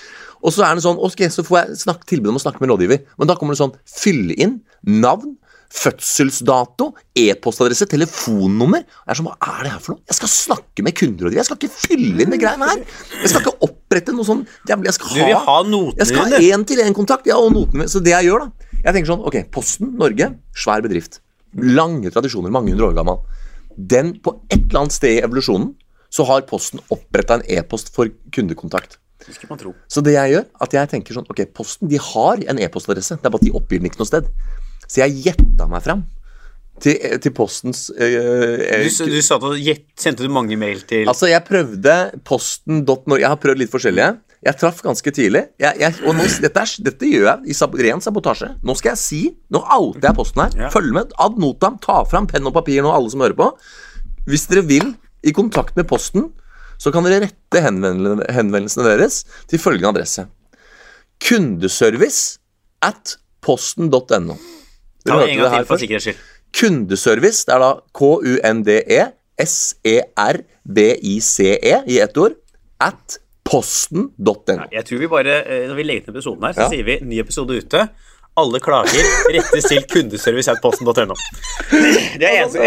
Og 0.40 0.54
så 0.54 0.64
er 0.64 0.76
det 0.76 0.84
sånn 0.84 1.00
Ok, 1.02 1.24
så 1.32 1.44
får 1.46 1.58
jeg 1.60 1.98
tilbud 2.08 2.32
om 2.32 2.40
å 2.40 2.42
snakke 2.42 2.62
med 2.62 2.72
rådgiver. 2.72 3.04
Men 3.20 3.30
da 3.30 3.36
kommer 3.38 3.56
det 3.56 3.62
sånn 3.62 3.76
Fylle 3.90 4.36
inn 4.38 4.60
navn. 4.86 5.36
Fødselsdato, 5.70 6.88
e-postadresse, 7.14 7.86
telefonnummer. 7.90 8.82
Jeg 8.82 9.12
er 9.14 9.18
sånn, 9.20 9.28
Hva 9.30 9.52
er 9.60 9.66
det 9.66 9.72
her 9.72 9.82
for 9.84 9.94
noe? 9.94 10.02
Jeg 10.10 10.18
skal 10.18 10.32
snakke 10.32 10.84
med 10.84 10.96
kunder 10.98 11.28
og 11.28 11.30
greier. 11.30 11.40
Jeg 11.40 11.48
skal 11.48 11.60
ikke 11.60 11.76
fylle 11.84 12.24
inn 12.24 12.34
de 12.34 12.40
greiene 12.42 12.70
her. 12.72 12.80
Jeg 13.20 13.30
skal 13.30 13.44
ikke 13.44 13.68
opprette 13.68 14.14
noe 14.16 14.26
sånn 14.26 14.42
Jeg 14.66 14.96
skal 14.96 15.14
Du 15.14 15.20
vil 15.20 15.38
ha 15.46 15.58
notene 15.66 16.00
jeg 16.00 16.10
skal 16.10 16.34
ha 16.34 16.40
én-til-én-kontakt. 16.50 17.30
Ja, 17.30 17.38
og 17.38 17.54
notene. 17.54 17.86
Så 17.90 18.02
det 18.02 18.16
jeg 18.16 18.30
gjør, 18.30 18.48
da 18.48 18.80
Jeg 18.80 18.96
tenker 18.96 19.12
sånn, 19.12 19.26
ok, 19.28 19.36
Posten 19.54 19.92
Norge, 20.00 20.32
svær 20.56 20.82
bedrift. 20.82 21.20
Lange 21.54 22.10
tradisjoner, 22.10 22.50
mange 22.50 22.72
hundre 22.74 22.90
år 22.90 22.96
gammel. 22.98 23.20
Den, 23.76 24.14
på 24.18 24.40
et 24.50 24.58
eller 24.64 24.82
annet 24.82 24.96
sted 24.96 25.18
i 25.18 25.22
evolusjonen, 25.22 25.74
så 26.10 26.26
har 26.26 26.42
Posten 26.48 26.82
oppretta 26.90 27.38
en 27.38 27.46
e-post 27.46 27.92
for 27.94 28.10
kundekontakt. 28.34 28.98
Det 29.20 29.34
skulle 29.36 29.52
man 29.52 29.60
tro. 29.60 29.74
Så 29.86 30.02
det 30.02 30.14
jeg 30.16 30.32
gjør, 30.32 30.46
at 30.64 30.74
jeg 30.74 30.90
tenker 30.94 31.16
sånn 31.16 31.26
Ok, 31.28 31.42
Posten 31.54 31.90
de 31.92 31.98
har 32.00 32.40
en 32.50 32.58
e-postadresse. 32.58 33.18
Det 33.20 33.28
er 33.28 33.32
bare 33.34 33.42
at 33.42 33.46
de 33.46 33.52
oppgir 33.54 33.82
den 33.82 33.90
ikke 33.90 34.00
noe 34.00 34.08
sted. 34.08 34.30
Så 34.90 35.04
jeg 35.04 35.20
gjetta 35.28 35.68
meg 35.70 35.84
fram 35.84 36.02
til, 36.82 36.96
til 37.22 37.34
Postens 37.36 37.90
eh, 37.92 38.16
eh, 38.16 38.88
Du, 38.88 39.12
du 39.12 39.20
sa 39.22 39.36
at 39.36 39.44
du 39.44 39.84
sendte 40.00 40.24
du 40.24 40.32
mange 40.32 40.56
mail 40.58 40.82
til 40.88 41.08
Altså, 41.10 41.28
jeg 41.30 41.44
prøvde 41.46 41.96
posten.no 42.26 43.20
Jeg 43.20 43.28
har 43.28 43.38
prøvd 43.40 43.62
litt 43.62 43.72
forskjellige. 43.72 44.14
Jeg 44.40 44.56
traff 44.56 44.80
ganske 44.80 45.12
tidlig. 45.12 45.42
Jeg, 45.60 45.76
jeg, 45.82 45.98
og 46.08 46.16
nå, 46.16 46.24
dette, 46.40 46.64
er, 46.64 46.72
dette 46.86 47.10
gjør 47.10 47.26
jeg 47.28 47.52
i 47.52 47.56
sab 47.56 47.76
ren 47.76 48.00
sabotasje. 48.00 48.54
Nå 48.64 48.76
skal 48.78 48.94
jeg 48.94 49.02
si 49.02 49.20
Nå 49.52 49.60
outer 49.76 50.08
jeg 50.08 50.16
Posten 50.16 50.44
her. 50.46 50.56
Ja. 50.64 50.72
Følg 50.72 50.94
med. 50.96 51.14
Ad 51.20 51.36
notam. 51.42 51.76
Ta 51.84 52.00
fram 52.08 52.28
penn 52.30 52.48
og 52.48 52.56
papir 52.56 52.80
nå, 52.84 52.92
alle 52.94 53.12
som 53.12 53.22
hører 53.22 53.36
på. 53.38 53.50
Hvis 54.30 54.48
dere 54.50 54.64
vil 54.68 54.94
i 55.26 55.34
kontakt 55.36 55.76
med 55.76 55.88
Posten, 55.90 56.30
så 56.80 56.92
kan 56.94 57.04
dere 57.04 57.26
rette 57.26 57.60
henvendelsene 57.60 58.30
henvendelsene 58.32 58.86
deres 58.88 59.20
til 59.52 59.60
følgende 59.60 59.92
adresse. 59.92 60.24
Kundeservice 61.20 62.40
at 62.80 63.18
posten.no. 63.44 64.38
Ta 65.06 65.16
det 65.20 65.30
en 65.30 65.38
gang 65.38 65.50
det 65.50 65.58
til 65.58 65.66
for 65.70 65.76
sikkerhets 65.80 66.04
skyld. 66.04 66.16
Kundeservice, 66.60 67.44
det 67.46 67.54
er 67.54 67.58
da 67.62 67.70
K-U-N-D-E 67.94 69.02
S-E-R-V-I-C-E 70.50 71.74
i 71.86 71.98
ett 72.04 72.16
ord. 72.20 72.32
At 72.80 73.18
posten.no. 73.44 74.56
Jeg 74.72 74.84
tror 74.88 74.98
vi 74.98 75.06
bare, 75.10 75.34
eh, 75.46 75.66
Når 75.68 75.74
vi 75.74 75.82
legger 75.82 76.00
ned 76.06 76.14
episoden 76.16 76.42
her, 76.44 76.52
så 76.52 76.60
Ja. 76.60 76.68
sier 76.68 76.84
vi 76.84 76.98
ny 77.02 77.18
episode 77.20 77.56
ute. 77.56 77.88
Alle 78.36 78.60
klager 78.60 79.04
rettes 79.34 79.64
til 79.68 79.82
kundeservice 79.90 80.48
at 80.50 80.58
posten.no. 80.62 81.14
Det 81.70 82.22
er 82.22 82.42
eneste 82.44 82.58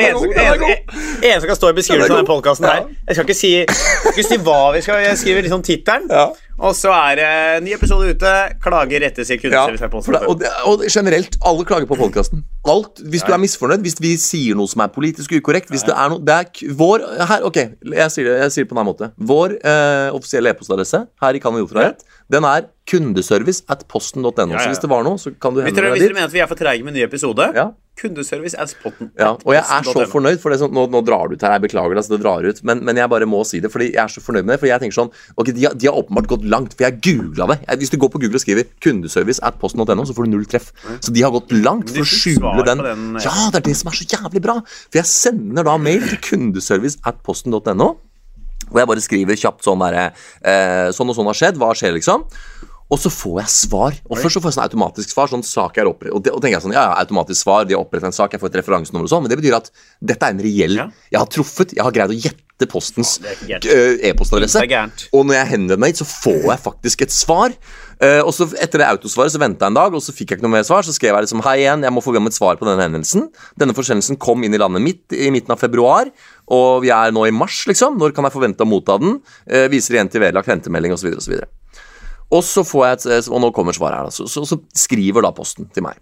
som 1.39 1.47
kan 1.47 1.55
stå 1.55 1.69
i 1.69 1.73
beskrivelsen 1.73 2.11
av 2.11 2.17
denne 2.17 2.27
podkasten 2.27 2.65
her. 2.67 2.83
Jeg 3.07 3.15
skal 3.15 3.23
ikke 3.25 3.33
si, 3.39 3.51
skal 3.65 4.11
ikke 4.11 4.27
si 4.27 4.37
hva 4.43 4.73
vi 4.75 4.81
skal 4.81 4.93
skrive, 4.99 5.17
skriver 5.17 5.41
liksom 5.47 5.63
tittelen, 5.63 6.09
Ja. 6.11 6.27
Og 6.63 6.75
så 6.77 6.91
er 6.95 7.19
det 7.19 7.29
ny 7.65 7.73
episode 7.75 8.13
ute. 8.15 8.31
Klager 8.63 9.03
rettes 9.03 9.27
til 9.27 9.51
Ja, 9.51 9.65
for 9.67 10.15
det, 10.15 10.21
og, 10.31 10.37
det, 10.39 10.51
og 10.69 10.83
generelt, 10.87 11.35
alle 11.43 11.65
klager 11.67 11.89
på 11.89 11.97
podkasten. 11.99 12.45
Alt, 12.71 13.01
Hvis 13.11 13.25
du 13.27 13.33
er 13.35 13.41
misfornøyd, 13.43 13.83
hvis 13.83 13.97
vi 13.99 14.13
sier 14.21 14.55
noe 14.55 14.71
som 14.71 14.85
er 14.85 14.91
politisk 14.95 15.35
ukorrekt 15.35 15.73
hvis 15.73 15.83
det 15.83 15.91
er 15.91 16.13
noe, 16.13 16.23
det 16.23 16.37
er 16.39 16.73
vår, 16.79 17.03
her, 17.27 17.43
Ok, 17.49 17.59
jeg 17.59 18.09
sier 18.15 18.29
det, 18.29 18.37
jeg 18.45 18.55
sier 18.55 18.63
det 18.63 18.71
på 18.71 18.77
denne 18.79 18.87
måten. 18.87 19.11
Vår 19.19 19.57
eh, 19.59 20.07
offisielle 20.15 20.53
e-postadresse 20.55 21.03
her 21.25 21.35
i 21.35 21.43
Kan 21.43 21.59
Idiotfrihet, 21.59 22.05
den 22.31 22.47
er 22.47 22.69
kundeservice 22.89 23.65
at 23.71 23.83
posten.no. 23.91 24.31
Så 24.31 24.69
hvis 24.71 24.79
det 24.83 24.89
var 24.91 25.03
noe, 25.03 25.19
så 25.19 25.35
kan 25.35 25.55
du 25.55 25.61
Hvis 25.65 25.75
deg 25.75 25.83
dit. 25.83 25.97
hvis 25.99 26.07
dere 26.07 26.17
mener 26.21 26.31
at 26.31 26.35
vi 26.35 26.43
er 26.43 26.51
for 26.51 26.59
treige 26.59 26.87
med 26.87 26.95
ny 26.95 27.03
episode, 27.03 27.51
Ja. 27.55 27.71
Kundeservice 27.99 28.57
at 28.57 28.73
potten. 28.81 29.11
Ja, 29.19 29.33
og 29.37 29.53
jeg 29.53 29.61
er 29.61 29.85
så 29.85 30.05
fornøyd, 30.09 30.39
for 30.41 30.53
det 30.53 30.59
sånn, 30.61 30.73
nå, 30.75 30.85
nå 30.91 31.03
drar 31.05 31.29
du 31.29 31.35
ut 31.35 31.43
her, 31.45 31.55
jeg 31.55 31.63
beklager 31.67 31.99
altså 31.99 32.15
det 32.15 32.21
drar 32.23 32.45
ut, 32.45 32.61
men, 32.65 32.81
men 32.87 32.99
jeg 32.99 33.11
bare 33.11 33.27
må 33.29 33.43
si 33.47 33.61
det, 33.63 33.71
fordi 33.73 33.91
jeg 33.91 34.01
er 34.01 34.13
så 34.13 34.23
fornøyd 34.23 34.47
med 34.47 34.55
det, 34.55 34.59
for 34.63 34.69
jeg 34.69 34.81
tenker 34.83 34.97
sånn, 34.97 35.11
ok, 35.37 35.51
de 35.53 35.67
har, 35.67 35.75
de 35.77 35.89
har 35.89 35.99
åpenbart 36.01 36.29
gått 36.31 36.47
langt, 36.49 36.73
for 36.77 36.87
jeg 36.87 36.99
googla 37.05 37.49
det. 37.53 37.59
Jeg, 37.67 37.81
hvis 37.83 37.93
du 37.93 37.99
går 38.01 38.13
på 38.15 38.23
Google 38.23 38.41
og 38.41 38.45
skriver 38.45 38.69
kundeservice 38.83 39.43
at 39.45 39.59
posten.no, 39.61 40.07
så 40.09 40.17
får 40.17 40.27
du 40.27 40.33
null 40.33 40.47
treff. 40.49 40.71
Så 40.97 41.13
de 41.13 41.25
har 41.25 41.33
gått 41.35 41.53
langt 41.53 41.93
for 41.93 42.05
å 42.05 42.09
skjule 42.09 42.65
den. 42.65 42.81
den, 42.87 43.05
ja. 43.21 43.27
Ja, 43.29 43.51
det 43.53 43.61
er 43.61 43.67
det 43.69 43.77
som 43.79 43.91
er 43.91 43.99
så 43.99 44.09
jævlig 44.09 44.43
bra, 44.43 44.57
for 44.65 45.01
jeg 45.01 45.11
sender 45.11 45.69
da 45.69 45.77
mail 45.81 46.03
til 46.09 46.21
kundeservice 46.31 47.01
at 47.07 47.21
posten.no, 47.25 47.93
og 48.73 48.79
jeg 48.79 48.89
bare 48.89 49.03
skriver 49.03 49.37
kjapt 49.37 49.65
sånn 49.65 49.81
derre 49.83 50.07
eh, 50.09 50.89
sånn 50.95 51.11
og 51.11 51.17
sånn 51.17 51.29
har 51.29 51.37
skjedd, 51.37 51.59
hva 51.61 51.73
skjer 51.77 51.93
liksom? 51.97 52.23
Og 52.93 52.99
så 53.01 53.09
får 53.09 53.39
jeg 53.41 53.53
svar. 53.55 53.97
Og 54.05 54.19
først 54.19 54.37
så 54.37 54.43
får 54.43 54.51
jeg 54.51 54.57
sånn 54.59 54.67
automatisk 54.67 55.13
svar. 55.15 55.31
sånn 55.31 55.45
sak 55.47 55.79
er 55.81 55.89
opprettet, 55.89 56.13
Og, 56.13 56.23
det, 56.23 56.33
og 56.35 56.41
tenker 56.43 56.59
jeg 56.59 56.65
sånn, 56.67 56.75
ja, 56.77 56.85
ja, 56.91 56.95
automatisk 57.01 57.41
svar, 57.41 57.65
de 57.65 57.73
har 57.73 57.81
opprettet 57.81 58.11
en 58.11 58.15
sak, 58.15 58.35
jeg 58.35 58.43
får 58.43 58.53
et 58.53 58.59
referansenummer 58.61 59.09
og 59.09 59.13
sånn, 59.15 59.25
men 59.25 59.33
det 59.33 59.39
betyr 59.41 59.57
at 59.57 59.71
dette 59.99 60.29
er 60.29 60.35
en 60.37 60.43
reell 60.43 60.77
Ja. 60.77 60.89
Jeg 61.13 61.19
har 61.19 61.29
truffet, 61.29 61.73
jeg 61.73 61.83
har 61.83 61.93
greid 61.95 62.13
å 62.13 62.17
gjette 62.17 62.67
postens 62.69 63.17
e-postadresse. 63.49 64.61
Og 65.11 65.25
når 65.25 65.39
jeg 65.39 65.49
henvender 65.55 65.81
meg 65.81 65.93
hit, 65.93 66.03
så 66.03 66.07
får 66.07 66.45
jeg 66.51 66.61
faktisk 66.63 67.01
et 67.07 67.15
svar. 67.15 67.55
Uh, 68.03 68.21
og 68.25 68.33
så 68.35 68.47
Etter 68.59 68.81
det 68.81 68.87
autosvaret 68.87 69.33
så 69.33 69.39
venta 69.41 69.65
jeg 69.65 69.73
en 69.73 69.77
dag, 69.77 69.95
og 69.95 70.03
så 70.03 70.13
fikk 70.15 70.31
jeg 70.31 70.39
ikke 70.39 70.45
noe 70.47 70.55
mer 70.57 70.67
svar. 70.67 70.85
Så 70.85 70.95
skrev 70.95 71.15
jeg 71.15 71.25
liksom 71.25 71.43
hei 71.45 71.57
igjen, 71.63 71.85
jeg 71.85 71.93
må 71.95 72.03
få 72.03 72.15
om 72.19 72.29
et 72.29 72.37
svar 72.37 72.59
på 72.59 72.67
denne 72.67 72.83
henvendelsen. 72.85 73.29
Denne 73.59 73.75
forsendelsen 73.77 74.19
kom 74.21 74.43
inn 74.43 74.53
i 74.53 74.61
landet 74.61 74.83
mitt 74.85 75.17
i 75.17 75.31
midten 75.33 75.55
av 75.55 75.61
februar, 75.61 76.11
og 76.53 76.83
vi 76.85 76.93
er 76.93 77.13
nå 77.15 77.25
i 77.27 77.35
mars, 77.35 77.63
liksom. 77.69 77.97
Når 78.01 78.15
kan 78.15 78.27
jeg 78.27 78.35
forvente 78.35 78.65
å 78.65 78.69
motta 78.69 78.99
den? 79.01 79.19
Uh, 79.49 79.67
viser 79.73 79.97
igjen 79.97 80.11
til 80.13 80.23
vedlagt 80.23 80.51
hentemelding 80.51 80.95
osv. 80.95 81.13
osv. 81.17 81.41
Og 82.33 82.41
så 82.45 82.63
får 82.65 82.85
jeg 82.87 82.99
et, 83.19 83.29
og 83.29 83.43
nå 83.43 83.51
kommer 83.53 83.75
svaret 83.75 83.99
her, 83.99 84.09
da. 84.09 84.15
Så, 84.15 84.25
så, 84.31 84.45
så 84.49 84.57
skriver 84.85 85.25
da 85.25 85.33
Posten 85.35 85.69
til 85.73 85.85
meg. 85.85 85.99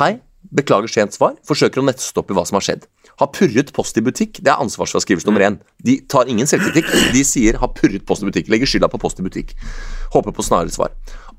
Hei, 0.00 0.16
Beklager 0.48 0.88
sent 0.88 1.14
svar. 1.14 1.34
Forsøker 1.46 1.82
å 1.82 1.84
nettstoppe 1.84 2.34
hva 2.34 2.46
som 2.48 2.56
har 2.56 2.64
skjedd. 2.64 2.86
Har 3.20 3.28
purret 3.36 3.70
post 3.76 3.98
i 4.00 4.02
butikk. 4.04 4.40
Det 4.40 4.48
er 4.48 4.62
ansvarsfraskrivelse 4.62 5.28
nummer 5.28 5.44
én. 5.44 5.58
De 5.84 5.98
tar 6.10 6.30
ingen 6.32 6.48
selvkritikk. 6.48 6.88
De 7.12 7.24
sier 7.24 7.58
'har 7.60 7.74
purret 7.76 8.06
post 8.06 8.22
i 8.24 8.26
butikk'. 8.26 8.48
Legger 8.48 8.66
skylda 8.66 8.88
på 8.88 9.00
post 9.00 9.20
i 9.20 9.22
butikk. 9.22 9.52
Håper 10.14 10.32
på 10.32 10.42
snarere 10.42 10.72
svar. 10.72 10.90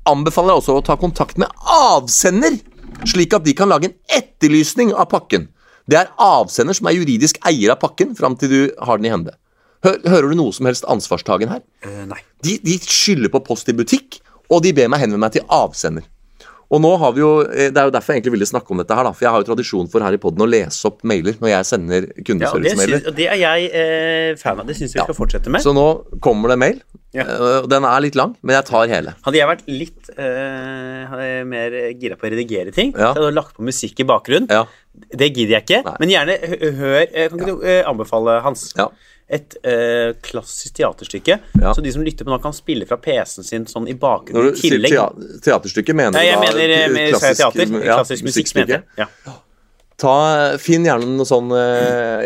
Anbefaler 0.06 0.54
også 0.54 0.78
å 0.78 0.84
ta 0.84 0.96
kontakt 0.96 1.36
med 1.36 1.48
avsender, 1.66 2.58
slik 3.04 3.34
at 3.34 3.44
de 3.44 3.54
kan 3.54 3.68
lage 3.68 3.90
en 3.90 3.94
etterlysning 4.08 4.94
av 4.94 5.10
pakken. 5.10 5.48
Det 5.88 5.98
er 5.98 6.12
avsender 6.18 6.74
som 6.74 6.86
er 6.86 6.94
juridisk 6.94 7.38
eier 7.44 7.72
av 7.72 7.80
pakken 7.80 8.14
fram 8.14 8.36
til 8.36 8.48
du 8.48 8.70
har 8.80 8.98
den 8.98 9.06
i 9.06 9.10
hende. 9.10 9.34
Hø 9.82 9.96
hører 10.06 10.30
du 10.30 10.36
noe 10.38 10.52
som 10.54 10.66
helst 10.70 10.84
ansvarstagen 10.90 11.50
her? 11.50 11.62
Uh, 11.84 12.04
nei. 12.10 12.20
De, 12.46 12.58
de 12.62 12.78
skylder 12.82 13.32
på 13.34 13.42
post 13.46 13.68
i 13.68 13.74
butikk, 13.76 14.20
og 14.52 14.62
de 14.62 14.72
ber 14.76 14.88
meg 14.92 15.00
henvende 15.02 15.22
meg 15.24 15.32
til 15.38 15.46
avsender. 15.50 16.04
Og 16.72 16.80
nå 16.80 16.88
har 16.96 17.10
vi 17.12 17.20
jo, 17.20 17.30
eh, 17.52 17.66
Det 17.68 17.76
er 17.76 17.84
jo 17.84 17.92
derfor 17.92 18.14
jeg 18.14 18.22
egentlig 18.22 18.32
ville 18.32 18.46
snakke 18.48 18.72
om 18.72 18.78
dette 18.80 18.96
her, 18.96 19.04
da, 19.04 19.10
for 19.12 19.26
jeg 19.26 19.32
har 19.34 19.42
jo 19.42 19.48
tradisjon 19.50 19.90
for 19.92 20.00
her 20.00 20.14
i 20.16 20.20
podden 20.22 20.40
å 20.40 20.48
lese 20.48 20.86
opp 20.88 21.02
mailer 21.04 21.34
når 21.36 21.50
jeg 21.52 21.66
sender 21.68 22.06
Ja, 22.06 22.08
og 22.08 22.14
det, 22.16 22.24
kundeservice-mailer. 22.30 23.02
og 23.10 23.18
det 23.18 23.26
er 23.28 23.36
jeg 23.42 23.66
eh, 23.76 24.28
fan 24.40 24.62
av. 24.62 24.70
Det 24.70 24.76
syns 24.78 24.94
vi 24.96 25.02
skal 25.02 25.18
fortsette 25.18 25.52
med. 25.52 25.60
Så 25.60 25.74
nå 25.76 25.84
kommer 26.24 26.48
det 26.54 26.56
mail. 26.62 26.78
Ja. 27.12 27.26
Eh, 27.28 27.66
Den 27.68 27.84
er 27.84 28.00
litt 28.00 28.16
lang, 28.16 28.32
men 28.40 28.56
jeg 28.56 28.64
tar 28.70 28.88
hele. 28.88 29.12
Hadde 29.26 29.36
jeg 29.36 29.50
vært 29.52 29.66
litt 29.68 30.08
eh, 30.16 31.44
mer 31.44 31.76
gira 32.00 32.16
på 32.16 32.24
å 32.24 32.32
redigere 32.32 32.72
ting, 32.72 32.94
Ja. 32.96 33.12
så 33.12 33.20
hadde 33.20 33.28
jeg 33.34 33.36
lagt 33.42 33.54
på 33.58 33.68
musikk 33.68 34.00
i 34.00 34.08
bakgrunnen. 34.08 34.48
Ja. 34.48 34.64
Det 34.92 35.28
gidder 35.32 35.54
jeg 35.58 35.62
ikke. 35.64 35.80
Nei. 35.86 35.94
Men 36.00 36.10
gjerne 36.12 36.34
hør 36.78 37.00
eh, 37.02 37.28
Kan 37.30 37.38
ikke 37.40 37.48
du 37.48 37.62
eh, 37.68 37.82
anbefale, 37.88 38.34
Hans, 38.44 38.66
Ja. 38.76 38.88
et 39.32 39.54
uh, 39.64 40.12
klassisk 40.20 40.74
teaterstykke 40.76 41.38
Ja. 41.62 41.70
så 41.72 41.80
de 41.84 41.92
som 41.94 42.02
lytter 42.04 42.26
på 42.26 42.32
nå, 42.34 42.36
kan 42.42 42.52
spille 42.52 42.84
fra 42.88 42.98
PC-en 43.00 43.44
sin 43.46 43.64
sånn 43.70 43.86
i 43.88 43.94
Når 43.94 44.00
bakgrunnen 44.02 44.50
i 44.50 44.52
du 44.52 44.60
sier 44.60 44.76
tillegg? 44.76 44.92
tea 44.92 45.38
teaterstykke, 45.46 45.94
mener 45.96 46.12
du 46.12 46.18
da 46.18 46.40
mener 46.42 46.92
med 46.92 47.14
klassisk- 47.14 47.40
teater. 47.40 47.72
ja, 47.86 47.96
klassisk 48.02 48.26
musikk, 48.28 48.52
mente 48.58 48.76
jeg. 48.76 48.84
Ja. 49.00 49.38
Ta, 50.02 50.12
Finn 50.58 50.84
gjerne 50.84 51.06
noe 51.16 51.24
sånn 51.28 51.48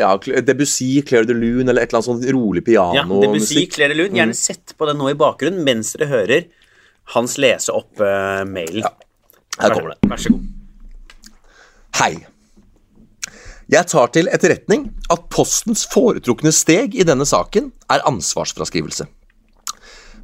ja, 0.00 0.10
Debussy, 0.42 1.02
Claire 1.06 1.26
de 1.28 1.34
Lune 1.36 1.68
eller 1.70 1.82
et 1.84 1.92
eller 1.92 2.00
annet 2.02 2.08
sånn 2.08 2.34
rolig 2.34 2.62
Ja, 2.72 2.86
Debussy, 2.90 3.06
pianomusikk. 3.06 3.74
Claire 3.74 3.94
Lund. 3.94 4.10
Mm. 4.14 4.16
Gjerne 4.22 4.34
sett 4.38 4.74
på 4.78 4.86
den 4.88 4.96
nå 4.98 5.10
i 5.10 5.14
bakgrunnen 5.18 5.62
mens 5.66 5.92
dere 5.94 6.08
hører 6.10 6.46
Hans 7.14 7.36
lese 7.38 7.70
opp 7.76 8.00
uh, 8.00 8.42
mailen. 8.48 8.82
Her 9.60 9.70
kommer 9.76 9.92
det. 9.94 9.98
Vær 10.10 10.18
så 10.24 10.32
god. 10.34 10.48
Hei. 12.00 12.14
Jeg 13.66 13.88
tar 13.90 14.12
til 14.14 14.28
etterretning 14.30 14.84
at 15.10 15.24
Postens 15.32 15.82
foretrukne 15.90 16.52
steg 16.54 16.92
i 16.94 17.02
denne 17.06 17.24
saken 17.26 17.72
er 17.90 18.04
ansvarsfraskrivelse. 18.06 19.08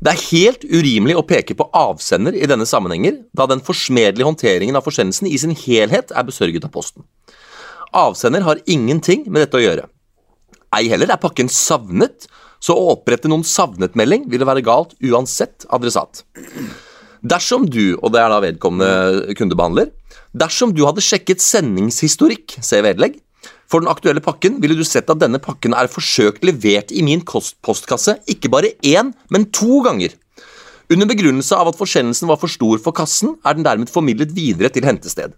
Det 0.02 0.12
er 0.12 0.22
helt 0.28 0.66
urimelig 0.66 1.16
å 1.18 1.24
peke 1.26 1.56
på 1.58 1.66
avsender 1.74 2.36
i 2.38 2.46
denne 2.50 2.66
sammenhenger, 2.66 3.20
da 3.34 3.48
den 3.50 3.62
forsmedelige 3.62 4.28
håndteringen 4.28 4.78
av 4.78 4.86
forsendelsen 4.86 5.26
i 5.30 5.40
sin 5.42 5.54
helhet 5.58 6.14
er 6.14 6.26
besørget 6.26 6.68
av 6.68 6.70
Posten. 6.74 7.02
Avsender 7.90 8.46
har 8.46 8.62
ingenting 8.70 9.26
med 9.26 9.42
dette 9.44 9.58
å 9.58 9.62
gjøre. 9.62 9.88
Ei 10.78 10.86
heller 10.90 11.10
er 11.10 11.22
pakken 11.22 11.50
savnet, 11.50 12.28
så 12.62 12.78
å 12.78 12.94
opprette 12.94 13.30
noen 13.30 13.42
savnet-melding 13.46 14.28
ville 14.30 14.46
være 14.46 14.62
galt 14.62 14.94
uansett 15.02 15.66
adressat. 15.74 16.22
Dersom 17.26 17.66
du, 17.66 17.98
og 17.98 18.14
det 18.14 18.22
er 18.22 18.30
da 18.30 18.38
vedkommende 18.42 19.34
kundebehandler, 19.38 19.90
dersom 20.30 20.70
du 20.74 20.86
hadde 20.86 21.02
sjekket 21.02 21.42
sendingshistorikk, 21.42 22.58
se 22.62 22.82
vedlegg, 22.86 23.18
for 23.72 23.80
den 23.80 23.88
aktuelle 23.88 24.20
pakken 24.20 24.58
ville 24.60 24.76
du 24.76 24.84
sett 24.84 25.08
at 25.08 25.20
denne 25.22 25.40
pakken 25.40 25.72
er 25.72 25.88
forsøkt 25.88 26.44
levert 26.44 26.92
i 26.92 27.04
min 27.06 27.22
postkasse 27.24 28.18
ikke 28.28 28.50
bare 28.52 28.74
én, 28.84 29.14
men 29.32 29.48
to 29.48 29.80
ganger. 29.86 30.12
Under 30.92 31.08
begrunnelse 31.08 31.56
av 31.56 31.70
at 31.70 31.78
forsendelsen 31.78 32.28
var 32.28 32.40
for 32.42 32.52
stor 32.52 32.82
for 32.84 32.92
kassen, 32.92 33.38
er 33.46 33.56
den 33.56 33.64
dermed 33.64 33.88
formidlet 33.88 34.34
videre 34.36 34.68
til 34.72 34.84
hentested. 34.84 35.32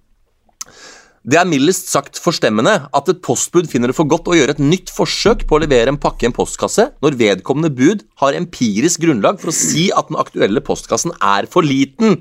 Det 1.25 1.39
er 1.41 1.49
mildest 1.49 1.87
sagt 1.89 2.19
forstemmende 2.21 2.73
at 2.93 3.07
et 3.09 3.21
postbud 3.25 3.71
finner 3.71 3.89
det 3.89 3.97
for 3.97 4.09
godt 4.11 4.27
å 4.29 4.35
gjøre 4.37 4.57
et 4.59 4.61
nytt 4.61 4.91
forsøk 4.93 5.47
på 5.49 5.57
å 5.57 5.63
levere 5.63 5.95
en 5.95 6.01
pakke 6.01 6.27
i 6.27 6.29
en 6.29 6.35
postkasse 6.37 6.91
når 7.01 7.17
vedkommende 7.21 7.71
bud 7.73 8.03
har 8.21 8.37
empirisk 8.37 9.07
grunnlag 9.07 9.39
for 9.41 9.53
å 9.53 9.57
si 9.57 9.87
at 9.95 10.11
den 10.11 10.21
aktuelle 10.21 10.61
postkassen 10.65 11.15
er 11.23 11.49
for 11.49 11.65
liten. 11.65 12.19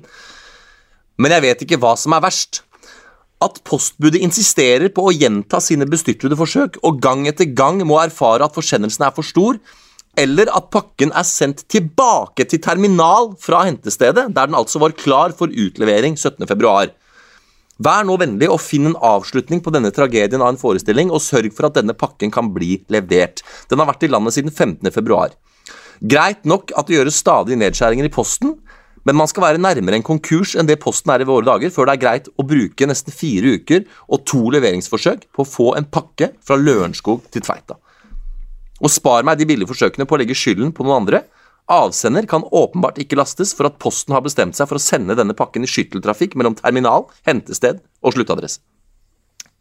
Men 1.19 1.35
jeg 1.35 1.45
vet 1.49 1.65
ikke 1.65 1.81
hva 1.83 1.97
som 1.99 2.15
er 2.15 2.23
verst. 2.23 2.61
At 3.43 3.59
postbudet 3.67 4.21
insisterer 4.23 4.91
på 4.93 5.09
å 5.09 5.13
gjenta 5.13 5.59
sine 5.63 5.87
bestyrtede 5.89 6.37
forsøk, 6.39 6.79
og 6.87 7.01
gang 7.03 7.27
etter 7.27 7.49
gang 7.51 7.81
må 7.87 7.99
erfare 7.99 8.45
at 8.45 8.55
forsendelsen 8.55 9.07
er 9.07 9.15
for 9.15 9.27
stor, 9.27 9.59
eller 10.19 10.49
at 10.53 10.69
pakken 10.73 11.11
er 11.17 11.25
sendt 11.25 11.65
tilbake 11.73 12.45
til 12.49 12.61
terminal 12.61 13.31
fra 13.41 13.63
hentestedet, 13.65 14.29
der 14.35 14.49
den 14.49 14.57
altså 14.57 14.81
var 14.83 14.93
klar 14.97 15.33
for 15.35 15.49
utlevering 15.49 16.15
17.2. 16.15 16.91
Vær 17.83 18.05
nå 18.05 18.15
vennlig 18.21 18.47
og 18.53 18.61
finn 18.61 18.91
en 18.91 18.99
avslutning 19.01 19.63
på 19.65 19.73
denne 19.73 19.89
tragedien 19.91 20.41
av 20.41 20.53
en 20.53 20.61
forestilling, 20.61 21.09
og 21.09 21.23
sørg 21.25 21.49
for 21.57 21.67
at 21.67 21.79
denne 21.79 21.95
pakken 21.97 22.31
kan 22.31 22.51
bli 22.53 22.77
levert. 22.93 23.41
Den 23.69 23.81
har 23.81 23.89
vært 23.89 24.05
i 24.05 24.11
landet 24.13 24.37
siden 24.37 24.53
15.2. 24.53 25.23
Greit 26.13 26.45
nok 26.45 26.71
at 26.77 26.87
det 26.87 26.99
gjøres 26.99 27.17
stadig 27.23 27.57
nedskjæringer 27.57 28.07
i 28.09 28.13
posten, 28.13 28.57
men 29.07 29.17
man 29.19 29.29
skal 29.29 29.43
være 29.43 29.61
nærmere 29.61 29.99
en 29.99 30.05
konkurs 30.05 30.53
enn 30.55 30.67
det 30.69 30.79
posten 30.83 31.11
er 31.13 31.23
i 31.23 31.27
våre 31.27 31.45
dager, 31.47 31.71
før 31.73 31.89
det 31.89 31.95
er 31.95 32.03
greit 32.03 32.29
å 32.39 32.45
bruke 32.47 32.87
nesten 32.87 33.15
fire 33.15 33.57
uker 33.59 33.83
og 34.07 34.23
to 34.29 34.41
leveringsforsøk 34.55 35.27
på 35.35 35.43
å 35.43 35.49
få 35.49 35.69
en 35.79 35.87
pakke 35.87 36.31
fra 36.43 36.57
Lørenskog 36.59 37.25
til 37.33 37.43
Tveita. 37.43 37.77
Og 38.83 38.91
spar 38.91 39.27
meg 39.27 39.39
de 39.39 39.47
billige 39.47 39.69
forsøkene 39.69 40.07
på 40.07 40.15
å 40.15 40.21
legge 40.23 40.37
skylden 40.37 40.73
på 40.75 40.87
noen 40.87 41.03
andre. 41.03 41.23
Avsender 41.71 42.27
kan 42.27 42.43
åpenbart 42.43 42.99
ikke 42.99 43.19
lastes 43.19 43.53
for 43.55 43.69
at 43.69 43.79
Posten 43.79 44.15
har 44.15 44.23
bestemt 44.25 44.57
seg 44.57 44.67
for 44.67 44.79
å 44.79 44.83
sende 44.83 45.15
denne 45.19 45.35
pakken 45.37 45.63
i 45.63 45.69
skytteltrafikk 45.71 46.35
mellom 46.39 46.57
terminal, 46.59 47.07
hentested 47.27 47.83
og 48.03 48.15
sluttadresse. 48.17 48.59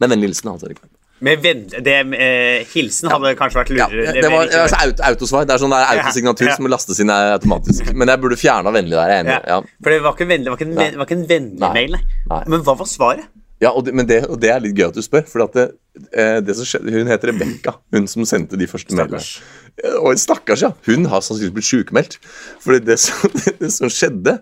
den 0.03 0.11
vennlig 0.11 0.33
hilsen 0.33 0.51
Hans 0.51 0.65
Erik 0.67 0.81
Klein. 0.81 1.02
Med 1.23 1.43
venn... 1.45 1.61
Det, 1.71 1.93
eh, 2.19 2.65
hilsen 2.73 3.11
hadde 3.13 3.35
kanskje 3.39 3.61
vært 3.61 3.73
Ja, 3.79 3.87
lurere. 3.93 4.15
det 4.19 4.31
var 4.33 4.49
ikke 4.49 4.63
altså, 4.65 4.81
aut, 4.89 5.03
autosvar. 5.13 5.45
Det 5.47 5.55
er 5.55 5.63
sånn 5.63 5.75
det 5.75 5.79
er 5.83 5.93
autosignatur 6.01 6.47
Ja, 6.49 6.51
ja. 6.51 6.57
som 6.59 6.67
må 6.67 6.73
lastes 6.73 6.99
inn 7.05 7.13
automatisk. 7.15 7.93
Men 7.95 8.11
jeg 8.11 8.23
burde 8.25 8.39
fjerna 8.41 8.73
vennlig 8.75 8.97
der. 8.99 9.13
Jeg 9.13 9.21
er 9.21 9.25
enig. 9.27 9.37
ja. 9.37 9.43
Ja. 9.55 9.61
For 9.85 9.95
det 9.95 10.01
var 10.03 10.17
ikke 10.17 10.27
en 10.27 10.33
vennlig, 10.35 10.51
var 10.51 10.59
ikke 10.59 10.69
en, 10.71 10.75
Nei. 10.81 10.89
var 10.99 11.07
ikke 11.09 11.19
en 11.21 11.29
vennlig 11.31 11.63
Nei. 11.63 11.73
mail, 11.79 11.95
nei. 11.99 12.03
Nei. 12.35 12.43
Men 12.57 12.67
hva 12.67 12.75
var 12.83 12.91
svaret? 12.91 13.31
Ja, 13.63 13.71
og 13.79 13.85
det, 13.87 13.93
men 13.95 14.09
det, 14.11 14.25
og 14.27 14.41
det 14.43 14.51
er 14.51 14.59
litt 14.65 14.75
gøy 14.75 14.89
at 14.89 14.97
du 14.99 15.03
spør, 15.07 15.23
for 15.31 15.45
at 15.45 15.53
det, 15.55 15.69
eh, 16.19 16.41
det 16.43 16.57
som 16.59 16.67
skjedde, 16.67 16.91
hun 16.97 17.07
heter 17.13 17.31
Rebekka, 17.31 17.77
hun 17.95 18.09
som 18.11 18.25
sendte 18.27 18.59
de 18.59 18.67
første 18.67 18.91
mailene. 18.99 19.23
Eh, 19.79 19.95
Og 20.03 20.19
stakkars, 20.19 20.65
ja. 20.67 20.73
Hun 20.89 21.07
har 21.13 21.23
sannsynligvis 21.23 21.55
blitt 21.55 21.69
sjukmeldt. 21.71 22.17
For 22.65 22.81
det, 22.83 22.99
som- 22.99 23.31
det 23.63 23.71
som 23.71 23.87
skjedde, 23.87 24.41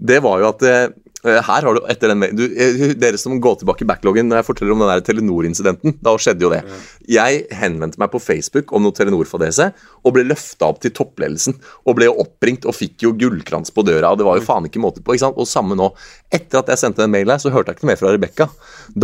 det 0.00 0.20
var 0.24 0.40
jo 0.40 0.48
at 0.48 0.66
eh, 0.66 0.88
her 1.20 1.66
har 1.66 1.76
du 1.76 1.82
etter 1.92 2.08
den 2.08 2.22
du, 2.36 2.46
eh, 2.48 2.94
Dere 2.96 3.18
som 3.20 3.36
går 3.42 3.58
tilbake 3.60 3.84
i 3.84 3.88
backloggen 3.88 4.30
når 4.30 4.40
jeg 4.40 4.46
forteller 4.46 4.72
om 4.72 4.84
den 4.86 5.04
Telenor-incidenten, 5.04 5.98
da 6.00 6.14
skjedde 6.16 6.46
jo 6.46 6.52
det. 6.52 6.62
Jeg 7.10 7.42
henvendte 7.60 8.00
meg 8.00 8.12
på 8.12 8.20
Facebook 8.22 8.72
om 8.72 8.86
noe 8.86 8.96
Telenor-fadese 8.96 9.70
og 10.00 10.14
ble 10.16 10.24
løfta 10.30 10.70
opp 10.70 10.80
til 10.80 10.94
toppledelsen. 10.96 11.58
Og 11.84 11.98
ble 11.98 12.08
oppringt 12.08 12.64
og 12.68 12.76
fikk 12.76 13.04
jo 13.04 13.12
gullkrans 13.20 13.72
på 13.74 13.84
døra, 13.84 14.12
og 14.12 14.20
det 14.20 14.26
var 14.28 14.40
jo 14.40 14.46
faen 14.46 14.68
ikke 14.70 14.80
måte 14.80 15.04
på. 15.04 15.12
ikke 15.12 15.26
sant? 15.26 15.40
Og 15.40 15.48
samme 15.48 15.76
nå. 15.76 15.90
Etter 16.32 16.62
at 16.62 16.72
jeg 16.72 16.80
sendte 16.84 17.04
den 17.04 17.12
mailen, 17.12 17.36
så 17.42 17.52
hørte 17.52 17.72
jeg 17.74 17.80
ikke 17.80 17.86
noe 17.86 17.92
mer 17.92 18.00
fra 18.00 18.14
Rebekka. 18.14 18.48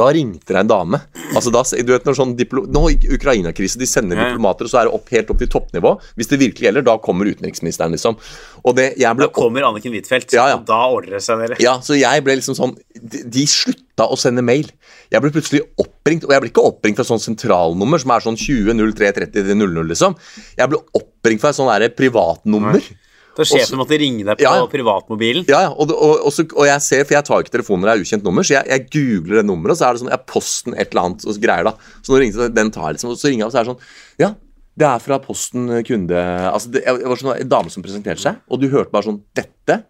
Da 0.00 0.08
ringte 0.16 0.54
det 0.54 0.62
en 0.62 0.72
dame. 0.72 1.02
Altså 1.34 1.52
da, 1.52 1.64
du 1.66 1.92
vet 1.92 2.08
når 2.08 2.16
sånn 2.16 2.36
diplo 2.38 2.64
Nå 2.70 2.82
i 2.94 2.96
Ukraina-krise, 3.12 3.78
de 3.80 3.88
sender 3.88 4.18
diplomater, 4.18 4.66
og 4.66 4.72
så 4.72 4.80
er 4.80 4.88
det 4.88 4.96
opp, 4.96 5.12
helt 5.12 5.32
opp 5.34 5.42
til 5.42 5.52
toppnivå. 5.52 5.92
Hvis 6.16 6.32
det 6.32 6.40
virkelig 6.40 6.70
gjelder, 6.70 6.86
da 6.86 6.96
kommer 7.02 7.28
utenriksministeren, 7.28 7.92
liksom. 7.92 8.16
Og 8.64 8.76
det, 8.78 8.86
jeg 8.98 9.16
ble 9.18 9.26
Da 9.28 9.32
kommer 9.36 9.66
Anniken 9.68 9.92
Huitfeldt, 9.94 10.32
Ja, 10.36 10.48
ja. 10.52 10.56
og 10.60 10.64
da 10.68 10.78
ordner 10.90 11.18
det 11.18 11.22
seg, 11.26 11.38
dere. 11.44 11.56
ja, 11.62 11.76
så 11.84 11.96
jeg 11.98 12.24
ble 12.26 12.36
liksom 12.38 12.56
sånn 12.58 12.74
De, 12.96 13.22
de 13.30 13.44
slutta 13.46 14.06
å 14.10 14.16
sende 14.18 14.42
mail. 14.44 14.68
Jeg 15.12 15.22
ble 15.22 15.30
plutselig 15.34 15.62
oppringt, 15.78 16.24
og 16.26 16.32
jeg 16.34 16.42
ble 16.42 16.50
ikke 16.50 16.64
oppringt 16.66 16.98
fra 16.98 17.06
sånn 17.06 17.22
sentralnummer 17.22 18.00
som 18.02 18.10
er 18.16 18.24
sånn 18.24 18.36
20 18.40 18.74
03 18.96 19.12
30 19.20 19.54
00, 19.54 19.86
liksom. 19.92 20.16
Jeg 20.58 20.68
ble 20.72 20.80
oppringt 20.98 21.40
fra 21.44 21.52
et 21.52 21.58
sånn 21.60 21.68
privatnummer. 21.96 22.78
privatnummer. 22.80 23.02
Da 23.36 23.44
sjefen 23.44 23.76
måtte 23.76 23.98
ringe 24.00 24.24
deg 24.24 24.38
på 24.38 24.44
Ja, 24.46 24.54
ja. 24.62 24.66
privatmobilen. 24.72 25.44
Ja, 25.46 25.58
ja, 25.66 25.70
og, 25.76 25.90
og, 25.92 26.22
og, 26.24 26.52
og 26.56 26.64
jeg 26.66 26.80
ser, 26.80 27.02
for 27.04 27.18
jeg 27.18 27.24
tar 27.28 27.42
ikke 27.44 27.52
telefoner 27.58 27.82
når 27.84 27.90
det 27.90 27.96
er 28.00 28.04
ukjent 28.06 28.24
nummer, 28.24 28.46
så 28.48 28.54
jeg, 28.56 28.64
jeg 28.72 28.86
googler 28.96 29.36
det 29.42 29.46
nummeret, 29.50 29.74
og 29.74 29.78
så 29.82 29.88
er 29.90 29.92
det 29.92 30.00
sånn 30.00 30.12
ja, 30.14 30.20
Posten 30.32 30.72
et 30.80 30.88
eller 30.94 31.02
annet 31.10 31.26
og 31.28 31.36
så 31.36 31.42
greier 31.42 31.68
da. 31.68 31.74
Så 32.00 32.14
nå 32.14 32.20
ringte 32.22 32.48
den 32.56 32.70
tar 32.72 32.86
jeg 32.88 32.96
liksom, 32.96 33.12
og 33.12 33.20
så 33.20 33.28
ringer 33.28 33.44
jeg, 33.44 33.50
og 33.50 33.52
så 33.52 33.60
er 33.60 33.66
det 33.68 33.74
sånn 33.74 34.24
Ja, 34.24 34.30
det 34.76 34.86
er 34.88 35.00
fra 35.00 35.16
Posten 35.24 35.70
kunde 35.88 36.22
Altså, 36.52 36.70
det, 36.74 36.82
var 36.84 37.20
sånn 37.20 37.36
en 37.38 37.52
dame 37.52 37.72
som 37.72 37.84
presenterte 37.84 38.20
seg, 38.22 38.40
og 38.50 38.60
du 38.60 38.68
hørte 38.72 38.92
bare 38.92 39.08
sånn 39.08 39.22
Dette 39.36 39.82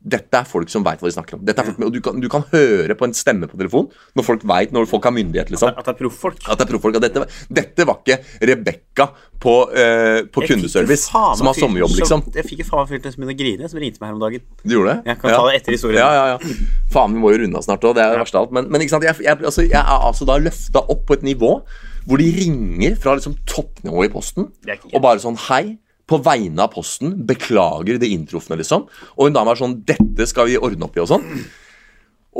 dette 0.00 0.32
er 0.32 0.46
folk 0.48 0.70
som 0.72 0.84
veit 0.84 1.02
hva 1.02 1.10
de 1.10 1.12
snakker 1.12 1.36
om. 1.36 1.40
Dette 1.44 1.60
er 1.60 1.66
folk 1.68 1.82
og 1.84 1.92
du 1.92 1.98
kan, 2.00 2.20
du 2.22 2.28
kan 2.32 2.44
høre 2.54 2.94
på 2.96 3.04
en 3.04 3.12
stemme 3.16 3.44
på 3.50 3.58
telefon 3.60 3.90
når 4.16 4.24
folk 4.24 4.46
vet, 4.48 4.72
når 4.72 4.86
folk 4.88 5.04
har 5.04 5.12
myndighet. 5.12 5.50
liksom 5.52 5.74
At 5.74 5.84
det 5.84 5.92
er 5.92 5.98
profffolk. 5.98 6.38
at 6.46 6.56
det 6.56 6.64
er 6.64 6.70
profffolk. 6.70 6.96
Dette, 7.04 7.26
dette 7.52 7.86
var 7.88 8.00
ikke 8.00 8.16
Rebekka 8.48 9.10
på, 9.40 9.56
uh, 9.68 10.22
på 10.32 10.46
kundeservice 10.48 11.04
som 11.10 11.50
har 11.50 11.58
sommerjobb, 11.58 11.92
som- 11.92 12.00
liksom. 12.00 12.24
Jeg 12.32 12.48
fikk 12.48 12.64
jo 12.64 12.68
faen 12.70 12.88
meg 12.88 12.94
fylt 12.94 13.12
som 13.12 13.20
begynte 13.20 13.36
å 13.36 13.40
grine, 13.42 13.68
som 13.68 13.80
ringte 13.80 14.00
meg 14.00 14.08
her 14.08 14.14
om 14.16 14.24
dagen. 14.24 14.40
Du 14.64 14.74
gjorde 14.78 14.94
det? 14.94 15.04
Jeg 15.12 15.20
kan 15.20 15.30
ta 15.36 15.44
det 15.50 15.60
etter 15.60 15.72
historien. 15.76 16.00
Ja, 16.00 16.12
ja, 16.16 16.26
ja. 16.32 16.38
Faen, 16.90 17.12
vi 17.12 17.20
må 17.20 17.36
jo 17.36 17.44
runde 17.44 17.60
av 17.60 17.68
snart 17.68 17.84
òg. 17.84 17.94
Det 17.94 18.04
er 18.04 18.16
det 18.16 18.24
verste 18.24 18.40
av 18.40 18.48
alt. 18.48 18.52
Men, 18.56 18.70
men? 18.72 18.80
Jeg, 18.80 19.20
jeg, 19.20 19.36
altså, 19.44 19.68
jeg 19.68 19.76
er 19.76 20.08
altså 20.08 20.24
da 20.24 20.40
løfta 20.40 20.80
opp 20.88 21.04
på 21.06 21.20
et 21.20 21.28
nivå 21.28 21.60
hvor 22.06 22.20
de 22.20 22.28
ringer 22.36 22.96
fra 23.00 23.16
liksom 23.18 23.36
toppnivå 23.48 24.06
i 24.06 24.12
Posten 24.12 24.50
og 24.92 25.00
bare 25.02 25.22
sånn 25.22 25.38
Hei. 25.48 25.78
På 26.10 26.18
vegne 26.18 26.64
av 26.64 26.72
Posten, 26.74 27.12
beklager 27.22 28.00
det 28.02 28.08
inntrufne, 28.10 28.56
liksom. 28.58 28.88
Og 29.14 29.28
hun 29.28 29.36
dama 29.36 29.52
er 29.52 29.60
sånn 29.60 29.76
Dette 29.86 30.26
skal 30.26 30.48
vi 30.50 30.56
ordne 30.58 30.88
opp 30.88 30.96
i, 30.98 31.04
og 31.04 31.06
sånn. 31.06 31.22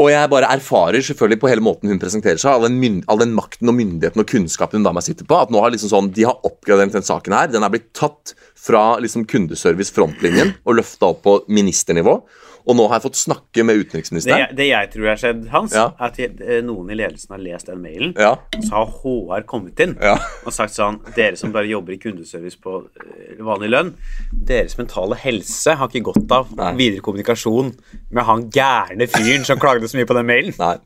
Og 0.01 0.07
jeg 0.11 0.31
bare 0.31 0.51
erfarer 0.55 1.03
selvfølgelig 1.03 1.41
på 1.43 1.49
hele 1.51 1.63
måten 1.63 1.91
hun 1.91 1.99
presenterer 2.03 2.39
seg, 2.39 2.51
all 2.51 2.67
den, 2.67 3.01
all 3.11 3.19
den 3.23 3.33
makten 3.35 3.71
og 3.71 3.75
myndigheten 3.79 4.23
og 4.23 4.29
kunnskapen 4.31 4.79
hun 4.79 4.87
dama 4.87 5.03
sitter 5.03 5.27
på, 5.27 5.39
at 5.39 5.51
nå 5.51 5.63
har 5.63 5.71
liksom 5.75 5.91
sånn, 5.91 6.11
de 6.15 6.27
har 6.29 6.39
oppgradert 6.47 6.95
den 6.95 7.07
saken 7.07 7.35
her. 7.35 7.51
Den 7.51 7.67
er 7.67 7.73
blitt 7.75 7.89
tatt 7.95 8.35
fra 8.59 8.85
liksom 9.03 9.27
kundeservice 9.31 9.95
frontlinjen 9.95 10.55
og 10.63 10.79
løfta 10.79 11.11
opp 11.11 11.25
på 11.27 11.37
ministernivå. 11.51 12.21
Og 12.67 12.77
nå 12.77 12.85
har 12.89 12.99
jeg 12.99 13.05
fått 13.07 13.19
snakke 13.21 13.65
med 13.65 13.79
utenriksministeren. 13.81 14.49
Det, 14.51 14.57
det 14.59 14.67
jeg 14.69 14.91
tror 14.93 15.07
har 15.09 15.17
skjedd, 15.23 15.47
Hans, 15.53 15.73
Ja. 15.75 15.87
er 15.99 16.05
at 16.11 16.19
eh, 16.21 16.61
noen 16.67 16.91
i 16.93 16.97
ledelsen 16.99 17.31
har 17.35 17.39
lest 17.43 17.67
den 17.71 17.81
mailen. 17.83 18.13
Ja, 18.19 18.35
Så 18.61 18.71
har 18.75 18.87
HR 19.01 19.47
kommet 19.49 19.81
inn 19.81 19.97
Ja. 20.01 20.17
og 20.45 20.53
sagt 20.53 20.75
sånn 20.77 21.01
Dere 21.17 21.37
som 21.41 21.53
bare 21.53 21.67
jobber 21.71 21.93
i 21.97 21.99
kundeservice 22.03 22.57
på 22.61 22.77
eh, 23.01 23.41
vanlig 23.41 23.71
lønn, 23.73 23.95
deres 24.33 24.77
mentale 24.79 25.17
helse 25.17 25.75
har 25.81 25.89
ikke 25.89 26.13
godt 26.13 26.31
av 26.37 26.53
Nei. 26.57 26.75
videre 26.77 27.01
kommunikasjon 27.07 27.73
med 28.11 28.25
han 28.25 28.49
gærne 28.51 29.07
fyren 29.09 29.45
som 29.49 29.59
klagde 29.59 29.89
så 29.89 29.97
mye 29.99 30.07
på 30.07 30.15
den 30.21 30.27
mailen. 30.29 30.55
nei. 30.59 30.77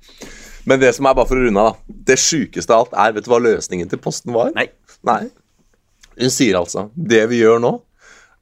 Men 0.66 0.80
det 0.80 0.94
som 0.96 1.04
er 1.06 1.12
bare 1.14 1.26
for 1.28 1.36
å 1.36 1.44
runde 1.44 1.60
av, 1.60 1.74
da. 1.76 1.94
Det 2.12 2.16
sjukeste 2.22 2.72
av 2.72 2.86
alt 2.86 2.94
er 2.96 3.12
Vet 3.18 3.26
du 3.26 3.30
hva 3.34 3.40
løsningen 3.42 3.90
til 3.90 3.98
Posten 4.00 4.32
var? 4.32 4.52
Nei. 4.56 4.68
Nei. 5.04 5.26
Hun 6.16 6.30
sier 6.30 6.54
altså 6.56 6.86
Det 6.94 7.24
vi 7.28 7.40
gjør 7.42 7.58
nå, 7.60 7.72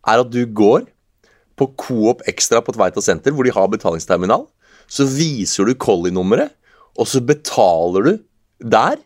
er 0.07 0.21
at 0.23 0.31
du 0.31 0.45
går 0.47 0.85
på 1.59 1.69
Coop 1.79 2.23
Extra 2.31 2.63
på 2.65 2.75
Tveita 2.77 3.03
senter, 3.05 3.35
hvor 3.35 3.47
de 3.47 3.55
har 3.55 3.71
betalingsterminal. 3.73 4.47
Så 4.91 5.07
viser 5.09 5.69
du 5.69 5.75
Collie-nummeret, 5.79 6.53
og 6.99 7.09
så 7.09 7.23
betaler 7.25 8.09
du 8.09 8.13
der. 8.73 9.01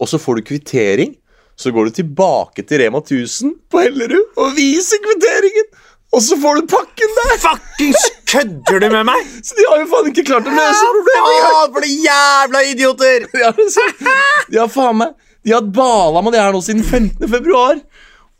Og 0.00 0.08
så 0.08 0.20
får 0.20 0.40
du 0.40 0.48
kvittering. 0.52 1.14
Så 1.60 1.72
går 1.76 1.90
du 1.90 1.98
tilbake 2.00 2.64
til 2.64 2.80
Rema 2.80 3.02
1000 3.04 3.52
på 3.68 3.82
Hellerud 3.84 4.38
og 4.40 4.54
viser 4.56 5.00
kvitteringen. 5.04 5.68
Og 6.10 6.22
så 6.24 6.34
får 6.42 6.58
du 6.58 6.66
pakken 6.66 7.12
der! 7.18 7.34
Fuckings 7.38 8.06
kødder 8.26 8.80
du 8.82 8.86
med 8.90 9.04
meg?! 9.06 9.26
Så 9.46 9.54
de 9.54 9.66
har 9.68 9.78
jo 9.78 9.86
faen 9.92 10.08
ikke 10.10 10.24
klart 10.26 10.48
å 10.48 10.54
løse 10.56 10.88
problemet 10.96 11.34
engang! 11.36 11.52
Faen, 11.52 11.74
for 11.76 11.86
de 11.86 11.92
jævla 12.06 12.62
idioter! 12.72 13.26
Ja, 13.44 13.52
det 13.54 13.66
er. 13.84 14.48
De 14.50 14.58
har 14.58 14.72
faen 14.72 14.98
meg 15.04 15.14
De 15.46 15.54
har 15.54 15.68
bala 15.76 16.24
med 16.26 16.34
det 16.34 16.42
her 16.42 16.56
nå 16.56 16.62
siden 16.66 16.82
15. 16.82 17.28
februar. 17.30 17.78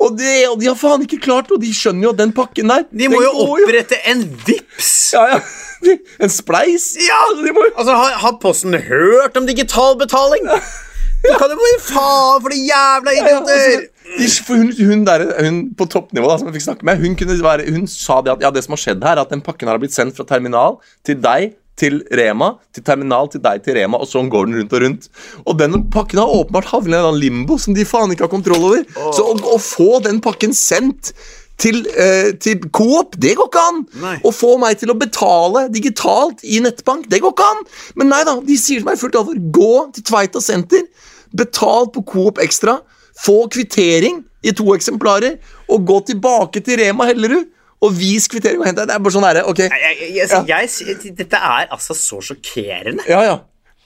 Og, 0.00 0.14
de, 0.16 0.28
og 0.48 0.56
de 0.60 0.68
har 0.70 0.76
faen 0.80 1.02
ikke 1.04 1.20
klart 1.20 1.50
og 1.52 1.60
de 1.60 1.70
skjønner 1.76 2.06
jo 2.06 2.12
at 2.14 2.20
den 2.22 2.30
pakken 2.36 2.72
der 2.72 2.86
De 2.88 3.08
må 3.12 3.20
jo 3.20 3.32
opprette 3.44 3.98
opprette 3.98 3.98
en 4.08 4.22
VIPS 4.46 4.92
Ja, 5.12 5.26
ja. 5.34 5.40
En 6.20 6.32
spleis. 6.32 6.92
Ja, 7.00 7.18
de 7.36 7.52
må 7.56 7.66
jo 7.66 7.72
Altså, 7.74 7.96
har, 7.96 8.16
har 8.22 8.38
Posten 8.40 8.76
hørt 8.86 9.36
om 9.36 9.48
digital 9.48 9.98
betaling? 10.00 10.48
Du 11.20 11.28
kan 11.36 11.52
jo 11.52 11.56
bare 11.60 11.80
faen 11.84 12.40
for 12.40 12.52
de 12.52 12.60
jævla 12.64 13.14
ja, 13.16 13.24
altså, 13.28 13.56
idioter! 13.56 13.88
de, 14.10 14.28
hun, 14.48 14.70
hun, 14.88 15.02
der, 15.06 15.24
hun 15.44 15.58
på 15.76 15.86
toppnivå 15.92 16.30
da, 16.30 16.38
som 16.40 16.48
jeg 16.48 16.56
fikk 16.56 16.64
snakke 16.64 16.86
med, 16.88 17.02
hun, 17.02 17.16
være, 17.44 17.68
hun 17.70 17.84
sa 17.90 18.20
det 18.24 18.32
at 18.32 18.44
ja, 18.46 18.50
det 18.54 18.64
som 18.64 18.74
har 18.74 18.82
skjedd 18.82 19.04
her, 19.04 19.18
er 19.20 19.22
at 19.22 19.32
den 19.32 19.44
pakken 19.44 19.68
har 19.70 19.78
blitt 19.82 19.94
sendt 19.94 20.16
fra 20.16 20.26
terminal 20.26 20.80
til 21.06 21.20
deg 21.20 21.52
til 21.80 22.00
Rema, 22.16 22.52
til 22.76 22.84
terminal 22.86 23.30
til 23.32 23.42
deg 23.44 23.62
til 23.64 23.78
Rema, 23.78 24.00
og 24.00 24.08
sånn 24.10 24.30
går 24.32 24.48
den 24.48 24.60
rundt 24.60 24.74
og 24.76 24.84
rundt. 24.84 25.10
Og 25.46 25.58
den 25.60 25.84
pakken 25.92 26.22
har 26.22 26.32
åpenbart 26.40 26.70
havnet 26.74 27.00
i 27.00 27.12
en 27.12 27.20
limbo 27.20 27.58
som 27.60 27.76
de 27.76 27.86
faen 27.88 28.12
ikke 28.14 28.26
har 28.28 28.32
kontroll 28.32 28.66
over. 28.70 28.84
Så 29.16 29.24
å, 29.24 29.36
å 29.54 29.60
få 29.62 30.02
den 30.04 30.20
pakken 30.24 30.54
sendt 30.56 31.14
til, 31.60 31.82
eh, 31.96 32.32
til 32.40 32.68
Coop, 32.72 33.16
det 33.20 33.34
går 33.38 33.50
ikke 33.50 33.64
an. 33.72 33.82
Nei. 34.00 34.14
Å 34.24 34.32
få 34.34 34.54
meg 34.60 34.80
til 34.80 34.92
å 34.92 34.98
betale 34.98 35.66
digitalt 35.72 36.44
i 36.44 36.60
nettbank, 36.64 37.08
det 37.12 37.20
går 37.24 37.34
ikke 37.34 37.48
an. 37.54 37.62
Men 38.00 38.12
nei 38.14 38.22
da, 38.28 38.38
de 38.44 38.56
sier 38.60 38.80
til 38.80 38.88
meg 38.88 39.00
fullt 39.00 39.18
alvor, 39.20 39.38
gå 39.60 39.74
til 39.96 40.06
Tveita 40.08 40.42
senter, 40.44 40.86
betal 41.36 41.90
på 41.94 42.04
Coop 42.08 42.40
Extra, 42.42 42.80
få 43.20 43.44
kvittering 43.52 44.22
i 44.46 44.54
to 44.56 44.70
eksemplarer, 44.72 45.36
og 45.70 45.84
gå 45.88 46.00
tilbake 46.08 46.62
til 46.64 46.80
Rema 46.80 47.08
Hellerud, 47.10 47.50
og 47.80 47.94
vis 47.96 48.26
kvittering 48.28 48.60
og 48.60 48.68
hent 48.68 48.80
deg. 48.80 48.90
Det 48.90 48.96
er 48.96 49.04
bare 49.04 49.14
sånn 49.16 49.24
derre, 49.28 49.44
ok. 49.48 49.62
Jeg, 49.64 49.94
jeg, 50.00 50.10
jeg, 50.20 50.66
altså, 50.66 51.14
dette 51.22 51.44
er 51.52 51.70
altså 51.70 51.96
så 51.96 52.20
sjokkerende. 52.30 53.06
Ja, 53.08 53.22
ja. 53.24 53.38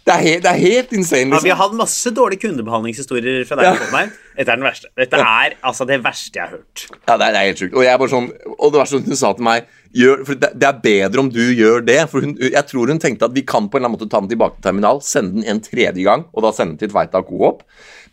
Det 0.04 0.12
er, 0.12 0.20
helt, 0.20 0.42
det 0.44 0.50
er 0.50 0.58
helt 0.60 0.90
insane, 0.92 1.32
Ja, 1.32 1.38
vi 1.40 1.48
har 1.48 1.56
liksom. 1.56 1.60
hatt 1.62 1.76
masse 1.78 2.10
dårlige 2.12 2.42
kundebehandlingshistorier 2.42 3.46
fra 3.48 3.56
deg. 3.56 3.70
Ja. 3.70 4.02
Dette 4.36 4.52
er 4.52 4.58
den 4.58 4.66
verste. 4.66 4.90
Dette 5.00 5.20
er 5.24 5.54
altså 5.64 5.86
det 5.88 5.96
verste 6.04 6.36
jeg 6.36 6.44
har 6.44 6.58
hørt. 6.58 6.82
Ja, 6.92 7.14
det 7.14 7.14
er, 7.14 7.30
det 7.30 7.38
er 7.40 7.46
helt 7.48 7.62
sjukt. 7.62 7.72
Og 7.72 7.86
jeg 7.86 7.92
er 7.94 8.02
bare 8.02 8.12
sånn 8.12 8.28
Og 8.58 8.74
det 8.74 8.82
var 8.82 8.90
sånn 8.90 9.06
hun 9.06 9.16
sa 9.16 9.30
til 9.38 9.48
meg 9.48 9.70
gjør, 9.96 10.24
for 10.28 10.42
det, 10.42 10.50
det 10.60 10.68
er 10.68 10.82
bedre 10.84 11.24
om 11.24 11.30
du 11.32 11.40
gjør 11.40 11.86
det. 11.88 11.98
For 12.12 12.26
hun, 12.26 12.36
jeg 12.42 12.64
tror 12.68 12.92
hun 12.92 13.00
tenkte 13.00 13.30
at 13.30 13.36
vi 13.36 13.46
kan 13.48 13.70
på 13.70 13.78
en 13.78 13.80
eller 13.80 13.94
annen 13.94 13.96
måte 13.96 14.10
ta 14.12 14.20
den 14.20 14.28
tilbake 14.34 14.58
til 14.58 14.68
terminal, 14.68 15.00
sende 15.06 15.38
den 15.38 15.48
en 15.54 15.64
tredje 15.64 16.04
gang, 16.04 16.26
og 16.34 16.44
da 16.44 16.52
sende 16.52 16.74
den 16.74 16.82
til 16.84 16.92
Tveita 16.92 17.24
Coop. 17.24 17.64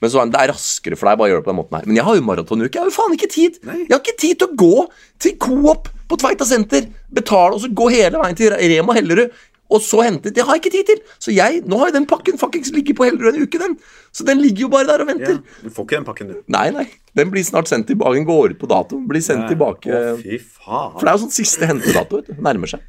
Men 0.02 0.10
så 0.10 0.24
det 0.34 0.40
er 0.42 0.50
raskere 0.50 0.98
for 0.98 1.12
deg 1.12 1.20
bare 1.20 1.30
å 1.30 1.32
gjøre 1.36 1.44
det 1.44 1.46
på 1.46 1.54
den 1.54 1.60
måten 1.62 1.78
her. 1.78 1.86
Men 1.86 2.00
jeg 2.00 2.06
har 2.08 2.18
jo 2.18 2.26
maratonuke. 2.26 2.74
Jeg 2.74 2.82
har 2.82 2.90
jo 2.90 2.96
faen 2.96 3.14
ikke 3.18 3.30
tid. 3.30 3.60
Jeg 3.68 3.92
har 3.94 4.02
ikke 4.02 4.18
tid 4.24 4.42
til 4.42 4.50
å 4.50 4.58
gå 4.58 4.76
til 5.22 5.36
Coop 5.46 5.92
på 6.10 6.18
Tveita 6.20 6.48
senter, 6.50 6.90
betale 7.14 7.56
og 7.56 7.62
så 7.64 7.70
gå 7.72 7.88
hele 7.94 8.20
veien 8.20 8.36
til 8.40 8.52
Rema 8.58 8.98
Hellerud. 8.98 9.30
Og 9.72 9.80
så 9.80 10.02
hente 10.04 10.34
Det 10.36 10.44
har 10.44 10.58
jeg 10.58 10.66
ikke 10.66 10.72
tid 10.74 10.88
til! 10.90 10.98
Så 11.16 11.32
jeg, 11.32 11.62
nå 11.64 11.78
har 11.80 11.92
jo 11.92 11.96
den 11.96 12.08
pakken 12.10 12.36
fuckings 12.42 12.74
ligget 12.76 12.98
på 12.98 13.06
Hellerud 13.08 13.38
en 13.38 13.46
uke, 13.46 13.62
den. 13.62 13.78
Så 14.12 14.26
den 14.28 14.42
ligger 14.44 14.66
jo 14.66 14.72
bare 14.74 14.90
der 14.90 15.06
og 15.06 15.08
venter. 15.08 15.38
Du 15.64 15.70
får 15.72 15.86
ikke 15.88 15.96
den 15.96 16.08
pakken, 16.10 16.34
du. 16.34 16.42
Nei, 16.52 16.66
nei. 16.76 16.88
Den 17.16 17.32
blir 17.32 17.46
snart 17.48 17.72
sendt 17.72 17.88
tilbake. 17.88 18.18
Den 18.20 18.28
går 18.28 18.58
ut 18.58 18.60
på 18.60 18.68
dato. 18.68 19.00
Blir 19.08 19.24
sendt 19.24 19.48
tilbake. 19.52 19.88
Å, 19.88 20.18
fy 20.20 20.42
faen. 20.42 20.98
For 20.98 21.06
det 21.08 21.14
er 21.14 21.16
jo 21.16 21.24
sånn 21.24 21.38
siste 21.38 21.70
hentedato. 21.72 22.20
Nærmer 22.36 22.74
seg. 22.74 22.84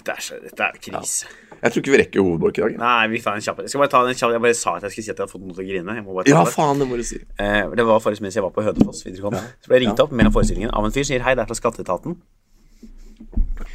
Dette 0.00 0.14
er, 0.16 0.22
så, 0.24 0.36
dette 0.40 0.64
er 0.64 0.78
krise. 0.80 1.28
Jeg 1.60 1.74
tror 1.74 1.82
ikke 1.82 1.92
vi 1.92 1.98
rekker 2.00 2.22
hovedbolk 2.24 2.56
i 2.56 2.62
dag. 2.64 2.76
Nei, 2.80 3.06
vi 3.12 3.18
tar 3.20 3.36
en 3.36 3.42
kjapp. 3.44 3.58
Jeg 3.66 3.68
skal 3.74 3.82
bare 3.82 3.92
ta 3.92 4.00
den 4.06 4.16
kjapp. 4.16 4.32
Jeg 4.32 4.40
bare 4.46 4.56
sa 4.56 4.74
at 4.78 4.86
jeg 4.86 4.94
skulle 4.94 5.04
si 5.04 5.12
at 5.12 5.18
jeg 5.20 5.26
hadde 5.26 5.32
fått 5.34 5.44
noe 5.44 5.56
til 5.58 5.64
å 5.66 5.68
grine. 5.68 5.96
Jeg 5.98 6.04
må 6.06 6.14
bare 6.16 6.24
ta 6.24 6.32
Ja, 6.32 6.44
det. 6.48 6.54
faen, 6.56 6.80
det 6.80 6.86
må 6.88 6.96
du 6.96 7.04
si. 7.04 7.18
Eh, 7.36 7.68
det 7.76 7.84
var 7.90 8.00
forrige 8.00 8.24
mens 8.24 8.38
jeg 8.38 8.44
var 8.46 8.54
på 8.56 8.64
Hønefoss 8.64 9.04
videregående. 9.04 9.42
Så 9.60 9.68
ble 9.68 9.76
jeg 9.76 9.84
ringt 9.84 10.00
opp 10.06 10.14
mellom 10.16 10.32
forestillingen 10.32 10.72
av 10.72 10.88
en 10.88 10.94
fyr 10.94 11.04
som 11.04 11.12
sier 11.12 11.26
hei, 11.26 11.34
det 11.36 11.44
er 11.44 11.50
fra 11.52 11.58
Skatteetaten. 11.60 12.16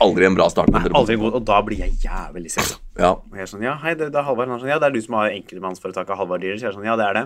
Aldri 0.02 0.26
en 0.28 0.36
bra 0.36 0.50
start. 0.50 0.74
Nei, 0.74 0.82
Aldri 0.98 1.16
god, 1.22 1.38
og 1.38 1.46
da 1.48 1.62
blir 1.64 1.80
jeg 1.86 1.94
jævlig 2.04 2.50
stressa. 2.52 2.80
Ja. 3.00 3.14
Og 3.22 3.38
jeg 3.38 3.46
er 3.46 3.52
sånn, 3.54 3.64
ja, 3.64 3.76
hei, 3.86 3.94
det, 3.96 4.10
det 4.12 4.20
er 4.20 4.26
Halvard. 4.28 4.50
Sånn, 4.60 4.72
ja, 4.74 4.80
det 4.82 4.90
er 4.90 4.96
du 4.98 5.02
som 5.06 5.20
har 5.22 5.30
enkeltmannsforetaket 5.32 6.18
Halvard 6.20 6.42
Dyrer. 6.44 6.58
Så 6.60 6.66
jeg 6.68 6.74
er 6.74 6.78
sånn, 6.80 6.88
ja, 6.90 6.98
det 7.00 7.06
er 7.06 7.20
det. 7.22 7.26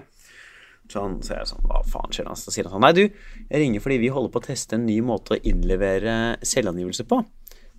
Sånn, 0.89 1.15
så 1.25 1.33
jeg 1.35 1.43
er 1.45 1.49
sånn, 1.49 1.63
hva 1.69 1.79
faen 1.85 2.13
skjer? 2.13 2.29
Så 2.37 2.53
sier 2.53 2.65
han 2.67 2.73
sånn, 2.75 2.81
nei 2.81 2.93
du, 2.97 3.03
jeg 3.45 3.61
ringer 3.61 3.81
fordi 3.83 3.97
vi 4.01 4.11
holder 4.13 4.31
på 4.33 4.41
å 4.41 4.45
teste 4.47 4.77
en 4.77 4.87
ny 4.89 4.99
måte 5.05 5.35
å 5.37 5.41
innlevere 5.49 6.15
selvangivelse 6.45 7.05
på. 7.09 7.19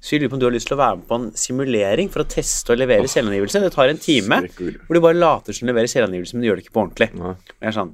Så 0.00 0.14
jeg 0.14 0.22
lurer 0.22 0.32
på 0.32 0.38
om 0.38 0.40
du 0.40 0.46
har 0.46 0.54
lyst 0.54 0.70
til 0.70 0.78
å 0.78 0.80
være 0.80 0.96
med 0.96 1.08
på 1.10 1.16
en 1.18 1.26
simulering 1.36 2.08
for 2.12 2.24
å 2.24 2.28
teste 2.32 2.72
og 2.72 2.80
levere 2.80 3.08
selvangivelse. 3.10 3.60
Det 3.60 3.72
tar 3.74 3.92
en 3.92 4.00
time, 4.00 4.38
hvor 4.56 4.96
du 4.96 5.02
bare 5.04 5.18
later 5.18 5.56
som 5.56 5.66
du 5.66 5.72
leverer 5.74 5.92
selvangivelse, 5.92 6.36
men 6.36 6.44
du 6.44 6.48
gjør 6.48 6.60
det 6.60 6.64
ikke 6.64 6.76
på 6.76 6.84
ordentlig. 6.86 7.10
Nei. 7.20 7.34
Og 7.36 7.58
jeg 7.60 7.68
er 7.68 7.76
sånn, 7.76 7.92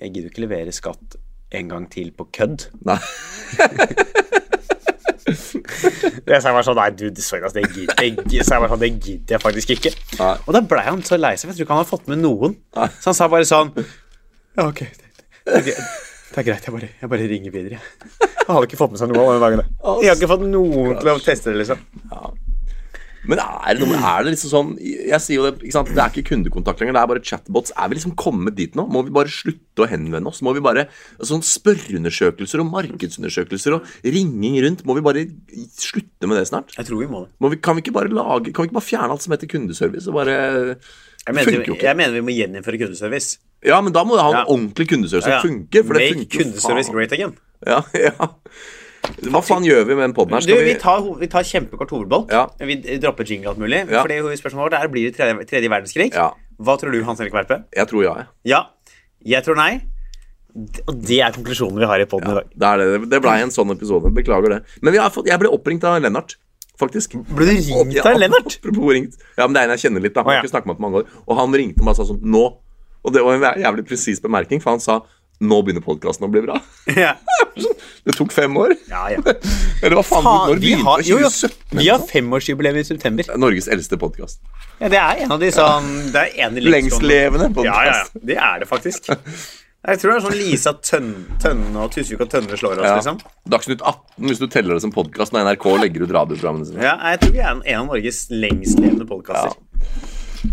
jeg 0.00 0.14
gidder 0.14 0.32
ikke 0.32 0.46
levere 0.46 0.72
skatt 0.74 1.18
en 1.52 1.68
gang 1.68 1.88
til 1.92 2.08
på 2.16 2.28
kødd. 2.32 2.70
Nei. 2.88 2.98
Jeg 5.22 6.40
sa 6.42 6.52
bare 6.52 6.64
sånn, 6.66 6.78
nei 6.78 6.88
du, 6.96 7.06
sorry, 7.22 7.42
altså, 7.44 7.60
det 7.60 7.68
gidder 7.72 8.00
jeg, 8.02 8.16
jeg 8.32 8.46
sånn, 8.46 8.64
det 8.80 8.90
gidder 8.90 9.36
jeg 9.36 9.42
faktisk 9.42 9.72
ikke. 9.76 9.92
Nei. 10.18 10.32
Og 10.46 10.56
da 10.56 10.62
ble 10.72 10.82
han 10.86 11.02
så 11.06 11.18
lei 11.18 11.34
seg, 11.36 11.46
for 11.46 11.52
jeg 11.52 11.60
tror 11.60 11.66
ikke 11.66 11.76
han 11.76 11.82
har 11.82 11.90
fått 11.90 12.08
med 12.10 12.22
noen. 12.22 12.56
Så 12.72 13.10
han 13.10 13.18
sa 13.18 13.28
bare 13.32 13.48
sånn, 13.48 13.72
ja 14.58 14.66
ok, 14.68 14.82
det, 14.82 15.12
det, 15.68 15.76
det, 16.32 16.40
er 16.40 16.48
greit, 16.48 16.66
jeg 16.66 16.74
bare, 16.74 16.88
jeg 17.00 17.12
bare 17.12 17.28
ringer 17.30 17.54
videre. 17.54 17.82
Jeg 18.42 18.48
hadde 18.48 18.66
ikke 18.66 18.80
fått 18.80 18.94
med 18.94 19.02
seg 19.02 19.12
noe 19.12 19.26
av 19.26 19.36
den 19.36 19.44
dagen. 19.44 19.66
Jeg 20.02 20.10
har 20.10 20.16
ikke 20.18 20.32
fått 20.32 20.46
noen 20.48 20.96
til 20.98 21.12
å 21.12 21.20
teste 21.22 21.52
det, 21.52 21.60
liksom. 21.62 21.84
Men 23.22 23.38
er 23.38 23.76
det, 23.78 23.86
noe, 23.86 23.98
er 24.02 24.24
det 24.24 24.32
liksom 24.32 24.50
sånn 24.50 24.70
Jeg 24.82 25.18
sier 25.22 25.38
jo 25.38 25.44
det, 25.46 25.60
ikke 25.62 25.74
sant? 25.76 25.90
det 25.94 26.00
er 26.02 26.10
ikke 26.10 26.32
kundekontakt 26.32 26.80
lenger, 26.82 26.96
det 26.96 27.02
er 27.04 27.10
bare 27.12 27.22
chatbots. 27.22 27.74
Er 27.78 27.90
vi 27.90 27.98
liksom 27.98 28.16
kommet 28.18 28.56
dit 28.58 28.74
nå? 28.78 28.88
Må 28.90 29.04
vi 29.06 29.14
bare 29.14 29.30
slutte 29.30 29.84
å 29.84 29.88
henvende 29.90 30.32
oss? 30.32 30.40
Må 30.42 30.54
vi 30.56 30.64
bare 30.64 30.88
Sånn 31.22 31.44
spørreundersøkelser 31.46 32.64
og 32.64 32.72
markedsundersøkelser 32.72 33.78
og 33.78 33.86
ringing 34.02 34.58
rundt, 34.66 34.82
må 34.88 34.98
vi 34.98 35.06
bare 35.06 35.24
slutte 35.78 36.30
med 36.30 36.40
det 36.40 36.48
snart? 36.50 36.74
Jeg 36.74 36.88
tror 36.88 37.04
vi 37.04 37.10
må 37.12 37.22
det. 37.28 37.32
Må 37.38 37.52
vi, 37.52 37.60
kan 37.62 37.78
vi 37.78 37.86
ikke 37.86 37.94
bare 37.94 38.10
lage 38.10 38.50
Kan 38.50 38.66
vi 38.66 38.72
ikke 38.72 38.80
bare 38.80 38.90
fjerne 38.90 39.14
alt 39.14 39.22
som 39.24 39.36
heter 39.36 39.50
kundeservice? 39.54 40.10
Og 40.10 40.18
bare 40.18 40.34
Jeg 40.34 41.38
mener, 41.38 41.62
jeg 41.78 41.98
mener 42.02 42.18
vi 42.18 42.26
må 42.26 42.34
gjeninnføre 42.34 42.82
kundeservice. 42.82 43.38
Ja, 43.64 43.80
men 43.80 43.94
da 43.94 44.02
må 44.04 44.16
det 44.18 44.24
ha 44.26 44.30
en 44.32 44.38
Ja. 44.42 44.44
ordentlig 44.50 44.88
kundeservice 44.90 45.26
Ja, 45.28 45.36
ja. 45.36 45.40
som 45.40 45.50
funker. 45.50 45.84
For 45.86 45.94
det 45.98 46.12
funker 46.12 46.38
kundeservice 46.38 46.88
faen. 46.88 46.96
great 46.96 47.12
again. 47.12 47.34
Ja, 47.66 47.82
ja. 48.08 48.30
Hva 49.30 49.42
faen 49.42 49.64
gjør 49.66 49.84
vi 49.86 49.94
med 49.94 50.04
den 50.08 50.14
poden 50.16 50.34
her? 50.34 50.46
Du, 50.46 50.54
vi 50.54 50.72
vi 50.72 50.78
tar, 50.80 51.02
vi 51.18 51.28
tar 51.30 51.46
kjempekort 51.46 51.90
hovedbolk. 51.90 52.30
Ja. 52.32 52.46
Vi 52.58 52.76
dropper 53.02 53.26
jingle 53.28 53.52
alt 53.52 53.58
mulig. 53.62 53.84
Ja. 53.90 54.02
Fordi 54.02 54.18
spørsmålet 54.38 54.72
vårt 54.72 54.78
er, 54.78 54.90
blir 54.92 55.08
det 55.10 55.16
tredje, 55.18 55.46
tredje 55.50 55.70
verdenskrig? 55.70 56.10
Ja. 56.14 56.30
Hva 56.62 56.76
tror 56.78 56.94
du, 56.94 57.02
Hans 57.06 57.20
Erik 57.22 57.34
Verpe? 57.34 57.62
Jeg 57.74 57.88
tror 57.90 58.04
ja, 58.06 58.14
jeg. 58.22 58.26
Ja. 58.54 58.62
Jeg 59.34 59.44
tror 59.46 59.58
nei. 59.58 59.72
Og 60.86 60.96
det 61.08 61.18
er 61.24 61.34
konklusjonen 61.34 61.80
vi 61.80 61.88
har 61.88 62.02
i 62.02 62.06
poden 62.08 62.30
i 62.30 62.38
dag. 62.40 62.48
Det 62.52 62.72
det. 62.82 63.10
Det 63.14 63.20
blei 63.24 63.38
en 63.42 63.54
sånn 63.54 63.72
episode. 63.74 64.10
Beklager 64.14 64.58
det. 64.58 64.60
Men 64.82 64.94
vi 64.94 65.00
har 65.00 65.12
fått, 65.14 65.30
jeg 65.30 65.40
ble 65.40 65.50
oppringt 65.54 65.84
av 65.88 66.00
Lennart, 66.02 66.36
faktisk. 66.80 67.16
Ble 67.30 67.46
du 67.48 67.54
ringt 67.54 68.02
av 68.04 68.18
Lennart? 68.20 68.58
Ja, 68.60 69.46
men 69.46 69.54
det 69.56 69.62
er 69.62 69.70
en 69.70 69.74
jeg 69.78 69.86
kjenner 69.86 70.04
litt, 70.04 70.14
da. 70.14 70.26
Han 70.26 70.34
har 70.34 70.42
ikke 70.44 70.52
snakket 70.52 70.68
med 70.68 70.76
meg 70.76 70.82
på 70.82 70.86
mange 70.88 71.02
år. 71.02 71.22
Og 71.26 71.40
han 71.40 71.56
ringte 71.56 71.86
meg 71.86 71.94
og 71.94 72.00
sa 72.02 72.08
sånn 72.10 72.20
Nå. 72.22 72.44
Og 73.04 73.12
det 73.14 73.22
var 73.24 73.34
en 73.38 73.62
jævlig 73.62 73.84
presis 73.88 74.20
bemerking, 74.22 74.60
for 74.62 74.70
han 74.76 74.80
sa 74.80 75.00
nå 75.42 75.56
begynner 75.66 75.82
podkasten 75.82 76.22
å 76.28 76.30
bli 76.30 76.40
bra. 76.44 76.60
Ja, 76.94 77.16
Det 78.06 78.14
tok 78.18 78.30
fem 78.34 78.54
år. 78.58 78.74
ja. 78.90 79.08
ja. 79.10 79.18
Eller 79.82 79.96
hva 79.98 80.04
faen? 80.06 80.22
Faen, 80.22 80.52
når 80.52 80.60
vi 80.60 80.68
begynte 80.68 80.86
har, 80.86 81.02
jo, 81.06 81.16
jo, 81.18 81.30
2017? 81.30 81.78
vi 81.80 81.88
har 81.88 82.04
femårsjubileum 82.06 82.78
i 82.78 82.84
september. 82.86 83.32
Norges 83.42 83.66
eldste 83.74 83.98
podkast. 83.98 84.38
Ja, 84.78 84.88
det 84.92 85.00
er 85.02 85.24
en 85.24 85.34
av 85.34 85.42
de 85.42 85.50
sånn 85.54 85.88
Det 86.14 86.22
er 86.22 86.46
en 86.46 86.60
lengstlevende- 86.62 87.50
podkast. 87.54 87.74
Ja, 87.74 87.82
ja, 87.90 87.98
ja. 88.06 88.22
Det 88.30 88.38
er 88.38 88.62
det 88.62 88.68
faktisk. 88.70 89.10
Jeg 89.82 89.98
tror 89.98 90.12
det 90.12 90.16
er 90.20 90.24
sånn 90.28 90.38
Lisa 90.38 90.72
Tønn, 90.78 91.08
Tønne 91.42 91.80
og 91.82 91.90
Tusvik 91.90 92.20
og 92.22 92.28
Tønne 92.30 92.54
slår 92.58 92.78
oss, 92.78 92.86
Ja. 92.86 92.94
liksom. 93.00 93.18
Dagsnytt 93.50 93.82
18, 93.82 94.28
hvis 94.30 94.38
du 94.38 94.46
teller 94.46 94.78
det 94.78 94.84
som 94.86 94.92
podkast 94.94 95.34
når 95.34 95.48
NRK 95.48 95.66
legger 95.82 96.04
ut 96.06 96.14
radioprogrammene 96.14 96.68
sine. 96.70 96.84
Ja, 96.86 96.94
jeg 97.10 97.18
tror 97.24 97.32
vi 97.34 97.42
er 97.42 97.50
en 97.50 97.62
en 97.66 97.80
av 97.80 97.88
Norges 97.90 98.20
lengstlevende 98.30 99.08
podkaster. 99.10 99.58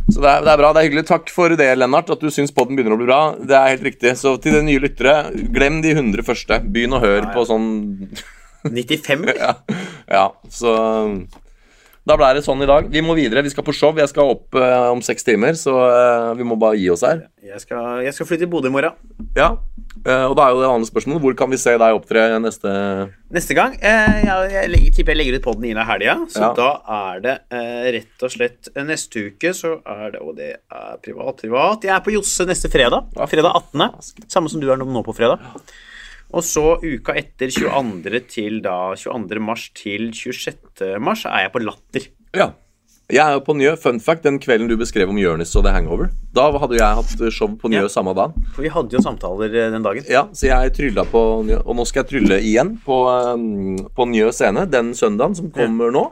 Så 0.10 0.22
det 0.22 0.30
er, 0.30 0.44
det 0.46 0.52
er 0.54 0.60
bra. 0.62 0.72
Det 0.74 0.82
er 0.82 0.88
hyggelig. 0.90 1.06
Takk 1.10 1.32
for 1.34 1.56
det, 1.58 1.70
Lennart, 1.80 2.12
at 2.14 2.22
du 2.22 2.30
syns 2.34 2.54
podden 2.56 2.78
begynner 2.78 2.96
å 2.96 3.00
bli 3.00 3.08
bra. 3.10 3.22
Det 3.38 3.56
er 3.58 3.72
helt 3.74 3.88
riktig. 3.88 4.14
Så 4.20 4.36
til 4.44 4.58
de 4.58 4.64
nye 4.68 4.82
lyttere, 4.84 5.16
glem 5.56 5.82
de 5.86 5.96
100 5.96 6.26
første. 6.28 6.60
Begynn 6.70 6.98
å 6.98 7.02
høre 7.04 7.32
på 7.34 7.46
sånn 7.50 7.70
95? 8.70 9.24
eller? 9.24 9.40
ja, 9.46 9.54
ja, 10.12 10.26
så 10.52 10.74
da 12.10 12.18
ble 12.18 12.30
det 12.38 12.42
sånn 12.46 12.64
i 12.66 12.70
dag. 12.70 12.88
Vi 12.90 13.04
må 13.06 13.14
videre. 13.18 13.44
Vi 13.46 13.52
skal 13.54 13.66
på 13.68 13.76
show. 13.76 13.94
Jeg 14.00 14.10
skal 14.12 14.32
opp 14.34 14.58
uh, 14.58 14.90
om 14.94 15.02
seks 15.06 15.26
timer, 15.28 15.58
så 15.60 15.76
uh, 15.78 16.32
vi 16.38 16.48
må 16.48 16.58
bare 16.60 16.80
gi 16.80 16.90
oss 16.94 17.06
her. 17.06 17.28
Jeg 17.46 17.62
skal, 17.62 18.02
jeg 18.06 18.16
skal 18.18 18.30
flytte 18.30 18.48
til 18.48 18.52
Bodø 18.52 18.72
i 18.72 18.76
morgen. 18.80 18.98
Ja, 19.38 19.56
Uh, 20.00 20.30
Og 20.30 20.36
da 20.38 20.46
er 20.46 20.54
jo 20.54 20.62
det 20.62 20.68
andre 20.70 20.88
spørsmålet 20.88 21.24
hvor 21.26 21.34
kan 21.36 21.50
vi 21.52 21.58
se 21.60 21.74
deg 21.76 21.96
opptre 21.98 22.22
neste 22.40 22.70
Neste 23.36 23.56
gang 23.58 23.74
Jeg, 23.82 24.22
jeg 24.54 24.70
legger, 24.72 24.94
tipper 24.96 25.12
jeg 25.12 25.20
legger 25.20 25.36
ut 25.40 25.44
podden 25.44 25.66
inn 25.68 25.82
i 25.82 25.86
helga, 25.90 26.14
så 26.32 26.44
Ja. 26.46 26.52
da 26.56 26.68
er 27.00 27.20
det 27.26 27.34
rett 27.98 28.24
og 28.24 28.32
slett 28.32 28.70
neste 28.78 29.26
uke 29.28 29.52
så 29.58 29.74
er 29.84 30.14
det 30.14 30.22
Og 30.24 30.38
det 30.38 30.54
er 30.56 31.02
privat, 31.04 31.42
privat. 31.42 31.84
Jeg 31.84 31.92
er 31.98 32.06
på 32.06 32.14
Josse 32.16 32.48
neste 32.48 32.72
fredag. 32.72 33.12
Fredag 33.28 33.60
18. 33.76 34.30
Samme 34.32 34.54
som 34.54 34.62
du 34.64 34.70
er 34.72 34.80
nå 34.80 35.04
på 35.04 35.18
fredag. 35.18 35.44
Og 36.30 36.44
så 36.46 36.78
uka 36.84 37.16
etter 37.18 37.50
22. 37.50 38.20
til 38.30 38.60
da 38.62 38.94
22. 38.96 39.40
mars 39.42 39.70
til 39.74 40.12
26. 40.14 41.00
mars 41.02 41.24
er 41.26 41.48
jeg 41.48 41.54
på 41.56 41.62
Latter. 41.66 42.10
Ja. 42.38 42.52
Jeg 43.10 43.26
er 43.26 43.40
på 43.42 43.56
Njø. 43.58 43.72
Fun 43.82 43.98
fact, 44.00 44.22
den 44.22 44.36
kvelden 44.38 44.70
du 44.70 44.76
beskrev 44.78 45.10
om 45.10 45.18
Jonis 45.18 45.56
og 45.58 45.64
The 45.66 45.72
Hangover, 45.74 46.12
da 46.38 46.44
hadde 46.62 46.78
jeg 46.78 46.98
hatt 47.00 47.24
show 47.34 47.56
på 47.58 47.72
Njø 47.74 47.82
Ja. 47.82 47.90
samme 47.90 48.14
dagen. 48.14 48.36
For 48.54 48.62
vi 48.62 48.70
hadde 48.70 48.94
jo 48.94 49.02
samtaler 49.02 49.50
eh, 49.50 49.72
den 49.74 49.82
dagen. 49.82 50.06
Ja, 50.06 50.28
så 50.30 50.46
jeg 50.52 50.76
trylla 50.78 51.08
på 51.10 51.24
Njø, 51.48 51.58
og 51.66 51.76
nå 51.80 51.88
skal 51.90 52.04
jeg 52.04 52.10
trylle 52.12 52.38
igjen 52.38 52.76
på, 52.86 53.00
um, 53.34 53.80
på 53.98 54.06
Njø 54.12 54.30
scene 54.30 54.68
den 54.70 54.94
søndagen 54.94 55.34
som 55.40 55.50
kommer 55.50 55.90
nå, 55.90 56.06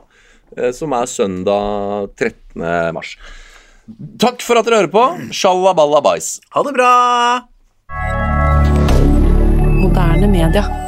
eh, 0.58 0.72
som 0.74 0.90
er 0.98 1.06
søndag 1.06 2.10
13. 2.18 2.66
mars. 2.98 3.14
Takk 4.18 4.42
for 4.42 4.58
at 4.58 4.66
dere 4.66 4.82
hører 4.82 4.90
på. 4.90 5.06
Shalaballa 5.30 6.02
bais. 6.02 6.40
Ha 6.50 6.66
det 6.66 6.74
bra! 6.74 8.17
Moderne 9.88 10.26
media. 10.26 10.87